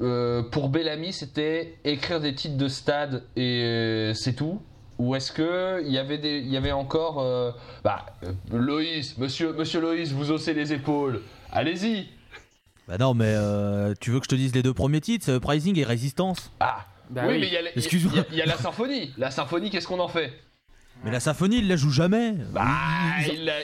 euh, 0.00 0.42
pour 0.42 0.68
Bellamy, 0.68 1.12
c'était 1.12 1.78
écrire 1.84 2.20
des 2.20 2.34
titres 2.34 2.56
de 2.56 2.68
stade 2.68 3.24
et 3.36 3.62
euh, 3.64 4.14
c'est 4.14 4.34
tout 4.34 4.60
Ou 4.98 5.14
est-ce 5.16 5.32
que 5.32 5.82
il 5.84 5.92
y 5.92 5.98
avait 5.98 6.18
des, 6.18 6.38
il 6.38 6.48
y 6.48 6.56
avait 6.56 6.72
encore, 6.72 7.20
euh, 7.20 7.50
bah, 7.84 8.06
euh, 8.24 8.32
Loïs, 8.52 9.16
monsieur, 9.18 9.52
monsieur 9.52 9.80
Loïs, 9.80 10.12
vous 10.12 10.30
haussez 10.32 10.54
les 10.54 10.72
épaules, 10.72 11.22
allez-y. 11.52 12.06
Bah 12.86 12.96
non, 12.98 13.12
mais 13.14 13.26
euh, 13.36 13.92
tu 14.00 14.10
veux 14.10 14.18
que 14.18 14.24
je 14.24 14.30
te 14.30 14.34
dise 14.34 14.54
les 14.54 14.62
deux 14.62 14.72
premiers 14.74 15.00
titres, 15.00 15.24
c'est 15.26 15.36
Uprising 15.36 15.78
et 15.78 15.84
Résistance. 15.84 16.50
Ah, 16.60 16.86
Bah 17.10 17.22
oui, 17.26 17.34
oui. 17.34 17.40
mais 17.40 17.46
il 17.48 17.52
y 17.52 17.56
a, 17.56 17.60
il 17.60 17.66
y 18.14 18.18
a- 18.18 18.24
il 18.32 18.36
y 18.38 18.42
a 18.42 18.46
la 18.46 18.56
symphonie. 18.56 19.12
La 19.18 19.30
symphonie, 19.30 19.68
qu'est-ce 19.70 19.86
qu'on 19.86 20.00
en 20.00 20.08
fait? 20.08 20.32
Mais 21.04 21.10
la 21.12 21.20
symphonie, 21.20 21.58
il 21.58 21.68
la 21.68 21.76
joue 21.76 21.90
jamais. 21.90 22.32
Bah, 22.52 22.64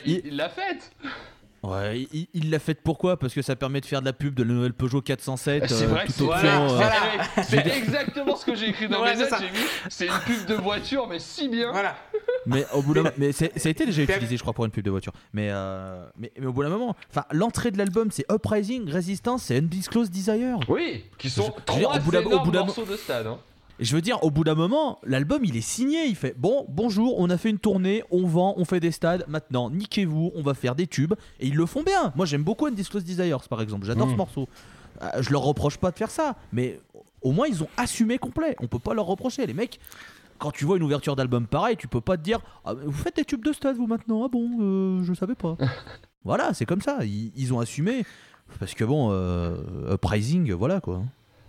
il 0.06 0.36
l'a 0.36 0.48
faite. 0.50 0.92
Ouais, 1.66 2.06
il- 2.12 2.28
il 2.34 2.50
l'a 2.50 2.58
fait 2.58 2.74
pourquoi? 2.74 3.18
Parce 3.18 3.32
que 3.32 3.40
ça 3.42 3.56
permet 3.56 3.80
de 3.80 3.86
faire 3.86 4.00
de 4.00 4.04
la 4.06 4.12
pub 4.12 4.34
de 4.34 4.42
la 4.42 4.52
nouvelle 4.52 4.74
Peugeot 4.74 5.00
407. 5.00 5.64
C'est 5.68 5.84
euh, 5.84 5.86
vrai, 5.86 6.04
c'est 6.08 6.24
voilà, 6.24 6.60
euh, 6.62 6.66
voilà. 6.68 6.92
C'est 7.42 7.66
exactement 7.66 8.36
ce 8.36 8.44
que 8.44 8.54
j'ai 8.54 8.68
écrit 8.68 8.88
dans 8.88 9.02
Ouais, 9.02 9.16
mes 9.16 9.24
c'est 9.24 9.30
notes. 9.30 9.40
c'est 9.88 10.06
une 10.06 10.18
pub 10.26 10.46
de 10.46 10.54
voiture, 10.54 11.06
mais 11.08 11.18
si 11.18 11.48
bien. 11.48 11.70
Voilà. 11.72 11.96
Mais 12.46 12.66
au 12.74 12.82
bout 12.82 12.92
d'un 12.94 13.04
mais 13.16 13.32
c'est- 13.32 13.58
ça 13.58 13.68
a 13.68 13.70
été 13.70 13.86
déjà 13.86 14.02
utilisé, 14.02 14.36
je 14.36 14.42
crois, 14.42 14.52
pour 14.52 14.64
une 14.66 14.70
pub 14.70 14.84
de 14.84 14.90
voiture. 14.90 15.12
Mais, 15.32 15.48
euh, 15.50 16.04
mais, 16.18 16.30
mais 16.38 16.46
au 16.46 16.52
bout 16.52 16.62
d'un 16.62 16.68
moment, 16.68 16.94
enfin, 17.10 17.24
l'entrée 17.30 17.70
de 17.70 17.78
l'album, 17.78 18.10
c'est 18.10 18.26
Uprising, 18.30 18.90
Resistance 18.90 19.50
et 19.50 19.56
Undisclosed 19.58 20.10
Desire. 20.10 20.58
Oui, 20.68 21.04
qui 21.16 21.30
sont 21.30 21.42
Je- 21.42 21.46
je 21.46 21.50
veux 21.52 21.78
dire, 21.78 21.88
trois 21.88 21.96
au 21.96 22.00
bout 22.00 22.14
énormes 22.14 22.44
bout 22.44 22.50
d'un- 22.50 22.64
morceaux 22.64 22.84
de 22.84 22.96
stade. 22.96 23.26
hein. 23.26 23.38
Et 23.80 23.84
je 23.84 23.94
veux 23.96 24.00
dire, 24.02 24.22
au 24.22 24.30
bout 24.30 24.44
d'un 24.44 24.54
moment, 24.54 25.00
l'album 25.04 25.44
il 25.44 25.56
est 25.56 25.60
signé. 25.60 26.06
Il 26.06 26.14
fait 26.14 26.34
Bon, 26.38 26.64
bonjour, 26.68 27.18
on 27.18 27.28
a 27.30 27.36
fait 27.36 27.50
une 27.50 27.58
tournée, 27.58 28.04
on 28.10 28.26
vend, 28.26 28.54
on 28.56 28.64
fait 28.64 28.78
des 28.80 28.92
stades. 28.92 29.24
Maintenant, 29.28 29.68
niquez-vous, 29.70 30.30
on 30.34 30.42
va 30.42 30.54
faire 30.54 30.74
des 30.76 30.86
tubes. 30.86 31.14
Et 31.40 31.48
ils 31.48 31.56
le 31.56 31.66
font 31.66 31.82
bien. 31.82 32.12
Moi, 32.14 32.24
j'aime 32.26 32.44
beaucoup 32.44 32.66
Undisclosed 32.66 33.04
Desires, 33.06 33.40
par 33.48 33.60
exemple. 33.60 33.84
J'adore 33.86 34.06
Mm. 34.06 34.10
ce 34.12 34.16
morceau. 34.16 34.48
Euh, 35.02 35.08
je 35.22 35.30
leur 35.30 35.42
reproche 35.42 35.76
pas 35.78 35.90
de 35.90 35.96
faire 35.96 36.10
ça. 36.10 36.36
Mais 36.52 36.80
au 37.20 37.32
moins, 37.32 37.48
ils 37.48 37.62
ont 37.64 37.68
assumé 37.76 38.18
complet. 38.18 38.54
On 38.60 38.68
peut 38.68 38.78
pas 38.78 38.94
leur 38.94 39.06
reprocher. 39.06 39.44
Les 39.46 39.54
mecs, 39.54 39.80
quand 40.38 40.52
tu 40.52 40.64
vois 40.64 40.76
une 40.76 40.82
ouverture 40.84 41.16
d'album 41.16 41.46
pareil, 41.48 41.76
tu 41.76 41.88
peux 41.88 42.00
pas 42.00 42.16
te 42.16 42.22
dire 42.22 42.38
Ah, 42.64 42.74
Vous 42.74 42.92
faites 42.92 43.16
des 43.16 43.24
tubes 43.24 43.44
de 43.44 43.52
stade, 43.52 43.76
vous 43.76 43.88
maintenant? 43.88 44.22
Ah 44.24 44.28
bon, 44.28 44.50
euh, 44.60 45.02
je 45.02 45.14
savais 45.14 45.34
pas. 45.34 45.56
voilà, 46.24 46.54
c'est 46.54 46.64
comme 46.66 46.80
ça. 46.80 46.98
Ils, 47.04 47.32
ils 47.34 47.52
ont 47.52 47.58
assumé. 47.58 48.04
Parce 48.60 48.74
que 48.74 48.84
bon, 48.84 49.08
euh, 49.10 49.94
Uprising, 49.94 50.52
voilà 50.52 50.80
quoi. 50.80 51.02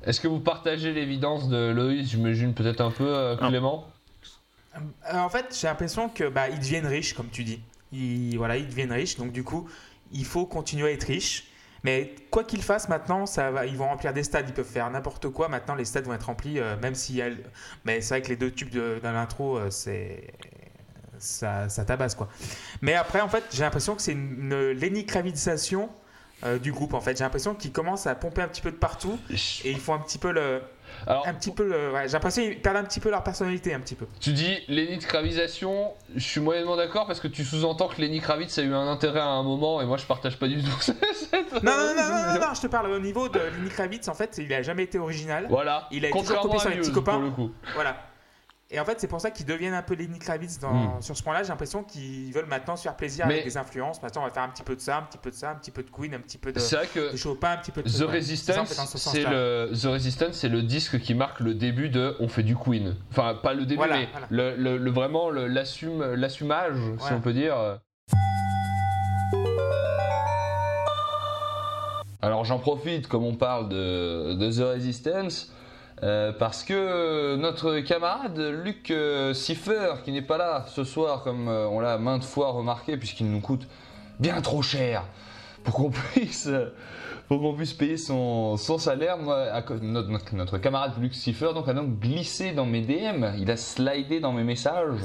Est-ce 0.05 0.21
que 0.21 0.27
vous 0.27 0.39
partagez 0.39 0.93
l'évidence 0.93 1.49
de 1.49 1.71
Loïs 1.71 2.09
J'imagine 2.09 2.53
peut-être 2.53 2.81
un 2.81 2.91
peu, 2.91 3.07
euh. 3.07 3.35
Clément? 3.35 3.87
Euh, 4.75 5.17
en 5.17 5.29
fait, 5.29 5.57
j'ai 5.59 5.67
l'impression 5.67 6.09
que 6.09 6.29
bah, 6.29 6.49
ils 6.49 6.59
deviennent 6.59 6.85
riches, 6.85 7.13
comme 7.13 7.29
tu 7.29 7.43
dis. 7.43 7.61
Ils, 7.91 8.37
voilà, 8.37 8.57
ils 8.57 8.67
deviennent 8.67 8.91
riches, 8.91 9.17
donc 9.17 9.31
du 9.31 9.43
coup, 9.43 9.67
il 10.11 10.25
faut 10.25 10.45
continuer 10.45 10.89
à 10.89 10.91
être 10.91 11.05
riche. 11.05 11.47
Mais 11.83 12.15
quoi 12.31 12.43
qu'ils 12.43 12.63
fassent 12.63 12.89
maintenant, 12.89 13.25
ça 13.25 13.51
va, 13.51 13.65
ils 13.65 13.77
vont 13.77 13.85
remplir 13.87 14.11
des 14.11 14.23
stades, 14.23 14.45
ils 14.49 14.53
peuvent 14.53 14.65
faire 14.65 14.89
n'importe 14.89 15.29
quoi. 15.29 15.49
Maintenant, 15.49 15.75
les 15.75 15.85
stades 15.85 16.05
vont 16.05 16.13
être 16.13 16.23
remplis, 16.23 16.59
euh, 16.59 16.75
même 16.81 16.95
si 16.95 17.19
elle. 17.19 17.37
Mais 17.83 18.01
c'est 18.01 18.15
vrai 18.15 18.21
que 18.21 18.29
les 18.29 18.35
deux 18.35 18.51
tubes 18.51 18.71
de, 18.71 18.99
dans 19.01 19.11
l'intro, 19.11 19.57
euh, 19.57 19.69
c'est 19.69 20.33
ça, 21.17 21.69
ça 21.69 21.85
tabasse 21.85 22.15
quoi. 22.15 22.27
Mais 22.81 22.93
après, 22.93 23.21
en 23.21 23.29
fait, 23.29 23.43
j'ai 23.51 23.61
l'impression 23.61 23.95
que 23.95 24.01
c'est 24.01 24.11
une, 24.11 24.51
une 24.51 24.97
euh, 26.43 26.59
du 26.59 26.71
groupe. 26.71 26.93
En 26.93 27.01
fait, 27.01 27.17
j'ai 27.17 27.23
l'impression 27.23 27.55
qu'ils 27.55 27.71
commencent 27.71 28.07
à 28.07 28.15
pomper 28.15 28.41
un 28.41 28.47
petit 28.47 28.61
peu 28.61 28.71
de 28.71 28.75
partout 28.75 29.17
et 29.31 29.71
ils 29.71 29.79
font 29.79 29.93
un 29.93 29.99
petit 29.99 30.17
peu 30.17 30.31
le, 30.31 30.61
Alors, 31.07 31.25
un 31.27 31.33
petit 31.33 31.51
peu 31.51 31.63
le. 31.67 31.91
ouais, 31.93 32.07
j'ai 32.07 32.13
l'impression 32.13 32.43
qu'ils 32.43 32.61
perdent 32.61 32.77
un 32.77 32.83
petit 32.83 32.99
peu 32.99 33.09
leur 33.09 33.23
personnalité, 33.23 33.73
un 33.73 33.79
petit 33.79 33.95
peu. 33.95 34.05
tu 34.19 34.33
dis 34.33 34.59
Lenny 34.67 34.99
Kravitzation, 34.99 35.93
je 36.15 36.23
suis 36.23 36.41
moyennement 36.41 36.75
d'accord 36.75 37.07
parce 37.07 37.19
que 37.19 37.27
tu 37.27 37.43
sous-entends 37.45 37.87
que 37.87 38.01
Lenny 38.01 38.19
Kravitz 38.19 38.57
a 38.57 38.63
eu 38.63 38.73
un 38.73 38.87
intérêt 38.87 39.21
à 39.21 39.27
un 39.27 39.43
moment 39.43 39.81
et 39.81 39.85
moi 39.85 39.97
je 39.97 40.05
partage 40.05 40.37
pas 40.37 40.47
du 40.47 40.61
tout 40.61 40.69
cette. 40.81 41.01
Non, 41.63 41.71
non, 41.71 41.95
non, 41.95 41.95
non, 41.95 42.33
non, 42.33 42.47
non, 42.47 42.53
je 42.53 42.61
te 42.61 42.67
parle 42.67 42.91
au 42.91 42.99
niveau 42.99 43.29
de 43.29 43.39
Lenny 43.39 43.69
Kravitz, 43.69 44.07
en 44.07 44.13
fait, 44.13 44.37
il 44.37 44.53
a 44.53 44.61
jamais 44.61 44.83
été 44.83 44.99
original. 44.99 45.47
Voilà, 45.49 45.87
Il 45.91 46.05
a 46.05 46.09
contrairement 46.09 46.43
copié 46.43 46.59
sur 46.59 46.69
les 46.69 46.77
petits 46.77 46.91
copains. 46.91 47.13
pour 47.13 47.21
le 47.21 47.31
coup. 47.31 47.51
Voilà. 47.75 47.95
Et 48.71 48.79
en 48.79 48.85
fait, 48.85 48.99
c'est 48.99 49.07
pour 49.07 49.21
ça 49.21 49.29
qu'ils 49.29 49.45
deviennent 49.45 49.75
un 49.75 49.83
peu 49.83 49.93
Lenny 49.93 50.17
Kravitz 50.17 50.57
dans, 50.59 50.73
Hmm. 50.73 51.01
sur 51.01 51.15
ce 51.15 51.21
point-là. 51.21 51.43
J'ai 51.43 51.49
l'impression 51.49 51.83
qu'ils 51.83 52.33
veulent 52.33 52.47
maintenant 52.47 52.75
se 52.75 52.81
faire 52.81 52.95
plaisir 52.95 53.27
Mais- 53.27 53.33
avec 53.35 53.45
des 53.45 53.57
influences. 53.57 54.01
Maintenant, 54.01 54.23
on 54.23 54.25
va 54.25 54.31
faire 54.31 54.41
un 54.41 54.49
petit 54.49 54.63
peu 54.63 54.75
de 54.75 54.81
ça, 54.81 54.97
un 54.97 55.01
petit 55.03 55.19
peu 55.19 55.29
de 55.29 55.35
ça, 55.35 55.51
un 55.51 55.55
petit 55.55 55.69
peu 55.69 55.83
de 55.83 55.89
Queen, 55.91 56.15
un 56.15 56.19
petit 56.19 56.39
peu 56.39 56.51
de, 56.51 56.57
C'est 56.57 56.75
vrai 56.75 56.87
que 56.87 57.11
de 57.11 57.15
Chopin, 57.15 57.51
un 57.51 57.57
petit 57.57 57.71
peu 57.71 57.83
de. 57.83 57.89
The. 57.89 58.01
Resistance, 58.09 58.69
C'est 58.73 58.97
ce 59.23 59.29
le 59.29 59.71
The 59.79 59.85
Resistance, 59.85 60.33
c'est 60.35 60.49
le 60.49 60.63
disque 60.63 60.99
qui 60.99 61.13
marque 61.13 61.41
le 61.41 61.53
début 61.53 61.89
de 61.89 62.15
on 62.19 62.27
fait 62.27 62.41
du 62.41 62.55
Queen. 62.55 62.95
Enfin, 63.11 63.35
pas 63.35 63.53
le 63.53 63.61
début, 63.67 63.75
Voilà, 63.75 63.97
mais 63.97 64.09
voilà. 64.11 64.27
Le, 64.31 64.55
le- 64.55 64.77
le- 64.77 64.91
vraiment 64.91 65.29
l'assumage, 65.29 66.77
si 66.99 67.13
on 67.13 67.21
peut 67.21 67.33
dire. 67.33 67.55
Alors 72.21 72.43
j'en 72.45 72.57
profite, 72.57 73.07
comme 73.07 73.23
on 73.23 73.35
parle 73.35 73.69
de, 73.69 74.33
de 74.33 74.51
The 74.51 74.73
Resistance, 74.73 75.53
euh, 76.03 76.33
parce 76.37 76.63
que 76.63 77.35
notre 77.37 77.79
camarade 77.79 78.37
Luc 78.37 78.91
euh, 78.91 79.33
Siffer, 79.33 79.93
qui 80.03 80.11
n'est 80.11 80.21
pas 80.21 80.37
là 80.37 80.65
ce 80.67 80.83
soir, 80.83 81.23
comme 81.23 81.47
euh, 81.47 81.67
on 81.67 81.79
l'a 81.79 81.97
maintes 81.97 82.25
fois 82.25 82.51
remarqué, 82.51 82.97
puisqu'il 82.97 83.31
nous 83.31 83.39
coûte 83.39 83.67
bien 84.19 84.41
trop 84.41 84.61
cher 84.61 85.05
pour 85.63 85.73
qu'on 85.73 85.89
puisse, 86.13 86.49
pour 87.27 87.39
qu'on 87.39 87.53
puisse 87.53 87.73
payer 87.73 87.97
son, 87.97 88.57
salaire, 88.57 89.17
moi, 89.17 89.43
à 89.43 89.63
notre, 89.81 90.35
notre- 90.35 90.57
camarade 90.57 90.91
Luc 90.99 91.13
Siffer 91.13 91.53
donc, 91.53 91.67
a 91.69 91.73
donc 91.73 91.99
glissé 91.99 92.51
dans 92.51 92.65
mes 92.65 92.81
DM, 92.81 93.25
il 93.39 93.49
a 93.49 93.57
slidé 93.57 94.19
dans 94.19 94.33
mes 94.33 94.43
messages 94.43 94.99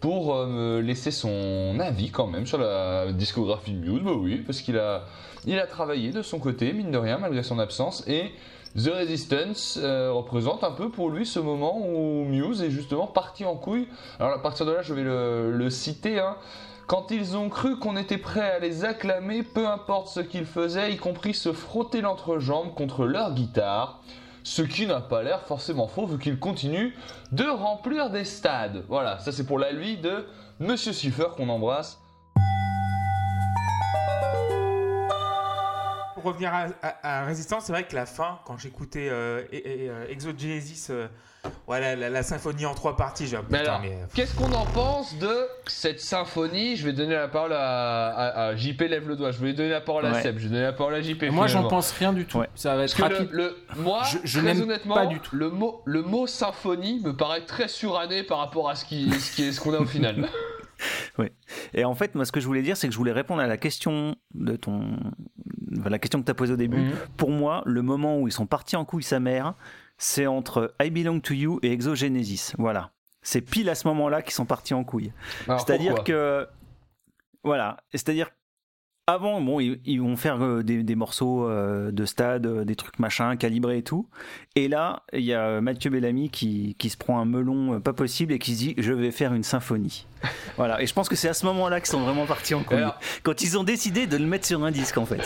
pour 0.00 0.34
euh, 0.34 0.46
me 0.46 0.80
laisser 0.80 1.10
son 1.10 1.78
avis 1.80 2.10
quand 2.10 2.26
même 2.26 2.46
sur 2.46 2.58
la 2.58 3.12
discographie 3.12 3.74
Muse. 3.74 4.02
Bah 4.02 4.12
oui, 4.14 4.42
parce 4.44 4.60
qu'il 4.60 4.78
a, 4.78 5.04
il 5.46 5.58
a 5.58 5.66
travaillé 5.66 6.10
de 6.10 6.22
son 6.22 6.38
côté, 6.38 6.72
mine 6.72 6.90
de 6.90 6.98
rien, 6.98 7.18
malgré 7.18 7.42
son 7.42 7.58
absence, 7.58 8.04
et 8.06 8.30
The 8.76 8.88
Resistance 8.88 9.78
euh, 9.80 10.10
représente 10.10 10.64
un 10.64 10.72
peu 10.72 10.88
pour 10.90 11.08
lui 11.10 11.24
ce 11.26 11.38
moment 11.38 11.78
où 11.78 12.24
Muse 12.24 12.60
est 12.60 12.70
justement 12.70 13.06
parti 13.06 13.44
en 13.44 13.54
couille. 13.54 13.86
Alors 14.18 14.32
à 14.32 14.42
partir 14.42 14.66
de 14.66 14.72
là, 14.72 14.82
je 14.82 14.92
vais 14.94 15.04
le, 15.04 15.70
citer. 15.70 16.18
hein. 16.18 16.36
Quand 16.88 17.10
ils 17.12 17.36
ont 17.36 17.48
cru 17.48 17.78
qu'on 17.78 17.96
était 17.96 18.18
prêt 18.18 18.50
à 18.50 18.58
les 18.58 18.84
acclamer, 18.84 19.42
peu 19.44 19.66
importe 19.68 20.08
ce 20.08 20.20
qu'ils 20.20 20.44
faisaient, 20.44 20.92
y 20.92 20.96
compris 20.96 21.34
se 21.34 21.52
frotter 21.52 22.00
l'entrejambe 22.00 22.74
contre 22.74 23.04
leur 23.06 23.32
guitare. 23.32 24.00
Ce 24.42 24.60
qui 24.60 24.86
n'a 24.86 25.00
pas 25.00 25.22
l'air 25.22 25.42
forcément 25.42 25.86
faux 25.86 26.06
vu 26.06 26.18
qu'ils 26.18 26.38
continuent 26.38 26.92
de 27.32 27.44
remplir 27.44 28.10
des 28.10 28.24
stades. 28.24 28.84
Voilà, 28.88 29.18
ça 29.20 29.32
c'est 29.32 29.46
pour 29.46 29.58
la 29.58 29.72
lui 29.72 29.96
de 29.96 30.26
Monsieur 30.60 30.92
Siffer 30.92 31.28
qu'on 31.36 31.48
embrasse. 31.48 31.98
Pour 36.24 36.32
revenir 36.32 36.54
à, 36.54 36.68
à- 36.82 37.20
à 37.20 37.24
Résistance, 37.26 37.64
c'est 37.66 37.72
vrai 37.72 37.84
que 37.84 37.94
la 37.94 38.06
fin, 38.06 38.38
quand 38.46 38.56
j'écoutais 38.56 39.08
euh, 39.10 39.42
et- 39.52 39.84
et, 39.84 39.90
euh, 39.90 40.06
Exogenesis, 40.08 40.86
euh, 40.88 41.06
voilà, 41.66 41.94
la, 41.96 42.08
la 42.08 42.22
symphonie 42.22 42.64
en 42.64 42.72
trois 42.72 42.96
parties, 42.96 43.26
j'ai 43.26 43.36
Mais 43.50 43.58
alors, 43.58 43.80
mais, 43.82 43.90
euh, 43.90 44.06
qu'est-ce 44.14 44.34
qu'on 44.34 44.50
en 44.54 44.64
pense 44.64 45.18
de 45.18 45.46
cette 45.66 46.00
symphonie? 46.00 46.76
Je 46.76 46.86
vais 46.86 46.94
donner 46.94 47.12
la 47.14 47.28
parole 47.28 47.52
à, 47.52 48.06
à- 48.08 48.44
à 48.46 48.56
JP, 48.56 48.80
lève 48.88 49.06
le 49.06 49.16
doigt. 49.16 49.32
Je 49.32 49.38
vais 49.44 49.52
donner 49.52 49.68
la 49.68 49.82
parole 49.82 50.06
à 50.06 50.12
Ouais. 50.12 50.22
Seb, 50.22 50.38
je 50.38 50.44
vais 50.44 50.48
donner 50.54 50.62
la 50.62 50.72
parole 50.72 50.94
à 50.94 51.02
JP. 51.02 51.24
Moi, 51.30 51.46
j'en 51.46 51.68
pense 51.68 51.90
rien 51.92 52.14
du 52.14 52.24
tout. 52.24 52.38
Ouais. 52.38 52.48
Ça 52.54 52.74
va 52.74 52.84
être 52.84 52.96
Parce 52.96 53.10
que 53.10 53.16
rapide. 53.16 53.30
le, 53.32 53.54
le- 53.76 53.82
moi, 53.82 54.00
Je- 54.10 54.16
je 54.24 54.38
très 54.40 54.46
n'aime 54.54 54.62
honnêtement, 54.62 54.94
pas 54.94 55.04
du 55.04 55.20
tout. 55.20 55.36
Le 55.36 55.50
mot, 55.50 55.82
le 55.84 56.00
mot 56.00 56.26
symphonie 56.26 57.02
me 57.04 57.14
paraît 57.14 57.44
très 57.44 57.68
suranné 57.68 58.22
par 58.22 58.38
rapport 58.38 58.70
à 58.70 58.76
ce 58.76 58.86
qui, 58.86 59.12
ce 59.12 59.30
qui 59.36 59.44
est 59.46 59.52
ce 59.52 59.60
qu'on 59.60 59.74
a 59.74 59.78
au 59.78 59.84
final. 59.84 60.26
Et 61.74 61.84
en 61.84 61.94
fait, 61.94 62.14
moi, 62.14 62.24
ce 62.24 62.32
que 62.32 62.40
je 62.40 62.46
voulais 62.46 62.62
dire, 62.62 62.76
c'est 62.76 62.86
que 62.88 62.92
je 62.92 62.98
voulais 62.98 63.12
répondre 63.12 63.40
à 63.40 63.46
la 63.46 63.56
question 63.56 64.16
de 64.34 64.56
ton, 64.56 64.96
enfin, 65.78 65.90
la 65.90 65.98
question 65.98 66.20
que 66.20 66.24
tu 66.24 66.30
as 66.30 66.34
posée 66.34 66.54
au 66.54 66.56
début. 66.56 66.78
Mhm. 66.78 66.92
Pour 67.16 67.30
moi, 67.30 67.62
le 67.66 67.82
moment 67.82 68.18
où 68.18 68.28
ils 68.28 68.32
sont 68.32 68.46
partis 68.46 68.76
en 68.76 68.84
couille 68.84 69.02
sa 69.02 69.20
mère, 69.20 69.54
c'est 69.96 70.26
entre 70.26 70.74
I 70.82 70.90
Belong 70.90 71.20
to 71.20 71.34
You 71.34 71.60
et 71.62 71.72
Exogenesis. 71.72 72.54
Voilà. 72.58 72.90
C'est 73.22 73.40
pile 73.40 73.70
à 73.70 73.74
ce 73.74 73.86
moment-là 73.88 74.22
qu'ils 74.22 74.34
sont 74.34 74.44
partis 74.44 74.74
en 74.74 74.84
couille. 74.84 75.12
C'est-à-dire 75.46 76.04
que. 76.04 76.46
Voilà. 77.42 77.78
C'est-à-dire. 77.92 78.30
Avant, 79.06 79.38
bon, 79.42 79.60
ils, 79.60 79.78
ils 79.84 80.00
vont 80.00 80.16
faire 80.16 80.42
euh, 80.42 80.62
des, 80.62 80.82
des 80.82 80.94
morceaux 80.94 81.46
euh, 81.46 81.90
de 81.90 82.06
stade, 82.06 82.46
euh, 82.46 82.64
des 82.64 82.74
trucs 82.74 82.98
machin, 82.98 83.36
calibrés 83.36 83.78
et 83.78 83.82
tout. 83.82 84.08
Et 84.56 84.66
là, 84.66 85.02
il 85.12 85.20
y 85.24 85.34
a 85.34 85.60
Mathieu 85.60 85.90
Bellamy 85.90 86.30
qui, 86.30 86.74
qui 86.78 86.88
se 86.88 86.96
prend 86.96 87.20
un 87.20 87.26
melon 87.26 87.80
pas 87.80 87.92
possible 87.92 88.32
et 88.32 88.38
qui 88.38 88.54
se 88.54 88.58
dit 88.60 88.74
Je 88.78 88.94
vais 88.94 89.10
faire 89.10 89.34
une 89.34 89.42
symphonie. 89.42 90.06
voilà. 90.56 90.80
Et 90.80 90.86
je 90.86 90.94
pense 90.94 91.10
que 91.10 91.16
c'est 91.16 91.28
à 91.28 91.34
ce 91.34 91.44
moment-là 91.44 91.80
qu'ils 91.80 91.90
sont 91.90 92.00
vraiment 92.00 92.24
partis 92.24 92.54
en 92.54 92.62
couille. 92.62 92.78
Alors- 92.78 92.98
Quand 93.24 93.42
ils 93.42 93.58
ont 93.58 93.64
décidé 93.64 94.06
de 94.06 94.16
le 94.16 94.24
mettre 94.24 94.46
sur 94.46 94.64
un 94.64 94.70
disque, 94.70 94.96
en 94.96 95.04
fait. 95.04 95.20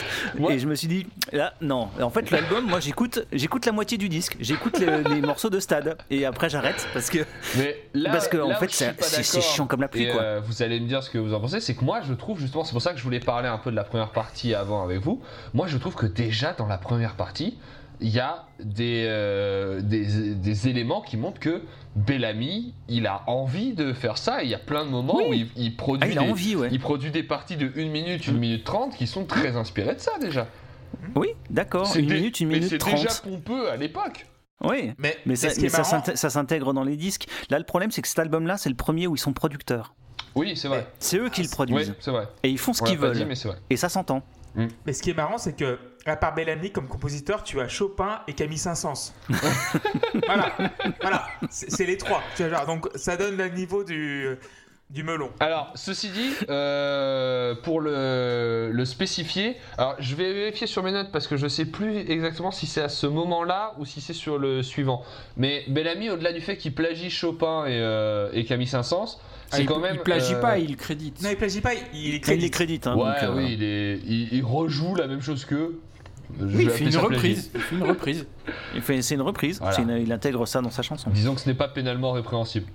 Et 0.50 0.58
je 0.58 0.66
me 0.66 0.74
suis 0.74 0.88
dit 0.88 1.06
Là, 1.32 1.54
non. 1.60 1.88
En 2.02 2.10
fait, 2.10 2.32
l'album, 2.32 2.66
moi, 2.66 2.80
j'écoute 2.80 3.24
j'écoute 3.32 3.64
la 3.64 3.70
moitié 3.72 3.96
du 3.96 4.08
disque. 4.08 4.36
J'écoute 4.40 4.76
les, 4.80 5.04
les 5.14 5.20
morceaux 5.20 5.50
de 5.50 5.60
stade. 5.60 5.96
Et 6.10 6.24
après, 6.24 6.48
j'arrête 6.48 6.88
parce 6.94 7.10
que. 7.10 7.18
Mais 7.56 7.76
là, 7.94 8.10
Parce 8.10 8.26
que, 8.26 8.38
en 8.38 8.48
là 8.48 8.56
fait, 8.56 8.72
c'est- 8.72 9.40
chiant 9.40 9.68
comme 9.68 9.82
la 9.82 9.88
pluie, 9.88 10.10
quoi. 10.10 10.20
euh, 10.20 10.40
vous 10.44 10.62
allez 10.64 10.80
me 10.80 10.88
dire 10.88 11.00
ce 11.04 11.10
que 11.10 11.18
vous 11.18 11.32
en 11.32 11.38
pensez. 11.40 11.60
C'est 11.60 11.74
que 11.76 11.84
moi, 11.84 12.00
je 12.02 12.14
trouve 12.14 12.40
justement, 12.40 12.64
c'est 12.64 12.72
pour 12.72 12.82
ça 12.82 12.90
que 12.92 12.98
je 12.98 13.04
voulais 13.04 13.20
parler 13.20 13.46
un 13.46 13.58
peu 13.58 13.67
de 13.70 13.76
la 13.76 13.84
première 13.84 14.10
partie 14.10 14.54
avant 14.54 14.82
avec 14.84 15.00
vous. 15.00 15.20
Moi, 15.54 15.66
je 15.66 15.76
trouve 15.78 15.94
que 15.94 16.06
déjà 16.06 16.52
dans 16.52 16.66
la 16.66 16.78
première 16.78 17.14
partie, 17.14 17.58
il 18.00 18.08
y 18.10 18.20
a 18.20 18.44
des, 18.60 19.04
euh, 19.08 19.80
des, 19.80 20.34
des 20.34 20.68
éléments 20.68 21.00
qui 21.02 21.16
montrent 21.16 21.40
que 21.40 21.62
Bellamy, 21.96 22.74
il 22.88 23.06
a 23.08 23.22
envie 23.26 23.72
de 23.74 23.92
faire 23.92 24.18
ça. 24.18 24.42
Il 24.44 24.48
y 24.48 24.54
a 24.54 24.58
plein 24.58 24.84
de 24.84 24.90
moments 24.90 25.16
Oui. 25.16 25.24
où 25.28 25.32
il, 25.34 25.48
il 25.66 25.72
Ah, 25.74 25.82
produit 25.82 26.10
il 26.12 26.18
a 26.18 26.22
des, 26.22 26.30
envie, 26.30 26.54
ouais. 26.56 26.68
il 26.70 26.78
produit 26.78 27.10
des 27.10 27.24
parties 27.24 27.56
de 27.56 27.72
1 27.76 27.86
minute, 27.90 28.28
1 28.28 28.32
minute 28.32 28.64
30 28.64 28.94
qui 28.96 29.06
sont 29.08 29.24
très 29.24 29.56
inspirées 29.56 29.94
de 29.96 30.00
ça 30.00 30.12
déjà. 30.20 30.46
Oui, 31.16 31.28
d'accord. 31.50 31.86
C'est 31.86 31.98
Une 32.00 32.06
dé- 32.06 32.14
minute, 32.14 32.40
une 32.40 32.48
mais 32.48 32.54
minute 32.54 32.70
c'est 32.70 32.78
trente. 32.78 32.94
déjà 32.96 33.10
pompeux 33.22 33.68
à 33.70 33.76
l'époque. 33.76 34.26
Oui. 34.64 34.92
mais, 34.98 35.16
Mais 35.26 35.36
ça, 35.36 35.48
mais 35.60 35.68
ça 35.68 36.30
s'intègre 36.30 36.72
dans 36.72 36.82
les 36.84 36.96
disques. 36.96 37.26
Là, 37.50 37.58
le 37.58 37.64
problème, 37.64 37.90
c'est 37.90 38.02
que 38.02 38.08
cet 38.08 38.18
album-là, 38.20 38.56
c'est 38.58 38.68
le 38.70 38.74
premier 38.76 39.06
où 39.06 39.14
ils 39.14 39.20
sont 39.20 39.32
producteurs. 39.32 39.94
Oui, 40.38 40.56
c'est 40.56 40.68
vrai. 40.68 40.86
C'est 40.98 41.18
eux 41.18 41.28
qui 41.28 41.42
le 41.42 41.48
Oui, 41.48 41.52
produisent. 41.54 41.94
c'est 42.00 42.10
vrai. 42.10 42.28
Et 42.42 42.48
ils 42.50 42.58
font 42.58 42.72
ce 42.72 42.82
qu'ils 42.82 42.98
veulent. 42.98 43.16
dit, 43.16 43.24
mais 43.24 43.34
c'est 43.34 43.48
vrai. 43.48 43.58
Et 43.70 43.76
ça 43.76 43.88
s'entend. 43.88 44.22
Mais 44.86 44.92
ce 44.92 45.02
qui 45.02 45.10
est 45.10 45.14
marrant, 45.14 45.38
c'est 45.38 45.52
que, 45.56 45.78
à 46.04 46.16
part 46.16 46.34
Bellamy 46.34 46.72
comme 46.72 46.88
compositeur, 46.88 47.44
tu 47.44 47.60
as 47.60 47.68
Chopin 47.68 48.20
et 48.26 48.32
Camille 48.32 48.58
Saint-Saëns. 48.58 49.12
voilà, 50.26 50.52
voilà, 51.00 51.26
c'est 51.50 51.86
les 51.86 51.96
trois. 51.96 52.22
Tu 52.36 52.42
vois, 52.42 52.56
genre, 52.58 52.66
donc 52.66 52.88
ça 52.96 53.16
donne 53.16 53.36
le 53.36 53.48
niveau 53.50 53.84
du, 53.84 54.36
du 54.90 55.04
melon. 55.04 55.30
Alors, 55.38 55.70
ceci 55.76 56.08
dit, 56.08 56.30
euh, 56.48 57.54
pour 57.62 57.80
le, 57.80 58.70
le 58.72 58.84
spécifier, 58.84 59.56
alors 59.76 59.94
je 60.00 60.16
vais 60.16 60.32
vérifier 60.32 60.66
sur 60.66 60.82
mes 60.82 60.92
notes 60.92 61.12
parce 61.12 61.28
que 61.28 61.36
je 61.36 61.46
sais 61.46 61.66
plus 61.66 61.96
exactement 62.10 62.50
si 62.50 62.66
c'est 62.66 62.82
à 62.82 62.88
ce 62.88 63.06
moment-là 63.06 63.74
ou 63.78 63.84
si 63.84 64.00
c'est 64.00 64.12
sur 64.12 64.38
le 64.38 64.62
suivant. 64.64 65.04
Mais 65.36 65.64
Bellamy, 65.68 66.10
au-delà 66.10 66.32
du 66.32 66.40
fait 66.40 66.56
qu'il 66.56 66.74
plagie 66.74 67.10
Chopin 67.10 67.66
et, 67.66 67.78
euh, 67.80 68.30
et 68.32 68.44
Camille 68.44 68.66
Saint-Saëns, 68.66 69.18
Ah, 69.52 69.60
il, 69.60 69.66
quand 69.66 69.78
même. 69.78 69.94
il 69.96 70.00
plagie 70.00 70.34
euh, 70.34 70.40
pas, 70.40 70.58
il 70.58 70.76
crédite. 70.76 71.22
Non, 71.22 71.30
il 71.30 71.36
plagie 71.36 71.60
pas, 71.60 71.70
il 71.94 72.14
Il 72.14 72.20
crédite. 72.50 72.86
Hein, 72.86 72.96
Ouais, 72.96 73.04
donc, 73.04 73.22
euh, 73.22 73.34
oui, 73.36 73.52
il, 73.54 73.62
est, 73.64 73.98
il, 74.06 74.28
il 74.32 74.44
rejoue 74.44 74.94
la 74.94 75.06
même 75.06 75.20
chose 75.22 75.44
qu'eux. 75.44 75.80
Je 76.38 76.44
Oui, 76.44 76.64
il 76.64 76.70
fait 76.70 76.84
une 76.84 76.96
reprise. 76.98 77.50
Il 77.54 77.60
fait 77.60 77.76
une 77.76 77.82
reprise. 77.84 78.26
il 78.74 78.82
fait- 78.82 79.00
C'est 79.02 79.14
une 79.14 79.22
reprise. 79.22 79.58
Voilà. 79.60 79.74
C'est 79.76 79.82
une- 79.82 79.96
il 80.02 80.12
intègre 80.12 80.46
ça 80.46 80.60
dans 80.60 80.70
sa 80.70 80.82
chanson. 80.82 81.08
Disons 81.10 81.34
que 81.34 81.40
ce 81.40 81.48
n'est 81.48 81.54
pas 81.54 81.68
pénalement 81.68 82.12
répréhensible. 82.12 82.66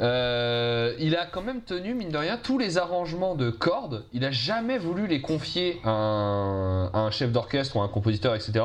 Euh, 0.00 0.94
il 1.00 1.16
a 1.16 1.26
quand 1.26 1.42
même 1.42 1.60
tenu, 1.62 1.92
mine 1.94 2.10
de 2.10 2.16
rien, 2.18 2.38
tous 2.42 2.56
les 2.58 2.78
arrangements 2.78 3.34
de 3.34 3.50
cordes. 3.50 4.04
Il 4.12 4.24
a 4.24 4.30
jamais 4.30 4.78
voulu 4.78 5.06
les 5.06 5.20
confier 5.20 5.80
à 5.84 5.90
un, 5.90 6.86
à 6.92 6.98
un 7.00 7.10
chef 7.10 7.32
d'orchestre 7.32 7.76
ou 7.76 7.80
à 7.80 7.84
un 7.84 7.88
compositeur, 7.88 8.34
etc. 8.34 8.64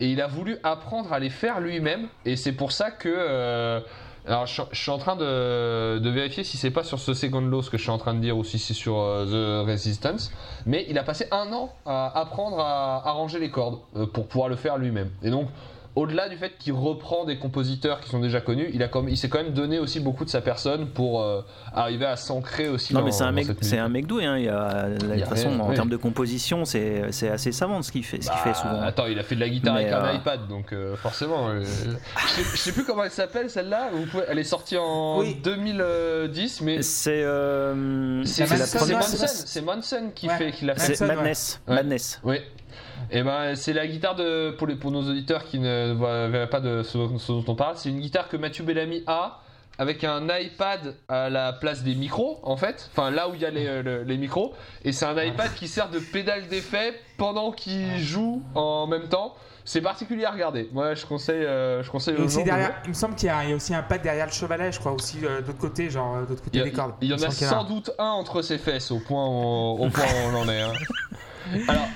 Et 0.00 0.08
il 0.10 0.20
a 0.20 0.26
voulu 0.26 0.56
apprendre 0.64 1.12
à 1.12 1.18
les 1.20 1.30
faire 1.30 1.60
lui-même. 1.60 2.08
Et 2.24 2.36
c'est 2.36 2.52
pour 2.52 2.72
ça 2.72 2.90
que. 2.90 3.80
Alors, 4.26 4.46
je, 4.46 4.62
suis 4.72 4.90
en 4.90 4.98
train 4.98 5.16
de, 5.16 5.98
de 5.98 6.10
vérifier 6.10 6.44
si 6.44 6.56
c'est 6.56 6.70
pas 6.70 6.84
sur 6.84 7.00
ce 7.00 7.12
Second 7.12 7.40
Law 7.40 7.60
ce 7.62 7.70
que 7.70 7.76
je 7.76 7.82
suis 7.82 7.90
en 7.90 7.98
train 7.98 8.14
de 8.14 8.20
dire 8.20 8.36
ou 8.36 8.44
si 8.44 8.58
c'est 8.58 8.74
sur 8.74 8.98
euh, 8.98 9.62
The 9.64 9.66
Resistance. 9.66 10.30
Mais 10.64 10.86
il 10.88 10.96
a 10.98 11.02
passé 11.02 11.26
un 11.32 11.52
an 11.52 11.72
à 11.86 12.20
apprendre 12.20 12.60
à 12.60 13.08
arranger 13.08 13.40
les 13.40 13.50
cordes 13.50 13.80
euh, 13.96 14.06
pour 14.06 14.28
pouvoir 14.28 14.48
le 14.48 14.54
faire 14.54 14.78
lui-même. 14.78 15.10
Et 15.24 15.30
donc, 15.30 15.48
au-delà 15.94 16.28
du 16.28 16.36
fait 16.36 16.52
qu'il 16.58 16.72
reprend 16.72 17.24
des 17.24 17.38
compositeurs 17.38 18.00
qui 18.00 18.08
sont 18.08 18.18
déjà 18.20 18.40
connus, 18.40 18.70
il, 18.72 18.82
a 18.82 18.88
comme, 18.88 19.08
il 19.08 19.16
s'est 19.18 19.28
quand 19.28 19.42
même 19.42 19.52
donné 19.52 19.78
aussi 19.78 20.00
beaucoup 20.00 20.24
de 20.24 20.30
sa 20.30 20.40
personne 20.40 20.86
pour 20.88 21.22
euh, 21.22 21.42
arriver 21.74 22.06
à 22.06 22.16
s'ancrer 22.16 22.68
aussi 22.68 22.94
Non, 22.94 23.00
dans 23.00 23.06
mais 23.06 23.12
c'est 23.12 23.24
un 23.24 23.32
mec, 23.32 23.46
c'est 23.60 23.78
un 23.78 23.88
mec 23.90 24.06
doué. 24.06 24.24
Hein. 24.24 24.38
Il 24.38 24.44
y 24.44 24.48
a, 24.48 24.88
de 24.88 25.06
Il 25.12 25.16
y 25.18 25.20
toute 25.20 25.28
façon, 25.28 25.50
rien, 25.50 25.60
en 25.60 25.68
oui. 25.68 25.74
termes 25.74 25.90
de 25.90 25.96
composition, 25.98 26.64
c'est 26.64 27.12
c'est 27.12 27.28
assez 27.28 27.52
savant 27.52 27.82
ce 27.82 27.92
qu'il 27.92 28.04
fait, 28.04 28.22
ce 28.22 28.30
qu'il 28.30 28.40
Bah, 28.44 28.52
fait 28.52 28.54
souvent. 28.54 28.80
Attends, 28.80 29.06
il 29.06 29.18
a 29.18 29.22
fait 29.22 29.34
de 29.34 29.40
la 29.40 29.48
guitare 29.50 29.74
Mais, 29.74 29.80
avec 29.82 29.92
un 29.92 30.04
euh, 30.06 30.14
iPad, 30.14 30.48
donc 30.48 30.72
euh, 30.72 30.96
forcément. 30.96 31.48
euh, 31.48 31.62
je, 31.62 32.26
sais, 32.28 32.42
je 32.52 32.56
sais 32.56 32.72
plus 32.72 32.84
comment 32.84 33.04
elle 33.04 33.10
s'appelle 33.10 33.50
celle-là. 33.50 33.90
Vous 33.92 34.06
pouvez, 34.06 34.24
elle 34.28 34.38
est 34.38 34.44
sortie 34.44 34.76
en 34.78 35.18
Oui. 35.18 35.36
2010, 35.44 36.60
mais 36.62 36.82
C'est 36.82 37.22
euh, 37.22 38.22
c'est 38.24 39.60
Manson 39.62 40.10
qui 40.14 40.28
Ouais. 40.28 40.36
fait 40.38 40.52
qui 40.52 40.64
l'a 40.64 40.74
fait. 40.74 40.94
C'est. 40.94 41.06
Madness. 41.06 41.60
Ouais. 41.68 41.74
Madness. 41.74 42.20
Oui. 42.24 42.36
Et 43.12 43.22
ben 43.22 43.54
c'est 43.54 43.72
la 43.74 43.86
guitare 43.86 44.14
de 44.14 44.50
pour 44.52 44.66
les 44.66 44.74
pour 44.74 44.90
nos 44.90 45.02
auditeurs 45.02 45.44
qui 45.44 45.58
ne 45.58 45.92
verraient 46.30 46.48
pas 46.50 46.60
de 46.60 46.82
ce, 46.82 46.98
ce 47.18 47.32
dont 47.32 47.44
on 47.46 47.54
parle. 47.54 47.76
C'est 47.76 47.90
une 47.90 48.00
guitare 48.00 48.28
que 48.28 48.36
Mathieu 48.36 48.64
Bellamy 48.64 49.04
a 49.06 49.40
avec 49.78 50.04
un 50.04 50.26
iPad 50.38 50.94
à 51.08 51.28
la 51.30 51.52
place 51.52 51.82
des 51.82 51.94
micros 51.94 52.40
en 52.42 52.56
fait. 52.56 52.90
Enfin 52.92 53.10
là 53.10 53.28
où 53.28 53.34
il 53.34 53.40
y 53.40 53.46
a 53.46 53.50
les, 53.50 53.66
euh, 53.66 53.82
le- 53.82 54.02
les 54.02 54.16
micros. 54.16 54.54
Et 54.84 54.92
c'est 54.92 55.04
un 55.06 55.20
iPad 55.22 55.52
qui 55.54 55.68
sert 55.68 55.90
de 55.90 55.98
pédale 55.98 56.46
d'effet 56.48 56.94
pendant 57.18 57.52
qu'il 57.52 57.98
joue 57.98 58.42
en 58.54 58.86
même 58.86 59.08
temps. 59.08 59.34
C'est 59.64 59.80
particulier 59.80 60.24
à 60.24 60.30
regarder. 60.30 60.68
Moi 60.72 60.94
je 60.94 61.04
conseille 61.06 61.44
euh, 61.44 61.82
je 61.82 61.90
conseille 61.90 62.16
aux 62.16 62.26
gens 62.28 62.42
derrière, 62.44 62.74
il 62.84 62.88
me 62.90 62.94
semble 62.94 63.14
qu'il 63.14 63.28
y, 63.28 63.30
a 63.30 63.54
aussi 63.54 63.74
un 63.74 63.82
pad 63.82 64.02
derrière 64.02 64.26
le 64.26 64.32
chevalet, 64.32 64.72
je 64.72 64.80
crois, 64.80 64.92
aussi 64.92 65.18
euh, 65.22 65.40
de 65.40 65.46
l'autre 65.46 65.58
côté, 65.58 65.88
genre 65.90 66.16
euh, 66.16 66.24
de 66.24 66.30
l'autre 66.30 66.42
côté 66.42 66.60
a- 66.60 66.64
des 66.64 66.72
cordes. 66.72 66.94
il 67.00 67.08
y 67.08 67.14
en 67.14 67.22
a 67.22 67.30
sans 67.30 67.64
doute 67.64 67.90
un 67.98 68.08
entre 68.10 68.42
ses 68.42 68.58
fesses 68.58 68.90
au 68.90 68.98
point 69.00 69.24
où, 69.26 69.84
au 69.84 69.88
point 69.90 70.04
où 70.04 70.34
on 70.34 70.40
en 70.40 70.48
est. 70.48 70.62
hein. 70.62 70.72
Alors, 71.68 71.86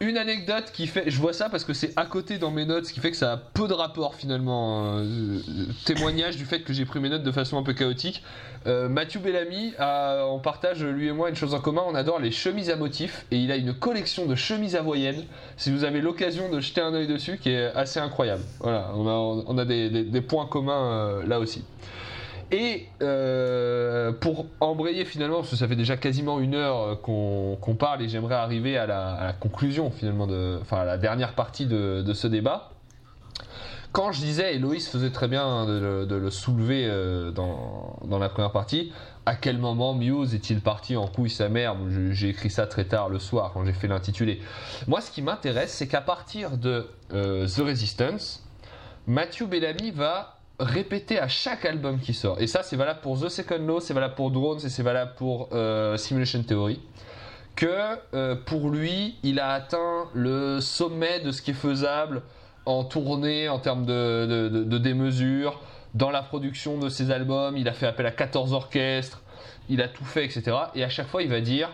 une 0.00 0.16
anecdote 0.16 0.70
qui 0.72 0.86
fait. 0.86 1.10
Je 1.10 1.18
vois 1.18 1.32
ça 1.32 1.48
parce 1.48 1.64
que 1.64 1.72
c'est 1.72 1.92
à 1.96 2.06
côté 2.06 2.38
dans 2.38 2.50
mes 2.50 2.64
notes, 2.64 2.86
ce 2.86 2.92
qui 2.92 3.00
fait 3.00 3.10
que 3.10 3.16
ça 3.16 3.32
a 3.32 3.36
peu 3.36 3.66
de 3.68 3.72
rapport 3.72 4.14
finalement. 4.14 4.96
euh, 4.98 5.02
euh, 5.02 5.64
témoignage 5.84 6.36
du 6.36 6.44
fait 6.44 6.60
que 6.60 6.72
j'ai 6.72 6.84
pris 6.84 7.00
mes 7.00 7.08
notes 7.08 7.22
de 7.22 7.32
façon 7.32 7.58
un 7.58 7.62
peu 7.62 7.72
chaotique. 7.72 8.22
Euh, 8.66 8.88
Mathieu 8.88 9.20
Bellamy, 9.20 9.72
on 9.78 10.38
partage 10.38 10.82
lui 10.84 11.08
et 11.08 11.12
moi 11.12 11.28
une 11.28 11.36
chose 11.36 11.54
en 11.54 11.60
commun, 11.60 11.82
on 11.86 11.94
adore 11.94 12.18
les 12.18 12.30
chemises 12.30 12.70
à 12.70 12.76
motifs 12.76 13.24
et 13.30 13.36
il 13.36 13.50
a 13.52 13.56
une 13.56 13.74
collection 13.74 14.26
de 14.26 14.34
chemises 14.34 14.76
hawaïennes. 14.76 15.24
Si 15.56 15.70
vous 15.70 15.84
avez 15.84 16.00
l'occasion 16.00 16.50
de 16.50 16.60
jeter 16.60 16.80
un 16.80 16.92
œil 16.94 17.06
dessus, 17.06 17.38
qui 17.38 17.50
est 17.50 17.72
assez 17.74 18.00
incroyable. 18.00 18.42
Voilà, 18.60 18.90
on 18.94 19.58
a, 19.58 19.64
des, 19.64 20.20
points 20.20 20.46
communs 20.46 21.22
là 21.24 21.38
aussi. 21.40 21.64
Et 22.50 22.88
euh, 23.02 24.10
pour 24.12 24.46
embrayer 24.60 25.04
finalement, 25.04 25.38
parce 25.38 25.50
que 25.50 25.56
ça 25.56 25.68
fait 25.68 25.76
déjà 25.76 25.98
quasiment 25.98 26.40
une 26.40 26.54
heure 26.54 26.80
euh, 26.80 26.94
qu'on 26.94 27.74
parle 27.74 28.02
et 28.02 28.08
j'aimerais 28.08 28.36
arriver 28.36 28.78
à 28.78 28.86
la, 28.86 29.34
conclusion 29.38 29.90
finalement, 29.90 30.26
enfin 30.62 30.78
à 30.78 30.84
la 30.84 30.96
dernière 30.96 31.34
partie 31.34 31.66
de, 31.66 32.12
ce 32.14 32.26
débat. 32.26 32.70
quand 33.92 34.12
je 34.12 34.20
disais, 34.20 34.54
et 34.54 34.58
Loïs 34.58 34.88
faisait 34.88 35.10
très 35.10 35.28
bien 35.28 35.66
de, 35.66 36.06
le- 36.14 36.30
soulever 36.30 36.86
euh, 36.86 37.30
dans, 37.32 37.98
dans 38.06 38.18
la 38.18 38.30
première 38.30 38.52
partie, 38.52 38.92
à 39.26 39.34
quel 39.34 39.58
moment 39.58 39.92
Muse 39.92 40.34
est-il 40.34 40.62
parti 40.62 40.96
en 40.96 41.06
couille 41.06 41.28
sa 41.28 41.50
mère? 41.50 41.76
J'ai 42.12 42.30
écrit 42.30 42.48
ça 42.48 42.66
très 42.66 42.84
tard 42.84 43.10
le 43.10 43.18
soir 43.18 43.50
quand 43.52 43.62
j'ai 43.66 43.74
fait 43.74 43.88
l'intitulé. 43.88 44.40
Moi, 44.86 45.02
ce 45.02 45.10
qui 45.10 45.20
m'intéresse, 45.20 45.74
c'est 45.74 45.86
qu'à 45.86 46.00
partir 46.00 46.56
de 46.56 46.86
The 47.10 47.60
Resistance, 47.60 48.42
Matthew 49.06 49.44
Bellamy 49.44 49.90
va 49.90 50.37
répéter 50.58 51.18
à 51.18 51.28
chaque 51.28 51.64
album 51.64 52.00
qui 52.00 52.14
sort. 52.14 52.40
Et 52.40 52.46
ça, 52.46 52.62
c'est 52.62 52.76
valable 52.76 53.00
pour 53.00 53.20
The 53.20 53.28
Second 53.28 53.58
Law, 53.66 53.80
c'est 53.80 53.94
valable 53.94 54.14
pour 54.14 54.30
Drones 54.30 54.58
et 54.64 54.68
c'est 54.68 54.82
valable 54.82 55.12
pour 55.16 55.48
euh, 55.52 55.96
Simulation 55.96 56.42
Theory. 56.42 56.80
Que 57.56 57.66
euh, 58.14 58.36
pour 58.46 58.70
lui, 58.70 59.16
il 59.22 59.40
a 59.40 59.50
atteint 59.52 60.04
le 60.14 60.60
sommet 60.60 61.20
de 61.20 61.32
ce 61.32 61.42
qui 61.42 61.50
est 61.52 61.54
faisable 61.54 62.22
en 62.66 62.84
tournée, 62.84 63.48
en 63.48 63.58
termes 63.58 63.84
de, 63.86 64.26
de, 64.28 64.48
de- 64.48 64.64
de 64.64 64.78
démesure, 64.78 65.60
dans 65.94 66.10
la 66.10 66.22
production 66.22 66.78
de 66.78 66.88
ses 66.88 67.10
albums. 67.10 67.56
Il 67.56 67.68
a 67.68 67.72
fait 67.72 67.86
appel 67.86 68.06
à 68.06 68.10
14 68.10 68.52
orchestres, 68.52 69.22
il 69.68 69.80
a 69.82 69.88
tout 69.88 70.04
fait, 70.04 70.24
etc. 70.24 70.56
Et 70.74 70.84
à 70.84 70.88
chaque 70.88 71.06
fois, 71.08 71.22
il 71.22 71.28
va 71.30 71.40
dire 71.40 71.70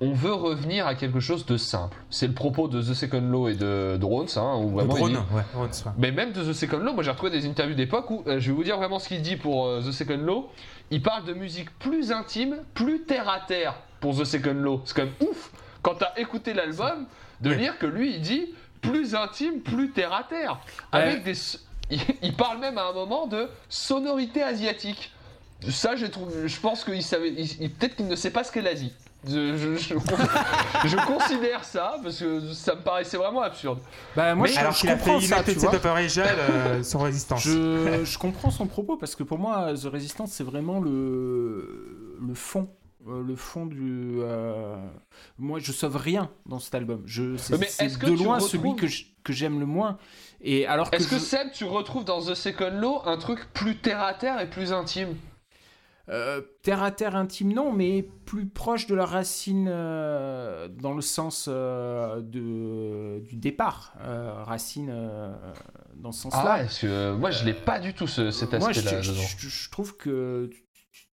on 0.00 0.12
veut 0.12 0.32
revenir 0.34 0.86
à 0.86 0.94
quelque 0.94 1.20
chose 1.20 1.46
de 1.46 1.56
simple. 1.56 1.96
C'est 2.10 2.26
le 2.26 2.34
propos 2.34 2.68
de 2.68 2.82
The 2.82 2.92
Second 2.94 3.20
Law 3.22 3.48
et 3.48 3.54
de 3.54 3.96
Drones, 3.98 4.26
hein, 4.36 4.56
où 4.60 4.68
vraiment 4.70 4.94
il 4.94 4.98
Drone, 4.98 5.12
dit- 5.12 5.34
ouais, 5.34 5.68
mais 5.98 6.12
même 6.12 6.32
de 6.32 6.42
The 6.44 6.52
Second 6.52 6.78
Law, 6.78 6.92
moi 6.92 7.02
j'ai 7.02 7.10
retrouvé 7.10 7.30
des 7.32 7.46
interviews 7.46 7.74
d'époque 7.74 8.10
où, 8.10 8.22
euh, 8.26 8.38
je 8.38 8.50
vais 8.50 8.56
vous 8.56 8.64
dire 8.64 8.76
vraiment 8.76 8.98
ce 8.98 9.08
qu'il 9.08 9.22
dit 9.22 9.36
pour 9.36 9.66
euh, 9.66 9.80
The 9.80 9.92
Second 9.92 10.18
Law, 10.18 10.50
il 10.90 11.02
parle 11.02 11.24
de 11.24 11.32
musique 11.32 11.70
plus 11.78 12.12
intime, 12.12 12.58
plus 12.74 13.02
terre 13.04 13.28
à 13.28 13.40
terre 13.40 13.74
pour 14.00 14.14
The 14.18 14.24
Second 14.24 14.54
Law. 14.54 14.82
C'est 14.84 14.94
quand 14.94 15.04
même 15.04 15.28
ouf 15.30 15.50
quand 15.82 15.94
t'as 15.94 16.12
écouté 16.16 16.52
l'album 16.52 17.06
de 17.40 17.50
Ouais. 17.50 17.56
lire 17.56 17.78
que 17.78 17.86
lui 17.86 18.14
il 18.16 18.20
dit 18.20 18.54
plus 18.82 19.14
intime, 19.14 19.60
plus 19.60 19.90
terre 19.92 20.12
à 20.12 20.22
terre. 20.24 20.58
Avec 20.92 21.22
des. 21.24 21.32
Il, 22.22 22.34
parle 22.34 22.58
même 22.58 22.78
à 22.78 22.88
un 22.88 22.92
moment 22.92 23.26
de 23.28 23.48
sonorité 23.68 24.42
asiatique. 24.42 25.12
Ça, 25.68 25.94
j'ai 25.96 26.10
trouvé. 26.10 26.48
Je 26.48 26.60
pense 26.60 26.82
qu'il 26.84 27.02
savait. 27.02 27.32
il- 27.32 27.70
Peut-être 27.70 27.94
qu'il 27.96 28.08
ne 28.08 28.16
sait 28.16 28.30
pas 28.30 28.42
ce 28.44 28.50
qu'est 28.52 28.60
l'Asie. 28.62 28.92
Je, 29.26 29.56
je- 29.56 29.76
je- 29.76 29.94
je 30.88 31.06
considère 31.06 31.64
ça 31.64 31.96
parce 32.02 32.18
que 32.18 32.52
ça 32.52 32.74
me 32.74 32.80
paraissait 32.82 33.16
vraiment 33.16 33.42
absurde. 33.42 33.78
Bah, 34.14 34.34
moi, 34.34 34.46
Mais 34.46 34.52
je, 34.54 34.58
alors 34.60 34.74
qu'il 34.74 34.88
a 34.90 34.96
fait 34.96 35.10
ça, 35.26 35.36
tu 35.54 35.58
vois. 35.60 35.70
Euh, 36.38 36.82
sans 36.82 37.00
résistance. 37.00 37.42
Je, 37.42 38.04
je 38.04 38.18
comprends 38.18 38.50
son 38.50 38.66
propos 38.66 38.96
parce 38.96 39.16
que 39.16 39.22
pour 39.22 39.38
moi, 39.38 39.72
The 39.74 39.86
Resistance, 39.86 40.32
c'est 40.32 40.44
vraiment 40.44 40.80
le, 40.80 42.16
le 42.20 42.34
fond. 42.34 42.68
euh, 43.08 43.22
Le 43.26 43.36
fond 43.36 43.66
du. 43.66 44.16
euh, 44.20 44.76
Moi, 45.38 45.58
je 45.60 45.72
sauve 45.72 45.96
rien 45.96 46.30
dans 46.46 46.58
cet 46.58 46.74
album. 46.74 47.02
Je, 47.06 47.36
c'est, 47.36 47.58
Mais 47.58 47.66
c'est 47.68 47.86
est-ce 47.86 47.98
que 47.98 48.06
de 48.06 48.12
loin 48.12 48.34
retrouves- 48.38 48.50
celui 48.50 48.76
que, 48.76 48.86
je- 48.86 49.04
que 49.24 49.32
j'aime 49.32 49.58
le 49.60 49.66
moins. 49.66 49.98
Et 50.40 50.66
alors 50.66 50.90
que, 50.90 50.96
Est-ce 50.96 51.08
que 51.08 51.16
je- 51.16 51.20
Seb, 51.20 51.48
tu 51.52 51.64
retrouves 51.64 52.04
dans 52.04 52.20
The 52.20 52.34
Second 52.34 52.78
Law 52.78 53.02
un 53.06 53.16
truc 53.16 53.46
plus 53.54 53.76
terre 53.78 54.02
à 54.02 54.14
terre 54.14 54.40
et 54.40 54.48
plus 54.50 54.72
intime? 54.72 55.16
Euh, 56.08 56.40
terre 56.62 56.82
à 56.84 56.92
terre 56.92 57.16
intime, 57.16 57.52
non, 57.52 57.72
mais 57.72 58.08
plus 58.26 58.46
proche 58.46 58.86
de 58.86 58.94
la 58.94 59.04
racine 59.06 59.66
euh, 59.68 60.68
dans 60.68 60.92
le 60.94 61.00
sens 61.02 61.46
euh, 61.48 62.20
de, 62.20 63.20
du 63.26 63.36
départ. 63.36 63.94
Racine 64.44 64.92
dans 65.96 66.12
ce 66.12 66.22
sens-là. 66.22 66.42
Ah 66.44 66.58
parce 66.60 66.78
que 66.78 67.12
moi 67.14 67.30
je 67.30 67.44
l'ai 67.44 67.54
pas 67.54 67.80
du 67.80 67.92
tout 67.94 68.06
ce- 68.06 68.30
cet 68.30 68.54
aspect-là 68.54 69.00
je- 69.02 69.12
je- 69.12 69.48
je 69.48 69.70
trouve 69.70 69.96
que 69.96 70.48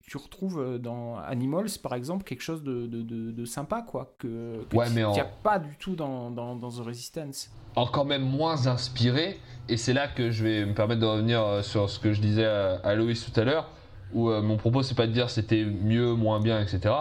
tu, 0.08 0.16
retrouves 0.16 0.78
dans 0.80 1.18
Animals, 1.18 1.68
par 1.84 1.94
exemple, 1.94 2.24
quelque 2.24 2.42
chose 2.42 2.64
de, 2.64 2.88
de, 2.88 3.44
sympa, 3.46 3.82
quoi, 3.82 4.16
que, 4.20 4.64
que 4.70 4.76
Ouais, 4.78 4.88
tu- 4.88 4.94
mais 4.94 5.04
en- 5.04 5.12
qu'il 5.12 5.22
n'y 5.22 5.28
a 5.28 5.32
pas 5.44 5.60
du 5.60 5.76
tout 5.78 5.98
dans, 5.98 6.32
dans, 6.32 6.56
dans 6.56 6.70
The 6.72 6.86
Resistance. 6.86 7.50
Encore 7.76 8.06
même 8.06 8.24
moins 8.24 8.68
inspiré, 8.68 9.38
et 9.68 9.76
c'est 9.76 9.92
là 9.94 10.08
que 10.08 10.32
je 10.32 10.44
vais 10.46 10.66
me 10.66 10.74
permettre 10.74 11.02
de 11.02 11.06
revenir 11.06 11.60
sur 11.62 11.90
ce 11.90 12.00
que 12.00 12.14
je 12.14 12.22
disais 12.22 12.46
à, 12.46 12.76
à 12.86 12.96
Loïs 12.96 13.30
tout 13.30 13.38
à 13.38 13.44
l'heure, 13.44 13.70
où 14.14 14.30
euh, 14.30 14.42
mon 14.42 14.58
propos 14.58 14.84
c'est 14.84 14.96
pas 14.96 15.08
de 15.08 15.12
dire 15.12 15.30
c'était 15.30 15.64
mieux, 15.66 16.14
moins 16.14 16.40
bien, 16.40 16.60
etc. 16.62 16.94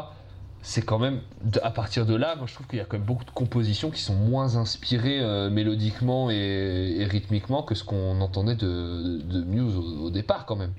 C'est 0.62 0.82
quand 0.82 0.98
même, 0.98 1.20
à 1.62 1.70
partir 1.70 2.06
de 2.06 2.16
là, 2.16 2.34
moi 2.34 2.46
je 2.48 2.54
trouve 2.54 2.66
qu'il 2.66 2.78
y 2.78 2.82
a 2.82 2.84
quand 2.84 2.96
même 2.96 3.06
beaucoup 3.06 3.24
de 3.24 3.30
compositions 3.30 3.90
qui 3.90 4.02
sont 4.02 4.14
moins 4.16 4.56
inspirées 4.56 5.20
euh, 5.20 5.48
mélodiquement 5.48 6.28
et, 6.30 6.96
et 6.98 7.04
rythmiquement 7.04 7.62
que 7.62 7.74
ce 7.76 7.84
qu'on 7.84 8.20
entendait 8.20 8.56
de, 8.56 9.18
de 9.22 9.44
Muse 9.44 9.76
au, 9.76 10.06
au 10.06 10.10
départ 10.10 10.44
quand 10.44 10.56
même. 10.56 10.72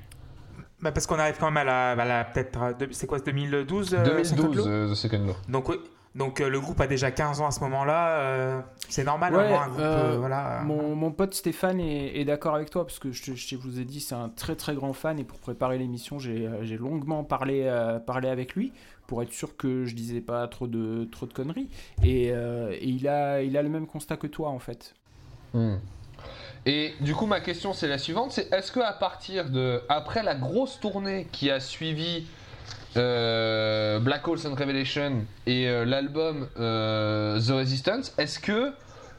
Bah, 0.82 0.92
parce 0.92 1.08
qu'on 1.08 1.18
arrive 1.18 1.38
quand 1.40 1.50
même 1.50 1.68
à 1.68 1.96
la, 1.96 2.06
la 2.06 2.24
peut-être, 2.26 2.76
c'est 2.92 3.08
quoi, 3.08 3.20
2012 3.20 3.94
euh, 3.94 4.24
Second 4.24 4.44
2012, 4.44 4.58
Law? 4.58 4.68
euh, 4.72 4.92
The 4.92 4.96
Second 4.96 5.26
Law. 5.26 5.36
Donc. 5.50 5.70
Donc 6.18 6.42
euh, 6.42 6.50
le 6.50 6.60
groupe 6.60 6.82
a 6.82 6.88
déjà 6.88 7.12
15 7.12 7.42
ans 7.42 7.48
à 7.48 7.52
ce 7.52 7.60
moment-là. 7.62 8.20
euh, 8.20 8.62
c'est 8.90 9.04
normal 9.04 9.36
Ouais, 9.36 9.54
un 9.54 9.68
groupe. 9.68 9.80
euh, 9.80 10.14
euh, 10.14 10.18
voilà. 10.18 10.62
Mon, 10.66 10.96
mon 10.96 11.12
pote 11.12 11.34
Stéphane 11.36 11.80
est, 11.80 12.20
est 12.20 12.26
d'accord 12.26 12.56
avec 12.56 12.70
toi, 12.72 12.86
parce 12.86 12.98
que 13.00 13.12
je, 13.12 13.56
vous 13.56 13.80
ai 13.80 13.86
dit, 13.86 14.00
c'est 14.00 14.16
un 14.16 14.30
très 14.30 14.56
très 14.56 14.74
grand 14.74 14.94
fan, 14.94 15.20
et 15.20 15.24
pour 15.24 15.38
préparer 15.40 15.78
l'émission, 15.78 16.18
j'ai 16.18 16.50
j'ai 16.64 16.78
longuement 16.78 17.24
parlé, 17.24 17.64
euh, 17.66 18.00
parlé 18.00 18.30
avec 18.30 18.56
lui, 18.56 18.74
pour 19.06 19.22
être 19.22 19.32
sûr 19.32 19.56
que 19.56 19.86
je 19.86 19.94
disais 19.94 20.22
pas 20.22 20.48
trop 20.48 20.66
de, 20.68 21.08
trop 21.12 21.28
de 21.28 21.34
conneries. 21.34 21.70
Et, 22.04 22.32
euh, 22.32 22.72
et 22.74 22.88
il, 22.88 23.08
a, 23.08 23.42
il 23.44 23.56
a 23.56 23.62
le 23.62 23.70
même 23.70 23.86
constat 23.86 24.18
que 24.18 24.28
toi, 24.28 24.50
en 24.50 24.60
fait. 24.60 24.96
Hmm. 25.54 25.76
Et 26.66 26.94
du 27.00 27.14
coup, 27.14 27.28
ma 27.28 27.40
question 27.40 27.74
c'est 27.74 27.88
la 27.88 27.98
suivante 28.00 28.32
c'est 28.32 28.52
est-ce 28.52 28.72
que 28.72 28.80
à 28.82 28.92
partir 28.92 29.50
de 29.50 29.82
après 29.88 30.24
la 30.24 30.36
grosse 30.36 30.80
tournée 30.80 31.28
qui 31.32 31.50
a 31.52 31.60
suivi 31.62 32.26
euh, 32.98 34.00
Black 34.00 34.28
Holes 34.28 34.46
and 34.46 34.56
Revelation 34.56 35.26
et 35.46 35.68
euh, 35.68 35.86
l'album 35.86 36.48
euh, 36.60 37.40
The 37.40 37.52
Resistance, 37.52 38.14
est-ce 38.18 38.40
que 38.40 38.74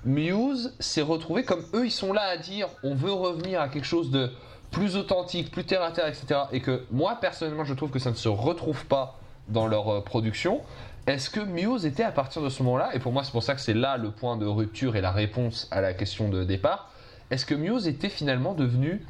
Muse 0.05 0.75
s'est 0.79 1.03
retrouvé 1.03 1.45
comme 1.45 1.65
eux 1.75 1.87
ils 1.87 1.91
sont 1.91 2.13
là 2.13 2.23
à 2.23 2.37
dire 2.37 2.69
on 2.83 2.95
veut 2.95 3.13
revenir 3.13 3.61
à 3.61 3.69
quelque 3.69 3.87
chose 3.87 4.11
de 4.11 4.31
plus 4.71 4.97
authentique, 4.97 5.51
plus 5.51 5.65
terre 5.65 5.83
à 5.83 5.91
terre, 5.91 6.07
etc. 6.07 6.41
Et 6.53 6.61
que 6.61 6.85
moi 6.91 7.19
personnellement 7.21 7.65
je 7.65 7.75
trouve 7.75 7.91
que 7.91 7.99
ça 7.99 8.11
ne 8.11 8.17
se 8.17 8.29
retrouve 8.29 8.87
pas 8.87 9.19
dans 9.49 9.67
leur 9.67 10.05
production. 10.05 10.61
Est-ce 11.07 11.31
que 11.31 11.41
Muse 11.41 11.87
était 11.87 12.03
à 12.03 12.13
partir 12.13 12.43
de 12.43 12.51
ce 12.51 12.63
moment-là, 12.63 12.91
et 12.95 12.99
pour 12.99 13.13
moi 13.13 13.25
c'est 13.25 13.33
pour 13.33 13.43
ça 13.43 13.55
que 13.55 13.61
c'est 13.61 13.75
là 13.75 13.97
le 13.97 14.11
point 14.11 14.37
de 14.37 14.47
rupture 14.47 14.95
et 14.95 15.01
la 15.01 15.11
réponse 15.11 15.67
à 15.71 15.81
la 15.81 15.95
question 15.95 16.29
de 16.29 16.45
départ, 16.45 16.91
est-ce 17.31 17.47
que 17.47 17.55
Muse 17.55 17.89
était 17.89 18.11
finalement 18.11 18.55
devenu 18.55 19.03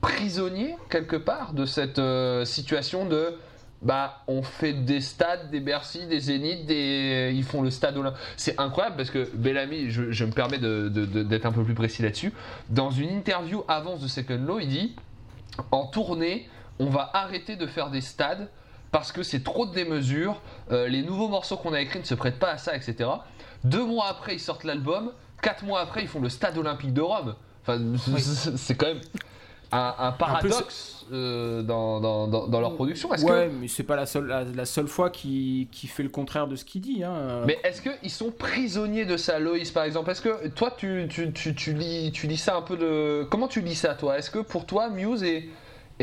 prisonnier 0.00 0.76
quelque 0.90 1.16
part 1.16 1.52
de 1.52 1.66
cette 1.66 2.00
situation 2.46 3.06
de 3.06 3.36
bah 3.82 4.22
on 4.28 4.42
fait 4.42 4.72
des 4.72 5.00
stades, 5.00 5.50
des 5.50 5.60
Bercy, 5.60 6.06
des 6.06 6.20
Zénith, 6.20 6.66
des... 6.66 7.32
ils 7.34 7.44
font 7.44 7.62
le 7.62 7.70
stade 7.70 7.96
Olympique. 7.96 8.20
C'est 8.36 8.58
incroyable 8.60 8.96
parce 8.96 9.10
que 9.10 9.28
Bellamy, 9.34 9.90
je, 9.90 10.12
je 10.12 10.24
me 10.24 10.30
permets 10.30 10.58
de- 10.58 10.88
de- 10.88 11.04
de- 11.04 11.22
d'être 11.22 11.46
un 11.46 11.52
peu 11.52 11.64
plus 11.64 11.74
précis 11.74 12.02
là-dessus, 12.02 12.32
dans 12.70 12.90
une 12.90 13.10
interview 13.10 13.64
avant 13.68 13.96
The 13.96 14.06
Second 14.08 14.38
Law, 14.46 14.60
il 14.60 14.68
dit 14.68 14.96
en 15.70 15.86
tournée, 15.86 16.48
on 16.78 16.86
va 16.86 17.10
arrêter 17.12 17.56
de 17.56 17.66
faire 17.66 17.90
des 17.90 18.00
stades 18.00 18.48
parce 18.92 19.10
que 19.10 19.22
c'est 19.22 19.42
trop 19.42 19.66
de 19.66 19.72
démesure, 19.74 20.40
euh, 20.70 20.86
les 20.86 21.02
nouveaux 21.02 21.28
morceaux 21.28 21.56
qu'on 21.56 21.72
a 21.72 21.80
écrits 21.80 21.98
ne 21.98 22.04
se 22.04 22.14
prêtent 22.14 22.38
pas 22.38 22.50
à 22.52 22.58
ça, 22.58 22.76
etc. 22.76 23.08
Deux 23.64 23.84
mois 23.84 24.06
après, 24.08 24.34
ils 24.34 24.40
sortent 24.40 24.64
l'album, 24.64 25.12
quatre 25.40 25.64
mois 25.64 25.80
après, 25.80 26.02
ils 26.02 26.08
font 26.08 26.20
le 26.20 26.28
stade 26.28 26.56
olympique 26.58 26.92
de 26.92 27.00
Rome. 27.00 27.34
Enfin, 27.62 27.80
c'est 28.56 28.74
quand 28.74 28.86
même 28.86 29.00
un, 29.72 29.94
un 29.98 30.12
paradoxe 30.12 31.06
euh, 31.12 31.62
dans, 31.62 32.00
dans- 32.00 32.26
dans- 32.28 32.46
dans 32.46 32.60
leur 32.60 32.74
production. 32.74 33.12
Est-ce 33.12 33.24
Ouais, 33.24 33.48
que, 33.48 33.60
mais 33.60 33.68
c'est 33.68 33.82
pas 33.82 33.96
la 33.96 34.06
seule, 34.06 34.26
la, 34.26 34.44
la 34.44 34.64
seule 34.64 34.86
fois 34.88 35.10
qui, 35.10 35.68
qui 35.72 35.86
fait 35.86 36.02
le 36.02 36.08
contraire 36.08 36.46
de 36.46 36.56
ce 36.56 36.64
qu'il 36.64 36.80
dit. 36.80 37.02
Hein. 37.04 37.42
mais 37.46 37.58
est-ce 37.64 37.82
qu'ils 37.82 38.10
sont 38.10 38.30
prisonniers 38.30 39.04
de 39.04 39.16
ça, 39.16 39.38
Loïs, 39.38 39.70
par 39.70 39.84
exemple? 39.84 40.10
Est-ce 40.10 40.22
que 40.22 40.48
toi, 40.48 40.72
tu, 40.76 41.06
tu, 41.10 41.32
tu, 41.32 41.54
tu 41.54 41.72
lis, 41.72 42.12
tu 42.12 42.26
lis 42.26 42.36
ça 42.36 42.56
un 42.56 42.62
peu 42.62 42.76
de... 42.76 43.24
Comment 43.30 43.48
tu 43.48 43.60
lis 43.60 43.74
ça, 43.74 43.94
toi? 43.94 44.18
Est-ce 44.18 44.30
que 44.30 44.38
pour 44.38 44.64
toi, 44.66 44.88
Muse 44.90 45.22
est... 45.22 45.48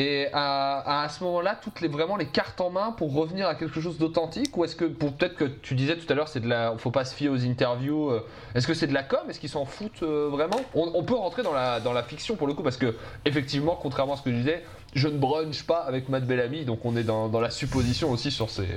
Et 0.02 0.28
à, 0.32 1.02
à 1.04 1.10
ce 1.10 1.22
moment-là, 1.26 1.60
toutes 1.62 1.82
les 1.82 1.90
vraiment 1.90 2.16
les 2.16 2.28
cartes 2.28 2.62
en 2.62 2.70
main 2.70 2.92
pour 2.94 3.14
revenir 3.14 3.48
à 3.50 3.56
quelque 3.56 3.82
chose 3.82 3.98
d'authentique 3.98 4.56
ou 4.56 4.64
est-ce 4.64 4.76
que 4.78 4.86
pour 4.86 5.12
peut-être 5.12 5.36
que 5.36 5.44
tu 5.44 5.76
disais 5.76 5.98
tout 5.98 6.06
à 6.12 6.16
l'heure 6.16 6.30
c'est 6.30 6.40
de 6.40 6.48
la 6.48 6.74
faut 6.78 6.90
pas 6.92 7.04
se 7.04 7.14
fier 7.14 7.28
aux 7.28 7.44
interviews 7.44 8.10
euh, 8.12 8.26
est-ce 8.56 8.66
que 8.66 8.74
c'est 8.74 8.88
de 8.88 8.94
la 8.94 9.04
com? 9.04 9.20
Est-ce 9.30 9.40
qu'ils 9.42 9.50
s'en 9.50 9.66
foutent 9.66 10.04
euh, 10.04 10.30
vraiment? 10.32 10.62
On, 10.74 10.90
on 10.96 11.04
peut 11.04 11.16
rentrer 11.16 11.44
dans 11.44 11.54
la 11.54 11.82
dans 11.82 11.92
la 11.92 12.04
fiction 12.04 12.38
pour 12.38 12.48
le 12.48 12.54
coup 12.54 12.64
parce 12.64 12.78
que 12.78 12.96
effectivement 13.26 13.78
contrairement 13.82 14.14
à 14.14 14.18
ce 14.18 14.22
que 14.22 14.32
je 14.32 14.38
disais 14.38 14.64
je 14.94 15.08
ne 15.10 15.18
brunch 15.18 15.64
pas 15.64 15.80
avec 15.80 16.08
Matt 16.08 16.26
Bellamy 16.26 16.64
donc 16.64 16.86
on 16.86 16.96
est 16.96 17.04
dans, 17.04 17.28
dans 17.28 17.42
la 17.42 17.50
supposition 17.50 18.10
aussi 18.12 18.32
sur 18.32 18.50
ces 18.50 18.68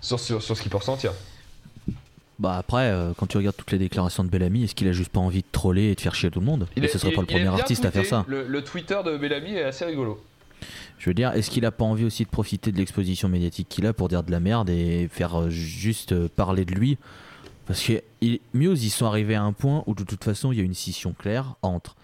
sur, 0.00 0.18
sur, 0.18 0.42
sur 0.42 0.56
ce 0.56 0.62
qu'il 0.62 0.70
peut 0.70 0.78
ressentir. 0.78 1.12
Bah 2.38 2.56
après, 2.58 2.86
euh, 2.90 3.12
quand 3.16 3.26
tu 3.26 3.36
regardes 3.36 3.56
toutes 3.56 3.70
les 3.70 3.78
déclarations 3.78 4.24
de 4.24 4.28
Bellamy, 4.28 4.64
est-ce 4.64 4.74
qu'il 4.74 4.88
a 4.88 4.92
juste 4.92 5.12
pas 5.12 5.20
envie 5.20 5.42
de 5.42 5.46
troller 5.52 5.92
et 5.92 5.94
de 5.94 6.00
faire 6.00 6.14
chier 6.16 6.30
tout 6.30 6.40
le 6.40 6.46
monde? 6.46 6.66
Il 6.76 6.82
Et 6.82 6.86
est- 6.86 6.90
ce 6.90 6.98
serait 6.98 7.12
il- 7.12 7.14
pas 7.14 7.20
le 7.20 7.26
premier 7.28 7.46
artiste 7.48 7.84
à 7.84 7.90
faire 7.92 8.04
ça. 8.06 8.24
le, 8.26 8.46
le 8.48 8.64
Twitter 8.64 8.98
de 9.04 9.16
Bellamy 9.16 9.54
est 9.56 9.62
assez 9.64 9.84
rigolo 9.84 10.20
Je 10.98 11.10
veux 11.10 11.14
dire, 11.14 11.32
est-ce 11.32 11.50
qu'il 11.50 11.64
a 11.64 11.70
pas 11.70 11.84
envie 11.84 12.04
aussi 12.04 12.24
de 12.24 12.28
profiter 12.28 12.72
de 12.72 12.78
l'exposition 12.78 13.28
médiatique 13.28 13.68
qu'il 13.68 13.86
a 13.86 13.92
pour 13.92 14.08
dire 14.08 14.22
de 14.22 14.30
la 14.30 14.40
merde 14.40 14.70
et 14.70 15.08
faire 15.10 15.42
euh, 15.42 15.50
juste 15.50 16.12
euh, 16.12 16.28
parler 16.34 16.64
de 16.64 16.74
lui? 16.74 16.98
Parce 17.66 17.82
que 17.82 18.02
Muse, 18.52 18.84
ils 18.84 18.90
sont 18.90 19.06
arrivés 19.06 19.34
à 19.34 19.42
un 19.42 19.52
point 19.52 19.84
où 19.86 19.94
de 19.94 20.04
toute 20.04 20.22
façon, 20.22 20.52
il 20.52 20.58
y 20.58 20.60
a 20.60 20.64
une 20.64 20.74
scission 20.74 21.14
claire 21.18 21.56
entre 21.62 21.96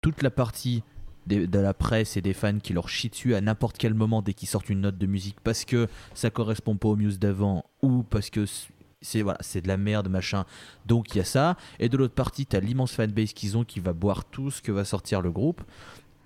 toute 0.00 0.22
la 0.22 0.30
partie 0.30 0.82
de 1.26 1.58
la 1.58 1.74
presse 1.74 2.16
et 2.16 2.20
des 2.20 2.34
fans 2.34 2.60
qui 2.60 2.72
leur 2.72 2.88
chient 2.88 3.08
dessus 3.08 3.34
à 3.34 3.40
n'importe 3.40 3.78
quel 3.78 3.94
moment 3.94 4.22
dès 4.22 4.32
qu'ils 4.32 4.48
sortent 4.48 4.70
une 4.70 4.82
note 4.82 4.96
de 4.96 5.06
musique 5.06 5.40
parce 5.42 5.64
que 5.64 5.88
ça 6.14 6.30
correspond 6.30 6.76
pas 6.76 6.88
au 6.88 6.94
Muse 6.94 7.18
d'avant 7.18 7.64
ou 7.82 8.04
parce 8.04 8.30
que 8.30 8.46
c'est 8.46 9.24
c'est 9.40 9.60
de 9.60 9.68
la 9.68 9.76
merde, 9.76 10.08
machin. 10.08 10.44
Donc 10.86 11.14
il 11.14 11.18
y 11.18 11.20
a 11.20 11.24
ça. 11.24 11.56
Et 11.78 11.88
de 11.88 11.96
l'autre 11.96 12.14
partie, 12.14 12.46
t'as 12.46 12.60
l'immense 12.60 12.92
fanbase 12.92 13.32
qu'ils 13.32 13.56
ont 13.56 13.64
qui 13.64 13.80
va 13.80 13.92
boire 13.92 14.24
tout 14.24 14.50
ce 14.50 14.62
que 14.62 14.72
va 14.72 14.84
sortir 14.84 15.20
le 15.20 15.30
groupe 15.30 15.62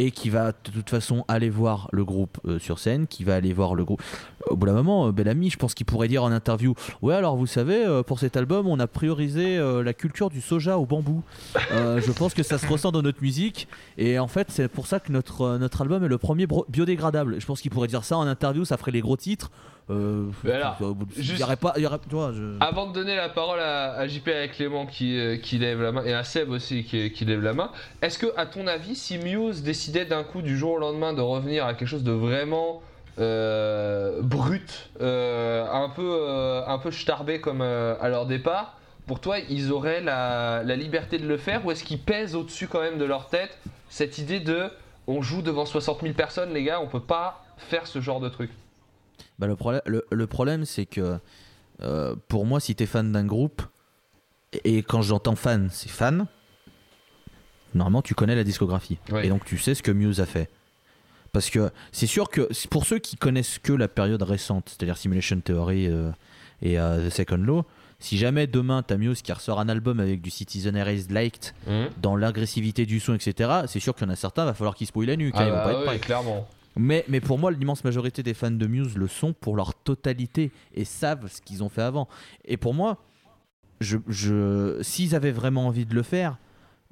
et 0.00 0.10
qui 0.12 0.30
va 0.30 0.52
de 0.52 0.70
toute 0.72 0.88
façon 0.88 1.24
aller 1.28 1.50
voir 1.50 1.88
le 1.92 2.06
groupe 2.06 2.38
euh, 2.46 2.58
sur 2.58 2.78
scène, 2.78 3.06
qui 3.06 3.22
va 3.22 3.34
aller 3.34 3.52
voir 3.52 3.74
le 3.74 3.84
groupe. 3.84 4.02
Au 4.48 4.56
bout 4.56 4.66
d'un 4.66 4.72
moment, 4.72 5.08
euh, 5.08 5.12
Bellamy, 5.12 5.50
je 5.50 5.58
pense 5.58 5.74
qu'il 5.74 5.84
pourrait 5.84 6.08
dire 6.08 6.24
en 6.24 6.32
interview 6.32 6.74
Ouais, 7.02 7.14
alors 7.14 7.36
vous 7.36 7.46
savez, 7.46 7.84
euh, 7.84 8.02
pour 8.02 8.18
cet 8.18 8.36
album, 8.36 8.66
on 8.66 8.78
a 8.80 8.86
priorisé 8.86 9.58
euh, 9.58 9.82
la 9.82 9.92
culture 9.92 10.30
du 10.30 10.40
soja 10.40 10.78
au 10.78 10.86
bambou. 10.86 11.22
Je 11.70 12.12
pense 12.12 12.32
que 12.32 12.42
ça 12.42 12.56
se 12.56 12.66
ressent 12.66 12.92
dans 12.92 13.02
notre 13.02 13.20
musique, 13.22 13.68
et 13.98 14.18
en 14.18 14.28
fait, 14.28 14.48
c'est 14.50 14.68
pour 14.68 14.86
ça 14.86 15.00
que 15.00 15.12
notre, 15.12 15.58
notre 15.58 15.82
album 15.82 16.02
est 16.04 16.08
le 16.08 16.18
premier 16.18 16.46
biodégradable. 16.68 17.40
Je 17.40 17.46
pense 17.46 17.60
qu'il 17.60 17.70
pourrait 17.70 17.88
dire 17.88 18.04
ça 18.04 18.16
en 18.16 18.26
interview, 18.26 18.64
ça 18.64 18.76
ferait 18.78 18.92
les 18.92 19.00
gros 19.00 19.16
titres. 19.16 19.50
Euh, 19.88 20.26
il 21.16 21.22
juste- 21.22 21.40
y 21.40 21.42
aurait 21.42 21.56
pas. 21.56 21.72
y 21.76 21.86
aurait- 21.86 21.98
tu 21.98 22.14
vois, 22.14 22.32
je- 22.32 22.56
Avant 22.60 22.86
de 22.86 22.92
donner 22.92 23.16
la 23.16 23.28
parole 23.28 23.58
à, 23.60 23.92
à 23.94 24.06
JP 24.06 24.28
et 24.28 24.38
à 24.42 24.48
Clément 24.48 24.86
qui, 24.86 25.18
euh, 25.18 25.36
qui 25.36 25.58
lève 25.58 25.80
la 25.82 25.90
main, 25.92 26.04
et 26.04 26.12
à 26.12 26.22
Seb 26.22 26.50
aussi 26.50 26.84
qui, 26.84 27.10
qui 27.12 27.24
lève 27.24 27.42
la 27.42 27.52
main, 27.54 27.70
est-ce 28.02 28.18
que, 28.18 28.26
à 28.36 28.46
ton 28.46 28.66
avis, 28.66 28.94
si 28.94 29.18
Muse 29.18 29.62
décidait 29.62 30.04
d'un 30.04 30.22
coup 30.22 30.42
du 30.42 30.56
jour 30.56 30.72
au 30.74 30.78
lendemain 30.78 31.12
de 31.12 31.20
revenir 31.20 31.66
à 31.66 31.74
quelque 31.74 31.88
chose 31.88 32.04
de 32.04 32.12
vraiment 32.12 32.82
euh, 33.18 34.22
brut, 34.22 34.90
euh, 35.00 35.66
un 35.70 35.88
peu, 35.90 36.08
euh, 36.20 36.62
un 36.66 36.78
peu 36.78 36.90
starbé 36.90 37.40
comme 37.40 37.60
à 37.60 38.08
leur 38.08 38.26
départ, 38.26 38.76
pour 39.06 39.20
toi, 39.20 39.38
ils 39.48 39.72
auraient 39.72 40.00
la, 40.00 40.62
la 40.64 40.76
liberté 40.76 41.18
de 41.18 41.26
le 41.26 41.36
faire 41.36 41.66
ou 41.66 41.70
est-ce 41.72 41.82
qu'ils 41.84 41.98
pèsent 41.98 42.34
au-dessus 42.36 42.68
quand 42.68 42.80
même 42.80 42.98
de 42.98 43.04
leur 43.04 43.28
tête 43.28 43.58
cette 43.88 44.18
idée 44.18 44.38
de 44.40 44.70
on 45.08 45.20
joue 45.20 45.42
devant 45.42 45.66
60 45.66 46.00
000 46.02 46.14
personnes, 46.14 46.54
les 46.54 46.62
gars, 46.62 46.80
on 46.80 46.86
peut 46.86 47.00
pas 47.00 47.44
faire 47.58 47.86
ce 47.88 48.00
genre 48.00 48.20
de 48.20 48.28
truc? 48.28 48.50
Bah, 49.40 49.46
le, 49.48 49.56
problème, 49.56 49.80
le, 49.86 50.04
le 50.10 50.26
problème, 50.26 50.64
c'est 50.64 50.86
que 50.86 51.18
euh, 51.82 52.14
pour 52.28 52.44
moi, 52.46 52.60
si 52.60 52.74
t'es 52.74 52.86
fan 52.86 53.10
d'un 53.10 53.24
groupe, 53.24 53.62
et, 54.52 54.76
et 54.78 54.82
quand 54.82 55.00
j'entends 55.02 55.34
fan, 55.36 55.68
c'est 55.72 55.88
fan, 55.90 56.26
normalement 57.74 58.02
tu 58.02 58.14
connais 58.14 58.34
la 58.34 58.44
discographie. 58.44 58.98
Et 59.22 59.28
donc 59.28 59.44
tu 59.44 59.58
sais 59.58 59.74
ce 59.74 59.82
que 59.82 59.90
Muse 59.90 60.20
a 60.20 60.26
fait. 60.26 60.48
Parce 61.32 61.48
que 61.50 61.70
c'est 61.92 62.06
sûr 62.08 62.28
que 62.28 62.48
pour 62.68 62.84
ceux 62.86 62.98
qui 62.98 63.16
connaissent 63.16 63.58
que 63.58 63.72
la 63.72 63.88
période 63.88 64.22
récente, 64.22 64.68
c'est-à-dire 64.68 64.96
Simulation 64.96 65.40
Theory 65.40 65.86
euh, 65.86 66.10
et 66.60 66.78
euh, 66.78 67.08
The 67.08 67.12
Second 67.12 67.36
Law, 67.36 67.64
si 68.00 68.18
jamais 68.18 68.46
demain 68.48 68.82
t'as 68.82 68.96
Muse 68.96 69.22
qui 69.22 69.32
ressort 69.32 69.60
un 69.60 69.68
album 69.68 70.00
avec 70.00 70.20
du 70.20 70.30
Citizen 70.30 70.74
Erased 70.76 71.12
Liked, 71.12 71.54
dans 72.02 72.16
l'agressivité 72.16 72.84
du 72.86 72.98
son, 72.98 73.14
etc., 73.14 73.60
c'est 73.68 73.78
sûr 73.78 73.94
qu'il 73.94 74.06
y 74.06 74.10
en 74.10 74.12
a 74.12 74.16
certains, 74.16 74.44
va 74.44 74.54
falloir 74.54 74.74
qu'ils 74.74 74.86
se 74.88 75.06
la 75.06 75.16
nuque. 75.16 75.34
hein, 75.36 75.40
Ah 75.42 75.46
ils 75.46 75.50
vont 75.50 75.56
bah 75.56 75.62
pas 75.64 75.70
être 75.72 75.78
oui, 75.80 75.84
prêts. 75.86 75.98
clairement. 75.98 76.48
Mais, 76.76 77.04
mais 77.08 77.20
pour 77.20 77.38
moi, 77.38 77.50
l'immense 77.50 77.84
majorité 77.84 78.22
des 78.22 78.34
fans 78.34 78.50
de 78.50 78.66
Muse 78.66 78.96
le 78.96 79.08
sont 79.08 79.32
pour 79.32 79.56
leur 79.56 79.74
totalité 79.74 80.52
et 80.74 80.84
savent 80.84 81.26
ce 81.28 81.40
qu'ils 81.40 81.62
ont 81.62 81.68
fait 81.68 81.82
avant. 81.82 82.08
Et 82.44 82.56
pour 82.56 82.74
moi, 82.74 82.98
je, 83.80 83.98
je, 84.08 84.78
s'ils 84.82 85.14
avaient 85.14 85.32
vraiment 85.32 85.66
envie 85.66 85.86
de 85.86 85.94
le 85.94 86.02
faire, 86.02 86.38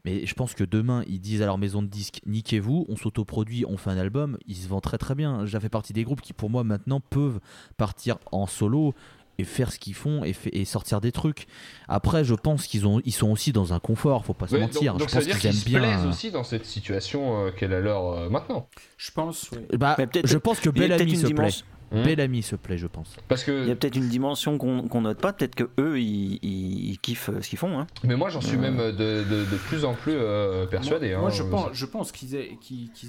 mais 0.04 0.24
je 0.26 0.34
pense 0.34 0.54
que 0.54 0.64
demain, 0.64 1.02
ils 1.06 1.20
disent 1.20 1.42
à 1.42 1.46
leur 1.46 1.58
maison 1.58 1.82
de 1.82 1.88
disques 1.88 2.20
niquez-vous, 2.26 2.86
on 2.88 2.96
s'autoproduit, 2.96 3.64
on 3.66 3.76
fait 3.76 3.90
un 3.90 3.98
album, 3.98 4.38
ils 4.46 4.56
se 4.56 4.68
vendent 4.68 4.82
très 4.82 4.98
très 4.98 5.14
bien. 5.14 5.44
J'ai 5.44 5.58
fait 5.60 5.68
partie 5.68 5.92
des 5.92 6.04
groupes 6.04 6.20
qui, 6.20 6.32
pour 6.32 6.50
moi, 6.50 6.64
maintenant 6.64 7.00
peuvent 7.00 7.40
partir 7.76 8.18
en 8.32 8.46
solo 8.46 8.94
et 9.38 9.44
faire 9.44 9.70
ce 9.72 9.78
qu'ils 9.78 9.94
font 9.94 10.24
et, 10.24 10.32
fait- 10.32 10.54
et 10.56 10.64
sortir 10.64 11.00
des 11.00 11.12
trucs. 11.12 11.46
Après, 11.88 12.24
je 12.24 12.34
pense 12.34 12.66
qu'ils 12.66 12.86
ont, 12.86 13.00
ils 13.04 13.12
sont 13.12 13.30
aussi 13.30 13.52
dans 13.52 13.72
un 13.72 13.78
confort, 13.80 14.24
faut 14.24 14.34
pas 14.34 14.48
se 14.48 14.56
mentir. 14.56 14.92
donc, 14.94 15.00
donc 15.00 15.08
je 15.10 15.14
pense 15.14 15.24
qu'ils 15.38 15.46
aiment 15.46 15.52
se 15.52 15.64
bien. 15.64 15.78
plaisent 15.80 16.04
euh, 16.04 16.08
aussi 16.10 16.30
dans 16.30 16.44
cette 16.44 16.66
situation 16.66 17.46
euh, 17.46 17.50
qu'elle 17.52 17.72
a 17.72 17.80
leur 17.80 18.12
euh, 18.12 18.28
maintenant. 18.28 18.68
Je 18.96 19.10
pense, 19.12 19.50
oui. 19.52 19.76
bah, 19.78 19.96
je 20.24 20.36
pense 20.38 20.60
que 20.60 20.70
Il 20.70 20.82
y 20.82 20.84
a 20.84 20.88
peut-être 20.88 20.98
Bellamy 20.98 21.12
une 21.12 21.20
se 21.28 21.32
plaît. 21.32 21.48
Hmm. 21.90 22.02
Bellamy 22.02 22.42
se 22.42 22.54
plaît, 22.56 22.76
je 22.76 22.86
pense. 22.86 23.16
Parce 23.28 23.46
Il 23.46 23.62
y 23.62 23.66
que, 23.66 23.70
a 23.70 23.74
peut-être 23.76 23.96
une 23.96 24.08
dimension 24.10 24.58
qu'on 24.58 24.86
qu'on 24.88 25.00
note 25.00 25.20
pas, 25.22 25.32
peut-être 25.32 25.54
que 25.54 25.70
eux 25.80 25.98
ils, 25.98 26.38
ils- 26.42 26.90
ils 26.90 26.98
kiffent 26.98 27.30
ce 27.40 27.48
qu'ils 27.48 27.58
font. 27.58 27.78
Hein. 27.78 27.86
mais 28.04 28.14
moi 28.14 28.28
j'en 28.28 28.42
suis 28.42 28.58
même 28.58 28.76
de, 28.76 28.90
de- 28.92 29.44
de 29.50 29.56
plus 29.68 29.86
en 29.86 29.94
plus 29.94 30.12
euh, 30.14 30.66
persuadé. 30.66 31.12
Moi, 31.12 31.20
moi, 31.20 31.28
hein. 31.30 31.32
je 31.32 31.42
pense, 31.44 31.68
je 31.72 31.86
pense 31.86 32.12
qu'ils 32.12 32.34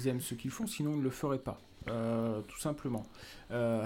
aiment 0.06 0.20
ce 0.22 0.34
qu'ils 0.34 0.50
font, 0.50 0.66
sinon 0.66 0.92
ils 0.92 0.98
ne 1.00 1.02
le 1.04 1.10
feraient 1.10 1.38
pas. 1.40 1.58
Euh, 1.90 2.40
tout 2.48 2.58
simplement. 2.60 3.04
Euh, 3.52 3.84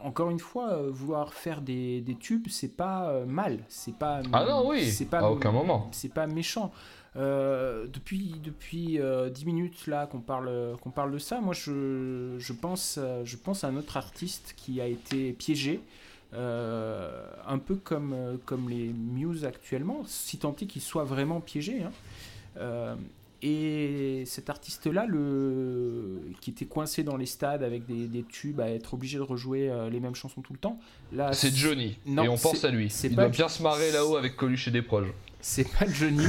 encore 0.00 0.30
une 0.30 0.38
fois, 0.38 0.74
euh, 0.74 0.90
vouloir 0.90 1.34
faire 1.34 1.60
des, 1.60 2.00
des 2.00 2.14
tubes, 2.16 2.46
c'est 2.48 2.76
pas 2.76 3.08
euh, 3.10 3.24
mal. 3.26 3.60
C'est 3.68 3.96
pas. 3.96 4.20
Ah 4.32 4.44
non, 4.44 4.68
oui, 4.68 4.84
C'est 4.90 5.06
pas. 5.06 5.18
à 5.20 5.30
aucun 5.30 5.50
moment. 5.52 5.88
C'est 5.92 6.12
pas 6.12 6.26
méchant. 6.26 6.72
Euh, 7.14 7.86
depuis 7.92 8.36
depuis 8.42 8.98
euh, 8.98 9.28
10 9.28 9.44
minutes 9.44 9.86
là 9.86 10.06
qu'on 10.06 10.20
parle 10.20 10.76
qu'on 10.80 10.90
parle 10.90 11.12
de 11.12 11.18
ça, 11.18 11.42
moi 11.42 11.52
je, 11.52 12.36
je 12.38 12.52
pense 12.54 12.98
je 13.24 13.36
pense 13.36 13.64
à 13.64 13.68
un 13.68 13.76
autre 13.76 13.98
artiste 13.98 14.54
qui 14.56 14.80
a 14.80 14.86
été 14.86 15.32
piégé. 15.34 15.80
un 16.34 17.58
peu 17.58 17.76
comme, 17.76 18.38
comme 18.46 18.70
les 18.70 18.88
Muse 18.94 19.44
actuellement, 19.44 20.02
si 20.06 20.38
tant 20.38 20.56
est 20.62 20.66
qu'il 20.66 20.80
soit 20.80 21.04
vraiment 21.04 21.40
piégé. 21.40 21.82
hein. 21.82 22.96
Et 23.44 24.22
cet 24.26 24.50
artiste-là, 24.50 25.04
le... 25.06 26.20
qui 26.40 26.50
était 26.50 26.66
coincé 26.66 27.02
dans 27.02 27.16
les 27.16 27.26
stades 27.26 27.62
avec 27.64 27.86
des, 27.86 28.06
des 28.06 28.22
tubes, 28.22 28.60
à 28.60 28.68
être 28.70 28.94
obligé 28.94 29.18
de 29.18 29.22
rejouer 29.22 29.68
euh, 29.68 29.90
les 29.90 29.98
mêmes 29.98 30.14
chansons 30.14 30.42
tout 30.42 30.52
le 30.52 30.58
temps, 30.60 30.78
là, 31.12 31.32
C'est 31.32 31.52
Johnny. 31.54 31.98
Non, 32.06 32.22
et 32.24 32.28
on 32.28 32.36
pense 32.38 32.64
à 32.64 32.70
lui. 32.70 32.86
Il 33.04 33.14
doit 33.16 33.28
bien 33.28 33.48
se 33.48 33.62
marrer 33.62 33.90
là-haut 33.90 34.16
avec 34.16 34.36
Coluche 34.36 34.68
et 34.68 34.70
des 34.70 34.82
proches. 34.82 35.08
c'est 35.40 35.68
pas 35.68 35.86
Johnny. 35.88 36.24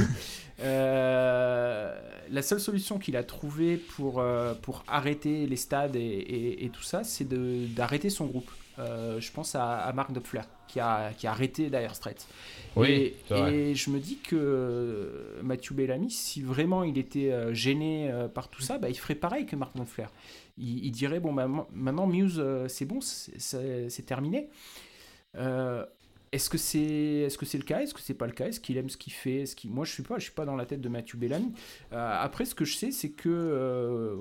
Euh, 0.60 1.94
la 2.30 2.42
seule 2.42 2.60
solution 2.60 2.98
qu'il 2.98 3.16
a 3.16 3.22
trouvée 3.24 3.76
pour, 3.76 4.20
euh, 4.20 4.54
pour 4.54 4.84
arrêter 4.88 5.46
les 5.46 5.56
stades 5.56 5.96
et, 5.96 6.00
et- 6.00 6.64
et 6.64 6.68
tout 6.70 6.82
ça, 6.82 7.04
c'est 7.04 7.28
d'arrêter 7.74 8.10
son 8.10 8.26
groupe. 8.26 8.50
Euh, 8.78 9.20
je 9.20 9.30
pense 9.30 9.54
à, 9.54 9.78
à 9.78 9.92
Mark 9.92 10.10
Knopfler, 10.10 10.40
qui 10.68 10.80
a, 10.80 11.12
qui 11.16 11.26
a 11.26 11.30
arrêté 11.30 11.70
Dire 11.70 11.94
Straits. 11.94 12.26
Oui, 12.76 13.14
et, 13.30 13.74
je 13.74 13.90
me 13.90 13.98
dis 14.00 14.16
que 14.18 14.34
euh, 14.36 15.40
Matthew 15.42 15.74
Bellamy, 15.74 16.10
si 16.10 16.42
vraiment 16.42 16.82
il 16.82 16.98
était 16.98 17.30
euh, 17.30 17.54
gêné 17.54 18.12
par 18.34 18.48
tout 18.48 18.62
ça, 18.62 18.78
bah, 18.78 18.88
il 18.88 18.96
ferait 18.98 19.14
pareil 19.14 19.46
que 19.46 19.54
Mark 19.56 19.74
Knopfler. 19.76 20.06
Il, 20.58 20.84
il 20.84 20.90
dirait 20.90 21.20
bon, 21.20 21.32
bah, 21.32 21.46
ma- 21.46 21.66
maintenant 21.72 22.06
Muse, 22.06 22.42
c'est 22.68 22.84
bon, 22.84 23.00
c'est- 23.00 24.06
terminé. 24.06 24.48
Euh, 25.36 25.84
est-ce 26.34 26.50
que 26.50 26.58
c'est 26.58 26.80
est-ce 26.80 27.38
que 27.38 27.46
c'est 27.46 27.58
le 27.58 27.64
cas? 27.64 27.80
Est-ce 27.80 27.94
que 27.94 28.00
c'est 28.00 28.14
pas 28.14 28.26
le 28.26 28.32
cas? 28.32 28.48
Est-ce 28.48 28.58
qu'il 28.58 28.76
aime 28.76 28.90
ce 28.90 28.96
qu'il 28.96 29.12
fait? 29.12 29.44
Moi, 29.66 29.84
je 29.84 29.92
suis 29.92 30.02
pas, 30.02 30.18
je 30.18 30.24
suis 30.24 30.32
pas 30.32 30.44
dans 30.44 30.56
la 30.56 30.66
tête 30.66 30.80
de 30.80 30.88
Matthew 30.88 31.16
Bellamy. 31.16 31.52
Euh, 31.92 32.18
après, 32.20 32.44
ce 32.44 32.56
que 32.56 32.64
je 32.64 32.74
sais, 32.76 32.90
c'est 32.90 33.10
que 33.10 33.28
euh, 33.28 34.16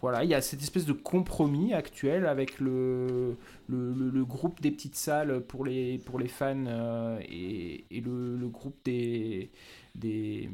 voilà, 0.00 0.24
il 0.24 0.30
y 0.30 0.34
a 0.34 0.40
cette 0.40 0.62
espèce 0.62 0.86
de 0.86 0.94
compromis 0.94 1.74
actuel 1.74 2.26
avec 2.26 2.58
le 2.60 3.36
le, 3.68 4.24
groupe 4.24 4.60
des 4.62 4.70
petites 4.70 4.96
salles 4.96 5.40
pour 5.40 5.66
les 5.66 5.98
pour 5.98 6.18
les 6.18 6.28
fans 6.28 6.64
euh, 6.66 7.20
et, 7.28 7.84
et 7.90 8.00
le 8.00 8.48
groupe 8.48 8.76
des 8.84 9.50
des, 9.98 10.48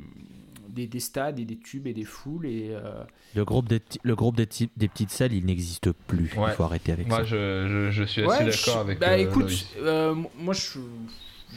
des 0.69 0.87
des 0.87 1.01
stades 1.01 1.39
et 1.39 1.45
des 1.45 1.57
tubes 1.59 1.87
et 1.87 1.95
des 1.95 2.05
foules 2.05 2.47
et 2.47 2.71
euh, 2.71 3.05
Le 3.35 3.45
groupe 3.45 3.69
des, 3.69 3.81
le 4.03 4.15
groupe 4.17 4.37
des, 4.37 4.49
des 4.77 4.89
petites 4.89 5.11
salles, 5.11 5.33
il 5.33 5.45
n'existe 5.47 5.93
plus. 5.93 6.33
Ouais. 6.37 6.51
Il 6.51 6.55
faut 6.55 6.65
arrêter 6.65 6.93
avec 6.93 7.07
Moi 7.07 7.19
ça. 7.19 7.25
je, 7.25 7.69
je- 7.69 7.91
je 7.91 8.05
suis 8.05 8.23
assez 8.23 8.45
Ouais, 8.45 8.51
d'accord 8.51 8.75
je- 8.75 8.79
avec 8.81 8.99
Bah 8.99 9.13
euh, 9.13 9.17
écoute, 9.19 9.67
euh, 9.79 10.15
moi 10.39 10.55
je, 10.55 10.79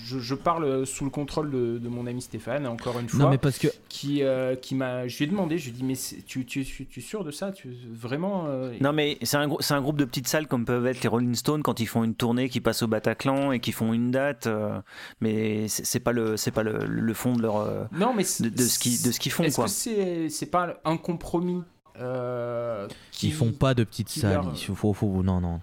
je, 0.06 0.20
je 0.20 0.36
parle 0.36 0.86
sous 0.86 1.04
le 1.04 1.10
contrôle 1.10 1.50
de, 1.52 1.78
de 1.78 1.88
mon 1.90 2.06
ami 2.08 2.22
Stéphane, 2.22 2.68
encore 2.68 3.00
une 3.00 3.10
fois, 3.10 3.20
Non, 3.26 3.30
mais 3.30 3.38
parce 3.38 3.58
que 3.58 3.68
qui, 3.90 4.24
euh, 4.24 4.56
qui 4.56 4.76
m'a. 4.76 5.08
Je 5.08 5.18
lui 5.18 5.26
ai 5.26 5.28
demandé, 5.28 5.58
je 5.58 5.66
lui 5.66 5.70
ai 5.72 5.74
dit, 5.74 5.84
mais 5.84 5.96
tu, 6.26 6.46
tu, 6.46 6.64
tu, 6.66 6.86
tu 6.86 7.00
es 7.00 7.04
sûr 7.04 7.24
de 7.24 7.32
ça? 7.32 7.52
Tu, 7.52 7.70
Vraiment 7.92 8.46
euh, 8.48 8.74
Non 8.82 8.94
mais 8.94 9.18
c'est 9.24 9.38
un, 9.38 9.48
grou- 9.48 9.58
c'est 9.62 9.74
un 9.74 9.82
groupe 9.82 9.98
de 9.98 10.06
petites 10.06 10.28
salles 10.28 10.48
comme 10.48 10.66
peuvent 10.66 10.86
être 10.88 11.02
les 11.02 11.10
Rolling 11.10 11.36
Stones 11.36 11.64
quand 11.64 11.80
ils 11.80 11.88
font 11.88 12.04
une 12.04 12.16
tournée, 12.16 12.50
qui 12.50 12.62
passent 12.62 12.84
au 12.84 12.88
Bataclan 12.88 13.52
et 13.52 13.60
qui 13.60 13.72
font 13.72 13.94
une 13.94 14.12
date. 14.12 14.48
euh, 14.48 14.80
mais 15.22 15.68
c'est 15.68 15.86
c'est 15.86 16.00
pas 16.00 16.12
le 16.12 16.38
c'est 16.38 16.52
pas 16.52 16.64
le, 16.64 16.86
le 16.86 17.14
fond 17.14 17.34
de 17.36 17.42
leur 17.42 17.58
euh, 17.58 17.86
Non, 17.92 18.14
mais 18.14 18.24
de, 18.40 18.50
de 18.50 18.62
ce 18.62 18.80
qu'ils 18.80 19.02
de 19.02 19.12
ce 19.12 19.20
qu'ils 19.20 19.32
font 19.32 19.44
Est-ce 19.44 19.56
quoi. 19.56 19.66
que 19.66 19.72
c'est 19.72 20.30
c'est 20.30 20.46
pas 20.52 20.80
un 20.86 20.98
compromis 20.98 21.64
euh, 22.00 22.88
qui 23.12 23.28
ils 23.30 23.34
font 23.34 23.52
pas 23.52 23.74
de 23.74 23.84
petites 23.84 24.08
qui 24.08 24.20
salles. 24.20 24.34
leur- 24.34 24.54
Il 24.54 24.76
faut, 24.76 24.94
faut- 24.94 25.24
non, 25.24 25.42
non. 25.42 25.60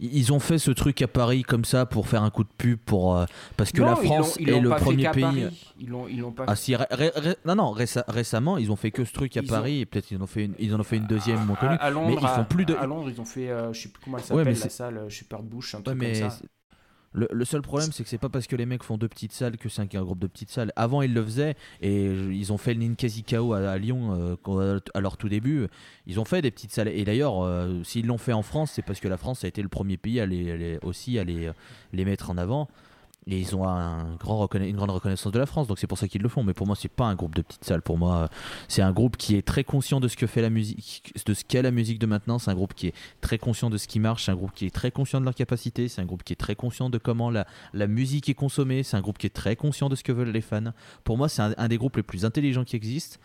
Ils 0.00 0.32
ont 0.32 0.38
fait 0.38 0.58
ce 0.58 0.70
truc 0.70 1.02
à 1.02 1.08
Paris 1.08 1.42
comme 1.42 1.64
ça 1.64 1.84
pour 1.84 2.06
faire 2.06 2.22
un 2.22 2.30
coup 2.30 2.44
de 2.44 2.48
pub 2.56 2.78
pour 2.78 3.16
euh, 3.16 3.24
parce 3.56 3.72
que 3.72 3.80
Non, 3.80 3.88
la 3.88 3.96
France 3.96 4.36
ils 4.38 4.48
est 4.48 4.60
le 4.60 4.68
pas 4.68 4.76
premier 4.76 5.10
pays. 5.10 5.48
Ils 5.80 5.88
l'ont 5.88 6.06
ils 6.08 6.20
l'ont 6.20 6.30
pas 6.32 6.44
Ah 6.46 6.54
si, 6.54 6.76
ré- 6.76 6.86
ré- 6.90 7.12
ré- 7.16 7.36
non 7.44 7.56
non 7.56 7.72
réce- 7.72 7.98
récemment 8.06 8.58
ils 8.58 8.70
ont 8.70 8.76
fait 8.76 8.90
que 8.92 9.04
ce 9.04 9.12
truc 9.12 9.36
à 9.36 9.40
Ils 9.40 9.48
Paris 9.48 9.80
et 9.80 9.86
peut-être 9.86 10.10
ils 10.12 10.18
en 10.18 10.22
ont 10.22 10.26
fait 10.26 10.44
une, 10.44 10.54
ils 10.58 10.74
en 10.74 10.78
ont 10.80 10.84
fait 10.84 10.98
une 10.98 11.06
deuxième 11.06 11.44
moins 11.46 11.56
à, 11.56 11.60
connue. 11.60 11.76
à 11.80 11.90
Londres, 11.90 12.06
mais 12.08 12.14
ils 12.14 12.18
font 12.28 12.40
à- 12.42 12.44
plus 12.44 12.64
de- 12.64 12.74
à 12.76 12.86
Londres, 12.86 13.10
ils 13.12 13.20
ont 13.20 13.24
fait, 13.24 13.48
euh, 13.50 13.72
je 13.72 13.80
sais 13.82 13.88
plus 13.88 14.00
comment 14.04 14.18
elle 14.18 14.22
Ouais, 14.22 14.28
s'appelle, 14.28 14.54
mais 14.54 14.60
la 14.60 14.68
salle, 14.70 14.98
euh, 14.98 15.08
Shepherd 15.08 15.44
Bush, 15.44 15.74
un 15.74 15.78
Ouais, 15.78 15.84
truc 15.84 15.98
mais 15.98 16.20
comme 16.20 16.30
ça. 16.30 16.38
Le, 17.30 17.44
seul 17.44 17.62
problème, 17.62 17.90
c'est 17.92 18.02
que 18.02 18.08
c'est 18.08 18.18
pas 18.18 18.28
parce 18.28 18.46
que 18.46 18.56
les 18.56 18.66
mecs 18.66 18.82
font 18.82 18.96
deux 18.96 19.08
petites 19.08 19.32
salles 19.32 19.56
que 19.56 19.68
c'est 19.68 19.82
un, 19.94 20.02
groupe 20.02 20.18
de 20.18 20.26
petites 20.26 20.50
salles. 20.50 20.72
Avant, 20.76 21.02
ils 21.02 21.12
le 21.12 21.24
faisaient 21.24 21.54
et 21.80 22.06
ils 22.06 22.52
ont 22.52 22.58
fait 22.58 22.74
le 22.74 22.80
Ninkasi 22.80 23.24
KO 23.24 23.52
à, 23.52 23.78
Lyon 23.78 24.36
euh, 24.48 24.80
à 24.94 25.00
leur 25.00 25.16
tout 25.16 25.28
début. 25.28 25.66
Ils 26.06 26.20
ont 26.20 26.24
fait 26.24 26.42
des 26.42 26.50
petites 26.50 26.72
salles. 26.72 26.88
Et 26.88 27.04
d'ailleurs, 27.04 27.42
euh, 27.42 27.82
s'ils 27.84 28.06
l'ont 28.06 28.18
fait 28.18 28.32
en 28.32 28.42
France, 28.42 28.72
c'est 28.74 28.82
parce 28.82 29.00
que 29.00 29.08
la 29.08 29.16
France 29.16 29.44
a 29.44 29.48
été 29.48 29.62
le 29.62 29.68
premier 29.68 29.96
pays 29.96 30.20
à 30.20 30.26
les, 30.26 30.78
aussi 30.82 31.18
à 31.18 31.24
les, 31.24 31.50
les 31.92 32.04
mettre 32.04 32.30
en 32.30 32.38
avant. 32.38 32.68
Et 33.26 33.38
ils 33.38 33.54
ont 33.54 33.64
une 33.64 34.16
grande 34.16 34.90
reconnaissance 34.90 35.32
de 35.32 35.38
la 35.38 35.44
France, 35.44 35.66
donc 35.66 35.78
c'est 35.78 35.86
pour 35.86 35.98
ça 35.98 36.08
qu'ils 36.08 36.22
le 36.22 36.30
font. 36.30 36.42
Mais 36.42 36.54
pour 36.54 36.66
moi, 36.66 36.76
c'est 36.76 36.88
pas 36.88 37.04
un 37.04 37.14
groupe 37.14 37.34
de 37.34 37.42
petites 37.42 37.64
salles. 37.64 37.82
Pour 37.82 37.98
moi, 37.98 38.30
c'est 38.68 38.80
un 38.80 38.92
groupe 38.92 39.18
qui 39.18 39.36
est 39.36 39.42
très 39.42 39.64
conscient 39.64 40.00
de 40.00 40.08
ce 40.08 40.16
que 40.16 40.26
fait 40.26 40.40
la 40.40 40.48
musique, 40.48 41.12
de 41.26 41.34
ce 41.34 41.44
qu'est 41.44 41.60
la 41.60 41.70
musique 41.70 41.98
de 41.98 42.06
maintenant. 42.06 42.38
C'est 42.38 42.50
un 42.50 42.54
groupe 42.54 42.72
qui 42.72 42.86
est 42.86 42.94
très 43.20 43.36
conscient 43.36 43.68
de 43.68 43.76
ce 43.76 43.86
qui 43.86 44.00
marche. 44.00 44.24
C'est 44.24 44.32
un 44.32 44.36
groupe 44.36 44.52
qui 44.54 44.64
est 44.64 44.74
très 44.74 44.90
conscient 44.90 45.20
de 45.20 45.26
leur 45.26 45.34
capacité. 45.34 45.88
C'est 45.88 46.00
un 46.00 46.06
groupe 46.06 46.22
qui 46.22 46.32
est 46.32 46.36
très 46.36 46.54
conscient 46.54 46.88
de 46.88 46.96
comment 46.96 47.30
la, 47.30 47.46
musique 47.86 48.30
est 48.30 48.34
consommée. 48.34 48.82
C'est 48.82 48.96
un 48.96 49.02
groupe 49.02 49.18
qui 49.18 49.26
est 49.26 49.30
très 49.30 49.56
conscient 49.56 49.90
de 49.90 49.96
ce 49.96 50.04
que 50.04 50.12
veulent 50.12 50.30
les 50.30 50.40
fans. 50.40 50.72
Pour 51.04 51.18
moi, 51.18 51.28
c'est 51.28 51.42
un 51.42 51.68
des 51.68 51.76
groupes 51.76 51.96
les 51.96 52.02
plus 52.02 52.24
intelligents 52.24 52.64
qui 52.64 52.76
existent. 52.76 53.18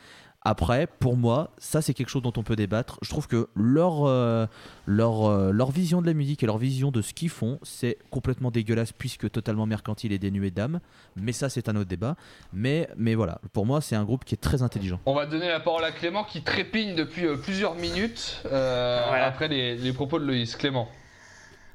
Après, 0.45 0.87
pour 0.99 1.15
moi, 1.15 1.51
ça 1.57 1.81
c'est 1.81 1.93
quelque 1.93 2.09
chose 2.09 2.21
dont 2.21 2.33
on 2.35 2.43
peut 2.43 2.55
débattre. 2.57 2.99
Je 3.01 3.09
trouve 3.09 3.27
que 3.27 3.47
leur, 3.55 4.05
euh, 4.05 4.45
leur, 4.85 5.25
euh, 5.25 5.51
leur 5.51 5.71
vision 5.71 6.01
de 6.01 6.07
la 6.07 6.13
musique 6.13 6.43
et 6.43 6.45
leur 6.45 6.57
vision 6.57 6.91
de 6.91 7.01
ce 7.01 7.13
qu'ils 7.13 7.29
font, 7.29 7.59
c'est 7.63 7.97
complètement 8.09 8.51
dégueulasse 8.51 8.91
puisque 8.91 9.29
totalement 9.31 9.65
mercantile 9.65 10.11
et 10.11 10.19
dénué 10.19 10.51
d'âme. 10.51 10.81
Mais 11.15 11.31
ça, 11.31 11.47
c'est 11.49 11.69
un 11.69 11.75
autre 11.77 11.87
débat. 11.87 12.15
Mais, 12.51 12.89
mais 12.97 13.15
voilà, 13.15 13.39
pour 13.53 13.65
moi, 13.65 13.79
c'est 13.79 13.95
un 13.95 14.03
groupe 14.03 14.25
qui 14.25 14.35
est 14.35 14.37
très 14.41 14.61
intelligent. 14.61 14.99
On 15.05 15.13
va 15.13 15.25
donner 15.25 15.47
la 15.47 15.61
parole 15.61 15.85
à 15.85 15.91
Clément 15.91 16.23
qui 16.25 16.41
trépigne 16.43 16.95
depuis 16.95 17.25
euh, 17.25 17.37
plusieurs 17.37 17.75
minutes 17.75 18.41
euh, 18.45 19.01
Voilà. 19.07 19.25
après 19.27 19.47
les, 19.47 19.75
les 19.77 19.93
propos 19.93 20.19
de 20.19 20.25
Loïs. 20.25 20.55
Clément. 20.57 20.89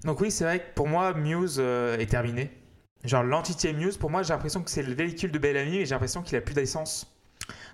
Donc 0.04 0.20
oui, 0.20 0.30
c'est 0.30 0.44
vrai 0.44 0.58
que 0.60 0.74
pour 0.74 0.88
moi, 0.88 1.14
Muse 1.14 1.56
euh, 1.58 1.96
est 1.98 2.06
terminé. 2.06 2.50
Genre 3.04 3.22
l'entité 3.22 3.72
Muse, 3.72 3.96
pour 3.96 4.10
moi, 4.10 4.22
j'ai 4.22 4.32
l'impression 4.34 4.62
que 4.62 4.70
c'est 4.70 4.82
le 4.82 4.92
véhicule 4.92 5.32
de 5.32 5.38
Bellamy 5.38 5.76
et 5.78 5.86
j'ai 5.86 5.94
l'impression 5.94 6.22
qu'il 6.22 6.36
a 6.36 6.40
plus 6.40 6.54
d'essence. 6.54 7.06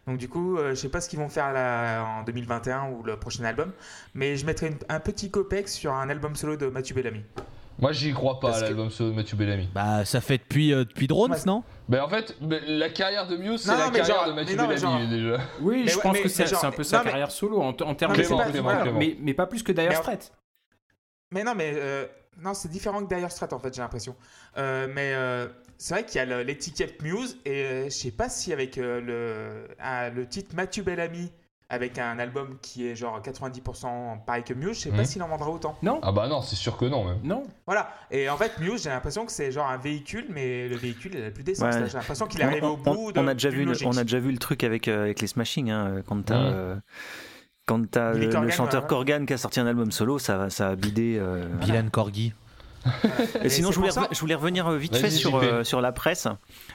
Donc 0.06 0.18
du 0.18 0.28
coup, 0.28 0.58
euh, 0.58 0.70
je 0.70 0.74
sais 0.74 0.88
pas 0.90 1.00
ce 1.00 1.08
qu'ils 1.08 1.18
vont 1.18 1.28
faire 1.30 1.52
là, 1.52 2.04
en 2.04 2.24
2021 2.24 2.90
ou 2.90 3.02
le 3.02 3.16
prochain 3.18 3.44
album, 3.44 3.72
mais 4.14 4.36
je 4.36 4.44
mettrai 4.44 4.66
une- 4.68 4.78
un 4.88 5.00
petit 5.00 5.30
copex 5.30 5.72
sur 5.72 5.92
un 5.94 6.08
album 6.10 6.36
solo 6.36 6.56
de 6.56 6.66
Mathieu 6.66 6.94
Bellamy. 6.94 7.22
Moi, 7.78 7.90
j'y 7.90 8.12
crois 8.12 8.38
pas 8.38 8.48
Parce 8.48 8.58
à 8.58 8.60
que- 8.60 8.66
l'album 8.68 8.90
solo 8.90 9.10
de 9.10 9.16
Mathieu 9.16 9.36
Bellamy. 9.36 9.68
Bah, 9.74 10.04
ça 10.04 10.20
fait 10.20 10.38
depuis, 10.38 10.72
euh, 10.72 10.84
depuis 10.84 11.08
Drones, 11.08 11.32
Ouais. 11.32 11.38
non? 11.46 11.64
Mais 11.88 11.98
en 11.98 12.08
fait, 12.08 12.36
mais 12.40 12.60
la 12.66 12.88
carrière 12.90 13.26
de 13.26 13.36
Muse, 13.36 13.62
c'est 13.62 13.68
la 13.72 13.86
non, 13.86 13.90
mais 13.92 13.98
carrière 13.98 14.16
genre- 14.16 14.26
de 14.28 14.32
Mathieu 14.32 14.56
non, 14.56 14.68
Bellamy 14.68 15.08
déjà. 15.08 15.36
Oui, 15.60 15.82
Mais 15.84 15.88
je 15.90 15.96
ouais, 15.96 16.02
pense 16.02 16.18
que 16.20 16.28
c'est 16.28 16.64
un 16.64 16.70
peu 16.70 16.84
sa 16.84 16.98
non, 16.98 17.04
mais- 17.04 17.10
carrière 17.10 17.30
solo 17.32 17.60
en, 17.60 17.68
en 17.70 17.94
termes 17.94 18.12
mais 18.16 18.22
de 18.22 18.60
pas- 18.62 18.92
mais, 18.92 19.16
mais 19.20 19.34
pas 19.34 19.46
plus 19.46 19.62
que 19.62 19.72
Dire 19.72 19.92
Straits. 19.94 20.32
Mais 21.32 21.42
non, 21.42 21.54
mais 21.56 21.72
euh, 21.74 22.06
non, 22.40 22.54
c'est 22.54 22.68
différent 22.68 23.04
que 23.04 23.12
Dire 23.12 23.30
Straits 23.32 23.52
en 23.52 23.58
fait, 23.58 23.74
j'ai 23.74 23.82
l'impression. 23.82 24.14
Euh, 24.56 24.86
mais 24.94 25.12
euh, 25.14 25.48
c'est 25.78 25.94
vrai 25.94 26.04
qu'il 26.04 26.16
y 26.16 26.32
a 26.32 26.42
l'étiquette 26.42 27.02
Muse 27.02 27.38
et 27.44 27.50
euh, 27.64 27.84
je 27.84 27.88
sais 27.90 28.10
pas 28.10 28.28
si 28.28 28.52
avec 28.52 28.78
euh, 28.78 29.00
le, 29.00 29.74
ah, 29.78 30.10
le 30.10 30.26
titre 30.26 30.54
Mathieu 30.54 30.82
Bellamy 30.82 31.30
avec 31.70 31.98
un 31.98 32.18
album 32.18 32.58
qui 32.60 32.86
est 32.86 32.94
genre 32.94 33.20
90% 33.20 34.24
pareil 34.24 34.44
que 34.44 34.52
Muse, 34.54 34.76
je 34.76 34.80
sais 34.82 34.90
Mhm. 34.90 34.96
pas 34.96 35.04
s'il 35.04 35.22
en 35.22 35.28
vendra 35.28 35.50
autant. 35.50 35.76
Non, 35.82 35.98
Ah 36.02 36.12
bah 36.12 36.28
non, 36.28 36.42
c'est 36.42 36.56
sûr 36.56 36.76
que 36.76 36.84
non 36.84 37.04
même. 37.04 37.18
non. 37.24 37.42
Voilà. 37.66 37.90
Et 38.10 38.28
en 38.28 38.36
fait, 38.36 38.58
Muse, 38.60 38.84
j'ai 38.84 38.90
l'impression 38.90 39.24
que 39.26 39.32
c'est 39.32 39.50
genre 39.50 39.66
un 39.68 39.78
véhicule, 39.78 40.26
mais 40.28 40.68
le 40.68 40.76
véhicule, 40.76 41.12
il 41.14 41.24
a 41.24 41.30
plus 41.30 41.42
d'essence. 41.42 41.74
Ouais. 41.74 41.86
J'ai 41.88 41.96
l'impression 41.96 42.26
qu'il 42.26 42.42
On, 42.42 42.46
arrive 42.46 42.64
au 42.64 42.78
on- 42.86 42.94
bout 42.94 43.12
de. 43.12 43.18
on 43.18 43.26
a 43.26 43.32
déjà 43.34 43.48
vu, 43.48 43.64
le- 43.64 43.74
on 43.86 43.96
a 43.96 44.02
déjà 44.04 44.18
vu 44.20 44.30
le 44.30 44.38
truc 44.38 44.62
avec, 44.62 44.88
euh, 44.88 45.04
avec 45.04 45.20
les 45.20 45.26
Smashing, 45.26 45.70
hein, 45.70 46.02
quand 46.06 46.22
t'as 46.26 46.36
euh, 46.36 46.76
quand 47.66 47.90
t'as 47.90 48.12
le, 48.12 48.20
Corgan, 48.26 48.42
le 48.42 48.50
chanteur 48.50 48.82
ouais. 48.82 48.88
Corgan 48.88 49.24
qui 49.26 49.32
a 49.32 49.38
sorti 49.38 49.58
un 49.58 49.66
album 49.66 49.90
solo, 49.90 50.18
ça, 50.18 50.36
va- 50.36 50.50
ça 50.50 50.68
a 50.68 50.76
bidé. 50.76 51.16
euh, 51.18 51.46
Dylan 51.62 51.90
Corgi. 51.90 52.34
Et 53.42 53.48
sinon, 53.48 53.72
je 53.72 53.78
voulais, 53.78 53.90
je 54.12 54.34
revenir 54.34 54.66
euh, 54.66 54.76
vite 54.76 54.96
fait 54.96 55.10
sur, 55.10 55.36
euh, 55.36 55.64
sur 55.64 55.80
la 55.80 55.92
presse. 55.92 56.28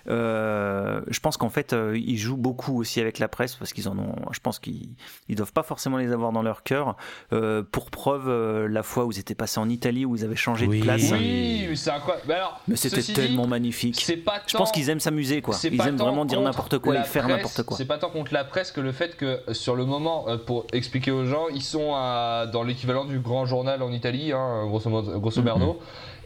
Euh, 0.08 1.02
je 1.08 1.20
pense 1.20 1.38
qu'en 1.38 1.50
fait, 1.50 1.74
euh, 1.74 1.98
ils 1.98 2.18
jouent 2.18 2.38
beaucoup 2.38 2.80
aussi 2.80 3.00
avec 3.02 3.20
la 3.20 3.28
presse 3.28 3.56
parce 3.56 3.74
qu'ils 3.74 3.88
en 3.90 3.98
ont. 3.98 4.16
Je 4.32 4.40
pense 4.40 4.60
qu'ils 4.60 4.90
ils 5.28 5.36
doivent 5.36 5.54
pas 5.54 5.64
forcément 5.64 5.98
les 5.98 6.12
avoir 6.12 6.32
dans 6.32 6.42
leur 6.42 6.64
cœur. 6.64 6.96
Euh, 7.34 7.64
pour 7.70 7.92
preuve, 7.92 8.28
euh, 8.28 8.68
la 8.68 8.84
fois 8.84 9.06
où 9.06 9.12
ils 9.12 9.20
étaient 9.20 9.36
passés 9.36 9.60
en 9.60 9.70
Italie, 9.70 10.06
où 10.06 10.16
ils 10.16 10.24
avaient 10.24 10.36
changé 10.36 10.68
Oui. 10.68 10.80
de 10.80 10.84
place. 10.84 11.12
Oui, 11.12 11.66
mais 11.70 11.76
c'est 11.76 11.92
incroyable. 11.92 12.26
Mais 12.28 12.34
alors, 12.36 12.60
Mais 12.68 12.76
c'était 12.76 13.02
dit, 13.02 13.14
tellement 13.14 13.48
magnifique. 13.48 14.00
C'est 14.00 14.18
pas 14.18 14.42
Je 14.48 14.58
pense 14.58 14.72
qu'ils 14.72 14.90
aiment 14.90 15.00
s'amuser, 15.00 15.42
quoi. 15.42 15.56
Ils 15.64 15.80
aiment 15.82 15.98
vraiment 15.98 16.26
dire 16.26 16.42
n'importe 16.42 16.80
quoi 16.80 16.98
et 17.00 17.04
faire 17.04 17.28
n'importe 17.28 17.64
quoi. 17.64 17.78
C'est 17.78 17.86
pas 17.86 17.98
tant 17.98 18.10
contre 18.10 18.34
la 18.34 18.44
presse 18.44 18.72
que 18.72 18.82
le 18.82 18.92
fait 18.92 19.16
que 19.16 19.40
sur 19.54 19.76
le 19.76 19.86
moment, 19.86 20.28
euh, 20.30 20.38
pour 20.38 20.66
expliquer 20.74 21.12
aux 21.12 21.26
gens, 21.26 21.48
ils 21.54 21.62
sont 21.64 21.94
à- 21.96 22.46
dans 22.52 22.64
l'équivalent 22.64 23.06
du 23.06 23.20
grand 23.20 23.46
journal 23.46 23.82
en 23.84 23.92
Italie, 23.92 24.32
hein, 24.32 24.66
grosso, 24.68 24.90
modo- 24.90 25.20
grosso 25.20 25.42
merdo, 25.42 25.60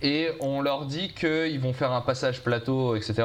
Mm-hmm. 0.03 0.05
et 0.07 0.29
on 0.41 0.61
leur 0.61 0.85
dit 0.85 1.09
qu'ils 1.13 1.59
vont 1.59 1.73
faire 1.73 1.91
un 1.91 2.01
passage 2.01 2.41
plateau, 2.43 2.95
etc. 2.95 3.23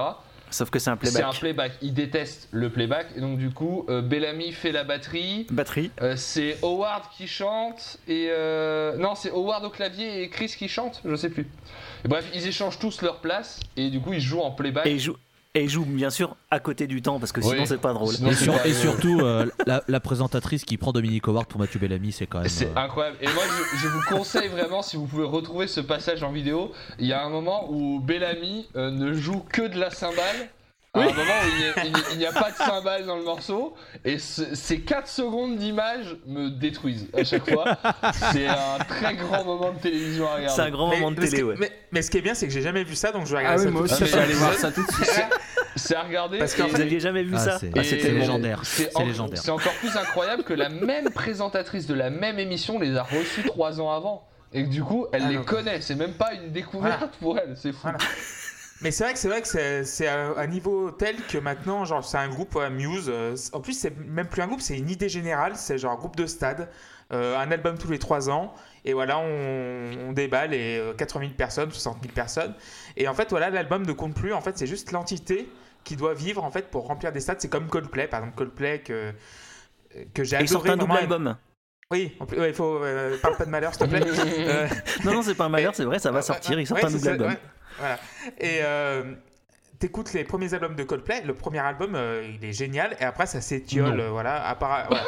Sauf 0.51 0.71
que 0.71 0.79
c'est 0.79 0.91
un 0.91 0.99
C'est 1.03 1.11
playback. 1.13 1.35
un 1.35 1.39
playback. 1.39 1.73
Ils 1.83 1.95
détestent 1.95 2.49
le 2.53 2.71
playback, 2.71 3.09
et 3.17 3.21
donc 3.21 3.39
du 3.39 3.51
coup, 3.51 3.85
euh, 3.89 4.01
Bellamy 4.03 4.53
fait 4.53 4.73
la 4.73 4.85
batterie. 4.85 5.47
Batterie. 5.51 5.91
euh, 6.03 6.15
c'est 6.17 6.57
Howard 6.63 7.05
qui 7.17 7.27
chante 7.27 7.99
et 8.09 8.29
euh, 8.31 8.97
non 8.97 9.15
c'est 9.15 9.31
Howard 9.31 9.65
au 9.65 9.71
clavier 9.71 10.23
et 10.23 10.29
Chris 10.31 10.55
qui 10.57 10.69
chante 10.69 11.01
je 11.05 11.15
sais 11.17 11.31
plus 11.31 11.47
Et 12.05 12.09
bref 12.09 12.25
ils 12.35 12.47
échangent 12.47 12.79
tous 12.79 13.03
leur 13.03 13.21
place 13.21 13.61
et 13.77 13.91
du 13.91 14.01
coup 14.01 14.13
ils 14.13 14.21
jouent 14.21 14.41
en 14.41 14.51
playback 14.51 14.87
Et 14.87 14.93
ils 14.93 15.01
jouent, 15.01 15.17
et 15.55 15.65
ils 15.65 15.69
jouent 15.71 15.85
bien 15.85 16.11
sûr 16.11 16.37
à 16.51 16.61
côté 16.61 16.87
du 16.87 17.01
temps 17.03 17.19
parce 17.19 17.33
que 17.33 17.41
sinon 17.41 17.61
Oui. 17.63 17.67
c'est 17.67 17.81
pas 17.81 17.93
drôle. 17.93 18.15
Sinon, 18.15 18.31
Et, 18.31 18.35
sur- 18.73 18.93
surtout, 18.93 19.21
euh, 19.21 19.47
la, 19.67 19.83
la 19.89 20.01
présentatrice 20.01 20.65
qui 20.65 20.77
prend 20.77 20.93
Dominique 20.93 21.27
Howard 21.27 21.47
pour 21.47 21.59
Mathieu 21.59 21.81
Bellamy, 21.81 22.13
c'est 22.13 22.27
quand 22.27 22.41
même. 22.41 22.49
C'est 22.49 22.67
euh, 22.67 22.77
incroyable. 22.81 23.17
Et 23.21 23.27
moi, 23.33 23.43
je, 23.73 23.79
je 23.79 23.89
vous 23.89 24.03
conseille 24.09 24.49
vraiment, 24.49 24.83
si 24.83 24.97
vous 24.97 25.07
pouvez 25.07 25.25
retrouver 25.25 25.67
ce 25.67 25.81
passage 25.81 26.23
en 26.23 26.31
vidéo, 26.33 26.73
il 26.99 27.07
y 27.07 27.13
a 27.13 27.25
un 27.25 27.31
moment 27.31 27.67
où 27.71 27.99
Bellamy 28.01 28.69
euh, 28.77 28.91
ne 28.91 29.13
joue 29.15 29.41
que 29.41 29.63
de 29.67 29.79
la 29.79 29.91
cymbale. 29.91 30.51
À 30.95 31.01
un 31.01 31.05
moment 31.05 31.13
où 31.15 32.09
il 32.13 32.19
n'y 32.19 32.25
a- 32.27 32.33
pas 32.33 32.51
de 32.51 32.57
cymbale 32.57 33.05
dans 33.07 33.17
le 33.17 33.23
morceau, 33.23 33.75
et 34.05 34.19
ce- 34.19 34.55
ces 34.55 34.81
4 34.81 35.07
secondes 35.07 35.57
d'image 35.57 36.17
me 36.27 36.49
détruisent 36.49 37.09
à 37.17 37.25
chaque 37.25 37.49
fois. 37.49 37.77
C'est 38.33 38.47
un 38.49 38.79
très 38.89 39.15
grand 39.15 39.45
moment 39.45 39.73
de 39.73 39.79
télévision 39.79 40.27
à 40.27 40.37
regarder. 40.37 40.55
C'est 40.55 40.63
un 40.63 40.71
grand 40.71 40.89
Mais, 40.89 40.97
moment 40.97 41.11
de 41.13 41.21
télé, 41.21 41.37
qui- 41.37 41.43
ouais. 41.43 41.55
mais, 41.59 41.71
mais 41.93 42.01
ce 42.03 42.11
qui 42.11 42.17
est 42.19 42.23
bien, 42.23 42.35
c'est 42.35 42.47
que 42.47 42.53
j'ai 42.53 42.63
jamais 42.63 42.85
vu 42.85 42.95
ça, 42.95 43.13
donc 43.13 43.27
je 43.27 43.33
vais 43.33 43.37
Ah 43.45 43.53
regarder 43.53 43.61
oui, 43.61 43.67
ça 43.67 43.71
moi 43.71 43.81
tout 43.83 43.87
de 43.89 43.93
aussi, 43.93 44.03
suite. 44.03 44.11
je 44.11 44.17
vais 44.17 44.23
aller 44.25 44.35
voir 44.35 44.55
ça 44.55 44.73
tout 44.73 44.87
de 44.87 44.93
suite. 44.93 45.11
C'est 45.77 45.95
à 45.95 46.03
regarder. 46.03 46.39
Parce 46.39 46.55
qu'en 46.55 46.67
et- 46.67 46.71
Vous 46.71 46.81
aviez 46.81 47.01
jamais 47.01 47.23
vu 47.23 47.35
Ah, 47.37 47.39
ça 47.39 47.59
c'est- 47.59 47.71
Ah, 47.77 47.85
C'était 47.85 48.11
légendaire. 48.11 48.63
C'est 48.65 48.97
en- 48.97 49.55
encore 49.55 49.75
plus 49.75 49.95
incroyable 49.97 50.43
que 50.43 50.55
la 50.55 50.71
même 50.71 51.11
présentatrice 51.11 51.87
de 51.87 51.95
la 51.95 52.11
même 52.11 52.39
émission 52.39 52.79
les 52.81 52.97
a 52.97 53.03
reçus 53.05 53.43
trois 53.45 53.81
ans 53.81 53.93
avant. 53.93 54.25
Et 54.55 54.65
que 54.65 54.71
du 54.71 54.83
coup, 54.83 55.07
elle 55.13 55.25
Ah 55.27 55.29
les 55.29 55.37
non. 55.37 55.45
connaît. 55.45 55.83
C'est 55.83 55.95
même 55.95 56.15
pas 56.15 56.33
une 56.33 56.51
découverte 56.51 57.15
pour 57.21 57.39
elle. 57.39 57.55
C'est 57.55 57.71
fou. 57.73 57.81
Voilà. 57.83 57.99
Mais 58.81 58.91
c'est 58.93 59.03
vrai 59.05 59.13
que 59.13 59.19
c'est 59.19 59.29
vrai 59.29 59.43
que 59.43 59.83
c'est- 59.85 60.07
à 60.07 60.39
un 60.39 60.47
niveau 60.47 60.91
tel 60.93 61.17
que 61.27 61.39
maintenant, 61.39 61.85
genre, 61.85 62.05
c'est 62.05 62.19
un 62.19 62.29
groupe 62.29 62.55
ouais, 62.55 62.71
Muse. 62.71 63.07
euh, 63.09 63.35
en 63.53 63.61
plus, 63.61 63.73
c'est 63.73 63.97
même 64.07 64.27
plus 64.29 64.41
un 64.43 64.47
groupe, 64.47 64.61
c'est 64.61 64.79
une 64.79 64.89
idée 64.91 65.09
générale. 65.09 65.57
C'est 65.57 65.79
genre 65.79 65.93
un 65.93 65.97
groupe 65.97 66.15
de 66.17 66.27
stade, 66.27 66.69
euh, 67.13 67.37
un 67.37 67.51
album 67.51 67.77
tous 67.77 67.91
les 67.91 67.99
trois 67.99 68.31
ans. 68.31 68.55
Et 68.85 68.93
voilà, 68.93 69.19
on, 69.19 69.91
on 70.09 70.13
déballe 70.13 70.55
et 70.55 70.79
euh, 70.79 70.95
80 70.95 71.25
000 71.27 71.33
personnes, 71.37 71.71
60 71.73 71.99
000 72.03 72.15
personnes. 72.15 72.55
Et 72.97 73.09
en 73.09 73.15
fait, 73.15 73.31
voilà, 73.31 73.51
l'album 73.51 73.85
ne 73.85 73.93
compte 73.93 74.15
plus. 74.15 74.33
En 74.33 74.41
fait, 74.41 74.57
c'est 74.57 74.67
juste 74.69 74.93
l'entité 74.93 75.49
qui 75.85 75.97
doit 75.97 76.15
vivre 76.15 76.45
en 76.45 76.51
fait 76.51 76.71
pour 76.71 76.87
remplir 76.87 77.11
des 77.13 77.21
stades. 77.21 77.41
C'est 77.41 77.49
comme 77.49 77.67
Coldplay, 77.69 78.07
par 78.07 78.21
exemple 78.21 78.37
Coldplay 78.37 78.81
que 78.81 79.13
que 80.15 80.23
j'ai 80.23 80.37
Et 80.37 80.41
Ils 80.43 80.49
sortent 80.49 80.69
adoré. 80.69 80.83
un 80.83 80.87
double 80.87 80.99
album. 81.15 81.37
Oui, 81.91 82.15
plus, 82.29 82.39
ouais, 82.39 82.51
il 82.51 82.55
faut 82.55 82.81
euh, 82.85 83.17
parle 83.23 83.37
pas 83.39 83.47
de 83.47 83.51
malheur, 83.51 83.75
s'il 83.75 83.89
te 83.89 83.91
plaît. 83.91 84.05
Euh, 84.39 84.69
Non, 85.05 85.15
non, 85.15 85.23
c'est 85.23 85.35
pas 85.35 85.47
un 85.47 85.49
malheur, 85.49 85.75
c'est 85.75 85.85
vrai, 85.85 85.99
ça 85.99 86.11
va 86.13 86.21
sortir. 86.23 86.61
Ils 86.61 86.67
sortent 86.67 86.83
ouais, 86.83 86.89
un 86.89 86.93
double 86.93 87.09
album. 87.09 87.29
ouais, 87.31 87.39
voilà. 87.79 87.99
Et 88.39 88.61
euh, 88.63 89.15
t'écoutes 89.79 90.13
les 90.13 90.25
premiers 90.25 90.53
albums 90.55 90.75
de 90.77 90.83
Coldplay, 90.85 91.23
le 91.23 91.35
premier 91.35 91.61
album, 91.61 91.95
euh, 91.95 92.29
il 92.35 92.45
est 92.45 92.53
génial, 92.53 92.97
et 93.01 93.05
après 93.05 93.27
ça 93.27 93.41
s'étiole, 93.41 94.01
voilà, 94.11 94.47
à 94.47 94.55
part- 94.55 94.87
voilà. 94.89 95.05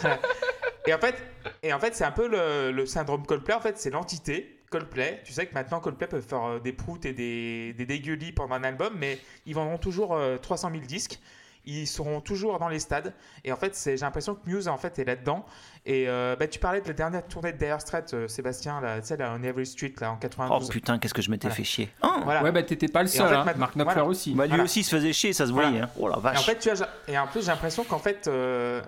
Voilà. 0.00 0.18
Et 0.86 0.92
en 0.92 0.98
fait, 0.98 1.14
et 1.62 1.72
en 1.72 1.78
fait 1.78 1.94
c'est 1.94 2.02
un 2.04 2.10
peu 2.10 2.26
le, 2.26 2.72
le 2.72 2.86
syndrome 2.86 3.24
Coldplay, 3.24 3.54
en 3.54 3.60
fait, 3.60 3.78
c'est 3.78 3.90
l'entité. 3.90 4.58
Coldplay, 4.68 5.20
tu 5.24 5.32
sais 5.32 5.46
que 5.46 5.54
maintenant 5.54 5.78
Coldplay 5.78 6.08
peut 6.08 6.20
faire 6.20 6.42
euh, 6.44 6.58
des 6.58 6.72
proutes 6.72 7.04
et 7.04 7.12
des, 7.12 7.72
des 7.74 7.86
dégueulis 7.86 8.32
pendant 8.32 8.56
un 8.56 8.64
album, 8.64 8.92
mais 8.98 9.18
ils 9.46 9.54
vendront 9.54 9.78
toujours 9.78 10.14
euh, 10.16 10.38
300 10.38 10.70
000 10.72 10.82
disques. 10.84 11.20
Ils 11.64 11.86
seront 11.86 12.20
toujours 12.20 12.58
dans 12.58 12.68
les 12.68 12.80
stades. 12.80 13.12
Et 13.44 13.52
en 13.52 13.56
fait, 13.56 13.78
j'ai 13.84 13.96
l'impression 13.96 14.34
que 14.34 14.40
Muse 14.50 14.66
en 14.68 14.76
fait 14.78 14.98
est 14.98 15.04
là-dedans. 15.04 15.44
Et 15.86 16.08
euh, 16.08 16.34
bah, 16.38 16.46
tu 16.48 16.58
parlais 16.58 16.80
de 16.80 16.88
la 16.88 16.92
dernière 16.94 17.26
tournée 17.26 17.52
de 17.52 17.58
Dire 17.58 17.80
Straits, 17.80 18.14
euh, 18.14 18.28
Sébastien, 18.28 18.80
là, 18.80 19.00
tu 19.00 19.06
sais, 19.08 19.16
là, 19.16 19.34
on 19.38 19.42
Every 19.42 19.66
Street, 19.66 19.92
là, 20.00 20.10
en 20.10 20.14
Oh 20.14 20.18
92. 20.20 20.68
putain, 20.70 20.98
qu'est-ce 20.98 21.14
que 21.14 21.22
je 21.22 21.30
m'étais 21.30 21.48
Voilà. 21.48 21.56
fait 21.56 21.64
chier. 21.64 21.90
Oh 22.02 22.08
Voilà. 22.24 22.42
Ouais, 22.42 22.52
bah 22.52 22.62
t'étais 22.62 22.88
pas 22.88 23.02
le 23.02 23.08
Et 23.08 23.20
en 23.20 23.28
seul, 23.28 23.28
fait, 23.44 23.50
hein. 23.50 23.54
Marc 23.56 23.74
Knopfler 23.74 23.94
voilà. 23.94 24.08
aussi. 24.08 24.34
Bah, 24.34 24.44
lui 24.44 24.48
Voilà. 24.50 24.64
aussi 24.64 24.80
il 24.80 24.84
se 24.84 24.96
faisait 24.96 25.12
chier, 25.12 25.32
ça 25.32 25.46
se 25.46 25.52
Voilà. 25.52 25.68
voyait. 25.70 25.84
hein. 25.84 25.90
Oh 25.98 26.08
la 26.08 26.14
Et 26.14 26.18
en 26.18 26.20
vache. 26.20 26.46
fait, 26.46 26.58
tu 26.58 26.68
j'ai- 26.74 27.12
et 27.12 27.18
en 27.18 27.26
plus, 27.26 27.40
j'ai 27.42 27.46
l'impression 27.50 27.84
qu'en 27.84 27.98
fait, 27.98 28.26
euh, 28.28 28.80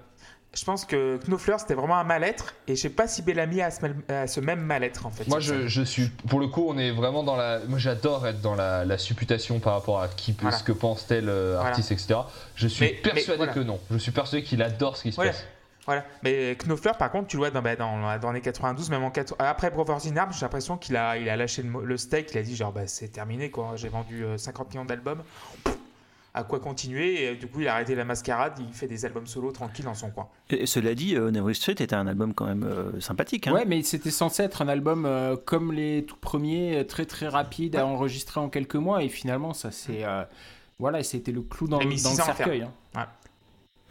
je 0.57 0.65
pense 0.65 0.85
que 0.85 1.19
Knopfler, 1.27 1.57
c'était 1.59 1.75
vraiment 1.75 1.97
un 1.97 2.05
mal-être. 2.05 2.55
Et 2.69 2.77
je 2.77 2.81
sais 2.83 2.89
pas 2.91 3.09
si 3.09 3.23
Bellamy 3.23 3.61
a 3.61 3.71
ce, 3.71 3.81
a 4.13 4.27
ce 4.27 4.41
même 4.41 4.61
mal-être, 4.61 5.07
en 5.07 5.11
fait. 5.11 5.27
Moi, 5.29 5.41
je, 5.41 5.83
suis. 5.83 6.09
Pour 6.29 6.41
le 6.41 6.47
coup, 6.49 6.65
on 6.69 6.79
est 6.79 6.91
vraiment 6.93 7.23
dans 7.23 7.37
la. 7.37 7.61
Moi, 7.69 7.79
j'adore 7.79 8.27
être 8.27 8.41
dans 8.41 8.55
la, 8.55 8.85
la 8.85 8.99
supputation 8.99 9.59
par 9.61 9.75
rapport 9.75 10.01
à 10.01 10.09
qui 10.09 10.33
peut, 10.33 10.43
Voilà. 10.43 10.57
ce 10.57 10.63
que 10.65 10.73
pense 10.73 11.07
tel 11.07 11.29
euh, 11.29 11.55
Voilà. 11.57 11.71
artiste, 11.71 11.93
etc. 11.93 12.15
Je 12.55 12.69
suis 12.69 12.85
Mais- 12.85 13.01
mais 13.05 13.11
persuadé 13.13 13.37
voilà. 13.39 13.53
que 13.53 13.61
non. 13.61 13.81
Je 13.91 13.99
suis 13.99 14.13
persuadé 14.13 14.45
qu'il 14.45 14.63
adore 14.63 14.97
ce 14.97 15.03
qui 15.03 15.13
se 15.13 15.17
passe. 15.17 15.45
Voilà. 15.87 16.05
Mais 16.23 16.57
Knopfler, 16.57 16.93
par 16.99 17.11
contre, 17.11 17.27
tu 17.29 17.37
le 17.37 17.41
vois 17.41 17.51
dans, 17.51 17.61
bah, 17.61 17.77
dans, 17.77 18.19
dans 18.19 18.33
les 18.33 18.41
92, 18.41 18.89
même 18.89 19.03
en 19.05 19.11
4 19.11 19.35
après 19.39 19.71
Brothers 19.71 20.07
in 20.07 20.17
Arms, 20.17 20.33
j'ai 20.33 20.41
l'impression 20.41 20.79
qu'il 20.79 20.97
a, 20.97 21.19
il 21.19 21.29
a 21.29 21.37
lâché 21.37 21.63
le, 21.63 21.85
le 21.85 21.97
steak. 21.99 22.31
Il 22.33 22.39
a 22.39 22.43
dit, 22.43 22.57
genre, 22.57 22.73
bah, 22.73 22.87
c'est 22.87 23.09
terminé, 23.09 23.51
quoi. 23.51 23.73
J'ai 23.77 23.89
vendu 23.91 24.25
euh, 24.25 24.39
50 24.39 24.71
millions 24.71 24.87
d'albums. 24.87 25.23
À 26.35 26.43
quoi 26.43 26.61
continuer. 26.61 27.23
Et 27.23 27.29
euh, 27.29 27.35
du 27.37 27.47
coup, 27.47 27.61
il 27.61 27.69
a 27.69 27.75
arrêté 27.75 27.95
la 27.95 28.05
mascarade, 28.05 28.55
il 28.59 28.75
fait 28.75 28.89
des 28.89 29.05
albums 29.05 29.27
solo 29.27 29.53
tranquille 29.53 29.85
dans 29.85 29.95
son 29.95 30.11
coin. 30.11 30.29
Et 30.51 30.67
cela 30.67 30.95
dit, 30.95 31.17
euh, 31.17 31.31
Never 31.31 31.55
Street 31.55 31.77
était 31.79 31.95
un 31.95 32.07
album 32.07 32.35
quand 32.35 32.47
même 32.47 32.65
euh, 32.65 33.01
sympathique. 33.01 33.47
Hein. 33.47 33.53
Ouais, 33.53 33.65
mais 33.65 33.83
c'était 33.83 34.11
censé 34.11 34.43
être 34.43 34.61
un 34.61 34.69
album 34.69 35.07
euh, 35.07 35.37
comme 35.37 35.73
les 35.73 36.05
tout 36.05 36.17
premiers, 36.17 36.85
très 36.87 37.07
très 37.07 37.29
rapide 37.29 37.77
à 37.77 37.87
enregistrer 37.87 38.41
en 38.41 38.49
quelques 38.49 38.77
mois, 38.77 39.03
et 39.03 39.09
finalement, 39.09 39.55
ça 39.55 39.71
c'est. 39.71 40.05
euh, 40.05 40.25
voilà, 40.81 40.99
et 41.01 41.05
c'était 41.05 41.31
le 41.31 41.43
clou 41.43 41.69
dans, 41.69 41.79
dans 41.79 41.85
le 41.85 42.21
ans 42.21 42.25
à 42.95 43.09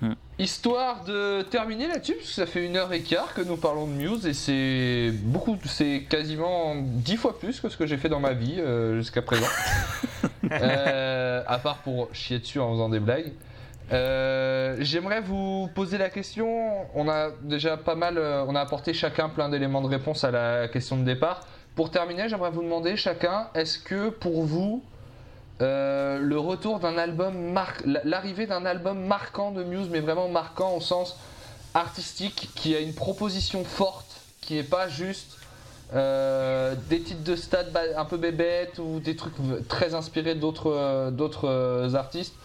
hein. 0.04 0.16
Histoire 0.40 1.04
de 1.04 1.44
terminer 1.44 1.88
là-dessus, 1.88 2.16
parce 2.16 2.28
que 2.28 2.34
ça 2.34 2.46
fait 2.46 2.66
une 2.66 2.76
heure 2.76 2.92
et 2.92 3.02
quart 3.02 3.34
que 3.34 3.42
nous 3.42 3.56
parlons 3.56 3.86
de 3.86 3.92
Muse 3.92 4.26
et 4.26 4.34
c'est 4.34 5.12
beaucoup, 5.12 5.58
c'est 5.66 6.06
quasiment 6.10 6.76
dix 6.76 7.18
fois 7.18 7.38
plus 7.38 7.60
que 7.60 7.70
ce 7.70 7.78
que 7.78 7.86
j'ai 7.86 7.98
fait 7.98 8.10
dans 8.10 8.20
ma 8.20 8.34
vie 8.34 8.56
euh, 8.60 8.98
jusqu'à 8.98 9.22
présent. 9.22 9.48
Euh, 10.52 11.42
à 11.48 11.58
part 11.58 11.80
pour 11.80 12.14
chier 12.14 12.38
dessus 12.38 12.60
en 12.60 12.74
faisant 12.74 12.90
des 12.90 13.00
blagues. 13.00 13.32
Euh, 13.92 14.76
J'aimerais 14.80 15.22
vous 15.22 15.70
poser 15.74 15.98
la 15.98 16.10
question. 16.10 16.86
On 16.94 17.10
a 17.10 17.32
déjà 17.42 17.76
pas 17.76 17.96
mal, 17.96 18.20
on 18.20 18.54
a 18.54 18.60
apporté 18.60 18.94
chacun 18.94 19.30
plein 19.30 19.50
d'éléments 19.50 19.82
de 19.82 19.88
réponse 19.88 20.24
à 20.24 20.32
la 20.32 20.68
question 20.68 20.98
de 20.98 21.04
départ. 21.04 21.48
Pour 21.76 21.90
terminer, 21.90 22.30
j'aimerais 22.30 22.52
vous 22.52 22.62
demander 22.62 22.96
chacun, 22.98 23.48
est-ce 23.56 23.80
que 23.80 24.10
pour 24.10 24.44
vous, 24.44 24.84
euh, 25.62 26.20
le 26.20 26.40
retour 26.40 26.80
d'un 26.80 26.98
album, 26.98 27.52
mar- 27.52 27.82
l'arrivée 27.86 28.48
d'un 28.48 28.66
album 28.66 29.00
marquant 29.06 29.52
de 29.52 29.64
Muse, 29.64 29.90
mais 29.90 30.00
vraiment 30.00 30.28
marquant 30.28 30.76
au 30.76 30.82
sens 30.82 31.18
artistique, 31.74 32.50
qui 32.56 32.76
a 32.76 32.80
une 32.80 32.94
proposition 32.94 33.64
forte, 33.64 34.22
qui 34.42 34.56
n'est 34.56 34.64
pas 34.64 34.88
juste 34.88 35.38
euh, 35.94 36.76
des 36.90 37.02
titres 37.02 37.24
de 37.24 37.36
stade 37.36 37.76
un 37.96 38.06
peu 38.06 38.18
bébêtes 38.18 38.80
ou 38.80 39.00
des 39.00 39.16
trucs 39.16 39.34
très 39.68 39.94
inspirés 39.94 40.36
d'autres 40.36 40.72
euh, 40.72 41.12
d'autres 41.12 41.48
euh, 41.48 41.94
artistes, 41.94 42.36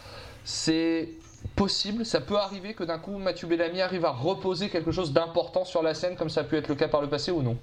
c'est 0.45 1.09
possible, 1.57 2.05
ça 2.05 2.21
peut 2.21 2.37
arriver 2.37 2.75
que 2.75 2.85
d'un 2.85 2.99
coup 2.99 3.17
Mathieu 3.17 3.47
Bellamy 3.49 3.81
arrive 3.81 4.05
à 4.05 4.11
reposer 4.11 4.69
quelque 4.69 4.93
chose 4.93 5.13
d'important 5.13 5.65
sur 5.65 5.83
la 5.83 5.95
scène, 5.95 6.17
comme 6.17 6.29
ça 6.31 6.43
a 6.43 6.45
pu 6.45 6.57
être 6.57 6.69
le 6.69 6.75
cas 6.75 6.89
par 6.89 7.01
le 7.01 7.09
passé 7.09 7.31
ou 7.31 7.43
non? 7.43 7.57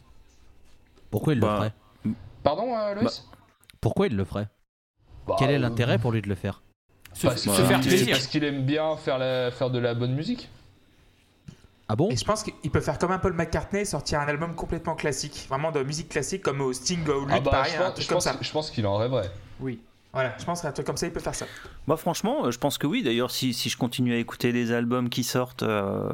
Pourquoi 1.12 1.34
il 1.34 1.40
le 1.40 1.46
Bah, 1.46 1.56
ferait? 1.58 1.74
Pardon, 2.44 2.76
euh, 2.76 2.94
Loïs? 2.96 3.24
Pourquoi 3.82 4.08
il 4.08 4.16
le 4.16 4.26
ferait? 4.26 4.48
Bah, 5.28 5.36
Quel 5.40 5.50
est 5.52 5.56
euh, 5.56 5.60
l'intérêt 5.60 5.98
pour 5.98 6.12
lui 6.12 6.22
de 6.22 6.30
le 6.30 6.36
faire 6.36 6.62
Se, 7.14 7.28
parce 7.28 7.42
se 7.42 7.50
que- 7.50 7.56
faire 7.56 7.70
parce 7.72 7.88
plaisir. 7.88 8.30
qu'il 8.30 8.44
aime 8.44 8.64
bien 8.66 8.96
faire, 8.98 9.18
la- 9.18 9.52
faire 9.52 9.70
de 9.70 9.80
la 9.80 9.94
bonne 9.94 10.14
musique. 10.14 10.50
Ah 11.88 11.96
bon? 11.96 12.10
Et 12.10 12.16
je 12.18 12.26
pense 12.26 12.42
qu'il 12.44 12.72
peut 12.72 12.82
faire 12.82 12.98
comme 12.98 13.12
un 13.12 13.20
Paul 13.20 13.34
McCartney, 13.34 13.86
sortir 13.86 14.20
un 14.20 14.26
album 14.28 14.56
complètement 14.56 14.96
classique, 14.96 15.46
vraiment 15.50 15.72
de 15.72 15.84
musique 15.84 16.10
classique 16.10 16.42
comme 16.42 16.62
au 16.62 16.74
Sting 16.74 17.08
ou 17.08 17.22
Lutte, 17.26 17.30
Ah 17.32 17.40
bah, 17.42 17.52
pareil, 17.52 17.74
je 17.76 17.82
un 17.82 17.86
pense, 17.86 17.94
truc 17.94 18.04
je 18.04 18.10
comme 18.10 18.16
pense- 18.18 18.24
ça. 18.24 18.38
je 18.42 18.52
pense 18.52 18.72
qu'il 18.72 18.88
en 18.88 18.98
rêverait. 18.98 19.30
Oui. 19.60 19.80
Voilà, 20.12 20.34
je 20.40 20.46
pense 20.46 20.62
qu'un 20.62 20.72
truc 20.72 20.88
comme 20.88 20.98
ça, 20.98 21.06
il 21.08 21.14
peut 21.14 21.20
faire 21.20 21.36
ça. 21.36 21.46
Moi, 21.88 21.98
franchement, 21.98 22.46
euh, 22.46 22.52
je 22.52 22.58
pense 22.58 22.78
que 22.78 22.88
oui. 22.88 23.04
D'ailleurs, 23.04 23.30
si, 23.32 23.54
si 23.54 23.70
je 23.70 23.78
continue 23.78 24.14
à 24.14 24.18
écouter 24.18 24.52
les 24.52 24.72
albums 24.72 25.10
qui 25.10 25.24
sortent, 25.24 25.64
euh, 25.64 26.10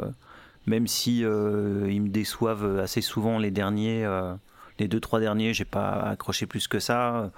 même 0.66 0.88
si 0.88 1.24
euh, 1.24 1.88
ils 1.90 2.02
me 2.02 2.10
déçoivent 2.10 2.80
assez 2.80 3.02
souvent 3.02 3.38
les 3.38 3.52
derniers, 3.52 4.04
euh, 4.04 4.34
les 4.80 4.88
deux 4.88 5.00
trois 5.00 5.20
derniers, 5.20 5.54
j'ai 5.54 5.66
pas 5.66 5.92
accroché 6.02 6.48
plus 6.48 6.68
que 6.68 6.80
ça. 6.80 7.30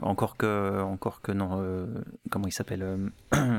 Encore 0.00 0.36
que, 0.36 0.80
encore 0.82 1.20
que 1.20 1.32
non. 1.32 1.50
euh, 1.60 1.86
comment 2.30 2.46
il 2.46 2.52
s'appelle 2.52 2.82
euh, 2.82 2.96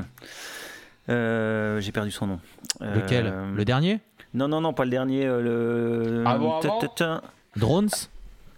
euh, 1.08 1.80
J'ai 1.80 1.92
perdu 1.92 2.10
son 2.10 2.26
nom. 2.26 2.40
Lequel? 2.80 3.32
Le 3.54 3.64
dernier? 3.64 4.00
Non, 4.34 4.48
non, 4.48 4.60
non, 4.60 4.72
pas 4.72 4.84
le 4.84 4.90
dernier. 4.90 5.24
le. 5.26 6.24
Avant 6.26 6.60
Ta-ta-ta. 6.60 7.22
Drones? 7.56 7.90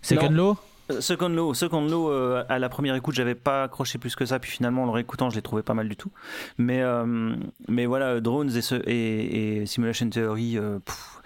Second 0.02 0.30
Law? 0.30 0.56
Second 1.01 1.30
Law, 1.30 1.55
Second 1.55 1.80
Law 1.88 2.10
euh, 2.10 2.44
à 2.51 2.59
la 2.59 2.68
première 2.68 2.94
écoute, 2.94 3.14
j'avais 3.14 3.34
pas 3.34 3.62
accroché 3.64 3.96
plus 3.96 4.14
que 4.14 4.26
ça, 4.26 4.38
puis 4.38 4.51
finalement 4.51 4.82
en 4.82 4.84
le 4.86 4.92
réécoutant, 4.92 5.30
je 5.30 5.36
l'ai 5.36 5.40
trouvé 5.42 5.62
pas 5.62 5.72
mal 5.72 5.88
du 5.88 5.96
tout. 5.96 6.10
Mais, 6.59 6.82
euh, 6.82 7.34
mais 7.68 7.86
voilà, 7.86 8.20
Drones 8.20 8.55
et, 8.55 8.60
ce- 8.60 8.82
et, 8.86 9.62
et 9.62 9.66
Simulation 9.66 10.10
Theory, 10.10 10.59
euh, 10.59 10.78
pff, 10.80 11.22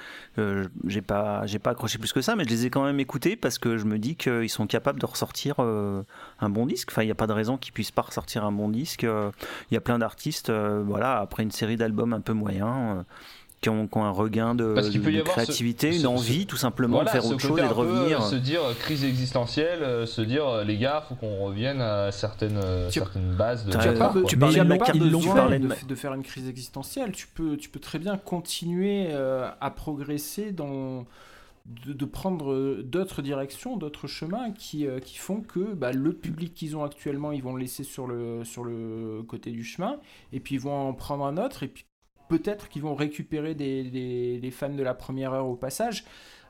j'ai 0.87 1.03
pas, 1.03 1.47
j'ai 1.47 1.59
pas 1.59 1.71
accroché 1.71 1.99
plus 1.99 2.13
que 2.13 2.21
ça, 2.21 2.37
mais 2.37 2.45
je 2.45 2.49
les 2.49 2.67
ai 2.67 2.71
quand 2.71 2.85
même 2.85 3.01
écoutés 3.01 3.37
parce 3.37 3.59
que 3.59 3.77
je 3.77 3.85
me 3.85 3.99
dis 3.99 4.17
qu'ils 4.17 4.49
sont 4.49 4.67
capables 4.67 5.01
de 5.01 5.07
ressortir 5.07 5.57
euh, 5.59 6.03
un 6.41 6.51
bon 6.51 6.67
disque. 6.67 6.89
Enfin, 6.91 7.03
il 7.03 7.07
n'y 7.07 7.13
a 7.13 7.17
pas 7.17 7.27
de 7.27 7.33
raison 7.33 7.57
qu'ils 7.57 7.73
puissent 7.73 7.91
pas 7.91 8.03
ressortir 8.03 8.45
un 8.45 8.53
bon 8.53 8.69
disque. 8.69 9.05
Euh, 9.05 9.31
Il 9.71 9.75
y 9.75 9.77
a 9.77 9.81
plein 9.81 9.99
d'artistes, 9.99 10.51
euh, 10.51 10.83
voilà, 10.85 11.19
après 11.19 11.43
une 11.43 11.51
série 11.51 11.77
d'albums 11.77 12.13
un 12.13 12.21
peu 12.21 12.33
moyens. 12.33 13.05
Euh, 13.59 13.61
qui 13.61 13.69
ont, 13.69 13.87
qui 13.89 13.99
ont 13.99 14.05
un 14.05 14.11
regain 14.11 14.55
de, 14.55 14.73
Parce 14.75 14.89
qu'il 14.91 15.03
peut 15.03 15.11
y 15.11 15.15
de 15.17 15.21
avoir 15.21 15.37
ce- 15.37 15.43
créativité, 15.43 15.91
ce- 15.93 15.97
une 15.97 16.03
ce- 16.03 16.07
envie 16.07 16.47
tout 16.47 16.57
simplement 16.57 16.97
Voilà, 16.99 17.13
de 17.13 17.21
faire 17.21 17.27
autre 17.31 17.41
chose 17.41 17.59
et 17.59 17.63
de 17.63 17.67
peu, 17.69 17.75
revenir. 17.75 18.23
euh, 18.23 18.31
se 18.31 18.37
dire 18.37 18.63
euh, 18.63 18.75
crise 18.75 19.05
existentielle, 19.05 19.83
euh, 19.83 20.07
se 20.07 20.21
dire 20.23 20.47
euh, 20.47 20.65
les 20.65 20.79
gars, 20.79 21.05
faut 21.09 21.15
qu'on 21.17 21.37
revienne 21.45 21.81
à 21.81 22.13
certaines, 22.13 22.61
euh, 22.63 22.89
Tu- 22.89 23.01
certaines 23.01 23.35
bases 23.35 23.65
de. 23.65 23.73
Tu 23.73 23.77
as 23.77 23.81
Tu 23.83 23.89
as 23.89 23.93
Euh, 23.93 23.99
pas, 23.99 24.15
tu 24.27 24.37
parlais 24.39 24.55
de 24.61 24.65
pas 24.65 24.93
besoin 24.93 25.21
tu 25.21 25.29
parlais 25.29 25.59
de 25.59 25.69
de, 25.89 25.95
faire 25.95 26.15
une 26.15 26.23
crise 26.23 26.49
existentielle. 26.49 27.13
Tu 27.13 27.27
peux, 27.27 27.57
tu 27.57 27.69
peux 27.69 27.81
très 27.81 27.99
bien 27.99 28.17
continuer 28.17 29.07
euh, 29.11 29.49
à 29.61 29.71
progresser 29.71 30.53
dans 30.53 31.05
de, 31.87 31.93
de 31.93 32.05
prendre 32.07 32.51
euh, 32.53 32.83
d'autres 32.83 33.21
directions, 33.21 33.77
d'autres 33.77 34.07
chemins 34.07 34.53
qui, 34.53 34.87
euh, 34.87 35.01
qui 35.01 35.19
font 35.19 35.43
que 35.43 35.75
bah, 35.75 35.93
le 35.93 36.15
public 36.15 36.55
qu'ils 36.55 36.75
ont 36.77 36.83
actuellement, 36.83 37.31
ils 37.31 37.43
vont 37.43 37.53
le 37.55 37.61
laisser 37.61 37.85
sur 37.85 38.07
le, 38.07 38.43
sur 38.45 38.65
le 38.65 39.23
côté 39.29 39.51
du 39.51 39.65
chemin, 39.65 39.97
et 40.33 40.41
puis 40.41 40.55
ils 40.55 40.61
vont 40.63 40.89
en 40.89 40.95
prendre 40.95 41.27
un 41.27 41.37
autre, 41.37 41.63
et 41.65 41.69
puis 41.69 41.85
peut-être 42.29 42.69
qu'ils 42.69 42.83
vont 42.83 42.95
récupérer 42.95 43.55
des, 43.55 43.85
des- 43.85 44.39
des 44.39 44.51
fans 44.51 44.69
de 44.69 44.83
la 44.83 44.95
première 44.95 45.33
heure 45.33 45.47
au 45.47 45.55
passage. 45.57 46.05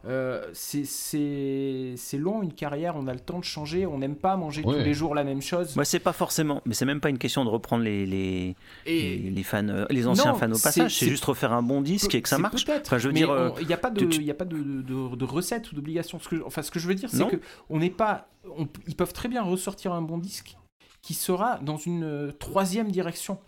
Euh, 0.06 0.44
c'est- 0.52 2.18
long 2.18 2.40
une 2.42 2.52
carrière, 2.52 2.94
on 2.96 3.09
a 3.09 3.12
le 3.12 3.18
temps 3.20 3.38
de 3.40 3.44
changer, 3.44 3.84
on 3.84 3.98
n'aime 3.98 4.14
pas 4.14 4.36
manger 4.36 4.62
tous 4.62 4.70
les 4.72 4.94
jours 4.94 5.14
la 5.14 5.24
même 5.24 5.42
chose. 5.42 5.74
Moi, 5.74 5.84
c'est 5.84 5.98
pas 5.98 6.12
forcément, 6.12 6.62
mais 6.66 6.74
c'est 6.74 6.84
même 6.84 7.00
pas 7.00 7.09
une 7.10 7.18
question 7.18 7.44
de 7.44 7.50
reprendre 7.50 7.82
les, 7.82 8.06
les, 8.06 8.55
et 8.86 9.16
les, 9.18 9.30
les 9.30 9.42
fans, 9.42 9.68
euh, 9.68 9.86
les 9.90 10.06
anciens 10.06 10.32
Non, 10.32 10.38
fans 10.38 10.46
au 10.52 10.59
passage. 10.59 10.96
C'est 10.96 11.09
juste 11.09 11.24
refaire 11.24 11.52
un 11.52 11.62
bon 11.62 11.80
disque 11.80 12.14
et 12.14 12.22
que 12.22 12.28
ça 12.28 12.38
marche. 12.38 12.64
peut-être, 12.64 12.86
Enfin, 12.86 12.98
je 12.98 13.09
veux 13.09 13.12
mais 13.14 13.20
dire, 13.20 13.30
euh, 13.30 13.50
il 13.60 13.66
n'y 13.66 13.72
a 13.72 13.76
pas 13.76 13.90
de, 13.90 13.98
tu- 14.00 14.09
tu- 14.09 14.20
il 14.20 14.26
y 14.26 14.30
a 14.30 14.34
pas 14.34 14.44
de, 14.44 14.56
de, 14.56 15.16
de 15.16 15.24
recette 15.24 15.70
ou 15.72 15.74
d'obligation. 15.74 16.20
Ce 16.20 16.28
que, 16.28 16.42
enfin, 16.44 16.62
ce 16.62 16.70
que 16.70 16.78
je 16.78 16.86
veux 16.86 16.94
dire, 16.94 17.10
c'est 17.10 17.26
que 17.28 17.40
on 17.68 17.78
n'est 17.80 17.90
pas, 17.90 18.28
on- 18.56 18.68
ils 18.86 18.94
peuvent 18.96 19.12
très 19.12 19.28
bien 19.28 19.42
ressortir 19.42 19.92
un 19.92 20.02
bon 20.02 20.18
disque 20.18 20.56
qui 21.02 21.14
sera 21.14 21.59
dans 21.59 21.76
une 21.76 22.32
troisième 22.38 22.90
direction. 22.92 23.38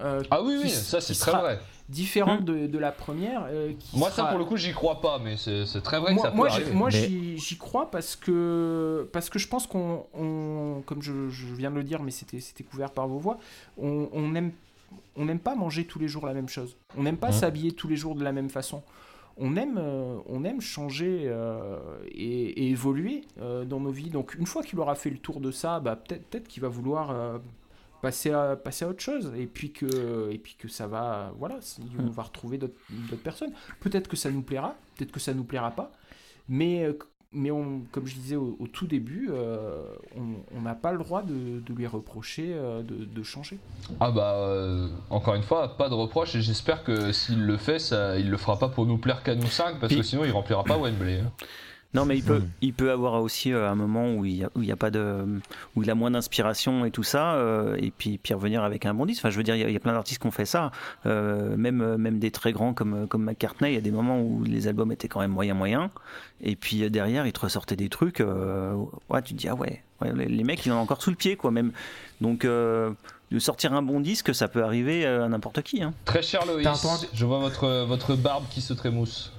euh, 0.00 0.22
Ah 0.30 0.42
oui, 0.42 0.56
oui, 0.62 0.70
ça 0.70 1.00
c'est 1.02 1.12
très 1.14 1.30
sera 1.32 1.40
vrai. 1.42 1.60
Différente 1.88 2.42
Hmm. 2.42 2.44
de, 2.44 2.66
de 2.66 2.78
la 2.78 2.92
première. 2.92 3.46
euh, 3.48 3.72
qui 3.78 3.96
Moi, 3.98 4.10
ça 4.10 4.26
pour 4.26 4.38
le 4.38 4.44
coup, 4.44 4.56
j'y 4.58 4.72
crois 4.72 5.00
pas, 5.00 5.18
mais 5.18 5.36
c'est 5.38 5.64
très 5.82 5.98
vrai 5.98 6.10
que 6.10 6.16
moi, 6.16 6.24
ça 6.24 6.30
peut 6.30 6.36
moi, 6.36 6.48
j'y- 6.50 6.54
arriver. 6.56 6.72
moi, 6.72 6.90
Mais- 6.92 7.36
j'y 7.38 7.56
crois 7.56 7.90
parce 7.90 8.14
que, 8.14 9.08
parce 9.12 9.30
que 9.30 9.38
je 9.38 9.48
pense 9.48 9.66
qu'on, 9.66 10.04
on- 10.12 10.82
comme 10.84 11.00
je, 11.02 11.30
je 11.30 11.46
viens 11.54 11.70
de 11.70 11.76
le 11.76 11.84
dire, 11.84 12.02
mais 12.02 12.10
c'était 12.10 12.64
couvert 12.64 12.90
par 12.90 13.08
vos 13.08 13.18
voix, 13.18 13.38
on, 13.78 14.08
on 14.12 14.34
aime, 14.34 14.52
on 15.16 15.24
n'aime 15.24 15.38
pas 15.38 15.54
manger 15.54 15.86
tous 15.86 15.98
les 15.98 16.08
jours 16.08 16.26
la 16.26 16.34
même 16.34 16.48
chose. 16.48 16.76
On 16.96 17.04
n'aime 17.04 17.16
pas 17.16 17.28
Mhm. 17.28 17.32
s'habiller 17.32 17.72
tous 17.72 17.88
les 17.88 17.96
jours 17.96 18.14
de 18.14 18.22
la 18.22 18.32
même 18.32 18.50
façon. 18.50 18.82
On 19.40 19.56
aime, 19.56 19.78
euh, 19.78 20.18
on 20.28 20.44
aime 20.44 20.60
changer 20.60 21.22
euh, 21.26 21.78
et, 22.10 22.64
et 22.64 22.68
évoluer 22.70 23.22
euh, 23.40 23.64
dans 23.64 23.78
nos 23.80 23.90
vies. 23.92 24.10
Donc 24.10 24.34
une 24.34 24.46
fois 24.46 24.62
qu'il 24.62 24.78
aura 24.80 24.94
fait 24.96 25.10
le 25.10 25.18
tour 25.18 25.40
de 25.40 25.52
ça, 25.52 25.78
bah, 25.80 25.96
peut-être 25.96 26.26
peut 26.26 26.40
qu'il 26.40 26.60
va 26.60 26.68
vouloir 26.68 27.12
euh, 27.12 27.38
passer, 28.02 28.30
à, 28.30 28.56
passer 28.56 28.84
à 28.84 28.88
autre 28.88 29.02
chose. 29.02 29.32
Et 29.36 29.46
puis 29.46 29.72
que, 29.72 30.30
et 30.30 30.38
puis 30.38 30.56
que 30.58 30.68
ça 30.68 30.86
va, 30.86 31.32
voilà, 31.38 31.58
on 31.98 32.02
Mhm. 32.02 32.08
va 32.10 32.22
retrouver 32.22 32.58
d'autres 32.58 32.74
personnes. 33.22 33.52
Peut-être 33.80 34.08
que 34.08 34.16
ça 34.16 34.30
nous 34.30 34.42
plaira, 34.42 34.74
peut-être 34.96 35.12
que 35.12 35.20
ça 35.20 35.34
nous 35.34 35.44
plaira 35.44 35.70
pas. 35.70 35.92
Mais, 36.48 36.84
euh, 36.84 36.98
mais 37.30 37.50
on, 37.50 37.82
comme 37.92 38.06
je 38.06 38.14
disais 38.14 38.36
au, 38.36 38.56
au 38.58 38.66
tout 38.66 38.86
début, 38.86 39.28
euh, 39.30 39.82
on 40.56 40.62
n'a 40.62 40.74
pas 40.74 40.92
le 40.92 40.98
droit 40.98 41.22
de, 41.22 41.60
de 41.60 41.74
lui 41.74 41.86
reprocher 41.86 42.52
euh, 42.54 42.82
de, 42.82 43.04
de 43.04 43.22
changer. 43.22 43.58
Ah 44.00 44.10
bah, 44.10 44.32
euh, 44.36 44.88
encore 45.10 45.34
une 45.34 45.42
fois, 45.42 45.76
pas 45.76 45.90
de 45.90 45.94
reproche, 45.94 46.34
et 46.36 46.40
j'espère 46.40 46.84
que 46.84 47.12
s'il 47.12 47.44
le 47.44 47.58
fait, 47.58 47.78
ça, 47.78 48.18
il 48.18 48.30
le 48.30 48.36
fera 48.38 48.58
pas 48.58 48.68
pour 48.70 48.86
nous 48.86 48.96
plaire 48.96 49.22
qu'à 49.22 49.34
nous 49.34 49.46
cinq, 49.46 49.78
parce 49.78 49.94
que 49.94 50.02
sinon 50.02 50.24
il 50.24 50.30
remplira 50.30 50.64
pas 50.64 50.78
Wembley. 50.82 51.20
hein. 51.20 51.30
Non, 51.94 52.04
mais 52.04 52.18
il 52.18 52.22
peut, 52.22 52.42
il 52.60 52.74
peut 52.74 52.90
avoir 52.90 53.14
aussi 53.22 53.50
euh, 53.50 53.70
un 53.70 53.74
moment 53.74 54.12
où 54.12 54.26
il 54.26 54.36
y 54.36 54.44
a, 54.44 54.50
où 54.54 54.60
il 54.60 54.68
y 54.68 54.72
a 54.72 54.76
pas 54.76 54.90
de, 54.90 55.24
où 55.74 55.82
il 55.82 55.90
a 55.90 55.94
moins 55.94 56.10
d'inspiration 56.10 56.84
et 56.84 56.90
tout 56.90 57.02
ça, 57.02 57.32
euh, 57.36 57.76
et 57.78 57.90
puis, 57.90 58.18
puis 58.18 58.34
revenir 58.34 58.62
avec 58.62 58.84
un 58.84 58.92
bon 58.92 59.06
disque. 59.06 59.20
Enfin, 59.22 59.30
je 59.30 59.38
veux 59.38 59.42
dire, 59.42 59.54
il 59.56 59.60
y 59.60 59.64
a, 59.64 59.68
il 59.68 59.72
y 59.72 59.76
a 59.76 59.80
plein 59.80 59.94
d'artistes 59.94 60.20
qui 60.20 60.26
ont 60.26 60.30
fait 60.30 60.44
ça, 60.44 60.70
euh, 61.06 61.56
même, 61.56 61.96
même 61.96 62.18
des 62.18 62.30
très 62.30 62.52
grands 62.52 62.74
comme, 62.74 63.08
comme 63.08 63.24
McCartney. 63.24 63.70
Il 63.70 63.74
y 63.74 63.78
a 63.78 63.80
des 63.80 63.90
moments 63.90 64.20
où 64.20 64.44
les 64.44 64.68
albums 64.68 64.92
étaient 64.92 65.08
quand 65.08 65.20
même 65.20 65.30
moyen 65.30 65.54
moyen, 65.54 65.90
et 66.42 66.56
puis 66.56 66.90
derrière, 66.90 67.26
ils 67.26 67.32
te 67.32 67.40
ressortaient 67.40 67.74
des 67.74 67.88
trucs. 67.88 68.20
euh, 68.20 68.74
ouais, 69.08 69.22
tu 69.22 69.32
te 69.32 69.38
dis 69.38 69.48
ah 69.48 69.54
ouais, 69.54 69.82
ouais, 70.02 70.12
les, 70.14 70.26
les 70.26 70.44
mecs, 70.44 70.64
ils 70.66 70.72
en 70.72 70.76
ont 70.76 70.80
encore 70.80 71.00
sous 71.02 71.10
le 71.10 71.16
pied, 71.16 71.36
quoi, 71.36 71.50
même. 71.50 71.72
Donc, 72.20 72.44
euh, 72.44 72.90
de 73.30 73.38
sortir 73.38 73.72
un 73.72 73.82
bon 73.82 74.00
disque, 74.00 74.34
ça 74.34 74.48
peut 74.48 74.62
arriver 74.62 75.06
à 75.06 75.26
n'importe 75.28 75.62
qui. 75.62 75.82
Hein. 75.82 75.94
Très 76.04 76.22
cher 76.22 76.44
Loïs, 76.46 76.68
je 77.14 77.24
vois 77.24 77.38
votre, 77.38 77.86
votre 77.86 78.14
barbe 78.14 78.44
qui 78.50 78.60
se 78.60 78.74
trémousse. 78.74 79.32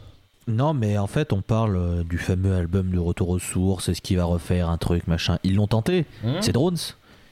Non, 0.50 0.74
mais 0.74 0.98
en 0.98 1.08
fait, 1.08 1.32
on 1.32 1.42
parle 1.42 1.76
euh, 1.78 2.04
du 2.04 2.18
fameux 2.18 2.56
album 2.56 2.90
de 2.92 3.00
Retour 3.00 3.30
aux 3.30 3.40
sources, 3.40 3.88
est-ce 3.90 4.02
qu'il 4.02 4.18
va 4.18 4.26
refaire 4.26 4.70
un 4.70 4.78
truc, 4.78 5.08
machin. 5.08 5.38
Ils 5.44 5.56
l'ont 5.56 5.68
tenté, 5.68 6.06
Hmm 6.24 6.42
c'est 6.42 6.52
Drones. 6.52 6.78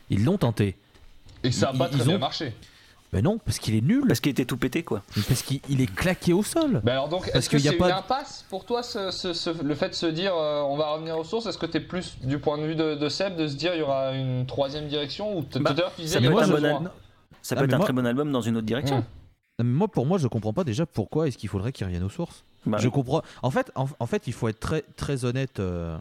Ils 0.10 0.24
l'ont 0.24 0.38
tenté. 0.38 0.76
et 1.44 1.52
ça 1.52 1.70
a 1.70 1.74
ils- 1.74 1.78
pas 1.80 1.88
très 1.90 1.98
ils 2.00 2.06
bien 2.06 2.16
ont- 2.16 2.20
marché. 2.20 2.54
Mais 3.14 3.22
non, 3.22 3.38
parce 3.38 3.58
qu'il 3.60 3.74
est 3.74 3.82
nul. 3.82 4.04
Parce 4.06 4.20
qu'il 4.20 4.32
était 4.32 4.44
tout 4.46 4.58
pété, 4.58 4.84
quoi. 4.84 5.02
Parce 5.30 5.42
qu'il 5.42 5.62
il 5.70 5.80
est 5.82 5.94
claqué 5.94 6.34
au 6.34 6.44
sol. 6.44 6.82
Bah 6.84 6.92
alors 6.92 7.08
donc, 7.08 7.30
est-ce 7.34 7.50
que 7.50 7.56
qu'il 7.56 7.66
y 7.66 7.70
a 7.70 7.72
c'est 7.72 7.78
pas 7.78 7.88
une 7.90 7.96
impasse 7.96 8.46
pour 8.50 8.66
toi, 8.66 8.84
ce, 8.84 9.12
ce- 9.12 9.32
ce- 9.34 9.64
le 9.64 9.76
fait 9.76 9.90
de 9.90 9.94
se 9.96 10.06
dire 10.08 10.34
euh, 10.36 10.62
on 10.62 10.76
va 10.76 10.92
revenir 10.94 11.18
aux 11.18 11.24
sources? 11.24 11.46
Est-ce 11.46 11.58
que 11.58 11.66
t'es 11.66 11.80
plus 11.80 12.18
du 12.22 12.38
point 12.38 12.58
de 12.58 12.64
vue 12.64 12.76
de, 12.76 12.96
de 12.96 13.10
Seb 13.10 13.38
de 13.38 13.48
se 13.48 13.56
dire 13.56 13.74
il 13.76 13.80
y 13.80 13.82
aura 13.82 14.12
une 14.14 14.46
troisième 14.46 14.88
direction 14.90 15.38
ou 15.38 15.42
Bah, 15.42 15.48
tout 15.54 15.68
à 15.68 15.74
l'heure 15.74 15.92
tu 15.96 16.02
disais 16.02 16.16
ça 16.16 16.20
peut 16.22 16.34
pas 16.34 16.42
être 16.42 16.44
un 16.44 16.48
bon 16.50 16.54
besoin 16.56 16.70
album. 16.76 16.90
Ça 17.42 17.56
Ah, 17.56 17.60
peut 17.60 17.66
être 17.66 17.74
un 17.74 17.78
moi- 17.78 17.86
très 17.86 17.94
bon 17.94 18.06
album 18.06 18.30
dans 18.32 18.42
une 18.42 18.58
autre 18.58 18.66
direction. 18.68 18.98
Mm. 18.98 19.04
Non, 19.60 19.66
mais 19.66 19.74
Moi, 19.74 19.88
pour 19.88 20.06
moi, 20.06 20.18
je 20.18 20.28
comprends 20.28 20.54
pas 20.54 20.66
déjà 20.66 20.86
pourquoi 20.86 21.28
est-ce 21.30 21.38
qu'il 21.38 21.48
faudrait 21.50 21.72
qu'ils 21.72 21.86
reviennent 21.86 22.04
aux 22.04 22.10
sources. 22.10 22.44
Bah, 22.66 22.78
Je 22.80 22.88
comprends. 22.90 23.22
En 23.44 23.52
fait, 23.52 23.72
en, 23.76 23.88
en 24.00 24.06
fait, 24.06 24.28
il 24.28 24.34
faut 24.34 24.48
être 24.48 24.60
très, 24.60 24.82
très 24.96 25.26
honnête 25.26 25.60
euh, 25.60 25.98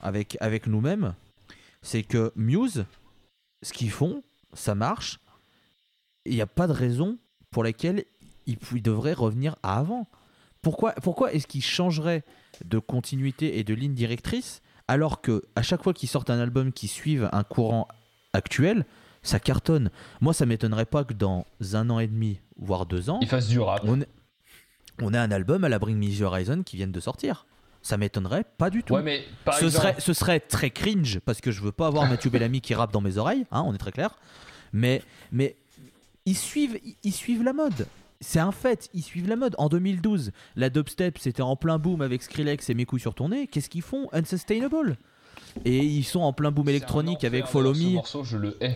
avec, 0.00 0.36
avec 0.40 0.66
nous-mêmes. 0.66 1.14
C'est 1.82 2.02
que 2.02 2.32
Muse, 2.36 2.84
ce 3.62 3.72
qu'ils 3.72 3.90
font, 3.90 4.22
ça 4.52 4.74
marche. 4.74 5.18
Il 6.24 6.34
n'y 6.34 6.40
a 6.42 6.46
pas 6.46 6.66
de 6.66 6.72
raison 6.72 7.18
pour 7.50 7.62
laquelle 7.64 8.04
ils, 8.46 8.58
ils 8.74 8.82
devraient 8.82 9.12
revenir 9.12 9.56
à 9.62 9.78
avant. 9.78 10.06
Pourquoi, 10.62 10.92
pourquoi 10.94 11.32
est-ce 11.32 11.46
qu'ils 11.46 11.62
changeraient 11.62 12.24
de 12.64 12.78
continuité 12.78 13.58
et 13.58 13.64
de 13.64 13.74
ligne 13.74 13.94
directrice 13.94 14.62
alors 14.88 15.20
que 15.20 15.42
à 15.56 15.62
chaque 15.62 15.82
fois 15.82 15.92
qu'ils 15.92 16.08
sortent 16.08 16.30
un 16.30 16.38
album 16.40 16.72
qui 16.72 16.88
suive 16.88 17.28
un 17.32 17.44
courant 17.44 17.86
actuel, 18.32 18.84
ça 19.22 19.38
cartonne? 19.40 19.90
Moi, 20.20 20.32
ça 20.32 20.46
m'étonnerait 20.46 20.86
pas 20.86 21.04
que 21.04 21.12
dans 21.14 21.44
un 21.74 21.90
an 21.90 21.98
et 22.00 22.06
demi, 22.08 22.40
voire 22.56 22.86
deux 22.86 23.10
ans, 23.10 23.18
Il 23.22 23.28
fasse 23.28 23.48
du 23.48 23.60
rap. 23.60 23.82
on, 23.84 24.00
on 25.02 25.14
a 25.14 25.20
un 25.20 25.30
album 25.30 25.64
à 25.64 25.68
la 25.68 25.78
Bring 25.78 25.96
Me 25.98 26.18
The 26.18 26.22
Horizon 26.22 26.62
qui 26.64 26.76
viennent 26.76 26.92
de 26.92 27.00
sortir. 27.00 27.46
Ça 27.82 27.96
m'étonnerait 27.96 28.44
pas 28.58 28.68
du 28.70 28.82
tout. 28.82 28.94
Ouais, 28.94 29.02
mais 29.02 29.24
par 29.44 29.54
ce, 29.54 29.66
exemple. 29.66 29.86
serait, 29.86 30.00
ce 30.00 30.12
serait 30.12 30.40
très 30.40 30.70
cringe 30.70 31.20
parce 31.20 31.40
que 31.40 31.52
je 31.52 31.60
veux 31.62 31.72
pas 31.72 31.86
avoir 31.86 32.08
Mathieu 32.08 32.30
Bellamy 32.30 32.60
qui 32.60 32.74
rappe 32.74 32.92
dans 32.92 33.00
mes 33.00 33.16
oreilles, 33.16 33.46
hein, 33.52 33.62
on 33.64 33.74
est 33.74 33.78
très 33.78 33.92
clair. 33.92 34.16
Mais, 34.72 35.02
mais 35.30 35.56
ils, 36.24 36.36
suivent, 36.36 36.80
ils, 36.84 36.96
ils 37.04 37.12
suivent 37.12 37.44
la 37.44 37.52
mode. 37.52 37.86
C'est 38.20 38.40
un 38.40 38.50
fait, 38.50 38.88
ils 38.94 39.02
suivent 39.02 39.28
la 39.28 39.36
mode. 39.36 39.54
En 39.58 39.68
2012, 39.68 40.32
la 40.56 40.70
dubstep 40.70 41.18
c'était 41.18 41.42
en 41.42 41.54
plein 41.54 41.78
boom 41.78 42.00
avec 42.02 42.22
Skrillex 42.22 42.68
et 42.70 42.74
mes 42.74 42.86
couilles 42.86 42.98
sur 42.98 43.14
ton 43.14 43.28
nez. 43.28 43.46
Qu'est-ce 43.46 43.68
qu'ils 43.68 43.82
font? 43.82 44.08
Unsustainable. 44.12 44.96
Et 45.64 45.78
ils 45.78 46.04
sont 46.04 46.20
en 46.20 46.32
plein 46.32 46.50
boom 46.50 46.68
électronique 46.68 47.24
avec 47.24 47.46
Follow 47.46 47.72
d'ailleurs, 47.72 47.84
Ce 47.84 47.88
Me. 47.90 47.94
morceau, 47.94 48.24
je 48.24 48.36
le 48.36 48.56
hais. 48.62 48.74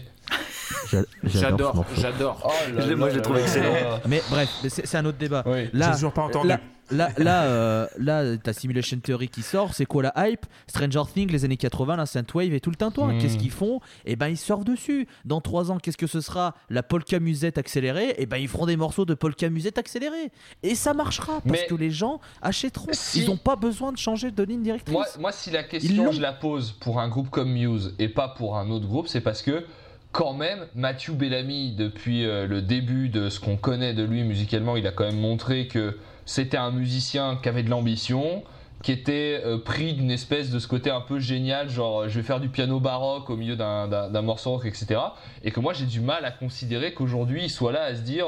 J'adore, 1.25 1.85
j'adore. 1.97 2.41
Oh 2.45 2.51
Je 2.79 2.95
moi, 2.95 3.11
je 3.11 3.17
l'ai 3.17 3.23
trouvé 3.23 3.43
excellent. 3.43 4.01
Mais 4.07 4.23
bref, 4.31 4.49
c'est 4.69 4.97
un 4.97 5.05
autre 5.05 5.19
débat. 5.19 5.45
Là, 5.73 5.93
toujours 5.93 6.13
pas 6.13 6.23
entendu. 6.23 6.49
Là, 6.49 6.61
là, 6.93 7.11
là, 7.19 7.43
euh, 7.45 7.87
là, 7.99 8.37
t'as 8.37 8.53
Simulation 8.53 8.99
Theory 8.99 9.29
qui 9.29 9.43
sort. 9.43 9.75
C'est 9.75 9.87
quoi 9.87 10.03
la 10.03 10.13
hype? 10.29 10.45
Stranger 10.67 11.03
Things, 11.15 11.31
les 11.31 11.45
années 11.45 11.57
80, 11.57 11.95
la 11.95 12.05
synthwave 12.05 12.53
et 12.53 12.59
tout 12.59 12.71
le 12.71 12.75
tintouin. 12.75 13.13
Mm. 13.13 13.19
Qu'est-ce 13.21 13.37
qu'ils 13.39 13.53
font? 13.53 13.79
Eh 14.07 14.17
ben, 14.17 14.27
ils 14.27 14.37
surfent 14.37 14.65
dessus. 14.65 15.07
Dans 15.25 15.41
3 15.41 15.71
ans, 15.71 15.79
qu'est-ce 15.79 15.97
que 15.97 16.09
ce 16.09 16.21
sera? 16.21 16.57
La 16.69 16.83
polka 16.83 17.21
musette 17.21 17.59
accélérée 17.59 18.17
Eh 18.19 18.27
ben, 18.27 18.39
ils 18.39 18.49
feront 18.49 18.67
des 18.67 18.77
morceaux 18.77 19.05
de 19.05 19.15
polka 19.15 19.49
musette 19.51 19.79
accélérée. 19.79 20.33
Et 20.65 20.75
ça 20.75 20.93
marchera 20.93 21.35
parce 21.47 21.61
Mais- 21.61 21.67
que 21.69 21.77
les 21.77 21.93
gens 21.93 22.19
achèteront. 22.43 22.89
Si- 22.91 23.21
Ils 23.21 23.27
n'ont 23.29 23.37
pas 23.37 23.55
besoin 23.55 23.93
de 23.93 23.99
changer 23.99 24.33
de 24.33 24.43
ligne 24.43 24.63
directrice. 24.65 24.93
Moi, 24.93 25.07
moi, 25.21 25.31
si 25.31 25.51
la 25.53 25.63
question 25.63 26.11
je 26.11 26.21
la 26.21 26.33
pose 26.33 26.73
pour 26.81 26.99
un 26.99 27.09
groupe 27.09 27.31
comme 27.31 27.53
Muse 27.53 27.95
et 28.01 28.09
pas 28.09 28.27
pour 28.37 28.57
un 28.57 28.69
autre 28.69 28.89
groupe, 28.89 29.07
c'est 29.07 29.21
parce 29.21 29.43
que 29.43 29.65
quand 30.13 30.33
même, 30.35 30.67
Matthew 30.75 31.13
Bellamy, 31.13 31.73
depuis 31.73 32.25
euh, 32.27 32.47
le 32.47 32.63
début 32.63 33.09
de 33.09 33.29
ce 33.29 33.39
qu'on 33.41 33.57
connaît 33.57 33.95
de 33.95 34.03
lui 34.03 34.23
musicalement, 34.25 34.77
il 34.77 34.87
a 34.87 34.91
quand 34.91 35.05
même 35.05 35.21
montré 35.21 35.67
que 35.69 35.97
c'était 36.27 36.57
un 36.57 36.71
musicien 36.73 37.39
qui 37.43 37.49
avait 37.49 37.63
de 37.63 37.71
l'ambition, 37.71 38.43
qui 38.83 38.93
était 38.93 39.41
euh, 39.45 39.59
pris 39.59 39.93
d'une 39.95 40.11
espèce 40.11 40.51
de 40.51 40.59
ce 40.59 40.67
côté 40.67 40.91
un 40.91 41.01
peu 41.01 41.21
génial, 41.21 41.69
genre 41.69 42.01
euh, 42.03 42.09
je 42.09 42.19
vais 42.19 42.27
faire 42.27 42.41
du 42.41 42.49
piano 42.49 42.81
baroque 42.81 43.31
au 43.31 43.37
milieu 43.37 43.55
d'un- 43.57 44.09
morceau 44.23 44.53
rock, 44.53 44.67
etc. 44.67 45.01
Et 45.45 45.51
que 45.53 45.61
moi 45.61 45.73
j'ai 45.75 45.87
du 45.87 46.01
mal 46.01 46.25
à 46.25 46.31
considérer 46.31 46.93
qu'aujourd'hui 46.93 47.45
il 47.45 47.51
soit 47.51 47.73
là 47.73 47.83
à 47.83 47.95
se 47.95 48.01
dire 48.03 48.27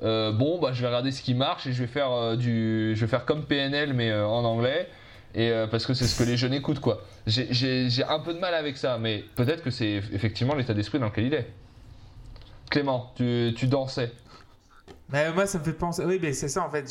bon 0.00 0.58
bah 0.60 0.70
je 0.72 0.80
vais 0.80 0.88
regarder 0.88 1.12
ce 1.12 1.22
qui 1.22 1.34
marche 1.34 1.66
et 1.66 1.72
je 1.72 1.80
vais 1.82 1.86
faire 1.88 2.36
du, 2.36 2.92
je 2.96 3.00
vais 3.00 3.06
faire 3.06 3.24
comme 3.24 3.44
PNL 3.44 3.92
mais 3.92 4.12
en 4.14 4.44
anglais. 4.44 4.88
Et 5.34 5.50
euh, 5.50 5.66
parce 5.66 5.86
que 5.86 5.94
c'est 5.94 6.06
ce 6.06 6.18
que 6.18 6.28
les 6.28 6.36
jeunes 6.36 6.52
écoutent 6.52 6.80
quoi. 6.80 7.02
J'ai- 7.26 8.04
un 8.06 8.18
peu 8.20 8.34
de 8.34 8.38
mal 8.38 8.54
avec 8.54 8.76
ça, 8.76 8.98
mais 8.98 9.24
peut-être 9.34 9.62
que 9.62 9.70
c'est 9.70 10.00
eff- 10.00 10.12
effectivement 10.12 10.54
l'état 10.54 10.74
d'esprit 10.74 10.98
dans 10.98 11.06
lequel 11.06 11.26
il 11.26 11.34
est. 11.34 11.48
Clément, 12.70 13.12
tu, 13.16 13.52
dansais. 13.66 14.12
Mais 15.10 15.30
moi, 15.32 15.46
ça 15.46 15.58
me 15.58 15.64
fait 15.64 15.72
penser. 15.74 16.04
Oui, 16.06 16.18
mais 16.20 16.32
c'est 16.32 16.48
ça 16.48 16.64
en 16.66 16.70
fait. 16.70 16.84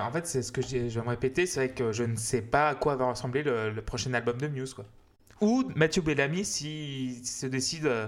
En 0.00 0.10
fait, 0.10 0.26
c'est 0.26 0.42
ce 0.42 0.50
que 0.50 0.62
je 0.62 0.76
vais 0.78 1.02
me 1.02 1.08
répéter, 1.08 1.46
c'est 1.46 1.60
vrai 1.60 1.74
que 1.74 1.92
je 1.92 2.04
ne 2.04 2.16
sais 2.16 2.42
pas 2.42 2.70
à 2.70 2.74
quoi 2.74 2.96
va 2.96 3.10
ressembler 3.10 3.42
le, 3.42 3.80
prochain 3.82 4.12
album 4.14 4.38
de 4.38 4.48
Muse, 4.48 4.74
quoi. 4.74 4.84
Ou 5.42 5.64
Mathieu 5.74 6.00
Bellamy 6.00 6.44
s'il 6.46 7.26
se 7.26 7.46
décide 7.46 7.84
euh, 7.84 8.06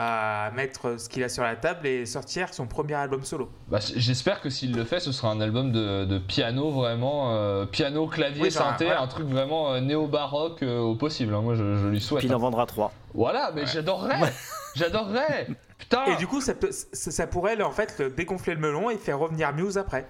à 0.00 0.52
mettre 0.54 0.98
ce 1.00 1.08
qu'il 1.08 1.24
a 1.24 1.28
sur 1.28 1.42
la 1.42 1.56
table 1.56 1.84
et 1.84 2.06
sortir 2.06 2.54
son 2.54 2.68
premier 2.68 2.94
album 2.94 3.24
solo. 3.24 3.50
Bah, 3.66 3.80
J'espère 3.96 4.40
que 4.40 4.48
s'il 4.48 4.72
le 4.72 4.84
fait, 4.84 5.00
ce 5.00 5.10
sera 5.10 5.32
un 5.32 5.40
album 5.40 5.72
de, 5.72 6.04
de 6.04 6.18
piano 6.18 6.70
vraiment, 6.70 7.34
euh, 7.34 7.66
piano, 7.66 8.06
clavier, 8.06 8.44
Oui, 8.44 8.50
synthé, 8.52 8.88
un 8.92 9.08
truc 9.08 9.26
vraiment 9.26 9.72
euh, 9.72 9.80
néo-baroque 9.80 10.62
euh, 10.62 10.78
au 10.78 10.94
possible. 10.94 11.34
hein. 11.34 11.40
Moi, 11.42 11.56
je, 11.56 11.76
je 11.78 11.86
lui 11.88 12.00
souhaite. 12.00 12.20
Puis 12.20 12.28
il 12.28 12.34
en 12.34 12.38
vendra 12.38 12.64
trois. 12.64 12.92
Voilà, 13.12 13.50
mais 13.52 13.66
j'adorerais 13.66 14.32
J'adorerais 14.76 15.48
Putain 15.78 16.04
Et 16.06 16.16
du 16.16 16.28
coup, 16.28 16.40
ça, 16.40 16.54
peut, 16.54 16.70
ça, 16.70 17.10
ça 17.10 17.26
pourrait 17.26 17.60
en 17.60 17.72
fait 17.72 17.96
le 17.98 18.10
dégonfler 18.10 18.54
le 18.54 18.60
melon 18.60 18.90
et 18.90 18.96
faire 18.98 19.18
revenir 19.18 19.52
Muse 19.52 19.78
après. 19.78 20.06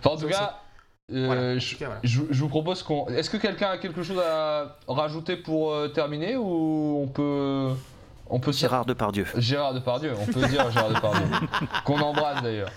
Enfin, 0.00 0.10
en 0.10 0.16
tout 0.16 0.26
cas, 0.26 0.58
euh, 1.12 1.26
Voilà. 1.26 1.58
je, 1.58 1.76
cas, 1.76 1.86
voilà. 1.86 2.00
je- 2.02 2.22
je 2.30 2.40
vous 2.40 2.48
propose 2.48 2.82
qu'on. 2.82 3.06
Est-ce 3.06 3.30
que 3.30 3.36
quelqu'un 3.36 3.68
a 3.68 3.78
quelque 3.78 4.02
chose 4.02 4.18
à 4.18 4.76
rajouter 4.88 5.36
pour 5.36 5.72
euh, 5.72 5.86
terminer 5.86 6.34
ou 6.36 7.02
on 7.04 7.06
peut. 7.06 7.70
On 8.28 8.40
peut 8.40 8.52
Gérard 8.52 8.84
Depardieu. 8.86 9.26
Gérard 9.36 9.74
Depardieu, 9.74 10.12
on 10.20 10.24
peut 10.26 10.46
dire 10.48 10.70
Gérard 10.70 10.90
Depardieu. 10.90 11.26
Qu'on 11.84 12.00
embrasse 12.00 12.42
d'ailleurs. 12.42 12.70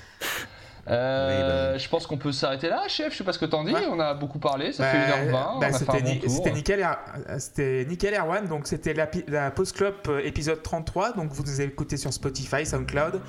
Euh, 0.90 1.72
Oui, 1.74 1.74
bah 1.74 1.78
Je 1.78 1.90
pense 1.90 2.08
qu'on 2.08 2.18
peut 2.18 2.32
s'arrêter 2.32 2.70
là, 2.70 2.84
chef. 2.88 3.12
Je 3.12 3.18
sais 3.18 3.24
pas 3.26 3.34
ce 3.34 3.40
que 3.40 3.46
t'en 3.46 3.64
dis. 3.66 3.74
Ouais. 3.74 3.88
On 3.92 4.00
a 4.00 4.14
beaucoup 4.14 4.40
parlé. 4.40 4.72
Ça 4.72 4.84
Bah, 4.84 4.90
fait 4.92 5.32
1h20. 5.32 5.60
bah, 5.60 5.72
c'était, 5.74 6.02
bon 6.28 6.54
nickel, 6.54 6.80
Er- 6.80 7.40
c'était 7.40 7.86
nickel 7.90 8.14
Erwan, 8.14 8.48
donc 8.48 8.68
c'était 8.68 8.94
la, 8.94 9.06
pi- 9.06 9.26
la 9.28 9.52
Post 9.52 9.76
Club 9.76 9.96
euh, 10.08 10.22
épisode 10.24 10.64
33, 10.64 11.12
donc 11.14 11.32
vous 11.34 11.44
nous 11.44 11.62
écoutez 11.62 11.98
sur 11.98 12.14
Spotify, 12.14 12.66
SoundCloud, 12.66 13.20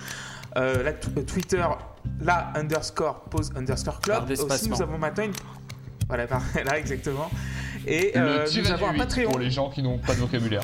euh, 0.57 0.83
la 0.85 0.93
Twitter, 0.93 1.65
la 2.21 2.53
underscore 2.55 3.23
pause 3.25 3.51
underscore 3.57 4.01
club. 4.01 4.31
Aussi, 4.31 4.71
nous 4.71 4.81
avons 4.83 4.99
maintenant 4.99 5.25
une. 5.25 5.33
Voilà, 6.07 6.27
par- 6.29 6.43
là 6.65 6.79
exactement. 6.79 7.29
Et 7.89 8.13
Le 8.15 8.21
euh, 8.21 8.47
nous 8.57 8.71
avons 8.71 8.87
un 8.89 8.93
8 8.93 8.99
Patreon. 8.99 9.31
pour 9.31 9.39
les 9.41 9.51
gens 9.51 9.69
qui 9.71 9.83
n'ont 9.83 9.99
pas 9.99 10.15
de 10.15 10.21
vocabulaire. 10.21 10.63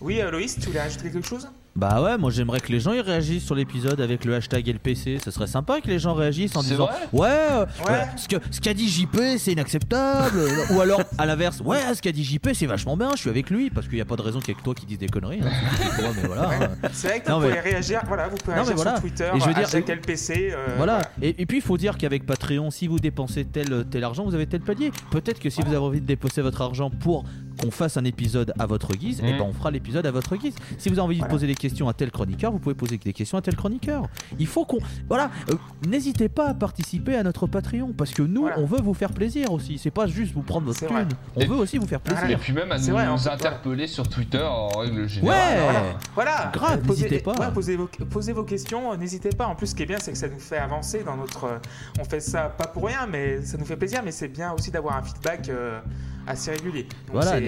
Oui, 0.00 0.20
euh, 0.20 0.30
Loïs, 0.30 0.58
tu 0.58 0.66
voulais 0.66 0.80
ajouter 0.80 1.10
quelque 1.10 1.26
chose? 1.26 1.48
Bah 1.74 2.00
ouais, 2.02 2.16
moi 2.16 2.30
j'aimerais 2.30 2.58
que 2.60 2.72
les 2.72 2.80
gens 2.80 2.92
ils 2.92 3.02
réagissent 3.02 3.44
sur 3.44 3.54
l'épisode 3.54 4.00
avec 4.00 4.24
le 4.24 4.34
hashtag 4.34 4.66
LPC. 4.66 5.18
Ce 5.22 5.30
serait 5.30 5.46
sympa 5.46 5.82
que 5.82 5.88
les 5.88 5.98
gens 5.98 6.14
réagissent 6.14 6.56
en 6.56 6.62
disant 6.62 6.86
vrai? 6.86 6.94
Ouais, 7.12 7.28
euh, 7.28 7.66
Ouais. 7.86 7.92
ouais, 7.92 8.38
ce 8.50 8.60
qu'a 8.62 8.72
dit 8.72 8.88
JP 8.88 9.18
c'est 9.36 9.52
inacceptable. 9.52 10.38
Ou 10.70 10.80
alors 10.80 11.02
à 11.18 11.26
l'inverse, 11.26 11.60
ouais, 11.62 11.80
ce 11.94 12.00
qu'a 12.00 12.12
dit 12.12 12.24
JP 12.24 12.48
c'est 12.54 12.64
vachement 12.64 12.96
bien, 12.96 13.10
je 13.14 13.18
suis 13.20 13.28
avec 13.28 13.50
lui 13.50 13.68
parce 13.68 13.88
qu'il 13.88 13.96
n'y 13.96 14.00
a 14.00 14.06
pas 14.06 14.16
de 14.16 14.22
raison 14.22 14.38
qu'il 14.40 14.48
y 14.48 14.50
ait 14.52 14.54
que 14.58 14.64
toi 14.64 14.74
qui 14.74 14.86
dises 14.86 14.96
des 14.98 15.08
conneries. 15.08 15.40
hein. 15.42 15.50
C'est 15.78 16.02
toi, 16.02 16.12
mais 16.16 16.26
voilà. 16.26 16.48
Ouais. 16.48 16.56
hein. 16.82 16.88
C'est 16.94 17.08
vrai 17.08 17.20
que 17.20 17.28
Non, 17.30 17.36
vous 17.40 17.42
mais- 17.48 17.48
pouvez 17.56 17.60
réagir, 17.60 18.00
voilà, 18.08 18.28
vous 18.28 18.36
pouvez 18.38 18.56
Non, 18.56 18.62
réagir 18.62 18.76
voilà. 18.76 18.92
sur 18.92 19.00
Twitter, 19.02 19.30
Et 19.34 19.40
je 19.40 19.44
veux 19.44 19.52
dire- 19.54 19.62
hashtag 19.64 19.90
LPC. 19.90 20.52
euh, 20.52 20.74
Voilà. 20.78 21.02
Et, 21.20 21.42
et 21.42 21.44
puis 21.44 21.58
il 21.58 21.62
faut 21.62 21.76
dire 21.76 21.98
qu'avec 21.98 22.24
Patreon, 22.24 22.70
si 22.70 22.86
vous 22.86 22.98
dépensez 22.98 23.44
tel, 23.44 23.84
tel 23.90 24.02
argent, 24.02 24.24
vous 24.24 24.34
avez 24.34 24.46
tel 24.46 24.62
palier. 24.62 24.92
Peut-être 25.10 25.38
que 25.40 25.50
si 25.50 25.60
vous 25.60 25.68
avez 25.68 25.76
envie 25.76 26.00
de 26.00 26.06
déposer 26.06 26.40
votre 26.40 26.62
argent 26.62 26.88
pour 26.88 27.24
qu'on 27.60 27.70
fasse 27.70 27.96
un 27.96 28.04
épisode 28.04 28.52
à 28.58 28.66
votre 28.66 28.92
guise, 28.94 29.20
et 29.20 29.32
ben 29.32 29.40
on 29.42 29.52
fera 29.52 29.70
l'épisode 29.70 30.06
à 30.06 30.10
votre 30.10 30.36
guise. 30.36 30.54
Si 30.78 30.88
vous 30.88 30.94
avez 30.98 31.02
envie 31.06 31.20
de 31.20 31.26
poser 31.26 31.46
des 31.46 31.54
questions 31.54 31.88
à 31.88 31.94
tel 31.94 32.10
chroniqueur, 32.10 32.52
vous 32.52 32.58
pouvez 32.58 32.74
poser 32.74 32.98
des 32.98 33.12
questions 33.12 33.38
à 33.38 33.42
tel 33.42 33.56
chroniqueur. 33.56 34.04
Il 34.38 34.46
faut 34.46 34.64
qu'on. 34.64 34.78
Voilà. 35.08 35.30
euh, 35.50 35.54
N'hésitez 35.86 36.28
pas 36.28 36.48
à 36.48 36.54
participer 36.54 37.16
à 37.16 37.22
notre 37.22 37.46
Patreon 37.46 37.92
parce 37.96 38.10
que 38.12 38.22
nous, 38.22 38.42
Voilà. 38.42 38.58
on 38.58 38.66
veut 38.66 38.80
vous 38.80 38.94
faire 38.94 39.12
plaisir 39.12 39.52
aussi. 39.52 39.78
C'est 39.78 39.90
pas 39.90 40.06
juste 40.06 40.32
vous 40.34 40.42
prendre 40.42 40.66
votre 40.66 40.78
thune. 40.78 40.88
vrai. 40.88 41.06
On 41.34 41.40
Et- 41.40 41.46
veut 41.46 41.56
aussi 41.56 41.78
vous 41.78 41.86
faire 41.86 42.00
plaisir. 42.00 42.28
Et 42.30 42.36
puis 42.36 42.52
même 42.52 42.70
à 42.72 42.78
C'est 42.78 42.88
nous, 42.90 42.96
vrai, 42.96 43.06
nous 43.06 43.16
fait, 43.18 43.30
interpeller 43.30 43.86
sur 43.86 44.08
Twitter 44.08 44.42
en 44.42 44.68
règle 44.68 45.08
générale. 45.08 45.58
Ouais. 45.58 45.60
Voilà, 45.64 45.82
voilà. 46.14 46.50
Grave, 46.52 46.80
Euh, 46.82 46.86
posez- 46.86 47.04
n'hésitez 47.04 47.18
pas. 47.22 47.32
ouais, 47.32 47.52
posez, 47.54 47.76
vos, 47.76 47.88
posez 48.10 48.32
vos 48.32 48.44
questions, 48.44 48.92
euh, 48.92 48.96
n'hésitez 48.96 49.30
pas. 49.30 49.46
En 49.46 49.54
plus, 49.54 49.68
ce 49.68 49.74
qui 49.74 49.82
est 49.82 49.86
bien, 49.86 49.98
c'est 50.00 50.12
que 50.12 50.18
ça 50.18 50.28
nous 50.28 50.38
fait 50.38 50.58
avancer 50.58 51.02
dans 51.04 51.16
notre. 51.16 51.44
euh, 51.44 51.58
on 52.00 52.04
fait 52.04 52.20
ça 52.20 52.42
pas 52.56 52.66
pour 52.66 52.86
rien, 52.86 53.06
mais 53.06 53.42
ça 53.42 53.56
nous 53.58 53.64
fait 53.64 53.76
plaisir. 53.76 54.02
Mais 54.04 54.12
c'est 54.12 54.28
bien 54.28 54.52
aussi 54.52 54.70
d'avoir 54.70 54.96
un 54.96 55.02
feedback 55.02 55.48
euh, 55.48 55.80
assez 56.26 56.50
régulier. 56.50 56.82
Donc 56.84 57.22
Voilà, 57.22 57.40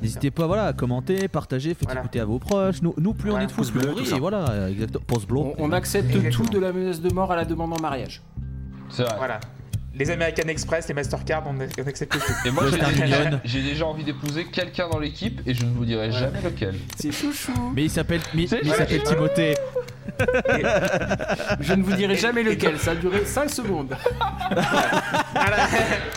N'hésitez 0.00 0.30
pas 0.30 0.46
voilà, 0.46 0.66
à 0.66 0.72
commenter, 0.72 1.28
partager, 1.28 1.74
faites 1.74 1.84
Voilà. 1.84 2.00
écouter 2.00 2.20
à 2.20 2.24
vos 2.24 2.38
proches. 2.38 2.82
Nous, 2.82 2.94
nous 2.98 3.14
plus 3.14 3.30
on 3.30 3.38
est 3.38 3.46
de 3.46 3.52
fous, 3.52 3.64
plus 3.70 3.86
on 3.88 3.94
rit. 3.94 4.08
Et 4.14 4.18
voilà, 4.18 4.68
exactement. 4.70 5.02
On, 5.30 5.54
on 5.58 5.72
accepte 5.72 6.10
Exactement. 6.14 6.44
tout 6.46 6.52
de 6.54 6.58
la 6.58 6.72
menace 6.72 7.00
de 7.00 7.12
mort 7.12 7.30
à 7.32 7.36
la 7.36 7.44
demande 7.44 7.72
en 7.72 7.80
mariage. 7.80 8.22
C'est 8.90 9.02
vrai. 9.02 9.10
ça. 9.12 9.16
Voilà. 9.18 9.40
Les 9.96 10.10
American 10.10 10.48
Express, 10.48 10.88
les 10.88 10.94
Mastercard, 10.94 11.44
on, 11.46 11.54
on 11.56 11.86
accepte 11.86 12.12
tout. 12.18 12.32
Et 12.44 12.50
moi, 12.50 12.64
j'ai 12.70 12.78
déjà, 12.78 13.24
Union. 13.24 13.40
j'ai 13.44 13.62
déjà 13.62 13.86
envie 13.86 14.02
d'épouser 14.02 14.44
quelqu'un 14.46 14.88
dans 14.88 14.98
l'équipe 14.98 15.40
et 15.46 15.54
je 15.54 15.64
ne 15.64 15.70
vous 15.70 15.84
dirai 15.84 16.10
jamais 16.10 16.40
lequel. 16.42 16.74
C'est 16.98 17.12
chouchou. 17.12 17.52
Mais 17.74 17.84
il 17.84 17.90
s'appelle, 17.90 18.20
mais, 18.34 18.46
C'est 18.48 18.62
mais 18.64 18.70
il 18.70 18.74
s'appelle 18.74 19.02
Timothée. 19.04 19.54
Je 21.60 21.72
ne 21.74 21.82
vous 21.82 21.92
dirai 21.94 22.16
jamais 22.16 22.42
lequel, 22.42 22.78
ça 22.78 22.90
a 22.92 22.94
duré 22.96 23.24
5 23.24 23.48
secondes. 23.50 23.94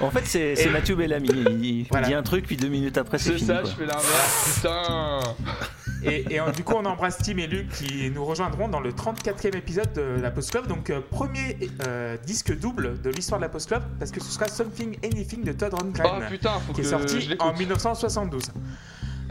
En 0.02 0.10
fait, 0.12 0.22
c'est 0.26 0.56
c'est 0.56 0.66
Et- 0.68 0.70
Mathieu 0.70 0.96
Bellamy. 0.96 1.28
Il, 1.30 1.66
il 1.66 1.86
Voilà. 1.90 2.08
dit 2.08 2.14
un 2.14 2.22
truc, 2.24 2.46
puis 2.46 2.56
deux 2.56 2.68
minutes 2.70 2.98
après, 2.98 3.18
c'est 3.18 3.32
C'est 3.32 3.36
fini. 3.38 3.48
ça, 3.48 3.56
quoi. 3.62 3.70
je 3.70 3.76
fais 3.76 3.86
l'inverse. 3.86 4.54
Putain 4.56 5.20
Et, 6.04 6.36
et, 6.36 6.40
euh, 6.40 6.52
du 6.52 6.64
coup, 6.64 6.74
on 6.76 6.86
embrasse 6.86 7.18
Tim 7.18 7.38
et 7.38 7.48
Luc 7.48 7.70
qui 7.70 8.12
nous 8.12 8.24
rejoindront 8.24 8.68
dans 8.68 8.80
le 8.80 8.92
34e 8.92 9.56
épisode 9.58 9.92
de 9.94 10.22
la 10.22 10.30
Post 10.32 10.52
Club. 10.52 10.68
Donc, 10.68 10.90
euh, 10.90 11.02
premier 11.10 11.58
euh, 11.88 12.18
disque 12.26 12.58
double 12.58 13.02
de 13.02 13.10
l'histoire 13.10 13.40
de 13.40 13.46
la 13.46 13.50
Post 13.50 13.68
Club 13.70 13.84
parce 14.00 14.12
que 14.12 14.22
ce 14.22 14.32
sera 14.32 14.48
Something 14.48 14.98
Anything 15.04 15.44
de 15.44 15.52
Todd 15.54 15.72
Oh 15.74 15.78
Rundgren 15.78 16.28
putain, 16.30 16.60
faut 16.60 16.74
qui 16.74 16.82
que 16.82 16.88
est 16.88 16.90
sorti 16.90 17.30
en 17.40 17.54
1972. 17.54 18.44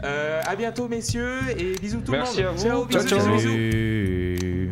Euh, 0.03 0.41
à 0.45 0.55
bientôt, 0.55 0.87
messieurs, 0.87 1.39
et 1.57 1.73
bisous 1.79 2.01
tout 2.01 2.11
Merci 2.11 2.41
le 2.41 2.47
à 2.49 2.51
monde. 2.51 2.59
vous. 2.59 2.65
Ciao, 2.67 2.85
bisous, 2.85 3.07
ciao. 3.07 3.19
bisous, 3.19 3.31
bisous. 3.33 3.49
Et- 3.49 4.69